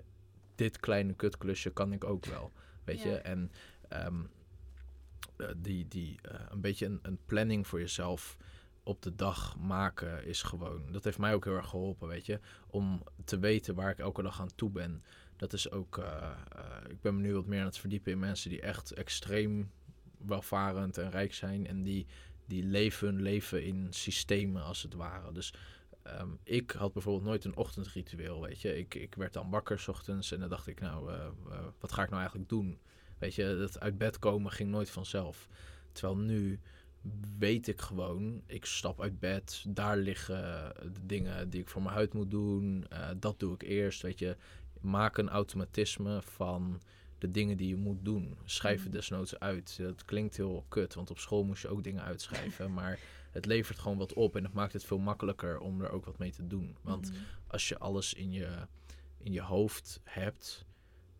dit 0.55 0.79
kleine 0.79 1.13
kutklusje 1.13 1.69
kan 1.69 1.93
ik 1.93 2.03
ook 2.03 2.25
wel, 2.25 2.51
weet 2.83 3.01
Ja. 3.01 3.09
je? 3.09 3.15
En 3.17 3.51
ehm, 3.89 4.23
eh, 5.37 5.47
die, 5.57 5.87
die 5.87 6.19
een 6.49 6.61
beetje 6.61 6.85
een, 6.85 6.99
een 7.01 7.19
planning 7.25 7.67
voor 7.67 7.79
jezelf 7.79 8.37
op 8.87 9.01
de 9.01 9.15
dag 9.15 9.57
maken 9.57 10.25
is 10.25 10.41
gewoon. 10.41 10.91
Dat 10.91 11.03
heeft 11.03 11.17
mij 11.17 11.33
ook 11.33 11.45
heel 11.45 11.55
erg 11.55 11.69
geholpen, 11.69 12.07
weet 12.07 12.25
je. 12.25 12.39
Om 12.67 13.03
te 13.25 13.39
weten 13.39 13.75
waar 13.75 13.89
ik 13.89 13.99
elke 13.99 14.21
dag 14.21 14.41
aan 14.41 14.55
toe 14.55 14.69
ben. 14.69 15.03
Dat 15.35 15.53
is 15.53 15.71
ook. 15.71 15.97
eh, 15.97 16.31
eh, 16.55 16.89
ik 16.89 17.01
ben 17.01 17.15
me 17.15 17.21
nu 17.21 17.33
wat 17.33 17.45
meer 17.45 17.59
aan 17.59 17.65
het 17.65 17.77
verdiepen 17.77 18.11
in 18.11 18.19
mensen 18.19 18.49
die 18.49 18.61
echt 18.61 18.91
extreem 18.91 19.71
welvarend 20.17 20.97
en 20.97 21.11
rijk 21.11 21.33
zijn. 21.33 21.67
En 21.67 21.83
die, 21.83 22.05
die 22.45 22.63
leven 22.63 23.07
hun 23.07 23.21
leven 23.21 23.63
in 23.63 23.87
systemen 23.89 24.63
als 24.63 24.83
het 24.83 24.93
ware. 24.93 25.31
Dus 25.31 25.53
ehm, 26.03 26.29
ik 26.43 26.71
had 26.71 26.93
bijvoorbeeld 26.93 27.25
nooit 27.25 27.45
een 27.45 27.57
ochtendritueel, 27.57 28.41
weet 28.41 28.61
je. 28.61 28.77
Ik, 28.77 28.95
ik 28.95 29.15
werd 29.15 29.33
dan 29.33 29.49
wakker 29.49 29.79
's 29.79 29.87
ochtends 29.87 30.31
en 30.31 30.39
dan 30.39 30.49
dacht 30.49 30.67
ik, 30.67 30.79
nou, 30.79 31.11
eh, 31.13 31.27
wat 31.79 31.91
ga 31.91 32.01
ik 32.03 32.09
nou 32.09 32.19
eigenlijk 32.19 32.49
doen? 32.49 32.79
Weet 33.17 33.35
je, 33.35 33.57
dat 33.59 33.79
uit 33.79 33.97
bed 33.97 34.19
komen 34.19 34.51
ging 34.51 34.69
nooit 34.69 34.89
vanzelf. 34.89 35.47
Terwijl 35.91 36.17
nu 36.17 36.59
weet 37.37 37.67
ik 37.67 37.81
gewoon, 37.81 38.41
ik 38.45 38.65
stap 38.65 39.01
uit 39.01 39.19
bed, 39.19 39.63
daar 39.67 39.97
liggen 39.97 40.73
de 40.93 41.05
dingen 41.05 41.49
die 41.49 41.61
ik 41.61 41.67
voor 41.67 41.81
mijn 41.81 41.93
huid 41.95 42.13
moet 42.13 42.31
doen. 42.31 42.85
eh, 42.89 43.09
dat 43.17 43.39
doe 43.39 43.53
ik 43.53 43.61
eerst, 43.61 44.01
weet 44.01 44.19
je. 44.19 44.37
Maak 44.81 45.17
een 45.17 45.29
automatisme 45.29 46.21
van 46.21 46.81
de 47.17 47.31
dingen 47.31 47.57
die 47.57 47.67
je 47.67 47.75
moet 47.75 48.05
doen. 48.05 48.37
Schrijf 48.45 48.77
het 48.77 48.87
Mhm. 48.87 48.95
desnoods 48.97 49.39
uit. 49.39 49.77
Dat 49.77 50.05
klinkt 50.05 50.37
heel 50.37 50.65
kut, 50.67 50.93
want 50.93 51.09
op 51.09 51.19
school 51.19 51.43
moest 51.43 51.61
je 51.61 51.67
ook 51.67 51.83
dingen 51.83 52.03
uitschrijven. 52.03 52.73
maar 52.73 52.99
het 53.31 53.45
levert 53.45 53.79
gewoon 53.79 53.97
wat 53.97 54.13
op 54.13 54.35
en 54.35 54.43
het 54.43 54.53
maakt 54.53 54.73
het 54.73 54.83
veel 54.83 54.97
makkelijker 54.99 55.59
om 55.59 55.81
er 55.81 55.89
ook 55.89 56.05
wat 56.05 56.17
mee 56.17 56.31
te 56.31 56.47
doen. 56.47 56.77
Want 56.81 57.09
Mhm. 57.11 57.19
als 57.47 57.67
je 57.69 57.77
alles 57.77 58.13
in 58.13 58.31
je, 58.31 58.67
in 59.17 59.31
je 59.33 59.41
hoofd 59.41 60.01
hebt, 60.03 60.65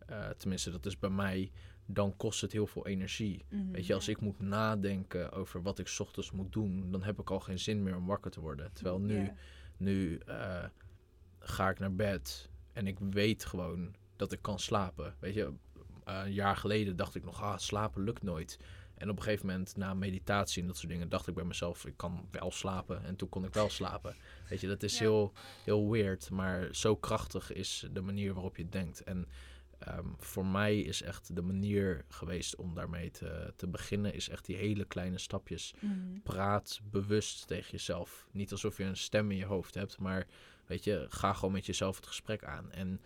eh, 0.06 0.28
tenminste 0.28 0.70
dat 0.70 0.86
is 0.86 0.98
bij 0.98 1.10
mij, 1.10 1.50
dan 1.90 2.16
kost 2.16 2.40
het 2.40 2.52
heel 2.52 2.66
veel 2.66 2.86
energie. 2.86 3.44
Mhm. 3.48 3.70
Weet 3.70 3.86
je, 3.86 3.94
als 3.94 4.08
ik 4.08 4.20
moet 4.20 4.40
nadenken 4.40 5.32
over 5.32 5.62
wat 5.62 5.78
ik 5.78 5.88
's 5.88 6.00
ochtends 6.00 6.30
moet 6.30 6.52
doen, 6.52 6.90
dan 6.90 7.02
heb 7.02 7.18
ik 7.20 7.30
al 7.30 7.40
geen 7.40 7.58
zin 7.58 7.82
meer 7.82 7.96
om 7.96 8.06
wakker 8.06 8.30
te 8.30 8.40
worden. 8.40 8.70
Terwijl 8.72 9.00
nu, 9.00 9.30
nu 9.76 10.16
eh, 10.26 10.64
ga 11.38 11.70
ik 11.70 11.78
naar 11.78 11.94
bed 11.94 12.50
en 12.72 12.86
ik 12.86 12.98
weet 12.98 13.44
gewoon 13.44 13.94
dat 14.16 14.32
ik 14.32 14.42
kan 14.42 14.58
slapen. 14.58 15.14
Weet 15.18 15.34
je, 15.34 15.52
eh, 16.04 16.20
een 16.24 16.32
jaar 16.32 16.56
geleden 16.56 16.96
dacht 16.96 17.14
ik 17.14 17.24
nog, 17.24 17.42
ah, 17.42 17.58
slapen 17.58 18.02
lukt 18.04 18.22
nooit. 18.22 18.58
En 18.94 19.10
op 19.10 19.16
een 19.16 19.22
gegeven 19.22 19.46
moment, 19.46 19.76
na 19.76 19.94
meditatie 19.94 20.60
en 20.62 20.68
dat 20.68 20.76
soort 20.76 20.92
dingen, 20.92 21.08
dacht 21.08 21.28
ik 21.28 21.34
bij 21.34 21.44
mezelf, 21.44 21.86
ik 21.86 21.96
kan 21.96 22.28
wel 22.30 22.50
slapen. 22.50 23.04
En 23.04 23.16
toen 23.16 23.28
kon 23.28 23.44
ik 23.44 23.54
wel 23.54 23.68
slapen. 23.70 24.14
Weet 24.48 24.60
je, 24.60 24.66
dat 24.66 24.82
is 24.82 24.92
Ja. 24.92 24.98
heel, 25.04 25.32
heel 25.64 25.90
weird, 25.90 26.30
maar 26.30 26.68
zo 26.74 26.96
krachtig 26.96 27.52
is 27.52 27.88
de 27.92 28.00
manier 28.00 28.34
waarop 28.34 28.56
je 28.56 28.68
denkt. 28.68 29.02
En 29.02 29.26
ehm, 29.78 30.06
voor 30.16 30.46
mij 30.46 30.80
is 30.80 31.02
echt 31.02 31.34
de 31.36 31.42
manier 31.42 32.04
geweest 32.08 32.56
om 32.56 32.74
daarmee 32.74 33.10
te, 33.10 33.52
te 33.56 33.66
beginnen, 33.68 34.14
is 34.14 34.28
echt 34.28 34.44
die 34.44 34.56
hele 34.56 34.84
kleine 34.84 35.18
stapjes 35.18 35.74
Mhm. 35.80 36.18
praat 36.22 36.80
bewust 36.90 37.46
tegen 37.46 37.70
jezelf. 37.70 38.26
Niet 38.32 38.52
alsof 38.52 38.76
je 38.76 38.84
een 38.84 38.96
stem 38.96 39.30
in 39.30 39.36
je 39.36 39.44
hoofd 39.44 39.74
hebt, 39.74 39.98
maar 39.98 40.26
weet 40.66 40.84
je, 40.84 41.06
ga 41.08 41.32
gewoon 41.32 41.52
met 41.52 41.66
jezelf 41.66 41.96
het 41.96 42.06
gesprek 42.06 42.44
aan. 42.44 42.70
En 42.72 43.00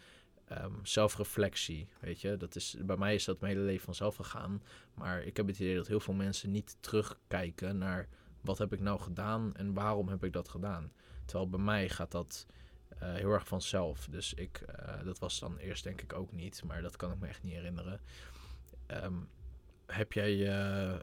ehm, 0.45 0.73
zelfreflectie, 0.83 1.89
weet 2.01 2.21
je, 2.21 2.37
dat 2.37 2.57
is, 2.57 2.77
bij 2.85 2.97
mij 2.97 3.15
is 3.15 3.25
dat 3.25 3.41
mijn 3.41 3.53
hele 3.53 3.65
leven 3.67 3.85
vanzelf 3.85 4.17
gegaan. 4.17 4.63
Maar 4.95 5.23
ik 5.23 5.37
heb 5.37 5.47
het 5.47 5.59
idee 5.59 5.77
dat 5.77 5.87
heel 5.87 6.01
veel 6.01 6.15
mensen 6.15 6.51
niet 6.51 6.77
terugkijken 6.81 7.79
naar 7.79 8.09
wat 8.41 8.59
heb 8.59 8.73
ik 8.73 8.81
nou 8.81 9.01
gedaan 9.01 9.55
en 9.55 9.73
waarom 9.75 10.09
heb 10.09 10.25
ik 10.25 10.33
dat 10.33 10.49
gedaan. 10.49 10.93
Terwijl 11.25 11.49
bij 11.51 11.61
mij 11.61 11.89
gaat 11.89 12.11
dat 12.11 12.47
eh, 12.99 13.15
heel 13.15 13.31
erg 13.31 13.47
vanzelf. 13.47 14.07
Dus 14.11 14.35
ik, 14.35 14.61
eh, 14.61 15.05
dat 15.05 15.19
was 15.19 15.39
dan 15.39 15.57
eerst 15.57 15.85
denk 15.85 16.01
ik 16.03 16.13
ook 16.13 16.33
niet, 16.33 16.63
maar 16.65 16.83
dat 16.83 16.97
kan 16.97 17.13
ik 17.13 17.19
me 17.21 17.27
echt 17.27 17.43
niet 17.43 17.53
herinneren. 17.55 18.01
Ehm, 18.87 19.15
heb 19.87 20.13
jij 20.13 20.33
eh, 20.33 20.99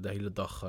de 0.00 0.08
hele 0.08 0.32
dag 0.32 0.64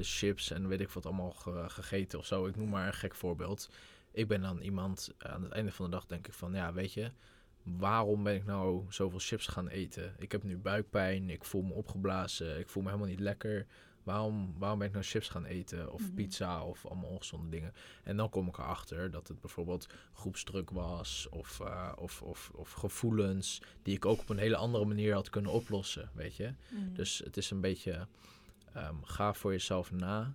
chips 0.00 0.50
en 0.50 0.68
weet 0.68 0.80
ik 0.80 0.88
wat 0.90 1.06
allemaal 1.06 1.30
ge- 1.32 1.64
gegeten 1.68 2.18
of 2.18 2.26
zo? 2.26 2.46
Ik 2.46 2.56
noem 2.56 2.68
maar 2.68 2.86
een 2.86 2.94
gek 2.94 3.14
voorbeeld. 3.14 3.70
Ik 4.10 4.28
ben 4.28 4.40
dan 4.40 4.58
iemand, 4.60 5.14
aan 5.18 5.42
het 5.42 5.52
einde 5.52 5.72
van 5.72 5.84
de 5.84 5.90
dag 5.90 6.06
denk 6.06 6.26
ik 6.26 6.32
van, 6.32 6.52
ja, 6.54 6.72
weet 6.72 6.92
je, 6.92 7.10
waarom 7.62 8.22
ben 8.22 8.34
ik 8.34 8.44
nou 8.44 8.84
zoveel 8.88 9.18
chips 9.18 9.46
gaan 9.46 9.68
eten? 9.68 10.14
Ik 10.18 10.32
heb 10.32 10.42
nu 10.42 10.56
buikpijn, 10.58 11.30
ik 11.30 11.44
voel 11.44 11.62
me 11.62 11.72
opgeblazen, 11.72 12.58
ik 12.58 12.68
voel 12.68 12.82
me 12.82 12.88
helemaal 12.88 13.10
niet 13.10 13.20
lekker. 13.20 13.66
Waarom, 14.04 14.54
waarom 14.58 14.78
ben 14.78 14.86
ik 14.88 14.92
nou 14.94 15.04
chips 15.04 15.28
gaan 15.28 15.44
eten? 15.44 15.92
Of 15.92 16.00
Mhm. 16.02 16.14
pizza 16.14 16.64
of 16.64 16.86
allemaal 16.86 17.10
ongezonde 17.10 17.48
dingen. 17.48 17.74
En 18.02 18.16
dan 18.16 18.28
kom 18.30 18.48
ik 18.48 18.58
erachter 18.58 19.10
dat 19.10 19.28
het 19.28 19.40
bijvoorbeeld 19.40 19.86
groepsdruk 20.12 20.70
was. 20.70 21.26
Of, 21.30 21.60
eh, 21.60 21.92
of, 21.96 22.22
of, 22.22 22.50
of 22.54 22.72
gevoelens 22.72 23.62
die 23.82 23.94
ik 23.94 24.04
ook 24.06 24.20
op 24.20 24.28
een 24.28 24.38
hele 24.38 24.56
andere 24.56 24.84
manier 24.84 25.14
had 25.14 25.30
kunnen 25.30 25.50
oplossen, 25.52 26.10
weet 26.14 26.36
je. 26.36 26.54
Mhm. 26.70 26.92
Dus 26.94 27.18
het 27.24 27.36
is 27.36 27.50
een 27.50 27.60
beetje, 27.60 28.06
ehm, 28.72 28.94
ga 29.02 29.34
voor 29.34 29.52
jezelf 29.52 29.90
na 29.92 30.34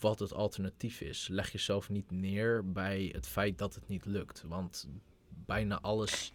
wat 0.00 0.18
het 0.18 0.32
alternatief 0.34 1.00
is. 1.00 1.28
Leg 1.28 1.52
jezelf 1.52 1.88
niet 1.88 2.10
neer 2.10 2.72
bij 2.72 3.10
het 3.12 3.26
feit 3.26 3.58
dat 3.58 3.74
het 3.74 3.88
niet 3.88 4.04
lukt. 4.04 4.42
Want 4.46 4.88
bijna 5.28 5.80
alles, 5.80 6.32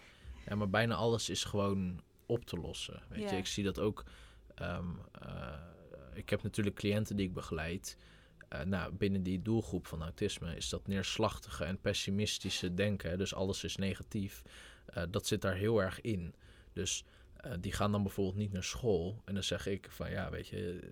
ja, 0.47 0.55
maar 0.55 0.69
bijna 0.69 0.95
alles 0.95 1.29
is 1.29 1.43
gewoon 1.43 2.01
op 2.25 2.45
te 2.45 2.57
lossen. 2.57 3.01
Weet 3.09 3.29
je, 3.29 3.35
ik 3.37 3.45
zie 3.47 3.63
dat 3.63 3.79
ook. 3.79 4.03
ehm, 4.55 4.85
eh, 5.21 5.53
ik 6.19 6.29
heb 6.29 6.43
natuurlijk 6.43 6.75
cliënten 6.75 7.15
die 7.15 7.27
ik 7.27 7.33
begeleid. 7.33 7.97
Eh, 8.49 8.61
nou, 8.63 8.93
binnen 8.93 9.23
die 9.23 9.41
doelgroep 9.41 9.87
van 9.87 10.01
autisme 10.01 10.55
is 10.55 10.69
dat 10.69 10.87
neerslachtige 10.87 11.63
en 11.63 11.79
pessimistische 11.81 12.73
denken. 12.73 13.17
Dus 13.17 13.33
alles 13.33 13.63
is 13.63 13.75
negatief. 13.75 14.41
eh, 14.85 15.03
dat 15.09 15.27
zit 15.27 15.41
daar 15.41 15.55
heel 15.55 15.81
erg 15.81 16.01
in. 16.01 16.33
Dus 16.73 17.03
eh, 17.35 17.51
die 17.59 17.71
gaan 17.71 17.91
dan 17.91 18.03
bijvoorbeeld 18.03 18.35
niet 18.37 18.51
naar 18.51 18.63
school. 18.63 19.21
En 19.25 19.33
dan 19.33 19.43
zeg 19.43 19.65
ik 19.67 19.87
van 19.91 20.11
ja, 20.11 20.29
weet 20.29 20.47
je, 20.47 20.91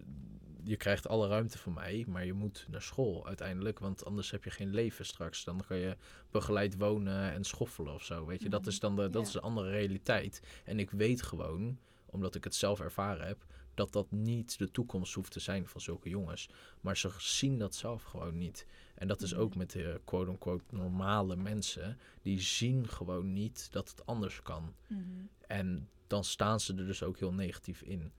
je 0.63 0.75
krijgt 0.77 1.07
alle 1.07 1.27
ruimte 1.27 1.57
van 1.57 1.73
mij, 1.73 2.05
maar 2.07 2.25
je 2.25 2.33
moet 2.33 2.65
naar 2.69 2.81
school 2.81 3.27
uiteindelijk. 3.27 3.79
Want 3.79 4.05
anders 4.05 4.31
heb 4.31 4.43
je 4.43 4.49
geen 4.51 4.73
leven 4.73 5.05
straks. 5.05 5.43
Dan 5.43 5.63
kan 5.67 5.77
je 5.77 5.97
begeleid 6.31 6.77
wonen 6.77 7.31
en 7.31 7.43
schoffelen 7.43 7.93
of 7.93 8.03
zo. 8.03 8.25
Weet 8.25 8.41
je, 8.41 8.49
dat 8.49 8.59
Mhm. 8.61 8.69
is 8.69 8.79
dan 8.79 8.95
de, 8.95 9.09
dat 9.09 9.25
is 9.27 9.31
de 9.33 9.41
andere 9.41 9.69
realiteit. 9.69 10.41
En 10.65 10.79
ik 10.79 10.91
weet 10.91 11.21
gewoon, 11.21 11.79
omdat 12.05 12.35
ik 12.35 12.43
het 12.43 12.55
zelf 12.55 12.79
ervaren 12.79 13.27
heb, 13.27 13.45
dat 13.77 13.93
dat 13.93 14.11
niet 14.11 14.57
de 14.57 14.71
toekomst 14.71 15.13
hoeft 15.13 15.31
te 15.31 15.39
zijn 15.39 15.67
van 15.67 15.81
zulke 15.81 16.09
jongens. 16.09 16.49
Maar 16.81 16.97
ze 16.97 17.11
zien 17.17 17.57
dat 17.57 17.75
zelf 17.75 18.03
gewoon 18.03 18.37
niet. 18.37 18.65
En 18.95 19.07
dat 19.07 19.21
is 19.21 19.35
ook 19.35 19.55
met 19.55 19.71
de 19.71 20.01
quote-unquote 20.05 20.63
normale 20.69 21.35
mensen. 21.35 21.97
Die 22.21 22.41
zien 22.41 22.87
gewoon 22.87 23.33
niet 23.33 23.67
dat 23.71 23.89
het 23.89 24.05
anders 24.05 24.41
kan. 24.41 24.73
Mhm. 24.87 25.01
En 25.47 25.89
dan 26.07 26.23
staan 26.23 26.59
ze 26.59 26.75
er 26.75 26.85
dus 26.85 27.03
ook 27.03 27.19
heel 27.19 27.33
negatief 27.33 27.81
in. 27.81 28.11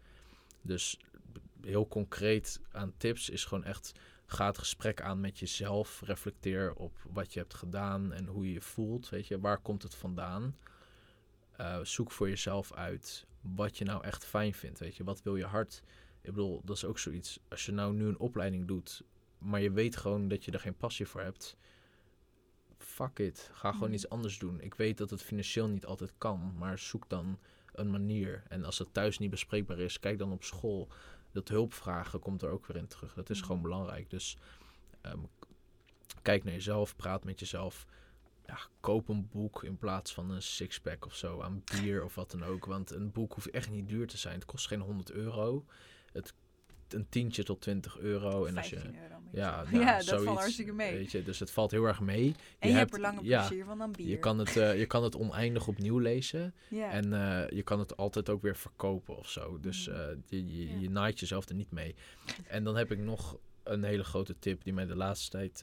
Dus 0.63 0.99
heel 1.61 1.89
concreet 1.89 2.61
aan 2.73 2.95
tips 2.97 3.29
is 3.29 3.45
gewoon 3.45 3.65
echt... 3.65 3.93
Ga 4.27 4.47
het 4.47 4.59
gesprek 4.59 5.01
aan 5.01 5.21
met 5.21 5.39
jezelf. 5.39 6.01
Reflecteer 6.05 6.75
op 6.75 6.97
wat 7.11 7.33
je 7.33 7.39
hebt 7.39 7.55
gedaan 7.55 8.13
en 8.13 8.27
hoe 8.27 8.47
je 8.47 8.53
je 8.53 8.61
voelt. 8.61 9.09
Weet 9.09 9.27
je, 9.27 9.41
waar 9.41 9.59
komt 9.59 9.83
het 9.83 9.95
vandaan? 9.95 10.57
Eh, 11.53 11.79
zoek 11.83 12.13
voor 12.13 12.29
jezelf 12.29 12.73
uit 12.73 13.27
wat 13.55 13.79
je 13.79 13.85
nou 13.85 14.05
echt 14.05 14.25
fijn 14.25 14.55
vindt. 14.55 14.79
Weet 14.79 14.97
je, 14.97 15.05
wat 15.05 15.23
wil 15.23 15.37
je 15.37 15.45
hart? 15.45 15.83
Ik 16.21 16.31
bedoel, 16.35 16.61
dat 16.65 16.77
is 16.77 16.85
ook 16.85 16.99
zoiets. 16.99 17.41
Als 17.49 17.67
je 17.67 17.73
nou 17.73 17.95
nu 17.95 18.07
een 18.07 18.19
opleiding 18.19 18.67
doet, 18.67 19.03
maar 19.39 19.61
je 19.61 19.71
weet 19.71 19.97
gewoon 19.97 20.29
dat 20.29 20.45
je 20.45 20.51
er 20.51 20.61
geen 20.61 20.77
passie 20.77 21.07
voor 21.07 21.21
hebt. 21.21 21.57
Fuck 22.79 23.19
it. 23.19 23.51
Ga 23.53 23.71
gewoon 23.73 23.85
Mhm. 23.89 23.95
iets 23.97 24.09
anders 24.09 24.39
doen. 24.39 24.61
Ik 24.61 24.75
weet 24.75 24.99
dat 24.99 25.11
het 25.11 25.23
financieel 25.23 25.69
niet 25.69 25.87
altijd 25.87 26.13
kan, 26.19 26.55
maar 26.59 26.79
zoek 26.79 27.09
dan 27.09 27.39
een 27.73 27.91
manier. 27.91 28.43
En 28.49 28.65
als 28.65 28.79
het 28.79 28.95
thuis 28.95 29.19
niet 29.19 29.31
bespreekbaar 29.31 29.79
is, 29.79 30.01
kijk 30.01 30.19
dan 30.19 30.33
op 30.33 30.45
school. 30.45 30.89
Dat 31.33 31.49
hulpvragen 31.49 32.21
komt 32.21 32.43
er 32.43 32.51
ook 32.51 32.67
weer 32.67 32.77
in 32.77 32.87
terug. 32.87 33.15
Dat 33.15 33.31
is 33.31 33.39
Mhm. 33.39 33.47
gewoon 33.47 33.63
belangrijk. 33.63 34.11
Dus 34.11 34.37
ehm, 35.01 35.19
kijk 36.23 36.45
naar 36.45 36.53
jezelf, 36.55 36.97
praat 36.97 37.25
met 37.25 37.41
jezelf. 37.41 37.87
Ja, 38.49 38.59
koop 38.81 39.09
een 39.09 39.29
boek 39.29 39.65
in 39.65 39.79
plaats 39.79 40.15
van 40.15 40.31
een 40.31 40.43
sixpack 40.43 41.07
of 41.07 41.15
zo 41.15 41.41
aan 41.41 41.63
bier 41.65 42.05
of 42.05 42.15
wat 42.15 42.31
dan 42.31 42.45
ook. 42.45 42.65
Want 42.65 42.91
een 42.91 43.13
boek 43.13 43.33
hoeft 43.33 43.51
echt 43.51 43.71
niet 43.71 43.89
duur 43.89 44.07
te 44.07 44.17
zijn. 44.17 44.35
Het 44.35 44.45
kost 44.45 44.67
geen 44.67 44.81
100 44.81 45.11
euro. 45.11 45.65
Het, 46.13 46.35
een 46.89 47.09
tientje 47.09 47.43
tot 47.43 47.61
20 47.61 47.99
euro. 47.99 48.45
En 48.45 48.57
als 48.57 48.69
je, 48.71 48.77
15 48.79 49.03
euro. 49.03 49.21
moet 49.21 49.31
je 49.33 49.39
ja, 49.39 49.63
nou, 49.63 49.79
ja, 49.85 49.97
dat 49.97 50.05
zoiets, 50.05 50.25
valt 50.25 50.39
hartstikke 50.39 50.73
mee. 50.73 50.93
Weet 50.93 51.11
je, 51.11 51.23
dus 51.23 51.39
het 51.39 51.51
valt 51.51 51.71
heel 51.71 51.85
erg 51.85 52.01
mee. 52.01 52.35
en 52.59 52.69
je, 52.69 52.75
hebt 52.75 52.97
hebt- 52.97 53.17
er 53.17 53.25
ja, 53.25 53.47
plezier 53.47 53.65
van 53.65 53.79
dan 53.79 53.93
bier. 53.93 54.09
Je 54.09 54.19
kan, 54.19 54.39
het, 54.39 54.57
eh, 54.57 54.79
je 54.79 54.87
kan 54.87 55.03
het 55.03 55.17
oneindig 55.17 55.67
opnieuw 55.67 55.99
lezen. 55.99 56.55
ja. 56.69 56.91
En 56.91 57.13
eh, 57.13 57.49
je 57.51 57.63
kan 57.63 57.79
het 57.79 57.97
altijd 57.97 58.29
ook 58.29 58.43
weer 58.43 58.57
verkopen 58.57 59.17
of 59.17 59.29
zo. 59.29 59.61
Dus 59.61 59.89
eh, 59.89 60.07
je, 60.27 60.57
je, 60.57 60.81
je 60.81 60.91
naait 60.91 61.21
jezelf 61.21 61.49
er 61.49 61.55
niet 61.55 61.71
mee. 61.71 61.95
En 62.47 62.65
dan 62.65 62.77
heb 62.77 62.93
ik 62.93 62.99
nog 62.99 63.39
een 63.63 63.85
hele 63.85 64.05
grote 64.05 64.39
tip 64.39 64.65
die 64.65 64.73
mij 64.73 64.87
de 64.87 64.97
laatste 64.97 65.31
tijd 65.31 65.61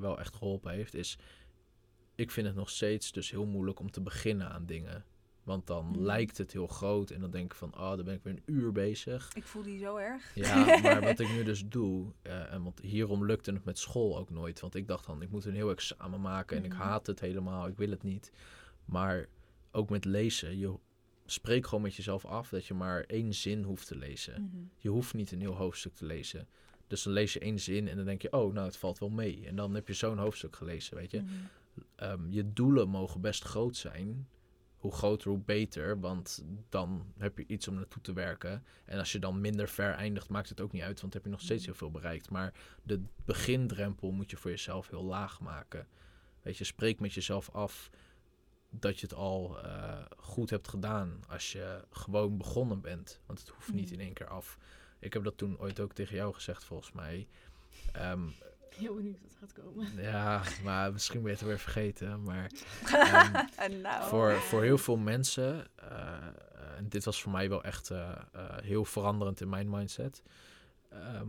wel 0.00 0.18
echt 0.18 0.34
geholpen 0.34 0.72
heeft. 0.72 0.94
Is 0.94 1.18
ik 2.22 2.30
vind 2.30 2.46
het 2.46 2.56
nog 2.56 2.70
steeds 2.70 3.12
dus 3.12 3.30
heel 3.30 3.46
moeilijk 3.46 3.80
om 3.80 3.90
te 3.90 4.00
beginnen 4.00 4.50
aan 4.50 4.66
dingen. 4.66 5.04
Want 5.42 5.66
dan 5.66 5.86
Mhm. 5.86 6.00
lijkt 6.00 6.38
het 6.38 6.52
heel 6.52 6.66
groot 6.66 7.10
en 7.10 7.20
dan 7.20 7.30
denk 7.30 7.44
ik 7.52 7.58
van, 7.58 7.74
oh, 7.78 7.96
dan 7.96 8.04
ben 8.04 8.14
ik 8.14 8.22
weer 8.22 8.32
een 8.32 8.42
uur 8.54 8.72
bezig. 8.72 9.30
Ik 9.34 9.44
voel 9.44 9.62
die 9.62 9.78
zo 9.78 9.96
erg. 9.96 10.34
Ja, 10.34 10.64
maar 10.82 11.00
wat 11.00 11.18
ik 11.18 11.28
nu 11.28 11.42
dus 11.44 11.64
doe, 11.68 12.12
eh, 12.22 12.52
en 12.52 12.62
want 12.62 12.80
hierom 12.80 13.26
lukte 13.26 13.52
het 13.52 13.64
met 13.64 13.78
school 13.78 14.18
ook 14.18 14.30
nooit. 14.30 14.60
Want 14.60 14.74
ik 14.74 14.88
dacht 14.88 15.06
dan, 15.06 15.22
ik 15.22 15.30
moet 15.30 15.44
een 15.44 15.54
heel 15.54 15.70
examen 15.70 16.20
maken 16.20 16.56
en 16.56 16.64
ik 16.64 16.72
Mhm. 16.72 16.80
haat 16.82 17.06
het 17.06 17.20
helemaal, 17.20 17.66
ik 17.66 17.76
wil 17.76 17.90
het 17.90 18.02
niet. 18.02 18.32
Maar 18.84 19.26
ook 19.72 19.90
met 19.90 20.04
lezen, 20.04 20.58
je 20.58 20.74
spreek 21.26 21.66
gewoon 21.66 21.82
met 21.82 21.94
jezelf 21.94 22.24
af 22.24 22.48
dat 22.48 22.66
je 22.66 22.74
maar 22.74 23.00
één 23.06 23.34
zin 23.34 23.62
hoeft 23.62 23.86
te 23.86 23.96
lezen. 23.96 24.42
Mhm. 24.42 24.62
Je 24.76 24.88
hoeft 24.88 25.14
niet 25.14 25.32
een 25.32 25.40
heel 25.40 25.54
hoofdstuk 25.56 25.94
te 25.94 26.04
lezen. 26.04 26.48
Dus 26.86 27.02
dan 27.02 27.12
lees 27.12 27.32
je 27.32 27.38
één 27.40 27.60
zin 27.60 27.88
en 27.88 27.96
dan 27.96 28.04
denk 28.04 28.22
je, 28.22 28.32
oh, 28.32 28.52
nou, 28.54 28.66
het 28.66 28.76
valt 28.76 28.98
wel 28.98 29.08
mee. 29.10 29.46
En 29.46 29.56
dan 29.56 29.74
heb 29.74 29.88
je 29.88 29.94
zo'n 29.94 30.18
hoofdstuk 30.18 30.56
gelezen, 30.56 30.96
weet 30.96 31.10
je. 31.10 31.20
Mhm. 31.20 31.30
Ehm, 31.96 32.30
je 32.30 32.52
doelen 32.52 32.88
mogen 32.88 33.20
best 33.20 33.44
groot 33.44 33.76
zijn. 33.76 34.28
Hoe 34.76 34.92
groter, 34.92 35.30
hoe 35.30 35.38
beter. 35.38 36.00
Want 36.00 36.44
dan 36.68 37.12
heb 37.18 37.38
je 37.38 37.46
iets 37.46 37.68
om 37.68 37.74
naartoe 37.74 38.02
te 38.02 38.12
werken. 38.12 38.64
En 38.84 38.98
als 38.98 39.12
je 39.12 39.18
dan 39.18 39.40
minder 39.40 39.68
ver 39.68 39.92
eindigt, 39.94 40.28
maakt 40.28 40.48
het 40.48 40.60
ook 40.60 40.72
niet 40.72 40.82
uit. 40.82 41.00
Want 41.00 41.12
dan 41.12 41.22
heb 41.22 41.24
je 41.24 41.30
nog 41.30 41.40
steeds 41.40 41.64
heel 41.64 41.74
veel 41.74 41.90
bereikt. 41.90 42.30
Maar 42.30 42.52
de 42.82 43.02
begindrempel 43.24 44.10
moet 44.10 44.30
je 44.30 44.36
voor 44.36 44.50
jezelf 44.50 44.88
heel 44.88 45.04
laag 45.04 45.40
maken. 45.40 45.86
Weet 46.42 46.56
je, 46.56 46.64
spreek 46.64 47.00
met 47.00 47.12
jezelf 47.12 47.50
af 47.50 47.90
dat 48.70 48.98
je 49.00 49.06
het 49.06 49.14
al 49.14 49.62
eh, 49.62 50.04
goed 50.16 50.50
hebt 50.50 50.68
gedaan. 50.68 51.20
Als 51.28 51.52
je 51.52 51.84
gewoon 51.90 52.36
begonnen 52.38 52.80
bent. 52.80 53.20
Want 53.26 53.38
het 53.40 53.48
hoeft 53.48 53.72
niet 53.72 53.84
Mhm. 53.90 53.94
in 53.94 54.00
één 54.00 54.12
keer 54.14 54.28
af. 54.28 54.58
Ik 54.98 55.12
heb 55.12 55.24
dat 55.24 55.36
toen 55.36 55.58
ooit 55.58 55.80
ook 55.80 55.92
tegen 55.92 56.16
jou 56.16 56.34
gezegd, 56.34 56.64
volgens 56.64 56.92
mij. 56.92 57.28
Ehm, 57.92 58.28
Heel 58.78 58.94
benieuwd 58.94 59.20
wat 59.22 59.36
gaat 59.38 59.52
komen. 59.52 60.02
ja, 60.02 60.42
maar 60.64 60.92
misschien 60.92 61.22
ben 61.22 61.30
je 61.30 61.36
het 61.36 61.46
weer 61.46 61.58
vergeten. 61.58 62.22
Maar 62.22 62.50
ehm, 63.56 63.80
nou. 63.80 64.08
voor, 64.08 64.32
voor 64.32 64.62
heel 64.62 64.78
veel 64.78 64.96
mensen, 64.96 65.66
eh, 65.74 66.76
en 66.76 66.88
dit 66.88 67.04
was 67.04 67.22
voor 67.22 67.32
mij 67.32 67.48
wel 67.48 67.64
echt 67.64 67.90
eh, 67.90 68.10
eh, 68.32 68.56
heel 68.62 68.84
veranderend 68.84 69.40
in 69.40 69.48
mijn 69.48 69.70
mindset. 69.70 70.22
Ehm, 70.88 71.28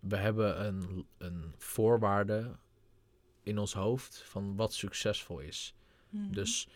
we 0.00 0.16
hebben 0.16 0.66
een, 0.66 1.06
een 1.18 1.54
voorwaarde 1.58 2.56
in 3.42 3.58
ons 3.58 3.74
hoofd 3.74 4.22
van 4.26 4.56
wat 4.56 4.74
succesvol 4.74 5.38
is. 5.38 5.74
Mhm. 6.08 6.32
Dus 6.32 6.68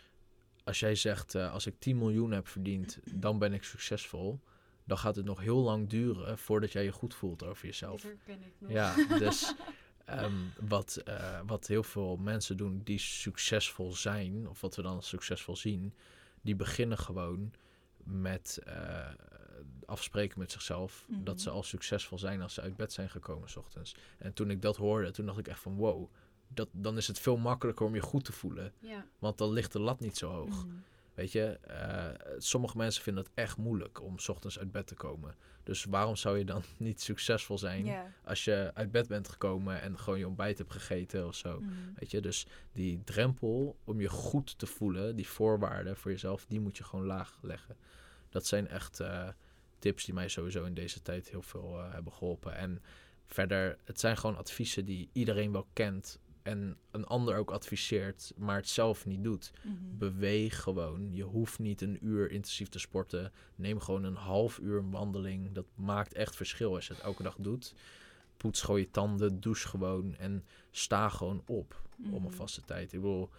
als 0.64 0.80
jij 0.80 0.94
zegt, 0.94 1.34
als 1.34 1.66
ik 1.66 1.74
10 1.78 1.98
miljoen 1.98 2.30
heb 2.30 2.48
verdiend, 2.48 2.98
dan 3.14 3.38
ben 3.38 3.52
ik 3.52 3.64
succesvol. 3.64 4.40
Dan 4.88 4.98
gaat 4.98 5.16
het 5.16 5.24
nog 5.24 5.40
heel 5.40 5.58
lang 5.58 5.88
duren 5.88 6.38
voordat 6.38 6.72
jij 6.72 6.84
je 6.84 6.92
goed 6.92 7.14
voelt 7.14 7.42
over 7.44 7.66
jezelf. 7.66 8.00
Dit 8.00 8.10
herken 8.24 8.46
ik 8.46 8.52
nog. 8.58 8.70
Ja, 8.70 8.94
dus 9.24 9.54
ehm, 10.04 10.34
wat, 10.60 10.96
eh, 10.96 11.40
wat 11.46 11.66
heel 11.66 11.82
veel 11.82 12.16
mensen 12.16 12.56
doen 12.56 12.80
die 12.84 12.98
succesvol 12.98 13.92
zijn, 13.92 14.48
of 14.48 14.60
wat 14.60 14.76
we 14.76 14.82
dan 14.82 14.94
als 14.96 15.08
succesvol 15.08 15.56
zien, 15.56 15.94
die 16.40 16.56
beginnen 16.56 16.98
gewoon 16.98 17.52
met 18.04 18.60
eh, 18.64 19.08
afspreken 19.86 20.38
met 20.38 20.52
zichzelf 20.52 21.04
Mhm. 21.08 21.24
dat 21.24 21.40
ze 21.40 21.50
al 21.50 21.62
succesvol 21.62 22.18
zijn 22.18 22.42
als 22.42 22.54
ze 22.54 22.60
uit 22.60 22.76
bed 22.76 22.92
zijn 22.92 23.10
gekomen 23.10 23.50
s 23.50 23.56
ochtends. 23.56 23.94
En 24.18 24.32
toen 24.32 24.50
ik 24.50 24.62
dat 24.62 24.76
hoorde, 24.76 25.10
toen 25.10 25.26
dacht 25.26 25.38
ik 25.38 25.48
echt 25.48 25.60
van 25.60 25.74
wow, 25.76 26.10
dat, 26.48 26.68
dan 26.72 26.96
is 26.96 27.06
het 27.06 27.18
veel 27.18 27.36
makkelijker 27.36 27.86
om 27.86 27.94
je 27.94 28.00
goed 28.00 28.24
te 28.24 28.32
voelen. 28.32 28.72
Ja. 28.78 29.06
Want 29.18 29.38
dan 29.38 29.50
ligt 29.52 29.72
de 29.72 29.80
lat 29.80 30.00
niet 30.00 30.16
zo 30.16 30.30
hoog. 30.30 30.64
Mhm. 30.64 30.74
Weet 31.18 31.32
je, 31.32 31.58
eh, 31.60 32.36
sommige 32.38 32.76
mensen 32.76 33.02
vinden 33.02 33.24
het 33.24 33.32
echt 33.34 33.56
moeilijk 33.56 34.02
om 34.02 34.18
's 34.18 34.28
ochtends 34.28 34.58
uit 34.58 34.72
bed 34.72 34.86
te 34.86 34.94
komen. 34.94 35.34
Dus 35.62 35.84
waarom 35.84 36.16
zou 36.16 36.38
je 36.38 36.44
dan 36.44 36.62
niet 36.76 37.00
succesvol 37.00 37.58
zijn 37.58 38.12
als 38.24 38.44
je 38.44 38.70
uit 38.74 38.90
bed 38.90 39.08
bent 39.08 39.28
gekomen 39.28 39.80
en 39.80 39.98
gewoon 39.98 40.18
je 40.18 40.26
ontbijt 40.26 40.58
hebt 40.58 40.72
gegeten 40.72 41.26
of 41.26 41.34
zo? 41.34 41.60
Mhm. 41.60 41.72
Weet 41.94 42.10
je, 42.10 42.20
dus 42.20 42.46
die 42.72 43.04
drempel 43.04 43.76
om 43.84 44.00
je 44.00 44.08
goed 44.08 44.58
te 44.58 44.66
voelen, 44.66 45.16
die 45.16 45.28
voorwaarden 45.28 45.96
voor 45.96 46.10
jezelf, 46.10 46.46
die 46.46 46.60
moet 46.60 46.76
je 46.76 46.84
gewoon 46.84 47.06
laag 47.06 47.38
leggen. 47.42 47.76
Dat 48.28 48.46
zijn 48.46 48.68
echt 48.68 49.00
eh, 49.00 49.28
tips 49.78 50.04
die 50.04 50.14
mij 50.14 50.28
sowieso 50.28 50.64
in 50.64 50.74
deze 50.74 51.02
tijd 51.02 51.28
heel 51.28 51.42
veel 51.42 51.78
eh, 51.78 51.92
hebben 51.92 52.12
geholpen. 52.12 52.54
En 52.54 52.82
verder, 53.26 53.78
het 53.84 54.00
zijn 54.00 54.16
gewoon 54.16 54.36
adviezen 54.36 54.84
die 54.84 55.08
iedereen 55.12 55.52
wel 55.52 55.66
kent 55.72 56.18
en 56.48 56.76
een 56.90 57.04
ander 57.06 57.36
ook 57.36 57.50
adviseert, 57.50 58.32
maar 58.36 58.56
het 58.56 58.68
zelf 58.68 59.06
niet 59.06 59.24
doet. 59.24 59.52
Mhm. 59.62 59.74
Beweeg 59.98 60.60
gewoon. 60.62 61.12
Je 61.12 61.22
hoeft 61.22 61.58
niet 61.58 61.80
een 61.80 61.98
uur 62.06 62.30
intensief 62.30 62.68
te 62.68 62.78
sporten. 62.78 63.32
Neem 63.54 63.80
gewoon 63.80 64.04
een 64.04 64.14
half 64.16 64.58
uur 64.58 64.90
wandeling. 64.90 65.52
Dat 65.52 65.66
maakt 65.74 66.12
echt 66.14 66.36
verschil 66.36 66.74
als 66.74 66.86
je 66.86 66.92
het 66.94 67.02
elke 67.02 67.22
dag 67.22 67.36
doet. 67.38 67.74
Poets 68.36 68.62
gewoon 68.62 68.80
je 68.80 68.90
tanden, 68.90 69.40
douche 69.40 69.68
gewoon 69.68 70.14
en 70.16 70.44
sta 70.70 71.08
gewoon 71.08 71.42
op 71.46 71.82
om 71.98 72.14
een 72.14 72.22
Mhm. 72.22 72.30
vaste 72.32 72.60
tijd. 72.60 72.92
Ik 72.92 73.00
bedoel, 73.00 73.30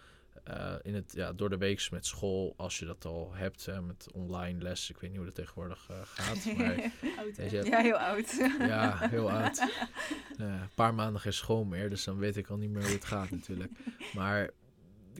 eh, 0.44 0.74
in 0.82 0.94
het, 0.94 1.12
ja, 1.14 1.32
door 1.32 1.50
de 1.50 1.56
week 1.56 1.90
met 1.90 2.06
school, 2.06 2.54
als 2.56 2.78
je 2.78 2.84
dat 2.84 3.04
al 3.04 3.34
hebt, 3.34 3.66
hè, 3.66 3.82
met 3.82 4.06
online 4.12 4.62
les. 4.62 4.90
Ik 4.90 4.98
weet 4.98 5.10
niet 5.10 5.18
hoe 5.18 5.26
dat 5.26 5.34
tegenwoordig 5.34 5.86
eh, 5.90 5.96
gaat, 6.04 6.44
maar 6.56 6.92
Oud, 7.18 7.36
hè? 7.36 7.42
weet 7.42 7.50
je, 7.50 7.64
Ja, 7.64 7.80
heel 7.80 7.98
oud. 7.98 8.36
ja, 8.58 9.08
heel 9.08 9.30
oud. 9.30 9.56
Ja, 10.36 10.60
een 10.62 10.74
paar 10.74 10.94
maanden 10.94 11.20
geen 11.20 11.32
school 11.32 11.64
meer, 11.64 11.90
dus 11.90 12.04
dan 12.04 12.18
weet 12.18 12.36
ik 12.36 12.48
al 12.48 12.56
niet 12.56 12.70
meer 12.70 12.82
hoe 12.82 12.92
het 12.92 13.04
gaat 13.04 13.30
natuurlijk. 13.30 13.72
Maar 14.14 14.50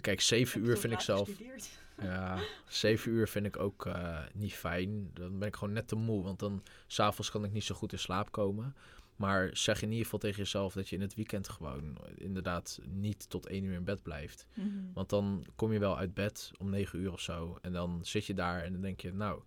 kijk, 0.01 0.21
zeven 0.21 0.65
uur 0.65 0.79
vind 0.79 0.93
ik 0.93 1.01
zelf... 1.01 1.29
gestudeerd? 1.29 1.79
Ja, 2.03 2.39
zeven 2.69 3.13
uur 3.13 3.29
vind 3.29 3.47
ik 3.47 3.59
ook 3.59 3.87
eh, 3.87 4.19
niet 4.35 4.55
fijn. 4.55 5.11
Dan 5.15 5.39
ben 5.39 5.49
ik 5.49 5.57
gewoon 5.57 5.75
net 5.75 5.89
te 5.89 5.97
moe, 5.97 6.23
want 6.23 6.39
dan 6.39 6.63
s'avonds 6.87 7.31
kan 7.31 7.45
ik 7.45 7.53
niet 7.53 7.65
zo 7.65 7.75
goed 7.75 7.93
in 7.93 7.99
slaap 7.99 8.33
komen. 8.33 8.75
Maar 9.21 9.57
zeg 9.57 9.83
in 9.83 9.89
ieder 9.89 10.05
geval 10.05 10.19
tegen 10.19 10.39
jezelf 10.39 10.73
dat 10.73 10.89
je 10.89 10.97
in 10.97 11.03
het 11.03 11.15
weekend 11.15 11.49
gewoon 11.49 11.99
inderdaad 12.15 12.81
niet 12.85 13.31
tot 13.31 13.47
één 13.47 13.65
uur 13.65 13.75
in 13.75 13.85
bed 13.85 14.03
blijft. 14.03 14.47
Mhm. 14.55 14.69
Want 14.95 15.09
dan 15.09 15.47
kom 15.57 15.73
je 15.73 15.79
wel 15.79 15.99
uit 15.99 16.15
bed 16.15 16.51
om 16.59 16.71
negen 16.71 16.99
uur 16.99 17.13
of 17.13 17.21
zo. 17.21 17.59
En 17.63 17.73
dan 17.73 18.01
zit 18.03 18.27
je 18.27 18.35
daar 18.35 18.63
en 18.63 18.73
dan 18.73 18.81
denk 18.81 19.01
je, 19.01 19.13
nou, 19.13 19.43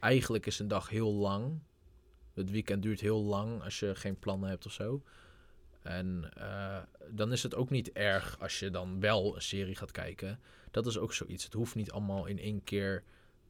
eigenlijk 0.00 0.46
is 0.46 0.58
een 0.58 0.68
dag 0.68 0.88
heel 0.88 1.12
lang. 1.12 1.58
Het 2.32 2.50
weekend 2.50 2.82
duurt 2.82 3.00
heel 3.00 3.22
lang 3.22 3.62
als 3.62 3.80
je 3.80 3.94
geen 3.94 4.18
plannen 4.18 4.48
hebt 4.48 4.66
of 4.66 4.72
zo. 4.72 5.02
En 5.82 6.30
eh, 6.34 6.82
dan 7.10 7.32
is 7.32 7.42
het 7.42 7.54
ook 7.54 7.70
niet 7.70 7.92
erg 7.92 8.38
als 8.40 8.58
je 8.58 8.70
dan 8.70 9.00
wel 9.00 9.34
een 9.34 9.42
serie 9.42 9.76
gaat 9.76 9.92
kijken. 9.92 10.40
Dat 10.70 10.86
is 10.86 10.98
ook 10.98 11.12
zoiets. 11.12 11.44
Het 11.44 11.52
hoeft 11.52 11.74
niet 11.74 11.90
allemaal 11.90 12.26
in 12.26 12.38
één 12.38 12.64
keer 12.64 13.04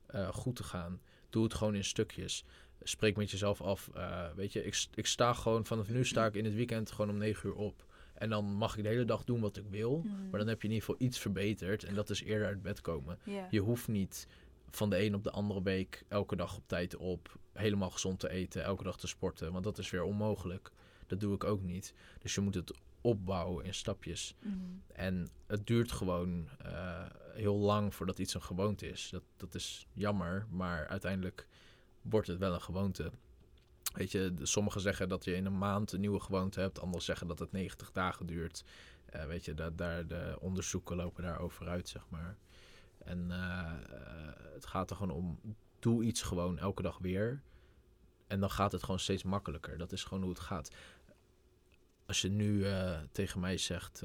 eh, 0.06 0.28
goed 0.28 0.56
te 0.56 0.64
gaan. 0.64 1.00
Doe 1.30 1.44
het 1.44 1.54
gewoon 1.54 1.74
in 1.74 1.84
stukjes. 1.84 2.44
Spreek 2.88 3.16
met 3.16 3.30
jezelf 3.30 3.60
af. 3.60 3.90
eh, 3.94 4.24
weet 4.34 4.52
je, 4.52 4.64
ik, 4.64 4.86
ik 4.94 5.06
sta 5.06 5.32
gewoon 5.32 5.64
vanaf 5.66 5.88
nu 5.88 6.04
sta 6.04 6.26
ik 6.26 6.34
in 6.34 6.44
het 6.44 6.54
weekend 6.54 6.90
gewoon 6.90 7.10
om 7.10 7.16
negen 7.16 7.48
uur 7.48 7.54
op. 7.54 7.84
En 8.14 8.30
dan 8.30 8.44
mag 8.44 8.76
ik 8.76 8.82
de 8.82 8.88
hele 8.88 9.04
dag 9.04 9.24
doen 9.24 9.40
wat 9.40 9.56
ik 9.56 9.64
wil. 9.70 9.98
Mhm. 10.04 10.30
Maar 10.30 10.38
dan 10.38 10.48
heb 10.48 10.62
je 10.62 10.68
in 10.68 10.74
ieder 10.74 10.88
geval 10.88 11.06
iets 11.06 11.18
verbeterd. 11.18 11.84
En 11.84 11.94
dat 11.94 12.10
is 12.10 12.22
eerder 12.22 12.46
uit 12.46 12.62
bed 12.62 12.80
komen. 12.80 13.18
Je 13.50 13.60
hoeft 13.60 13.88
niet 13.88 14.26
van 14.70 14.90
de 14.90 15.04
een 15.04 15.14
op 15.14 15.24
de 15.24 15.30
andere 15.30 15.62
week 15.62 16.04
elke 16.08 16.36
dag 16.36 16.56
op 16.56 16.62
tijd 16.66 16.96
op. 16.96 17.38
Helemaal 17.52 17.90
gezond 17.90 18.20
te 18.20 18.30
eten. 18.30 18.62
Elke 18.64 18.84
dag 18.84 18.98
te 18.98 19.06
sporten. 19.06 19.52
Want 19.52 19.64
dat 19.64 19.78
is 19.78 19.90
weer 19.90 20.02
onmogelijk. 20.02 20.70
Dat 21.06 21.20
doe 21.20 21.34
ik 21.34 21.44
ook 21.44 21.62
niet. 21.62 21.94
Dus 22.18 22.34
je 22.34 22.40
moet 22.40 22.54
het 22.54 22.72
opbouwen 23.00 23.64
in 23.64 23.74
stapjes. 23.74 24.34
Mhm. 24.40 24.54
En 24.92 25.28
het 25.46 25.66
duurt 25.66 25.92
gewoon 25.92 26.48
eh, 26.64 27.04
heel 27.34 27.56
lang 27.56 27.94
voordat 27.94 28.18
iets 28.18 28.34
een 28.34 28.42
gewoonte 28.42 28.88
is. 28.88 29.08
Dat, 29.10 29.22
dat 29.36 29.54
is 29.54 29.86
jammer, 29.92 30.46
maar 30.50 30.86
uiteindelijk 30.86 31.46
wordt 32.08 32.26
het 32.26 32.38
wel 32.38 32.54
een 32.54 32.60
gewoonte. 32.60 33.10
Weet 33.92 34.12
je, 34.12 34.34
sommigen 34.42 34.80
zeggen 34.80 35.08
dat 35.08 35.24
je 35.24 35.34
in 35.34 35.46
een 35.46 35.58
maand 35.58 35.92
een 35.92 36.00
nieuwe 36.00 36.20
gewoonte 36.20 36.60
hebt. 36.60 36.80
Anderen 36.80 37.04
zeggen 37.04 37.26
dat 37.26 37.38
het 37.38 37.52
90 37.52 37.92
dagen 37.92 38.26
duurt. 38.26 38.64
Eh, 39.06 39.24
weet 39.24 39.44
je, 39.44 39.54
daar, 39.74 40.06
de 40.06 40.36
onderzoeken 40.40 40.96
lopen 40.96 41.22
daarover 41.22 41.68
uit, 41.68 41.88
zeg 41.88 42.02
maar. 42.08 42.36
En 42.98 43.30
eh, 43.30 43.38
eh, 43.38 44.52
het 44.54 44.66
gaat 44.66 44.90
er 44.90 44.96
gewoon 44.96 45.16
om, 45.16 45.40
doe 45.78 46.04
iets 46.04 46.22
gewoon 46.22 46.58
elke 46.58 46.82
dag 46.82 46.98
weer. 46.98 47.42
En 48.26 48.40
dan 48.40 48.50
gaat 48.50 48.72
het 48.72 48.82
gewoon 48.82 49.00
steeds 49.00 49.22
makkelijker. 49.22 49.78
Dat 49.78 49.92
is 49.92 50.04
gewoon 50.04 50.22
hoe 50.22 50.32
het 50.32 50.40
gaat. 50.40 50.70
Als 52.06 52.20
je 52.20 52.28
nu 52.28 52.64
tegen 53.12 53.40
mij 53.40 53.58
zegt, 53.58 54.02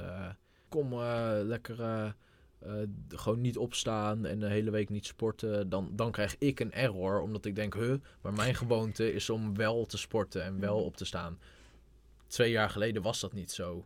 kom 0.70 0.96
lekker 1.44 2.16
eh, 2.62 2.74
gewoon 3.08 3.42
niet 3.42 3.58
opstaan 3.58 4.26
en 4.26 4.40
de 4.40 4.48
hele 4.50 4.72
week 4.72 4.90
niet 4.90 5.06
sporten, 5.06 5.70
dan, 5.70 5.92
dan 5.96 6.12
krijg 6.12 6.36
ik 6.38 6.60
een 6.60 6.72
error. 6.74 7.22
Omdat 7.22 7.46
ik 7.46 7.56
denk, 7.56 7.74
huh, 7.74 7.96
maar 8.22 8.34
mijn 8.34 8.56
gewoonte 8.64 9.14
is 9.14 9.30
om 9.30 9.56
wel 9.56 9.86
te 9.86 9.98
sporten 9.98 10.44
en 10.44 10.60
wel 10.60 10.76
Mhm. 10.78 10.86
op 10.86 10.98
te 10.98 11.06
staan. 11.06 11.40
Twee 12.28 12.52
jaar 12.52 12.70
geleden 12.70 13.02
was 13.02 13.20
dat 13.20 13.34
niet 13.34 13.52
zo. 13.52 13.86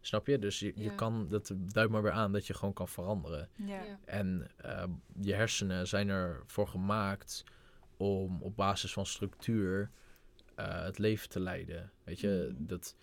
Snap 0.00 0.26
je? 0.26 0.38
Dus 0.38 0.58
je, 0.58 0.72
je 0.74 0.82
Ja. 0.84 0.94
kan, 0.94 1.26
dat 1.28 1.52
duidt 1.56 1.90
maar 1.92 2.02
weer 2.02 2.10
aan 2.12 2.32
dat 2.32 2.46
je 2.46 2.54
gewoon 2.54 2.74
kan 2.74 2.88
veranderen. 2.88 3.48
Ja. 3.56 3.66
Ja. 3.82 3.98
En 4.04 4.50
eh, 4.56 4.84
je 5.20 5.34
hersenen 5.34 5.86
zijn 5.88 6.08
ervoor 6.08 6.68
gemaakt 6.68 7.44
om 7.96 8.42
op 8.42 8.56
basis 8.56 8.92
van 8.92 9.06
structuur 9.06 9.90
eh, 10.54 10.82
het 10.84 10.98
leven 10.98 11.28
te 11.28 11.40
leiden. 11.40 11.90
Weet 12.04 12.20
je, 12.20 12.48
Mhm. 12.52 12.66
dat, 12.66 12.96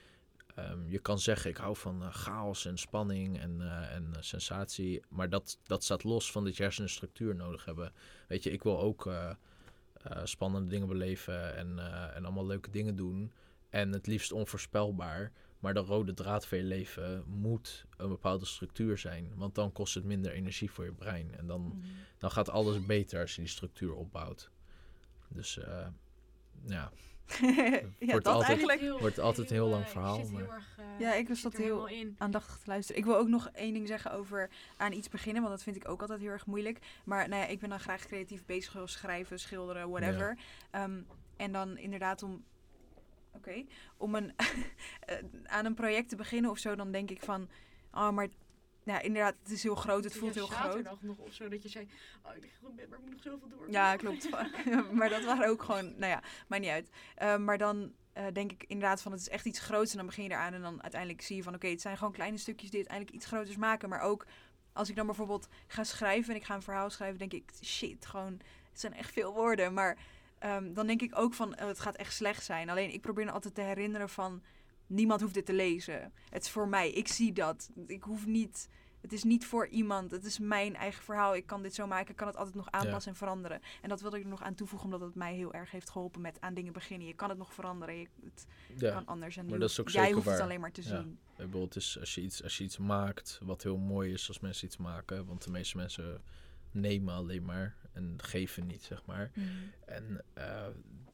ehm, 0.56 0.88
je 0.88 0.99
kan 0.99 1.20
zeggen 1.20 1.49
ik 1.49 1.58
hou 1.58 1.76
van 1.76 2.04
eh, 2.04 2.14
chaos 2.14 2.66
en 2.66 2.78
spanning 2.78 3.39
en, 3.39 3.62
eh, 3.62 3.95
en 3.95 4.10
eh, 4.16 4.22
sensatie, 4.22 5.01
maar 5.10 5.30
dat, 5.30 5.60
dat 5.64 5.84
staat 5.84 6.04
los 6.04 6.32
van 6.32 6.43
dat 6.43 6.58
je 6.58 6.64
hersenen 6.64 6.89
structuur 6.89 7.36
nodig 7.36 7.66
hebben. 7.66 7.93
Weet 8.28 8.43
je, 8.43 8.51
ik 8.51 8.64
wil 8.64 8.80
ook 8.80 9.12
spannende 10.24 10.70
dingen 10.70 10.88
beleven 10.88 11.56
en, 11.56 11.80
en 12.14 12.24
allemaal 12.26 12.45
leuke 12.45 12.72
dingen 12.72 12.95
doen. 12.95 13.32
En 13.70 13.91
het 13.91 14.08
liefst 14.08 14.32
onvoorspelbaar. 14.32 15.32
Maar 15.60 15.74
de 15.74 15.80
rode 15.80 16.14
draad 16.14 16.45
van 16.47 16.58
je 16.58 16.64
leven 16.64 17.24
moet 17.28 17.86
een 17.97 18.10
bepaalde 18.10 18.45
structuur 18.45 18.97
zijn. 18.97 19.32
Want 19.36 19.56
dan 19.56 19.72
kost 19.72 19.93
het 19.93 20.04
minder 20.04 20.32
energie 20.32 20.72
voor 20.72 20.86
je 20.86 20.91
brein. 20.91 21.36
En 21.38 21.47
dan, 21.47 21.62
Mhm. 21.62 21.88
dan 22.18 22.32
gaat 22.32 22.49
alles 22.49 22.86
beter 22.86 23.22
als 23.22 23.36
je 23.36 23.41
die 23.41 23.49
structuur 23.49 23.93
opbouwt. 23.93 24.49
Dus 25.28 25.60
ja, 26.66 26.91
ja, 27.41 27.82
Wordt 27.99 28.26
dat 28.26 28.34
altijd- 28.34 28.67
eigenlijk 28.69 28.99
wordt 28.99 29.19
altijd 29.19 29.49
een 29.49 29.55
heel 29.55 29.67
lang 29.67 29.89
verhaal, 29.89 30.17
heel 30.28 30.39
erg, 30.39 30.76
eh, 30.78 30.86
Ja, 30.99 31.13
ik 31.13 31.28
was 31.28 31.41
dat 31.41 31.53
heel- 31.57 31.89
aandachtig 32.17 32.57
te 32.57 32.67
luisteren. 32.67 33.01
Ik 33.01 33.07
wil 33.07 33.17
ook 33.17 33.28
nog 33.28 33.49
één 33.53 33.74
ding 33.74 33.88
zeggen 33.88 34.11
over 34.11 34.49
aan 34.78 34.91
iets 34.91 35.09
beginnen, 35.09 35.41
want 35.41 35.53
dat 35.53 35.63
vind 35.63 35.76
ik 35.76 35.89
ook 35.89 36.01
altijd 36.01 36.19
heel 36.19 36.30
erg 36.30 36.45
moeilijk. 36.45 36.80
Maar 37.05 37.30
nou 37.30 37.41
ja, 37.41 37.47
ik 37.47 37.59
ben 37.59 37.69
dan 37.69 37.80
graag 37.80 38.05
creatief 38.05 38.45
bezig, 38.45 38.71
zoals 38.71 38.91
schrijven, 38.91 39.39
schilderen, 39.39 39.89
whatever. 39.89 40.38
Ehm, 40.71 41.01
en 41.38 41.51
dan 41.51 41.78
inderdaad 41.78 42.24
om, 42.24 42.43
oké, 43.34 43.63
om 43.97 44.15
een, 44.15 44.34
eh, 45.05 45.15
aan 45.45 45.65
een 45.65 45.74
project 45.74 46.09
te 46.09 46.15
beginnen 46.15 46.51
of 46.51 46.57
zo, 46.57 46.76
dan 46.76 46.91
denk 46.91 47.09
ik 47.09 47.21
van, 47.21 47.49
oh, 47.93 48.09
maar 48.09 48.28
ja, 48.84 49.01
inderdaad, 49.01 49.36
het 49.43 49.51
is 49.51 49.63
heel 49.63 49.75
groot, 49.75 50.03
het 50.03 50.15
voelt 50.15 50.34
Ja, 50.34 50.39
heel 50.39 50.49
groot. 50.49 50.65
zaterdag 50.65 51.01
nog 51.01 51.17
of 51.17 51.34
zo, 51.34 51.47
dat 51.47 51.63
je 51.63 51.69
zei, 51.69 51.88
oh, 52.23 52.36
ik 52.36 52.41
lig 52.41 52.51
goed 52.59 52.69
in 52.69 52.75
bed, 52.75 52.89
maar 52.89 52.99
ik 52.99 53.05
moet 53.05 53.13
nog 53.13 53.23
zoveel 53.23 53.49
door. 53.49 53.71
Ja, 53.71 53.95
klopt. 53.95 54.29
maar 54.97 55.09
dat 55.09 55.23
waren 55.23 55.49
ook 55.49 55.63
gewoon, 55.63 55.86
nou 55.86 56.11
ja, 56.11 56.23
maakt 56.47 56.61
niet 56.61 56.71
uit. 56.71 56.89
Eh, 57.15 57.38
maar 57.38 57.57
dan 57.57 57.93
eh, 58.13 58.25
denk 58.34 58.51
ik 58.51 58.63
inderdaad 58.67 59.01
van 59.01 59.11
het 59.11 59.21
is 59.21 59.29
echt 59.29 59.45
iets 59.45 59.59
groots. 59.59 59.91
En 59.91 59.97
dan 59.97 60.05
begin 60.05 60.23
je 60.23 60.29
eraan 60.29 60.53
en 60.53 60.61
dan 60.61 60.81
uiteindelijk 60.81 61.21
zie 61.21 61.36
je 61.36 61.43
van 61.43 61.55
oké, 61.55 61.67
het 61.67 61.81
zijn 61.81 61.97
gewoon 61.97 62.13
kleine 62.13 62.38
stukjes 62.38 62.69
die 62.69 62.79
uiteindelijk 62.79 63.15
iets 63.15 63.25
groters 63.25 63.57
maken. 63.57 63.89
Maar 63.89 64.01
ook 64.01 64.25
als 64.73 64.89
ik 64.89 64.95
dan 64.95 65.05
bijvoorbeeld 65.05 65.47
ga 65.67 65.84
schrijven 65.84 66.34
en 66.34 66.39
ik 66.39 66.45
ga 66.45 66.55
een 66.55 66.61
verhaal 66.61 66.89
schrijven, 66.89 67.19
denk 67.19 67.34
ik, 67.34 67.51
shit, 67.63 68.05
gewoon, 68.05 68.39
het 68.69 68.79
zijn 68.79 68.93
echt 68.93 69.11
veel 69.11 69.34
woorden. 69.34 69.73
Maar 69.73 69.97
ehm, 70.39 70.73
dan 70.73 70.88
denk 70.88 71.01
ik 71.01 71.17
ook 71.17 71.34
van, 71.34 71.55
eh, 71.55 71.67
het 71.67 71.79
gaat 71.79 71.95
echt 71.95 72.13
slecht 72.13 72.43
zijn. 72.43 72.69
Alleen 72.69 72.93
ik 72.93 73.01
probeer 73.01 73.25
me 73.25 73.31
altijd 73.31 73.55
te 73.55 73.61
herinneren 73.61 74.09
van, 74.09 74.43
niemand 74.93 75.21
hoeft 75.21 75.33
dit 75.33 75.45
te 75.45 75.53
lezen. 75.53 76.13
Het 76.29 76.43
is 76.43 76.49
voor 76.49 76.67
mij, 76.67 76.91
ik 76.91 77.07
zie 77.07 77.33
dat. 77.33 77.69
Ik 77.87 78.03
hoef 78.03 78.25
niet, 78.25 78.69
het 79.01 79.13
is 79.13 79.23
niet 79.23 79.45
voor 79.45 79.67
iemand. 79.67 80.11
Het 80.11 80.25
is 80.25 80.39
mijn 80.39 80.75
eigen 80.75 81.03
verhaal. 81.03 81.35
Ik 81.35 81.45
kan 81.45 81.61
dit 81.61 81.73
zo 81.75 81.87
maken, 81.87 82.09
ik 82.09 82.15
kan 82.15 82.27
het 82.27 82.35
altijd 82.37 82.55
nog 82.55 82.71
aanpassen 82.71 83.11
en 83.11 83.17
veranderen. 83.17 83.61
En 83.81 83.89
dat 83.89 84.01
wilde 84.01 84.17
ik 84.17 84.23
er 84.23 84.29
nog 84.29 84.43
aan 84.43 84.55
toevoegen, 84.55 84.91
omdat 84.91 85.07
het 85.07 85.15
mij 85.15 85.35
heel 85.35 85.53
erg 85.53 85.71
heeft 85.71 85.89
geholpen 85.89 86.21
met 86.21 86.41
aan 86.41 86.53
dingen 86.53 86.73
beginnen. 86.73 87.07
Je 87.07 87.13
kan 87.13 87.29
het 87.29 87.37
nog 87.37 87.53
veranderen, 87.53 87.95
je, 87.95 88.07
het 88.23 88.45
ja. 88.75 88.93
kan 88.93 89.05
anders. 89.05 89.37
En 89.37 89.45
maar 89.45 89.59
dat 89.59 89.69
is 89.69 89.79
ook 89.79 89.89
jij 89.89 90.11
hoeft 90.11 90.29
het 90.29 90.39
alleen 90.39 90.59
maar 90.59 90.71
te 90.71 90.81
Ja. 90.81 90.87
zien. 90.87 91.19
Bijvoorbeeld 91.35 91.75
is 91.75 91.99
als 91.99 92.15
je, 92.15 92.21
iets, 92.21 92.43
als 92.43 92.57
je 92.57 92.63
iets 92.63 92.77
maakt 92.77 93.39
wat 93.43 93.63
heel 93.63 93.77
mooi 93.77 94.11
is 94.11 94.27
als 94.27 94.39
mensen 94.39 94.65
iets 94.67 94.77
maken. 94.77 95.25
Want 95.25 95.43
de 95.43 95.51
meeste 95.51 95.77
mensen 95.77 96.21
nemen 96.71 97.13
alleen 97.13 97.45
maar 97.45 97.75
en 97.91 98.13
geven 98.17 98.67
niet, 98.67 98.83
zeg 98.83 99.05
maar. 99.05 99.31
En 99.85 100.23
eh 100.33 100.67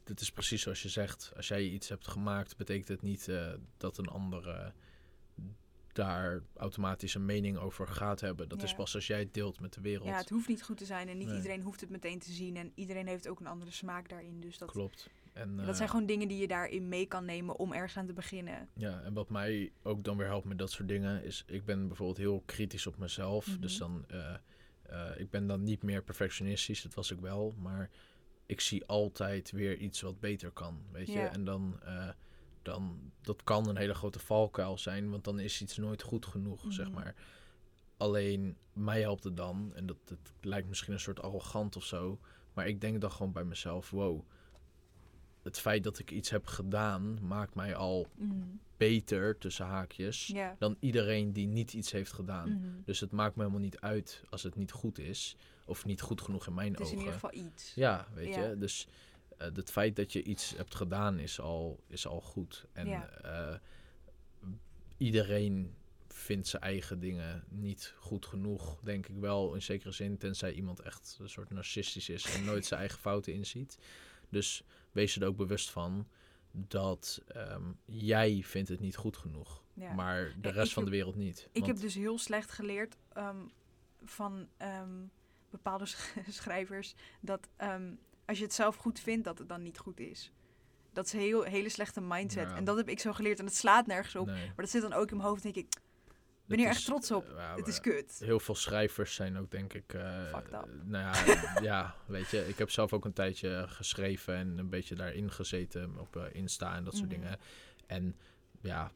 dit 0.10 0.22
is 0.22 0.32
precies 0.32 0.62
zoals 0.62 0.82
je 0.82 0.90
zegt. 0.90 1.32
Als 1.36 1.48
jij 1.48 1.64
iets 1.64 1.90
hebt 1.90 2.08
gemaakt, 2.08 2.58
betekent 2.58 2.88
het 2.88 3.02
niet 3.02 3.28
eh, 3.28 3.54
dat 3.78 3.98
een 3.98 4.08
ander 4.08 4.48
eh, 4.48 4.68
daar 5.94 6.42
automatisch 6.56 7.14
een 7.14 7.26
mening 7.26 7.58
over 7.58 7.88
gaat 7.88 8.22
hebben. 8.22 8.50
Dat 8.50 8.64
is 8.64 8.74
pas 8.74 8.96
als 8.96 9.08
jij 9.08 9.20
het 9.20 9.34
deelt 9.34 9.60
met 9.60 9.74
de 9.74 9.82
wereld. 9.82 10.08
Ja, 10.08 10.18
het 10.18 10.30
hoeft 10.30 10.48
niet 10.48 10.64
goed 10.64 10.78
te 10.78 10.86
zijn 10.86 11.08
en 11.08 11.18
niet 11.18 11.28
Nee. 11.28 11.36
iedereen 11.36 11.62
hoeft 11.62 11.82
het 11.82 11.90
meteen 11.90 12.20
te 12.20 12.32
zien. 12.32 12.58
En 12.58 12.72
iedereen 12.76 13.08
heeft 13.08 13.28
ook 13.28 13.40
een 13.40 13.48
andere 13.48 13.72
smaak 13.72 14.10
daarin. 14.10 14.40
Dus 14.40 14.58
dat, 14.58 14.72
Klopt. 14.72 15.10
En, 15.34 15.56
dat 15.56 15.68
eh, 15.68 15.74
zijn 15.74 15.90
gewoon 15.90 16.06
dingen 16.06 16.28
die 16.28 16.38
je 16.38 16.48
daarin 16.48 16.90
mee 16.90 17.06
kan 17.06 17.26
nemen 17.26 17.58
om 17.58 17.74
ergens 17.74 17.98
aan 17.98 18.06
te 18.06 18.14
beginnen. 18.14 18.70
Ja, 18.74 19.02
en 19.02 19.14
wat 19.14 19.30
mij 19.30 19.72
ook 19.82 20.04
dan 20.04 20.18
weer 20.18 20.28
helpt 20.28 20.46
met 20.46 20.58
dat 20.58 20.72
soort 20.72 20.88
dingen 20.88 21.24
is, 21.24 21.44
ik 21.48 21.66
ben 21.66 21.88
bijvoorbeeld 21.88 22.18
heel 22.18 22.44
kritisch 22.46 22.88
op 22.88 22.98
mezelf. 22.98 23.48
Mhm. 23.48 23.60
Dus 23.60 23.78
dan, 23.78 24.06
eh, 24.08 24.36
eh, 24.82 25.20
ik 25.20 25.30
ben 25.30 25.48
dan 25.48 25.64
niet 25.64 25.84
meer 25.84 26.04
perfectionistisch, 26.04 26.82
dat 26.82 26.94
was 26.94 27.12
ik 27.12 27.20
wel, 27.20 27.56
maar 27.58 27.90
ik 28.50 28.62
zie 28.62 28.86
altijd 28.86 29.52
weer 29.52 29.78
iets 29.78 30.02
wat 30.02 30.20
beter 30.20 30.52
kan, 30.52 30.82
weet 30.92 31.08
je. 31.08 31.14
Ja. 31.20 31.32
En 31.32 31.44
dan, 31.44 31.80
eh, 31.84 32.10
dan, 32.62 33.12
dat 33.22 33.44
kan 33.44 33.68
een 33.68 33.78
hele 33.78 33.94
grote 33.94 34.20
valkuil 34.20 34.78
zijn, 34.78 35.10
want 35.10 35.24
dan 35.24 35.40
is 35.40 35.62
iets 35.62 35.78
nooit 35.78 36.02
goed 36.02 36.26
genoeg, 36.26 36.66
zeg 36.70 36.86
Mhm. 36.86 36.96
maar. 36.96 37.16
Alleen, 37.98 38.58
mij 38.74 39.02
helpt 39.02 39.24
het 39.24 39.38
dan, 39.38 39.72
en 39.76 39.86
dat, 39.86 39.98
dat 40.06 40.18
lijkt 40.42 40.68
misschien 40.68 40.94
een 40.94 41.00
soort 41.00 41.22
arrogant 41.22 41.76
of 41.76 41.84
zo, 41.84 42.20
maar 42.54 42.68
ik 42.68 42.82
denk 42.82 43.02
dan 43.02 43.12
gewoon 43.12 43.32
bij 43.32 43.44
mezelf, 43.44 43.90
wow, 43.90 44.22
het 45.50 45.60
feit 45.60 45.84
dat 45.84 46.00
ik 46.00 46.12
iets 46.12 46.30
heb 46.30 46.46
gedaan 46.46 47.18
maakt 47.28 47.56
mij 47.56 47.76
al 47.76 48.08
Mhm. 48.16 48.34
beter, 48.78 49.38
tussen 49.38 49.66
haakjes, 49.66 50.34
dan 50.58 50.76
iedereen 50.80 51.34
die 51.34 51.48
niet 51.48 51.74
iets 51.74 51.92
heeft 51.92 52.12
gedaan. 52.12 52.50
Mhm. 52.50 52.68
Dus 52.86 53.00
het 53.00 53.12
maakt 53.12 53.36
me 53.36 53.42
helemaal 53.42 53.64
niet 53.64 53.80
uit 53.80 54.24
als 54.30 54.44
het 54.44 54.56
niet 54.56 54.72
goed 54.72 55.00
is. 55.00 55.36
Of 55.66 55.86
niet 55.86 56.02
goed 56.02 56.22
genoeg 56.22 56.48
in 56.48 56.54
mijn 56.54 56.72
Het 56.72 56.80
is 56.82 56.92
in 56.92 56.98
ogen. 56.98 57.06
ieder 57.06 57.20
geval 57.20 57.46
iets. 57.46 57.74
Ja, 57.76 58.08
weet 58.14 58.34
je. 58.36 58.56
Dus 58.58 58.88
eh, 59.38 59.48
het 59.54 59.72
feit 59.72 59.96
dat 59.96 60.14
je 60.14 60.24
iets 60.24 60.56
hebt 60.58 60.76
gedaan 60.76 61.20
is 61.20 61.40
al, 61.40 61.80
is 61.88 62.08
al 62.08 62.22
goed. 62.22 62.66
En 62.72 62.88
eh, 63.24 63.56
iedereen 64.98 65.74
vindt 66.08 66.48
zijn 66.48 66.62
eigen 66.62 67.00
dingen 67.00 67.44
niet 67.50 67.94
goed 68.00 68.26
genoeg, 68.26 68.80
denk 68.84 69.08
ik 69.08 69.16
wel. 69.18 69.54
In 69.54 69.62
zekere 69.62 69.92
zin, 69.92 70.18
tenzij 70.18 70.52
iemand 70.54 70.80
echt 70.80 71.18
een 71.22 71.30
soort 71.30 71.50
narcistisch 71.50 72.10
is 72.10 72.36
en 72.36 72.46
nooit 72.46 72.66
zijn 72.66 72.80
eigen 72.80 73.00
fouten 73.00 73.34
inziet. 73.34 73.78
Dus 74.30 74.64
wees 74.92 75.16
er 75.16 75.28
ook 75.28 75.38
bewust 75.38 75.70
van 75.70 76.08
dat 76.52 77.22
ehm, 77.28 77.64
jij 77.86 78.42
vindt 78.46 78.70
het 78.70 78.80
niet 78.80 78.96
goed 78.96 79.18
genoeg. 79.18 79.64
Ja. 79.74 79.94
Maar 79.94 80.34
de 80.42 80.50
rest 80.50 80.68
ik 80.68 80.74
van 80.74 80.86
de 80.86 80.90
wereld 80.92 81.16
niet. 81.16 81.40
Ik 81.40 81.50
Want- 81.54 81.66
heb 81.68 81.80
dus 81.80 81.96
heel 81.96 82.18
slecht 82.20 82.52
geleerd 82.52 82.98
ehm, 83.14 83.38
van 84.04 84.48
ehm, 84.58 84.90
bepaalde 85.50 85.86
sch- 85.86 86.16
schrijvers 86.30 86.94
dat 87.22 87.48
als 88.26 88.38
je 88.38 88.44
het 88.44 88.54
zelf 88.54 88.76
goed 88.76 89.00
vindt, 89.00 89.24
dat 89.26 89.38
het 89.40 89.50
dan 89.50 89.62
niet 89.62 89.78
goed 89.78 90.00
is. 90.00 90.32
Dat 90.94 91.06
is 91.06 91.14
een 91.14 91.20
heel, 91.20 91.44
hele 91.44 91.70
slechte 91.70 92.02
mindset. 92.02 92.50
Ja. 92.50 92.56
En 92.56 92.64
dat 92.64 92.78
heb 92.78 92.90
ik 92.90 93.00
zo 93.00 93.14
geleerd 93.14 93.40
en 93.40 93.46
het 93.46 93.56
slaat 93.56 93.88
nergens 93.88 94.16
op. 94.16 94.26
nee, 94.28 94.46
Maar 94.46 94.56
dat 94.56 94.70
zit 94.70 94.82
dan 94.82 94.94
ook 94.94 95.10
in 95.12 95.18
mijn 95.18 95.30
hoofd. 95.30 95.44
denk 95.44 95.56
ik, 95.56 95.68
ben 96.50 96.58
hier 96.60 96.68
echt 96.68 96.86
trots 96.86 97.12
op. 97.12 97.30
eh, 97.30 97.36
ja, 97.36 97.56
het 97.56 97.68
is 97.68 97.80
kut. 97.82 98.22
Heel 98.24 98.40
veel 98.40 98.56
schrijvers 98.56 99.16
zijn 99.16 99.38
ook, 99.38 99.52
denk 99.52 99.74
ik. 99.74 99.94
eh, 99.94 100.24
Fucked 100.34 100.54
up. 100.54 100.68
Nou 100.84 101.04
ja, 101.04 101.62
ja, 101.72 101.96
weet 102.06 102.30
je, 102.30 102.48
ik 102.48 102.58
heb 102.58 102.70
zelf 102.70 102.94
ook 102.94 103.06
een 103.06 103.14
tijdje 103.14 103.66
geschreven 103.68 104.36
en 104.36 104.58
een 104.58 104.70
beetje 104.70 104.96
daarin 104.96 105.32
gezeten 105.32 105.98
op 106.00 106.16
eh, 106.16 106.24
Insta 106.32 106.76
en 106.76 106.84
dat 106.84 106.96
soort 106.96 107.10
Mhm. 107.12 107.20
dingen. 107.20 107.38
En 107.88 108.16
ja, 108.62 108.92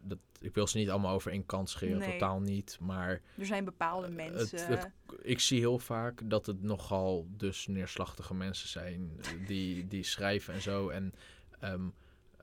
dat, 0.00 0.18
ik 0.40 0.54
wil 0.54 0.66
ze 0.66 0.78
niet 0.78 0.90
allemaal 0.90 1.14
over 1.14 1.30
één 1.32 1.46
kant 1.46 1.70
scheren, 1.70 1.98
Nee. 1.98 2.12
totaal 2.12 2.40
niet. 2.40 2.76
Maar 2.80 3.20
Er 3.38 3.46
zijn 3.46 3.64
bepaalde 3.64 4.08
mensen. 4.08 4.66
Het- 4.68 4.90
ik 5.22 5.40
zie 5.40 5.58
heel 5.58 5.78
vaak 5.78 6.20
dat 6.24 6.46
het 6.46 6.62
nogal 6.62 7.26
dus 7.30 7.66
neerslachtige 7.66 8.34
mensen 8.34 8.68
zijn 8.68 9.20
die, 9.46 9.86
die 9.88 10.02
schrijven 10.02 10.54
en 10.54 10.62
zo. 10.62 10.88
En 10.88 11.12
ehm, 11.60 11.88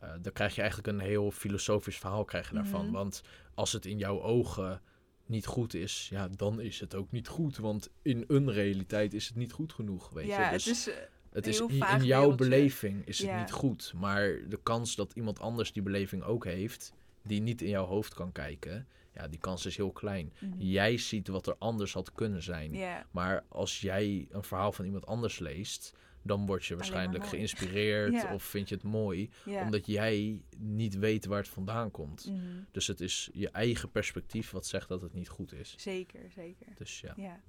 eh, 0.02 0.10
dan 0.22 0.34
krijg 0.34 0.56
je 0.56 0.62
eigenlijk 0.62 0.90
een 0.94 1.06
heel 1.06 1.32
filosofisch 1.32 1.98
verhaal 1.98 2.26
krijg 2.26 2.50
je 2.50 2.56
daarvan. 2.56 2.84
Mhm. 2.86 2.94
Want 2.94 3.22
als 3.54 3.72
het 3.74 3.86
in 3.86 3.98
jouw 3.98 4.22
ogen 4.22 4.82
niet 5.26 5.46
goed 5.46 5.74
is, 5.74 6.08
ja, 6.10 6.28
dan 6.28 6.62
is 6.62 6.80
het 6.80 6.96
ook 6.96 7.12
niet 7.12 7.28
goed. 7.28 7.58
Want 7.58 7.90
in 8.02 8.24
een 8.28 8.52
realiteit 8.52 9.14
is 9.14 9.28
het 9.28 9.36
niet 9.36 9.52
goed 9.52 9.74
genoeg, 9.74 10.10
weet 10.10 10.28
ja, 10.28 10.46
je. 10.46 10.52
Dus 10.52 10.66
het 10.66 10.76
is... 10.76 10.90
eh, 10.90 10.96
het 11.30 11.48
is 11.48 11.58
heel 11.58 11.70
i- 11.70 11.78
vaag 11.78 12.00
in 12.00 12.06
jouw 12.06 12.20
wereldje. 12.22 12.46
beleving 12.50 13.06
is 13.08 13.20
het 13.20 13.38
niet 13.40 13.52
goed. 13.52 13.94
Maar 13.96 14.40
de 14.50 14.60
kans 14.64 14.96
dat 14.96 15.14
iemand 15.14 15.40
anders 15.40 15.74
die 15.74 15.84
beleving 15.84 16.24
ook 16.24 16.46
heeft, 16.46 16.94
die 17.24 17.42
niet 17.42 17.62
in 17.62 17.70
jouw 17.70 17.86
hoofd 17.86 18.14
kan 18.14 18.32
kijken, 18.32 18.88
ja, 19.14 19.28
die 19.28 19.40
kans 19.40 19.66
is 19.66 19.78
heel 19.78 19.92
klein. 19.92 20.34
mhm. 20.40 20.54
Jij 20.58 20.98
ziet 20.98 21.28
wat 21.28 21.48
er 21.48 21.56
anders 21.60 21.94
had 21.94 22.12
kunnen 22.12 22.44
zijn. 22.44 22.76
Maar 23.12 23.44
als 23.48 23.82
jij 23.82 24.28
een 24.32 24.44
verhaal 24.44 24.72
van 24.72 24.86
iemand 24.86 25.06
anders 25.06 25.40
leest, 25.40 25.94
dan 26.26 26.46
word 26.46 26.66
je 26.66 26.76
waarschijnlijk 26.76 27.28
geïnspireerd 27.28 28.12
Ja. 28.14 28.34
of 28.34 28.44
vind 28.44 28.70
je 28.70 28.76
het 28.76 28.84
mooi, 28.84 29.30
ja. 29.46 29.62
omdat 29.62 29.86
jij 29.86 30.42
niet 30.58 30.98
weet 30.98 31.26
waar 31.26 31.38
het 31.38 31.48
vandaan 31.48 31.92
komt. 31.92 32.26
Mhm. 32.30 32.40
Dus 32.72 32.88
het 32.88 33.00
is 33.02 33.30
je 33.34 33.50
eigen 33.50 33.92
perspectief 33.92 34.52
wat 34.52 34.66
zegt 34.66 34.88
dat 34.88 35.02
het 35.02 35.14
niet 35.14 35.30
goed 35.30 35.54
is. 35.54 35.74
Zeker, 35.78 36.20
zeker. 36.36 36.68
Dus 36.78 37.00
ja. 37.00 37.14
Ja. 37.16 37.40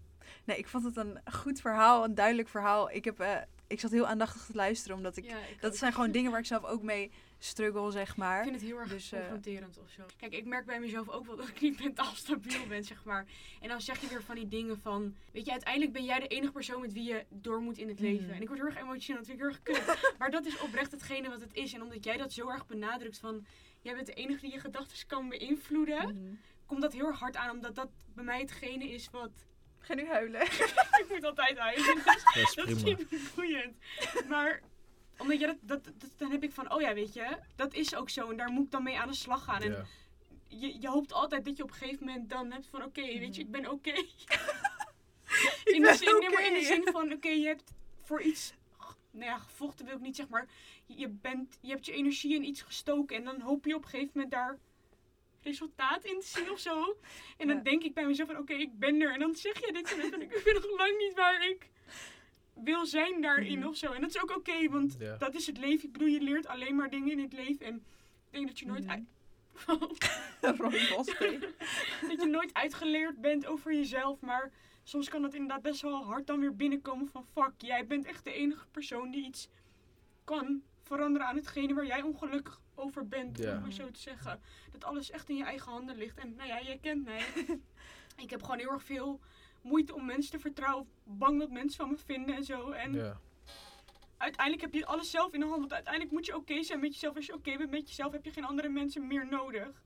Nee, 0.44 0.58
ik 0.58 0.68
vond 0.68 0.84
het 0.84 0.96
een 0.96 1.18
goed 1.32 1.60
verhaal, 1.60 2.04
een 2.04 2.14
duidelijk 2.14 2.48
verhaal. 2.48 2.90
Ik, 2.90 3.04
heb, 3.04 3.20
eh, 3.20 3.36
ik 3.66 3.80
zat 3.80 3.90
heel 3.90 4.06
aandachtig 4.06 4.44
te 4.44 4.54
luisteren, 4.54 4.96
omdat 4.96 5.16
ik... 5.16 5.24
Ja, 5.24 5.38
ik 5.38 5.60
Dat 5.60 5.70
ook. 5.70 5.76
zijn 5.76 5.92
gewoon 5.92 6.10
dingen 6.12 6.30
waar 6.30 6.40
ik 6.40 6.46
zelf 6.46 6.64
ook 6.64 6.82
mee 6.82 7.10
struggle, 7.38 7.90
zeg 7.90 8.16
maar. 8.16 8.36
Ik 8.36 8.42
vind 8.42 8.54
het 8.54 8.64
heel 8.64 8.78
erg 8.78 8.88
Dus, 8.88 9.12
eh, 9.12 9.18
confronterend 9.18 9.78
of 9.78 9.90
zo. 9.90 10.02
Kijk, 10.16 10.32
ik 10.32 10.44
merk 10.44 10.66
bij 10.66 10.80
mezelf 10.80 11.08
ook 11.08 11.26
wel 11.26 11.36
dat 11.36 11.48
ik 11.48 11.60
niet 11.60 11.80
mentaal 11.84 12.14
stabiel 12.14 12.66
ben, 12.68 12.84
zeg 12.84 13.04
maar. 13.04 13.26
En 13.60 13.68
dan 13.68 13.80
zeg 13.80 14.00
je 14.00 14.08
weer 14.08 14.22
van 14.22 14.34
die 14.34 14.48
dingen 14.48 14.80
van... 14.80 15.14
Weet 15.32 15.44
je, 15.44 15.50
uiteindelijk 15.50 15.92
ben 15.92 16.04
jij 16.04 16.18
de 16.18 16.26
enige 16.26 16.52
persoon 16.52 16.80
met 16.80 16.92
wie 16.92 17.04
je 17.04 17.24
door 17.28 17.60
moet 17.60 17.78
in 17.78 17.88
het 17.88 18.00
leven. 18.00 18.26
Mhm. 18.26 18.34
En 18.34 18.42
ik 18.42 18.48
word 18.48 18.60
heel 18.60 18.68
erg 18.68 18.80
emotioneel, 18.80 19.22
dat 19.22 19.30
vind 19.30 19.40
ik 19.40 19.44
heel 19.44 19.54
erg 19.54 19.62
kut. 19.62 20.14
maar 20.18 20.30
dat 20.30 20.46
is 20.46 20.60
oprecht 20.60 20.90
hetgene 20.90 21.28
wat 21.28 21.40
het 21.40 21.54
is. 21.54 21.72
En 21.72 21.82
omdat 21.82 22.04
jij 22.04 22.16
dat 22.16 22.32
zo 22.32 22.48
erg 22.48 22.66
benadrukt 22.66 23.18
van... 23.18 23.46
Jij 23.82 23.94
bent 23.94 24.06
de 24.06 24.12
enige 24.12 24.40
die 24.40 24.52
je 24.52 24.60
gedachten 24.60 25.06
kan 25.06 25.28
beïnvloeden. 25.28 26.14
Mhm. 26.14 26.34
Komt 26.66 26.80
dat 26.80 26.92
heel 26.92 27.06
erg 27.06 27.18
hard 27.18 27.36
aan, 27.36 27.50
omdat 27.50 27.74
dat 27.74 27.88
bij 28.14 28.24
mij 28.24 28.40
hetgene 28.40 28.88
is 28.90 29.10
wat... 29.10 29.30
Ga 29.78 29.94
nu 29.94 30.06
huilen. 30.08 30.42
ik 31.00 31.06
moet 31.08 31.24
altijd 31.24 31.58
huilen. 31.58 31.96
Dat 32.04 32.16
is 32.34 32.54
Dat 32.54 32.68
is 32.68 32.82
prima. 32.82 32.98
niet 33.10 33.32
boeiend. 33.34 33.76
Maar 34.28 34.62
omdat 35.18 35.40
je 35.40 35.46
dat, 35.46 35.56
dat, 35.60 35.84
dat- 35.84 36.10
dan 36.16 36.30
heb 36.30 36.42
ik 36.42 36.52
van, 36.52 36.72
oh 36.72 36.80
ja, 36.80 36.94
weet 36.94 37.14
je, 37.14 37.38
dat 37.56 37.74
is 37.74 37.94
ook 37.94 38.10
zo. 38.10 38.30
En 38.30 38.36
daar 38.36 38.50
moet 38.50 38.64
ik 38.64 38.70
dan 38.70 38.82
mee 38.82 38.98
aan 38.98 39.08
de 39.08 39.14
slag 39.14 39.44
gaan. 39.44 39.62
En 39.62 39.70
Ja. 39.72 39.84
je, 40.48 40.80
je 40.80 40.88
hoopt 40.88 41.12
altijd 41.12 41.44
dat 41.44 41.56
je 41.56 41.62
op 41.62 41.70
een 41.70 41.74
gegeven 41.76 42.06
moment 42.06 42.30
dan 42.30 42.50
hebt 42.52 42.66
van, 42.66 42.82
oké, 42.84 43.00
weet 43.02 43.34
je, 43.34 43.40
ik 43.42 43.50
ben 43.50 43.70
oké. 43.70 43.90
Ik 45.64 45.74
in, 45.74 45.80
de 45.80 45.86
ben 45.88 45.96
zin, 45.96 46.18
nee, 46.18 46.30
maar 46.30 46.46
in 46.46 46.52
de 46.52 46.58
oké. 46.58 46.66
zin 46.66 46.82
van, 46.92 47.12
oké, 47.12 47.28
je 47.28 47.46
hebt 47.46 47.72
voor 48.02 48.22
iets, 48.22 48.52
nou 49.10 49.24
ja, 49.24 49.38
gevochten 49.38 49.86
wil 49.86 49.94
ik 49.94 50.00
niet 50.00 50.16
zeg 50.16 50.28
maar. 50.28 50.46
Je, 50.86 51.08
bent, 51.08 51.58
je 51.60 51.70
hebt 51.70 51.86
je 51.86 51.92
energie 51.92 52.34
in 52.34 52.44
iets 52.44 52.62
gestoken. 52.62 53.16
En 53.16 53.24
dan 53.24 53.40
hoop 53.40 53.64
je 53.64 53.74
op 53.74 53.82
een 53.84 53.88
gegeven 53.90 54.10
moment 54.14 54.32
daar 54.32 54.58
resultaat 55.42 56.04
in 56.04 56.20
te 56.20 56.26
zien 56.26 56.50
of 56.50 56.58
zo. 56.58 56.96
En 57.36 57.46
dan 57.46 57.56
Ja. 57.56 57.62
denk 57.62 57.82
ik 57.82 57.94
bij 57.94 58.06
mezelf 58.06 58.28
van, 58.28 58.38
oké, 58.38 58.52
ik 58.54 58.78
ben 58.78 59.00
er. 59.00 59.12
En 59.12 59.20
dan 59.20 59.34
zeg 59.34 59.66
je 59.66 59.72
dit 59.72 59.92
en 59.92 60.00
dat. 60.00 60.12
En 60.12 60.22
ik 60.22 60.42
ben 60.44 60.54
nog 60.54 60.76
lang 60.78 60.98
niet 60.98 61.14
waar 61.14 61.48
ik 61.48 61.68
wil 62.64 62.86
zijn 62.86 63.20
daarin 63.20 63.58
Mhm. 63.58 63.68
of 63.68 63.76
zo. 63.76 63.92
En 63.92 64.00
dat 64.00 64.10
is 64.10 64.22
ook 64.22 64.36
oké, 64.36 64.68
want 64.68 64.96
Ja. 64.98 65.16
dat 65.16 65.34
is 65.34 65.46
het 65.46 65.58
leven. 65.58 65.86
Ik 65.86 65.92
bedoel, 65.92 66.08
je 66.08 66.20
leert 66.20 66.46
alleen 66.46 66.76
maar 66.76 66.90
dingen 66.90 67.10
in 67.12 67.18
het 67.20 67.32
leven. 67.32 67.66
En 67.66 67.74
ik 67.74 68.30
denk 68.32 68.46
dat 68.46 68.58
je 68.58 68.66
nooit, 68.66 68.86
Bosbeek. 70.96 71.40
dat 72.08 72.20
je 72.22 72.28
nooit 72.30 72.54
uitgeleerd 72.54 73.20
bent 73.20 73.46
over 73.46 73.74
jezelf. 73.74 74.20
Maar 74.20 74.50
soms 74.82 75.08
kan 75.08 75.22
dat 75.22 75.34
inderdaad 75.34 75.62
best 75.62 75.82
wel 75.82 76.04
hard 76.04 76.26
dan 76.26 76.40
weer 76.40 76.56
binnenkomen 76.56 77.08
van... 77.08 77.24
Fuck, 77.32 77.52
jij 77.58 77.86
bent 77.86 78.04
echt 78.06 78.24
de 78.24 78.32
enige 78.32 78.66
persoon 78.70 79.10
die 79.10 79.24
iets 79.26 79.48
kan 80.24 80.62
veranderen 80.82 81.26
aan 81.26 81.36
hetgene 81.36 81.74
waar 81.74 81.86
jij 81.86 82.02
ongelukkig 82.02 82.60
over 82.74 83.08
bent. 83.08 83.46
Om 83.46 83.60
maar 83.60 83.72
zo 83.72 83.90
te 83.90 84.00
zeggen. 84.00 84.40
Dat 84.72 84.84
alles 84.84 85.10
echt 85.10 85.28
in 85.28 85.36
je 85.36 85.44
eigen 85.44 85.72
handen 85.72 85.96
ligt. 85.96 86.18
En 86.18 86.34
nou 86.36 86.48
ja, 86.48 86.62
jij 86.62 86.78
kent 86.82 87.04
mij. 87.04 87.22
ik 88.24 88.30
heb 88.30 88.42
gewoon 88.42 88.58
heel 88.58 88.70
erg 88.70 88.84
veel 88.84 89.20
moeite 89.66 89.94
om 89.94 90.04
mensen 90.06 90.30
te 90.30 90.38
vertrouwen. 90.38 90.82
Of 90.82 90.88
bang 91.04 91.38
dat 91.40 91.50
mensen 91.50 91.76
van 91.80 91.90
me 91.90 91.96
vinden 92.06 92.34
en 92.36 92.44
zo. 92.44 92.70
En 92.70 92.92
Ja. 92.92 93.20
uiteindelijk 94.16 94.64
heb 94.64 94.74
je 94.74 94.86
alles 94.86 95.10
zelf 95.10 95.32
in 95.32 95.40
de 95.40 95.46
hand. 95.46 95.58
Want 95.58 95.72
uiteindelijk 95.72 96.12
moet 96.12 96.26
je 96.26 96.36
oké 96.36 96.62
zijn 96.62 96.80
met 96.80 96.92
jezelf. 96.92 97.16
Als 97.16 97.26
je 97.26 97.34
oké 97.34 97.56
bent 97.56 97.70
met 97.70 97.88
jezelf, 97.88 98.12
heb 98.12 98.24
je 98.24 98.30
geen 98.30 98.44
andere 98.44 98.68
mensen 98.68 99.06
meer 99.06 99.26
nodig. 99.30 99.82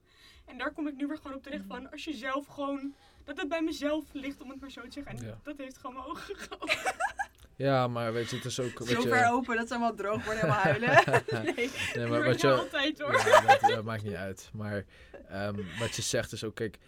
En 0.46 0.58
daar 0.58 0.72
kom 0.72 0.86
ik 0.86 0.96
nu 0.96 1.06
weer 1.06 1.16
gewoon 1.16 1.36
op 1.36 1.42
terecht 1.42 1.64
van. 1.68 1.90
Als 1.90 2.04
je 2.04 2.12
zelf 2.14 2.46
gewoon... 2.46 2.94
Dat 3.24 3.36
het 3.36 3.48
bij 3.48 3.62
mezelf 3.62 4.04
ligt, 4.12 4.40
om 4.42 4.50
het 4.50 4.60
maar 4.60 4.70
zo 4.70 4.80
te 4.82 4.90
zeggen. 4.90 5.16
En 5.18 5.24
Ja. 5.26 5.38
dat 5.42 5.56
heeft 5.56 5.76
gewoon 5.78 5.94
mijn 5.96 6.06
ogen 6.06 6.36
geopend. 6.36 6.94
ja, 7.56 7.88
maar 7.88 8.12
weet 8.12 8.30
je, 8.30 8.36
het 8.36 8.44
is 8.44 8.60
ook... 8.60 8.78
Weet 8.78 8.88
Zo 8.88 9.00
je, 9.02 9.08
ver 9.08 9.30
open 9.32 9.56
dat 9.56 9.66
ze 9.68 9.74
allemaal 9.74 9.94
droog 9.94 10.24
worden, 10.24 10.40
helemaal 10.40 10.62
huilen. 10.62 11.02
nee. 11.56 11.70
nee, 11.94 12.06
Maar 12.06 12.24
wat 12.24 12.40
je, 12.40 12.50
altijd 12.52 13.00
hoor. 13.00 13.12
Ja, 13.12 13.40
dat, 13.40 13.60
dat 13.60 13.84
maakt 13.84 14.02
niet 14.02 14.14
uit. 14.14 14.50
Maar 14.52 14.84
ehm, 15.28 15.56
wat 15.78 15.96
je 15.96 16.02
zegt 16.02 16.32
is 16.32 16.44
ook, 16.44 16.54
kijk, 16.54 16.78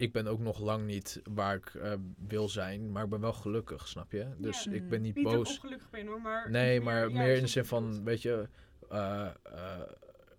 ik 0.00 0.12
ben 0.12 0.26
ook 0.26 0.40
nog 0.40 0.58
lang 0.60 0.86
niet 0.86 1.20
waar 1.32 1.54
ik 1.56 1.74
eh, 1.74 1.92
wil 2.28 2.48
zijn, 2.48 2.92
maar 2.92 3.04
ik 3.04 3.10
ben 3.10 3.20
wel 3.20 3.32
gelukkig, 3.32 3.88
snap 3.88 4.12
je? 4.12 4.26
Dus 4.38 4.64
Ja. 4.64 4.72
ik 4.72 4.88
ben 4.88 5.02
niet 5.02 5.14
Niet 5.14 5.24
boos. 5.24 5.48
ongelukkig 5.56 5.90
ben 5.90 6.06
hoor, 6.06 6.20
maar... 6.20 6.50
Nee, 6.50 6.80
maar 6.80 7.08
ja, 7.10 7.18
meer 7.18 7.34
in 7.36 7.42
de 7.42 7.48
zin 7.48 7.64
van, 7.64 8.04
weet 8.04 8.22
je, 8.22 8.48
eh, 8.90 9.26
eh, 9.42 9.80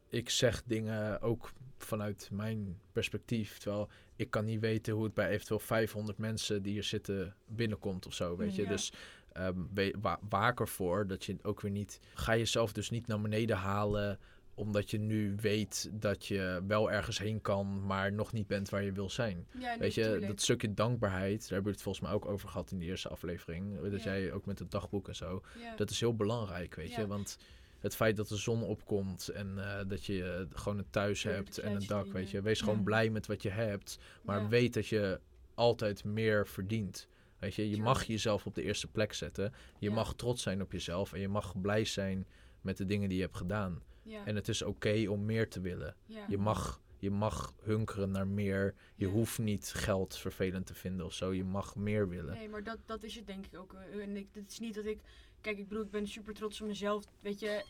ik 0.09 0.30
zeg 0.30 0.64
dingen 0.66 1.22
ook 1.22 1.51
vanuit 1.78 2.30
mijn 2.32 2.80
perspectief. 2.91 3.57
Terwijl 3.57 3.89
ik 4.16 4.30
kan 4.30 4.45
niet 4.45 4.59
weten 4.59 4.93
hoe 4.93 5.03
het 5.03 5.14
bij 5.14 5.30
eventueel 5.30 5.59
500 5.59 6.18
mensen 6.18 6.62
die 6.64 6.72
hier 6.74 6.84
zitten 6.84 7.36
binnenkomt 7.47 8.05
of 8.05 8.14
zo, 8.14 8.38
weet 8.38 8.55
je. 8.55 8.62
Ja. 8.62 8.70
Dus 8.70 8.93
ehm, 9.32 9.55
wa- 10.02 10.19
waak 10.30 10.60
ervoor 10.60 11.07
dat 11.07 11.26
je 11.26 11.35
ook 11.41 11.61
weer 11.61 11.72
niet... 11.72 11.99
Ga 12.14 12.38
jezelf 12.38 12.73
dus 12.73 12.90
niet 12.90 13.07
naar 13.07 13.22
beneden 13.22 13.57
halen 13.57 14.19
omdat 14.61 14.91
je 14.91 14.97
nu 14.99 15.35
weet 15.39 15.89
dat 15.93 16.25
je 16.25 16.61
wel 16.67 16.91
ergens 16.91 17.19
heen 17.19 17.41
kan, 17.41 17.85
maar 17.85 18.13
nog 18.13 18.33
niet 18.33 18.47
bent 18.47 18.69
waar 18.69 18.83
je 18.83 18.91
wil 18.91 19.09
zijn. 19.09 19.47
Ja, 19.59 19.77
Weet 19.77 19.93
je, 19.93 20.01
tuurlijk. 20.03 20.27
dat 20.27 20.41
stukje 20.41 20.73
dankbaarheid, 20.73 21.39
daar 21.39 21.49
hebben 21.49 21.63
we 21.65 21.71
het 21.71 21.81
volgens 21.81 22.05
mij 22.05 22.13
ook 22.13 22.25
over 22.25 22.49
gehad 22.49 22.71
in 22.71 22.79
de 22.79 22.85
eerste 22.85 23.09
aflevering. 23.09 23.81
Dat 23.89 24.03
Ja. 24.03 24.13
jij 24.17 24.31
ook 24.33 24.45
met 24.45 24.59
het 24.59 24.71
dagboek 24.71 25.07
en 25.07 25.15
zo. 25.15 25.41
Ja. 25.59 25.75
Dat 25.75 25.89
is 25.89 25.99
heel 25.99 26.15
belangrijk, 26.15 26.75
weet 26.75 26.93
je. 26.93 27.07
Want 27.07 27.38
het 27.79 27.95
feit 27.95 28.15
dat 28.17 28.27
de 28.27 28.35
zon 28.35 28.63
opkomt 28.63 29.27
en 29.29 29.57
eh, 29.57 29.88
dat 29.88 30.05
je 30.05 30.23
eh, 30.49 30.59
gewoon 30.59 30.77
een 30.77 30.89
thuis 30.89 31.23
hebt 31.23 31.57
en 31.57 31.75
een 31.75 31.88
dak, 31.88 32.11
weet 32.11 32.29
je. 32.29 32.41
Wees 32.41 32.61
gewoon 32.61 32.83
blij 32.83 33.09
met 33.09 33.27
wat 33.27 33.41
je 33.41 33.49
hebt. 33.49 33.99
Maar 34.23 34.49
weet 34.49 34.73
dat 34.73 34.88
je 34.88 35.19
altijd 35.55 36.03
meer 36.03 36.47
verdient. 36.47 37.07
Weet 37.39 37.55
je, 37.55 37.69
je 37.69 37.77
mag 37.77 38.03
jezelf 38.03 38.45
op 38.45 38.55
de 38.55 38.63
eerste 38.63 38.88
plek 38.88 39.13
zetten. 39.13 39.53
Je 39.79 39.89
mag 39.89 40.13
trots 40.15 40.41
zijn 40.41 40.61
op 40.61 40.71
jezelf 40.71 41.13
en 41.13 41.19
je 41.19 41.27
mag 41.27 41.61
blij 41.61 41.85
zijn 41.85 42.27
met 42.61 42.77
de 42.77 42.85
dingen 42.85 43.09
die 43.09 43.17
je 43.17 43.23
hebt 43.23 43.38
gedaan. 43.38 43.81
Ja. 44.03 44.26
En 44.26 44.36
het 44.36 44.48
is 44.48 44.61
oké 44.61 45.06
om 45.10 45.26
meer 45.26 45.49
te 45.49 45.61
willen. 45.61 45.95
ja. 46.06 46.26
Je 46.30 46.38
mag 46.38 46.82
je 46.98 47.11
mag 47.11 47.53
hunkeren 47.61 48.11
naar 48.11 48.28
meer. 48.28 48.76
Je 48.95 49.06
Ja. 49.06 49.11
hoeft 49.11 49.40
niet 49.40 49.68
geld 49.76 50.18
vervelend 50.18 50.65
te 50.65 50.73
vinden 50.73 51.06
of 51.06 51.14
zo. 51.14 51.34
Je 51.34 51.44
mag 51.44 51.76
meer 51.76 52.10
willen. 52.10 52.34
Nee, 52.34 52.49
maar 52.49 52.64
dat, 52.64 52.78
dat 52.86 53.03
is 53.03 53.15
het 53.15 53.28
denk 53.28 53.45
ik 53.45 53.60
ook. 53.60 53.73
eh, 53.73 54.02
En 54.03 54.18
ik, 54.18 54.28
het 54.34 54.52
is 54.52 54.60
niet 54.60 54.73
dat 54.76 54.86
ik... 54.86 54.99
Kijk, 55.41 55.57
ik 55.57 55.68
bedoel, 55.68 55.84
ik 55.84 55.91
ben 55.91 56.07
super 56.07 56.34
trots 56.34 56.61
op 56.61 56.68
mezelf. 56.68 57.06
Weet 57.19 57.40
je, 57.40 57.64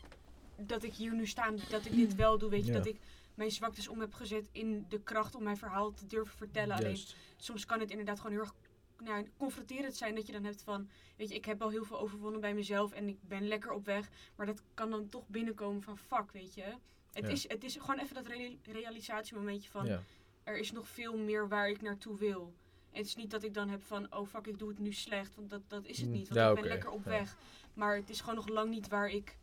dat 0.56 0.82
ik 0.82 0.94
hier 0.94 1.14
nu 1.14 1.26
sta, 1.26 1.50
dat 1.70 1.84
ik 1.84 1.92
dit 1.92 2.14
wel 2.14 2.38
doe. 2.38 2.50
Weet 2.50 2.66
je, 2.66 2.72
dat 2.72 2.86
ik 2.86 2.96
mijn 3.34 3.50
zwaktes 3.50 3.88
om 3.88 4.00
heb 4.00 4.14
gezet 4.14 4.44
in 4.52 4.84
de 4.88 5.00
kracht 5.00 5.34
om 5.34 5.42
mijn 5.42 5.56
verhaal 5.56 5.92
te 5.92 6.06
durven 6.06 6.36
vertellen. 6.36 6.76
Alleen 6.76 6.98
soms 7.36 7.64
kan 7.66 7.80
het 7.80 7.90
inderdaad 7.90 8.16
gewoon 8.20 8.32
heel 8.32 8.40
erg 8.40 8.54
nou, 9.02 9.28
confronterend 9.36 9.96
zijn 9.96 10.14
dat 10.14 10.26
je 10.26 10.32
dan 10.32 10.44
hebt 10.44 10.62
van, 10.62 10.88
weet 11.16 11.28
je, 11.28 11.34
ik 11.34 11.44
heb 11.44 11.62
al 11.62 11.68
heel 11.68 11.84
veel 11.84 11.98
overwonnen 12.00 12.40
bij 12.40 12.54
mezelf 12.54 12.92
en 12.92 13.08
ik 13.08 13.18
ben 13.20 13.48
lekker 13.48 13.70
op 13.72 13.84
weg, 13.84 14.10
maar 14.36 14.46
dat 14.46 14.62
kan 14.74 14.90
dan 14.90 15.08
toch 15.08 15.28
binnenkomen 15.28 15.82
van 15.82 15.98
fuck, 15.98 16.32
weet 16.32 16.54
je. 16.54 16.64
Het, 17.12 17.24
Ja. 17.24 17.28
is, 17.30 17.48
het 17.48 17.64
is 17.64 17.76
gewoon 17.76 17.98
even 17.98 18.14
dat 18.14 18.26
reali- 18.26 18.58
realisatiemomentje 18.62 19.70
van, 19.70 19.86
Ja. 19.86 20.02
er 20.42 20.58
is 20.58 20.72
nog 20.72 20.88
veel 20.88 21.16
meer 21.18 21.48
waar 21.48 21.68
ik 21.68 21.82
naartoe 21.82 22.18
wil. 22.18 22.54
En 22.90 22.98
het 22.98 23.06
is 23.06 23.16
niet 23.16 23.30
dat 23.30 23.42
ik 23.42 23.54
dan 23.54 23.68
heb 23.68 23.82
van, 23.82 24.14
oh 24.14 24.26
fuck, 24.28 24.46
ik 24.46 24.58
doe 24.58 24.68
het 24.68 24.78
nu 24.78 24.92
slecht, 24.92 25.34
want 25.34 25.50
dat, 25.50 25.62
dat 25.66 25.86
is 25.86 25.96
het 25.98 26.06
Mm, 26.06 26.12
niet, 26.12 26.28
want 26.28 26.40
ja, 26.40 26.48
ik 26.48 26.54
ben 26.54 26.64
lekker 26.64 26.90
op 26.90 27.04
weg. 27.04 27.36
Maar 27.74 27.96
het 27.96 28.10
is 28.10 28.20
gewoon 28.20 28.34
nog 28.34 28.48
lang 28.48 28.70
niet 28.70 28.88
waar 28.88 29.08
ik 29.08 29.36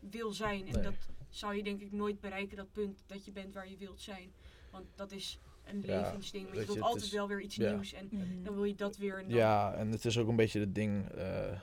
wil 0.00 0.32
zijn. 0.32 0.66
En 0.66 0.72
Nee. 0.74 0.82
dat 0.82 1.08
zal 1.28 1.52
je 1.52 1.62
denk 1.62 1.80
ik 1.80 1.92
nooit 1.92 2.20
bereiken, 2.20 2.56
dat 2.56 2.72
punt 2.72 3.02
dat 3.06 3.24
je 3.24 3.32
bent 3.32 3.54
waar 3.54 3.68
je 3.68 3.76
wilt 3.76 4.00
zijn. 4.00 4.32
Want 4.70 4.86
dat 4.94 5.12
is 5.12 5.38
een 5.66 5.82
Ja, 5.82 6.00
levensding. 6.00 6.44
Want 6.44 6.58
je 6.58 6.66
wilt 6.66 6.80
altijd 6.80 7.04
is- 7.04 7.10
wel 7.12 7.28
weer 7.28 7.40
iets 7.40 7.56
ja. 7.56 7.70
nieuws. 7.72 7.92
En 7.92 8.08
Mhm. 8.10 8.42
dan 8.42 8.54
wil 8.54 8.64
je 8.64 8.74
dat 8.74 8.96
weer. 8.96 9.18
En 9.18 9.28
dan, 9.28 9.36
Ja, 9.38 9.74
en 9.74 9.90
het 9.90 10.04
is 10.04 10.18
ook 10.18 10.28
een 10.28 10.36
beetje 10.36 10.60
het 10.60 10.74
ding, 10.74 11.08
eh, 11.08 11.52
eh, 11.52 11.58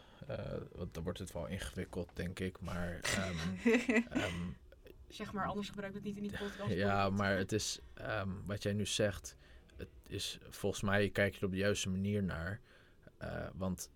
want 0.75 0.93
dan 0.93 1.03
wordt 1.03 1.19
het 1.19 1.31
wel 1.31 1.47
ingewikkeld, 1.47 2.09
denk 2.13 2.39
ik. 2.39 2.59
Maar 2.61 2.99
ehm, 3.03 3.35
ehm, 4.09 4.33
Zeg 5.07 5.33
maar, 5.33 5.47
anders 5.47 5.69
gebruik 5.69 5.89
ik 5.89 5.95
het 5.95 6.03
niet 6.03 6.17
in 6.17 6.23
die 6.23 6.37
podcast. 6.37 6.73
ja, 6.73 7.09
maar 7.09 7.37
het 7.37 7.51
is, 7.51 7.79
ehm, 7.93 8.29
wat 8.45 8.63
jij 8.63 8.73
nu 8.73 8.85
zegt, 8.85 9.35
het 9.77 9.89
is, 10.07 10.37
volgens 10.49 10.81
mij 10.81 11.09
kijk 11.09 11.33
je 11.33 11.39
er 11.39 11.45
op 11.45 11.51
de 11.51 11.57
juiste 11.57 11.89
manier 11.89 12.23
naar. 12.23 12.61
Eh, 13.17 13.45
want 13.55 13.91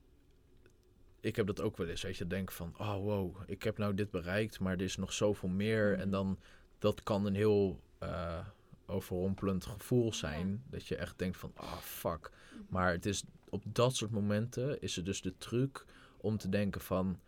ik 1.20 1.36
heb 1.36 1.48
dat 1.48 1.62
ook 1.62 1.78
wel 1.78 1.88
eens, 1.88 2.02
weet 2.02 2.18
je, 2.18 2.28
denk 2.28 2.52
van, 2.52 2.74
oh 2.78 2.94
wow, 2.96 3.38
ik 3.46 3.64
heb 3.64 3.78
nou 3.78 3.94
dit 3.94 4.12
bereikt, 4.12 4.60
maar 4.60 4.74
er 4.74 4.82
is 4.82 4.96
nog 4.98 5.14
zoveel 5.14 5.50
meer. 5.50 5.92
Mhm. 5.92 6.02
En 6.02 6.10
dan, 6.10 6.40
dat 6.80 7.04
kan 7.04 7.26
een 7.26 7.36
heel 7.36 7.82
eh, 8.00 8.46
overrompelend 8.88 9.65
gevoel 9.65 10.14
zijn, 10.14 10.64
dat 10.69 10.88
je 10.88 10.95
echt 10.95 11.18
denkt 11.19 11.38
van, 11.38 11.51
ah 11.55 11.77
fuck. 11.77 12.31
Maar 12.69 12.91
het 12.91 13.05
is 13.05 13.23
op 13.49 13.64
dat 13.68 13.95
soort 13.95 14.11
momenten 14.11 14.81
is 14.81 14.95
het 14.95 15.05
dus 15.05 15.22
de 15.22 15.38
truc 15.38 15.85
om 16.18 16.38
te 16.38 16.49
denken 16.49 16.81
van 16.81 17.19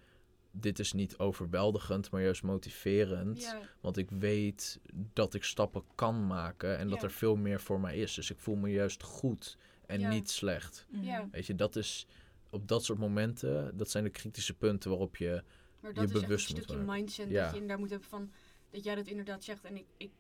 dit 0.52 0.80
is 0.80 0.94
niet 0.94 1.18
overweldigend, 1.18 2.12
maar 2.12 2.22
juist 2.22 2.44
motiverend. 2.44 3.42
Ja, 3.42 3.60
Want 3.82 3.98
ik 3.98 4.10
weet 4.10 4.80
dat 5.14 5.34
ik 5.34 5.44
stappen 5.44 5.84
kan 5.96 6.28
maken 6.28 6.78
en 6.78 6.90
dat 6.90 6.98
Ja. 6.98 7.04
er 7.04 7.12
veel 7.12 7.36
meer 7.36 7.62
voor 7.62 7.80
mij 7.80 7.98
is. 7.98 8.14
Dus 8.14 8.30
ik 8.32 8.40
voel 8.40 8.56
me 8.56 8.70
juist 8.70 9.04
goed 9.04 9.58
en 9.86 10.00
Ja. 10.00 10.10
niet 10.10 10.30
slecht. 10.30 10.86
Mhm. 10.90 11.04
Ja. 11.04 11.28
Weet 11.32 11.46
je, 11.46 11.56
dat 11.56 11.76
is 11.76 12.08
op 12.50 12.68
dat 12.68 12.84
soort 12.86 13.00
momenten, 13.00 13.78
dat 13.78 13.90
zijn 13.90 14.04
de 14.04 14.10
kritische 14.10 14.54
punten 14.54 14.90
waarop 14.90 15.16
je. 15.16 15.44
maar 15.82 15.92
je 15.92 15.96
dat 15.96 16.04
is 16.06 16.12
echt 16.12 16.22
een 16.22 16.28
bewust 16.28 16.50
moet 16.50 16.58
stukje 16.58 16.76
worden. 16.78 16.96
mindset 16.96 17.30
Ja. 17.30 17.42
dat 17.42 17.50
je 17.50 17.54
inderdaad 17.54 17.80
moet 17.80 17.90
hebben 17.90 18.08
van. 18.10 18.32
Dat 18.70 18.84
jij 18.84 18.96
dat 18.96 19.08
inderdaad 19.08 19.44
zegt. 19.44 19.64
En 19.66 19.76
ik, 19.78 19.86
ik 19.98 20.12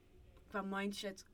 qua 0.49 0.61
mindset 0.61 1.26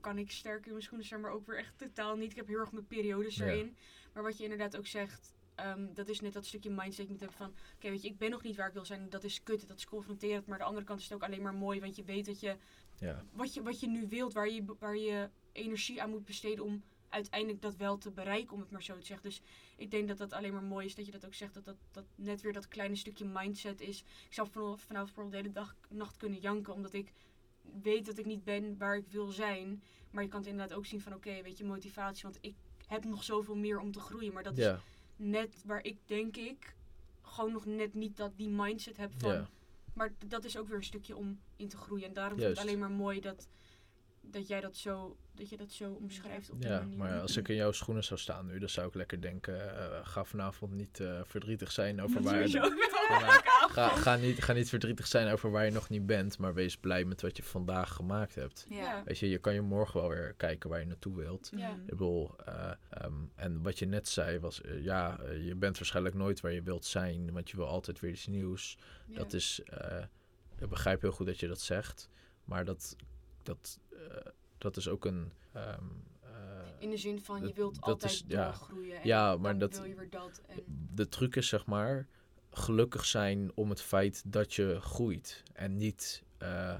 kan 0.00 0.18
ik 0.18 0.30
sterk 0.30 0.64
in 0.66 0.70
mijn 0.72 0.82
schoenen 0.82 1.06
staan, 1.06 1.20
maar 1.20 1.30
ook 1.30 1.46
weer 1.46 1.56
echt 1.58 1.78
totaal 1.78 2.16
niet. 2.16 2.30
Ik 2.30 2.36
heb 2.36 2.46
heel 2.46 2.58
erg 2.58 2.72
mijn 2.72 2.86
periodes 2.86 3.36
Ja. 3.36 3.44
erin. 3.46 3.76
Maar 4.12 4.22
wat 4.22 4.36
je 4.36 4.42
inderdaad 4.42 4.76
ook 4.76 4.86
zegt, 4.86 5.34
ehm, 5.54 5.94
dat 5.94 6.08
is 6.08 6.20
net 6.20 6.32
dat 6.32 6.46
stukje 6.46 6.70
mindset 6.70 7.04
je 7.06 7.10
moet 7.12 7.20
hebben 7.20 7.38
van... 7.38 7.54
Oké, 7.76 7.90
weet 7.90 8.02
je, 8.02 8.08
ik 8.08 8.18
ben 8.18 8.30
nog 8.30 8.42
niet 8.42 8.56
waar 8.56 8.66
ik 8.68 8.72
wil 8.72 8.84
zijn. 8.84 9.08
Dat 9.10 9.24
is 9.24 9.42
kut, 9.42 9.68
dat 9.68 9.76
is 9.76 9.86
confronterend. 9.86 10.46
Maar 10.46 10.54
aan 10.54 10.60
de 10.60 10.66
andere 10.68 10.86
kant 10.86 10.98
is 11.00 11.04
het 11.08 11.14
ook 11.14 11.22
alleen 11.22 11.42
maar 11.42 11.54
mooi. 11.54 11.80
Want 11.80 11.96
je 11.96 12.04
weet 12.04 12.26
dat 12.26 12.40
je 12.40 12.56
Ja, 12.98 13.24
wat 13.32 13.54
je, 13.54 13.62
wat 13.62 13.80
je 13.80 13.88
nu 13.88 14.08
wilt, 14.08 14.32
waar 14.32 14.48
je, 14.48 14.64
waar 14.78 14.96
je 14.96 15.30
energie 15.52 16.02
aan 16.02 16.10
moet 16.10 16.24
besteden 16.24 16.64
om 16.64 16.82
uiteindelijk 17.08 17.62
dat 17.62 17.76
wel 17.76 17.98
te 17.98 18.10
bereiken, 18.10 18.54
om 18.54 18.60
het 18.60 18.70
maar 18.70 18.82
zo 18.82 18.98
te 18.98 19.06
zeggen. 19.06 19.28
Dus 19.28 19.40
ik 19.76 19.90
denk 19.90 20.08
dat 20.08 20.18
dat 20.18 20.32
alleen 20.32 20.52
maar 20.52 20.62
mooi 20.62 20.86
is 20.86 20.94
dat 20.94 21.06
je 21.06 21.12
dat 21.12 21.26
ook 21.26 21.34
zegt, 21.34 21.54
dat 21.54 21.64
dat, 21.64 21.76
dat 21.90 22.04
net 22.14 22.40
weer 22.40 22.52
dat 22.52 22.68
kleine 22.68 22.96
stukje 22.96 23.24
mindset 23.24 23.80
is. 23.80 24.00
Ik 24.00 24.34
zou 24.34 24.48
vanaf, 24.50 24.80
vanavond 24.80 25.14
bijvoorbeeld 25.14 25.30
de 25.30 25.36
hele 25.36 25.52
dag, 25.66 25.76
nacht 25.88 26.16
kunnen 26.16 26.38
janken, 26.40 26.72
omdat 26.74 26.92
ik 26.92 27.12
weet 27.82 28.06
dat 28.06 28.18
ik 28.18 28.26
niet 28.26 28.44
ben 28.44 28.78
waar 28.78 28.96
ik 28.96 29.08
wil 29.08 29.26
zijn. 29.26 29.82
Maar 30.10 30.22
je 30.22 30.28
kan 30.28 30.40
het 30.40 30.48
inderdaad 30.48 30.76
ook 30.76 30.86
zien 30.86 31.00
van, 31.00 31.14
oké, 31.14 31.42
weet 31.42 31.58
je, 31.58 31.64
motivatie, 31.64 32.22
want 32.22 32.38
ik 32.40 32.54
heb 32.86 33.04
nog 33.04 33.24
zoveel 33.24 33.56
meer 33.56 33.78
om 33.78 33.92
te 33.92 34.00
groeien. 34.00 34.32
Maar 34.32 34.42
dat 34.42 34.58
is 34.58 34.72
net 35.16 35.62
waar 35.64 35.84
ik, 35.84 35.98
denk 36.06 36.36
ik, 36.36 36.74
gewoon 37.22 37.52
nog 37.52 37.66
net 37.66 37.94
niet 37.94 38.16
dat 38.16 38.36
die 38.36 38.48
mindset 38.48 38.96
heb 38.96 39.12
van... 39.16 39.46
Maar 39.92 40.12
dat 40.26 40.44
is 40.44 40.56
ook 40.56 40.68
weer 40.68 40.76
een 40.76 40.84
stukje 40.84 41.16
om 41.16 41.40
in 41.56 41.68
te 41.68 41.76
groeien. 41.76 42.06
En 42.06 42.12
daarom 42.12 42.38
Juist. 42.38 42.58
vind 42.58 42.68
ik 42.70 42.74
het 42.74 42.82
alleen 42.82 42.96
maar 42.96 43.04
mooi 43.06 43.20
dat, 43.20 43.48
dat 44.30 44.48
jij 44.48 44.60
dat 44.60 44.76
zo, 44.76 45.16
dat 45.34 45.48
je 45.48 45.56
dat 45.56 45.70
zo 45.70 45.92
omschrijft 45.92 46.50
op 46.50 46.60
die 46.60 46.70
ja. 46.70 46.78
manier. 46.78 46.96
Maar 46.96 47.20
als 47.20 47.36
ik 47.36 47.48
in 47.48 47.54
jouw 47.54 47.72
schoenen 47.72 48.04
zou 48.04 48.20
staan 48.20 48.46
nu, 48.46 48.58
dan 48.58 48.68
zou 48.68 48.88
ik 48.88 48.94
lekker 48.94 49.20
denken: 49.20 49.78
eh, 49.78 50.06
ga 50.06 50.24
vanavond 50.24 50.72
niet 50.72 51.00
eh, 51.00 51.20
verdrietig 51.24 51.72
zijn 51.72 52.02
over 52.02 52.22
Dat 52.22 52.32
waar. 52.32 52.50
maar 53.08 53.68
Ga, 53.68 53.88
ga, 53.88 54.16
niet, 54.16 54.42
ga 54.42 54.52
niet 54.52 54.68
verdrietig 54.68 55.06
zijn 55.06 55.32
over 55.32 55.50
waar 55.50 55.64
je 55.64 55.70
nog 55.70 55.88
niet 55.88 56.06
bent, 56.06 56.38
maar 56.38 56.54
wees 56.54 56.76
blij 56.76 57.04
met 57.04 57.20
wat 57.20 57.36
je 57.36 57.42
vandaag 57.42 57.92
gemaakt 57.92 58.34
hebt. 58.34 58.66
Ja. 58.68 59.02
Weet 59.04 59.18
je, 59.18 59.28
je 59.28 59.38
kan 59.38 59.54
je 59.54 59.60
morgen 59.60 60.00
wel 60.00 60.08
weer 60.08 60.34
kijken 60.36 60.70
waar 60.70 60.80
je 60.80 60.86
naartoe 60.86 61.16
wilt. 61.16 61.50
Ja. 61.56 61.70
Ik 61.70 61.86
bedoel, 61.86 62.34
eh, 62.44 62.70
ehm, 62.88 63.12
en 63.34 63.62
wat 63.62 63.78
je 63.78 63.86
net 63.86 64.08
zei 64.08 64.38
was, 64.38 64.60
ja, 64.80 65.20
je 65.40 65.54
bent 65.54 65.78
waarschijnlijk 65.78 66.14
nooit 66.14 66.40
waar 66.40 66.52
je 66.52 66.62
wilt 66.62 66.84
zijn, 66.84 67.32
want 67.32 67.50
je 67.50 67.56
wil 67.56 67.66
altijd 67.66 68.00
weer 68.00 68.10
iets 68.10 68.26
nieuws. 68.26 68.78
Ja. 69.06 69.16
Dat 69.16 69.32
is, 69.32 69.60
eh, 69.64 70.02
ik 70.58 70.68
begrijp 70.68 71.00
heel 71.00 71.12
goed 71.12 71.26
dat 71.26 71.40
je 71.40 71.48
dat 71.48 71.60
zegt, 71.60 72.08
maar 72.44 72.64
dat, 72.64 72.96
dat, 73.48 73.78
eh, 73.90 73.98
dat 74.58 74.76
is 74.76 74.88
ook 74.88 75.04
een, 75.04 75.32
ehm, 75.52 75.84
eh, 76.22 76.30
In 76.78 76.90
de 76.90 76.96
zin 76.96 77.20
van, 77.20 77.46
je 77.46 77.52
wilt 77.52 77.74
dat 77.74 77.84
altijd 77.84 78.12
is- 78.12 78.24
ja. 78.26 78.44
doorgroeien. 78.44 78.96
En 78.96 79.06
Ja, 79.06 79.36
maar 79.36 79.58
dat- 79.58 79.76
wil 79.76 79.84
je 79.84 79.94
weer 79.94 80.10
dat. 80.10 80.42
En, 80.46 80.62
de 80.94 81.08
truc 81.08 81.36
is 81.36 81.48
zeg 81.48 81.66
maar 81.66 82.06
gelukkig 82.50 83.04
zijn 83.04 83.50
om 83.54 83.70
het 83.70 83.80
feit 83.80 84.22
dat 84.32 84.54
je 84.54 84.78
groeit 84.80 85.42
en 85.52 85.76
niet, 85.76 86.22
eh, 86.38 86.78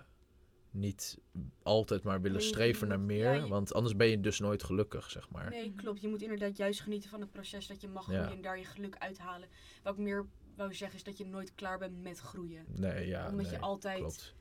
niet 0.70 1.18
altijd 1.62 2.02
maar 2.02 2.20
willen 2.20 2.42
streven 2.42 2.88
naar 2.88 3.00
meer, 3.00 3.32
ja, 3.34 3.44
je- 3.44 3.48
want 3.48 3.74
anders 3.74 3.96
ben 3.96 4.06
je 4.06 4.20
dus 4.20 4.38
nooit 4.38 4.62
gelukkig, 4.62 5.10
zeg 5.10 5.28
maar. 5.30 5.50
nee, 5.50 5.72
klopt. 5.76 6.00
Je 6.00 6.08
moet 6.08 6.22
inderdaad 6.22 6.56
juist 6.56 6.80
genieten 6.80 7.10
van 7.10 7.20
het 7.20 7.30
proces 7.32 7.66
dat 7.66 7.80
je 7.80 7.88
mag 7.88 8.06
Ja. 8.06 8.12
groeien 8.12 8.36
en 8.36 8.42
daar 8.42 8.58
je 8.58 8.64
geluk 8.64 8.96
uithalen. 8.98 9.48
Wat 9.82 9.92
ik 9.92 9.98
meer 9.98 10.26
wou 10.56 10.74
zeggen 10.74 10.96
is 10.98 11.04
dat 11.04 11.18
je 11.18 11.24
nooit 11.26 11.54
klaar 11.54 11.78
bent 11.78 12.02
met 12.02 12.18
groeien. 12.18 12.64
Nee, 12.68 13.06
ja, 13.06 13.28
Omdat 13.30 13.46
nee, 13.46 13.54
je 13.54 13.58
altijd... 13.60 13.98
klopt. 13.98 14.34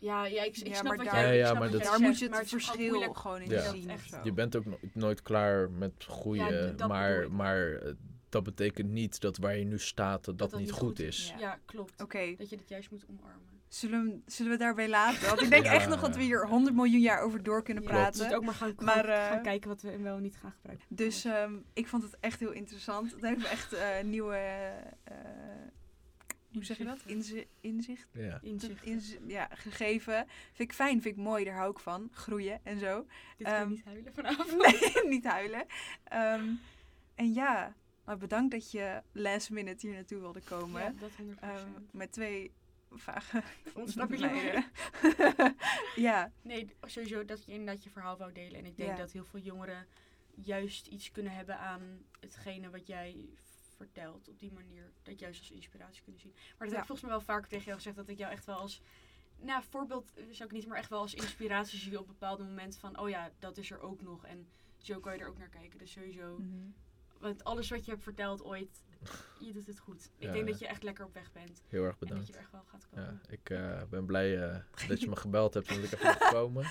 Ja, 0.00 0.24
ja, 0.26 0.42
ik, 0.42 0.56
ik 0.56 0.66
Ja, 0.66 0.72
snap 0.74 0.84
maar 0.86 0.96
wat 0.96 1.06
daar- 1.06 1.26
jij 1.26 1.36
Ja, 1.36 1.52
maar 1.54 1.70
dat- 1.70 1.82
Daar 1.82 2.00
moet 2.00 2.18
je 2.18 2.28
maar 2.28 2.38
het 2.38 2.48
gewoon 2.48 2.64
verschil 2.64 3.12
gewoon 3.12 3.40
in 3.40 3.50
Ja. 3.50 3.70
zien. 3.70 3.90
Je 4.22 4.32
bent 4.32 4.56
ook 4.56 4.64
no- 4.64 4.78
nooit 4.92 5.22
klaar 5.22 5.70
met 5.70 5.92
groeien, 5.98 6.44
Ja, 6.44 6.50
dat 6.60 6.70
bedoel 6.70 6.88
maar, 6.88 7.32
maar 7.32 7.72
eh, 7.72 7.92
dat 8.28 8.42
betekent 8.42 8.88
niet 8.90 9.20
dat 9.20 9.36
waar 9.36 9.56
je 9.56 9.64
nu 9.64 9.78
staat, 9.78 10.24
dat 10.24 10.38
dat, 10.38 10.58
niet 10.58 10.70
goed 10.72 10.98
is. 10.98 11.28
Ja. 11.34 11.38
Ja, 11.38 11.58
klopt. 11.64 12.02
Oké, 12.02 12.34
Dat 12.38 12.50
je 12.50 12.56
dit 12.56 12.68
juist 12.68 12.90
moet 12.90 13.04
omarmen. 13.10 13.48
zullen, 13.68 14.04
we- 14.04 14.20
zullen 14.26 14.46
we 14.52 14.56
het 14.56 14.60
daarbij 14.66 14.88
laten? 14.88 15.28
Want 15.28 15.40
ik 15.42 15.50
denk 15.50 15.64
Ja, 15.70 15.72
echt 15.72 15.88
nog 15.88 16.00
dat 16.00 16.16
we 16.16 16.22
hier 16.22 16.46
100 16.46 16.76
miljoen 16.76 17.00
jaar 17.00 17.20
over 17.22 17.42
door 17.42 17.62
kunnen 17.62 17.82
Ja, 17.82 17.88
praten. 17.88 18.12
we 18.12 18.18
moeten 18.18 18.36
ook 18.38 18.44
maar 18.44 18.54
gaan, 18.54 18.72
Maar, 18.78 19.04
gaan, 19.04 19.28
gaan 19.28 19.36
eh, 19.38 19.42
kijken 19.42 19.68
wat 19.68 19.82
we 19.82 19.98
wel 19.98 20.18
niet 20.18 20.36
gaan 20.36 20.50
gebruiken. 20.52 20.86
Dus 20.88 21.24
ehm, 21.24 21.52
ik 21.72 21.86
vond 21.88 22.02
het 22.02 22.16
echt 22.20 22.40
heel 22.40 22.52
interessant. 22.52 23.12
Het 23.12 23.20
heeft 23.22 23.38
me 23.38 23.48
echt 23.48 23.72
eh, 23.72 23.86
nieuwe, 24.04 24.34
eh, 25.04 25.14
hoe 26.52 26.64
zeg 26.64 26.78
je 26.78 26.84
dat? 26.84 26.98
Inzi- 27.06 27.46
inzicht 27.60 28.08
Ja. 28.12 28.38
Inzicht. 28.42 28.84
inzi- 28.84 29.18
ja, 29.26 29.48
gegeven. 29.52 30.26
Vind 30.52 30.68
ik 30.70 30.72
fijn, 30.74 31.02
vind 31.02 31.16
ik 31.16 31.22
mooi, 31.22 31.44
daar 31.44 31.54
hou 31.56 31.70
ik 31.70 31.78
van. 31.78 32.08
Groeien 32.12 32.60
en 32.62 32.78
zo. 32.78 33.06
Dit 33.36 33.46
kan 33.46 33.56
je 33.56 33.60
Ehm, 33.62 33.68
niet 33.70 33.84
huilen 33.84 34.14
vanavond. 34.14 34.56
Nee, 34.94 35.08
niet 35.08 35.24
huilen. 35.24 35.66
Ehm, 36.04 36.48
en 37.14 37.32
ja, 37.32 37.74
maar 38.04 38.16
bedankt 38.18 38.50
dat 38.52 38.70
je 38.70 39.02
last 39.12 39.50
minute 39.50 39.86
hier 39.86 39.94
naartoe 39.96 40.20
wilde 40.20 40.40
komen. 40.40 40.82
Ja, 40.82 40.92
dat 41.00 41.10
100%. 41.16 41.40
Ehm, 41.40 41.68
met 41.92 42.12
twee 42.12 42.52
vage 42.90 43.42
Ontsnappingen. 43.74 44.64
ja, 45.96 46.32
Nee, 46.42 46.68
sowieso 46.82 47.24
dat 47.24 47.44
je 47.44 47.52
inderdaad 47.52 47.84
je 47.84 47.90
verhaal 47.90 48.16
wou 48.16 48.32
delen. 48.32 48.58
En 48.58 48.64
ik 48.66 48.76
denk 48.76 48.90
Ja. 48.90 48.96
dat 48.96 49.12
heel 49.12 49.24
veel 49.24 49.40
jongeren 49.40 49.86
juist 50.34 50.86
iets 50.86 51.10
kunnen 51.10 51.32
hebben 51.32 51.58
aan 51.58 51.82
hetgene 52.20 52.70
wat 52.70 52.86
jij 52.86 53.28
vertelt. 53.84 54.28
Op 54.28 54.38
die 54.38 54.52
manier. 54.52 54.92
Dat 55.02 55.18
juist 55.18 55.40
als 55.40 55.50
inspiratie 55.50 56.02
kunnen 56.02 56.20
zien. 56.20 56.32
Maar 56.34 56.66
dat 56.66 56.70
heb 56.70 56.80
ik 56.80 56.86
volgens 56.86 57.00
mij 57.00 57.10
wel 57.10 57.20
vaker 57.34 57.48
tegen 57.48 57.64
jou 57.64 57.76
gezegd. 57.76 57.96
Dat 57.96 58.08
ik 58.08 58.18
jou 58.18 58.32
echt 58.32 58.44
wel 58.44 58.56
als... 58.56 58.82
Nou, 59.36 59.62
voorbeeld 59.70 60.12
eh, 60.14 60.24
zou 60.30 60.48
ik 60.48 60.54
niet, 60.54 60.66
maar 60.66 60.78
echt 60.78 60.90
wel 60.90 61.00
als 61.00 61.14
inspiratie 61.14 61.78
zie 61.78 61.98
op 61.98 62.06
bepaalde 62.06 62.44
momenten 62.44 62.80
van... 62.80 62.98
Oh 62.98 63.08
ja, 63.08 63.30
dat 63.38 63.56
is 63.56 63.70
er 63.70 63.80
ook 63.80 64.02
nog. 64.02 64.24
En 64.24 64.48
zo 64.78 65.00
kan 65.00 65.12
je 65.14 65.18
er 65.22 65.28
ook 65.28 65.38
naar 65.38 65.48
kijken. 65.48 65.78
Dus 65.78 65.92
sowieso... 65.92 66.38
Mhm. 66.38 66.68
Want 67.18 67.44
alles 67.44 67.70
wat 67.70 67.84
je 67.84 67.90
hebt 67.90 68.02
verteld 68.02 68.44
ooit, 68.44 68.82
je 69.40 69.52
doet 69.52 69.66
het 69.66 69.78
goed. 69.78 70.10
Ik 70.18 70.26
Ja, 70.26 70.32
denk 70.32 70.44
ja. 70.44 70.50
dat 70.50 70.60
je 70.60 70.66
echt 70.66 70.82
lekker 70.82 71.04
op 71.04 71.14
weg 71.14 71.32
bent. 71.32 71.62
Heel 71.68 71.84
erg 71.84 71.92
En 71.92 71.98
dat 71.98 72.08
bedankt. 72.08 72.26
je 72.26 72.32
er 72.32 72.38
echt 72.40 72.52
wel 72.52 72.64
gaat 72.66 72.88
komen. 72.90 73.20
Ja, 73.22 73.32
ik 73.32 73.50
eh, 73.50 73.82
ben 73.90 74.06
blij 74.06 74.48
eh, 74.48 74.58
dat 74.88 75.00
je 75.00 75.08
me 75.08 75.16
gebeld 75.16 75.54
hebt 75.54 75.68
en 75.68 75.74
dat 75.80 75.84
ik 75.84 75.92
even 75.92 76.06
mag 76.06 76.30
komen. 76.30 76.64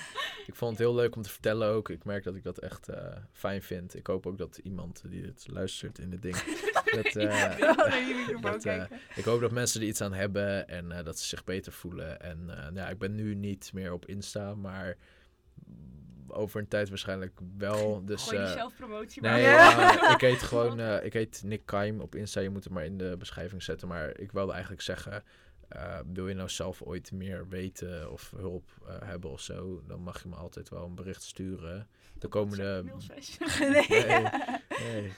Ik 0.46 0.54
vond 0.54 0.70
het 0.70 0.80
heel 0.80 0.94
leuk 0.94 1.16
om 1.16 1.22
te 1.22 1.30
vertellen 1.30 1.68
ook. 1.68 1.88
Ik 1.88 2.04
merk 2.04 2.24
dat 2.24 2.34
ik 2.34 2.42
dat 2.42 2.58
echt 2.58 2.88
eh, 2.88 3.16
fijn 3.32 3.62
vind. 3.62 3.94
Ik 3.94 4.06
hoop 4.06 4.26
ook 4.26 4.38
dat 4.38 4.58
iemand 4.58 5.02
die 5.10 5.22
dit 5.22 5.48
luistert 5.48 5.98
in 5.98 6.10
dit 6.10 6.22
ding... 6.22 6.36
dat, 6.84 7.04
eh, 7.16 7.58
je 8.08 8.38
dat, 8.40 8.64
eh, 8.64 8.82
ik 9.14 9.24
hoop 9.24 9.40
dat 9.40 9.50
mensen 9.50 9.80
er 9.80 9.86
iets 9.86 10.00
aan 10.00 10.12
hebben 10.12 10.68
en 10.68 10.92
eh, 10.92 11.04
dat 11.04 11.18
ze 11.18 11.26
zich 11.26 11.44
beter 11.44 11.72
voelen. 11.72 12.20
En 12.20 12.44
nou 12.44 12.74
ja, 12.74 12.88
ik 12.88 12.98
ben 12.98 13.14
nu 13.14 13.34
niet 13.34 13.70
meer 13.72 13.92
op 13.92 14.06
Insta, 14.06 14.54
maar 14.54 14.96
over 16.28 16.60
een 16.60 16.68
tijd 16.68 16.88
waarschijnlijk 16.88 17.40
wel. 17.56 18.02
Dus, 18.04 18.22
Gooi 18.22 18.36
die 18.36 18.46
eh, 18.46 18.52
zelfpromotie 18.52 19.22
Nee. 19.22 19.42
Ja. 19.42 20.14
ik 20.14 20.20
heet 20.20 20.42
gewoon, 20.42 20.80
ik 20.80 21.12
heet 21.12 21.42
Nick 21.44 21.66
Kaim 21.66 22.00
op 22.00 22.14
Insta. 22.14 22.40
Je 22.40 22.50
moet 22.50 22.64
het 22.64 22.72
maar 22.72 22.84
in 22.84 22.98
de 22.98 23.16
beschrijving 23.18 23.62
zetten. 23.62 23.88
Maar 23.88 24.18
ik 24.18 24.32
wilde 24.32 24.52
eigenlijk 24.52 24.82
zeggen, 24.82 25.24
wil 26.12 26.28
je 26.28 26.34
nou 26.34 26.48
zelf 26.48 26.82
ooit 26.82 27.12
meer 27.12 27.48
weten 27.48 28.12
of 28.12 28.32
hulp 28.36 28.70
hebben 29.04 29.30
of 29.30 29.40
zo, 29.40 29.82
dan 29.86 30.00
mag 30.00 30.22
je 30.22 30.28
me 30.28 30.34
altijd 30.34 30.68
wel 30.68 30.84
een 30.84 30.94
bericht 30.94 31.22
sturen. 31.22 31.88
De 32.18 32.28
komende... 32.28 32.84
Nee, 33.58 33.86
nee. 33.88 35.12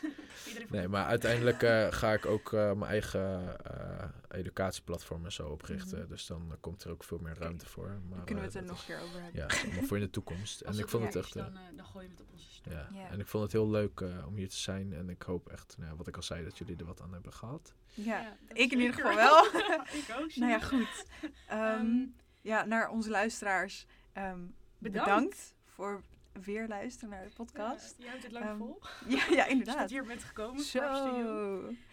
Nee, 0.69 0.89
maar 0.89 1.05
uiteindelijk 1.07 1.63
eh, 1.63 1.87
ga 1.91 2.13
ik 2.13 2.27
ook 2.27 2.53
eh, 2.53 2.73
mijn 2.73 2.91
eigen 2.91 3.57
eh, 3.65 4.09
educatieplatform 4.31 5.25
en 5.25 5.33
zo 5.33 5.49
oprichten. 5.49 5.99
Mhm. 5.99 6.09
Dus 6.09 6.27
dan 6.27 6.57
komt 6.61 6.85
er 6.85 6.91
ook 6.91 7.05
veel 7.05 7.19
meer 7.19 7.35
ruimte 7.39 7.67
voor. 7.67 7.87
Maar, 7.87 8.17
Dan 8.17 8.25
kunnen 8.25 8.45
we 8.45 8.51
het 8.51 8.59
er 8.59 8.65
nog 8.65 8.79
een 8.81 8.87
keer 8.87 9.01
over 9.01 9.21
hebben. 9.23 9.41
Ja, 9.41 9.47
allemaal 9.65 9.85
voor 9.85 9.97
in 9.97 10.03
de 10.03 10.11
toekomst. 10.11 10.63
Als 10.67 10.77
en 10.77 10.83
ik 10.83 10.89
vond 10.89 11.05
het 11.05 11.17
echt... 11.17 11.35
dan, 11.35 11.57
eh, 11.57 11.63
dan 11.77 11.85
gooien 11.87 12.09
we 12.09 12.15
het 12.15 12.23
op 12.23 12.33
onze 12.33 12.51
story. 12.53 12.77
ja. 12.77 12.89
Ja. 12.93 13.09
en 13.11 13.21
ik 13.21 13.27
vond 13.27 13.43
het 13.43 13.53
heel 13.53 13.71
leuk 13.71 14.01
eh, 14.01 14.27
om 14.27 14.37
hier 14.37 14.49
te 14.49 14.57
zijn. 14.57 14.93
En 14.93 15.09
ik 15.11 15.23
hoop 15.23 15.49
echt, 15.49 15.75
nou, 15.79 15.91
ja, 15.91 15.97
wat 15.97 16.07
ik 16.07 16.17
al 16.17 16.23
zei, 16.23 16.45
dat 16.45 16.59
jullie 16.59 16.77
er 16.77 16.85
wat 16.85 17.01
aan 17.01 17.13
hebben 17.13 17.33
gehad. 17.33 17.75
Ja, 17.95 18.37
dat 18.49 18.59
ik 18.59 18.73
in 18.73 18.79
ieder 18.81 18.95
geval 18.95 19.15
wel. 19.15 19.45
ik 19.93 20.07
ook. 20.21 20.35
nou 20.43 20.51
ja, 20.51 20.59
goed. 20.61 21.05
Ehm, 21.49 21.61
Ehm, 21.61 22.05
ja, 22.41 22.65
naar 22.65 22.89
onze 22.91 23.11
luisteraars. 23.11 23.87
ehm, 24.13 24.39
Bedankt. 24.79 25.05
bedankt. 25.09 25.55
voor 25.67 26.03
weer 26.45 26.69
luisteren 26.69 27.11
naar 27.11 27.25
de 27.25 27.35
podcast. 27.35 27.95
Ja, 27.99 28.05
je 28.05 28.09
houdt 28.11 28.23
het 28.23 28.33
lang 28.33 28.45
Ehm, 28.45 28.57
vol. 28.59 28.79
Ja, 29.09 29.17
ja, 29.17 29.19
Als 29.19 29.29
je 29.29 29.37
tot 29.37 29.49
inderdaad. 29.51 29.91
hier 29.91 30.05
bent 30.05 30.25
gekomen. 30.25 30.63
Zo. 30.63 30.81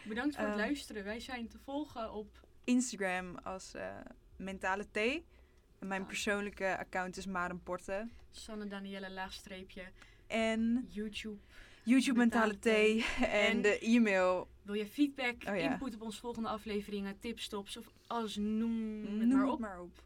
Bedankt 0.03 0.35
voor 0.35 0.43
het 0.45 0.53
Ehm, 0.53 0.57
luisteren. 0.65 1.03
Wij 1.03 1.19
zijn 1.19 1.47
te 1.47 1.57
volgen 1.59 2.13
op 2.13 2.47
Instagram 2.63 3.37
als 3.37 3.73
eh, 3.73 3.95
Mentale 4.37 4.85
T. 4.91 4.97
En 4.97 5.87
mijn 5.87 6.01
Ah. 6.01 6.07
persoonlijke 6.07 6.77
account 6.77 7.17
is 7.17 7.25
Maren 7.25 7.63
Porten. 7.63 8.11
Sanne 8.31 8.67
Danielle 8.67 9.09
laagstreepje. 9.11 9.83
En 10.27 10.85
YouTube. 10.89 11.37
YouTube 11.83 12.17
Mentale 12.17 12.47
Mentale 12.63 12.99
T. 12.99 13.03
En 13.21 13.29
En- 13.29 13.61
de 13.61 13.79
e-mail. 13.79 14.47
Wil 14.61 14.73
je 14.75 14.85
feedback, 14.87 15.35
Oh 15.47 15.55
ja. 15.55 15.71
input 15.71 15.95
op 15.95 16.01
onze 16.01 16.19
volgende 16.19 16.49
afleveringen, 16.49 17.19
tips, 17.19 17.43
stops 17.43 17.77
of 17.77 17.85
alles 18.07 18.35
noem 18.35 19.01
het 19.01 19.09
Noem 19.11 19.27
maar 19.27 19.41
het 19.41 19.51
op. 19.53 19.59
maar 19.59 19.81
op. 19.81 20.03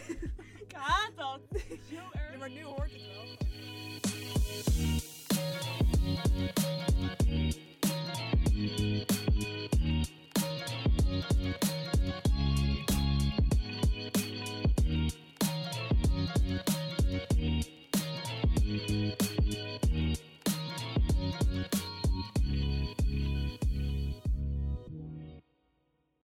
Ik 0.67 0.73
haat 0.73 1.13
dat. 1.17 1.41
Zo 1.91 2.11
erg. 2.13 2.39
maar 2.39 2.51
nu 2.51 2.63
hoort 2.63 2.93
het 2.93 3.07
wel. 3.07 3.37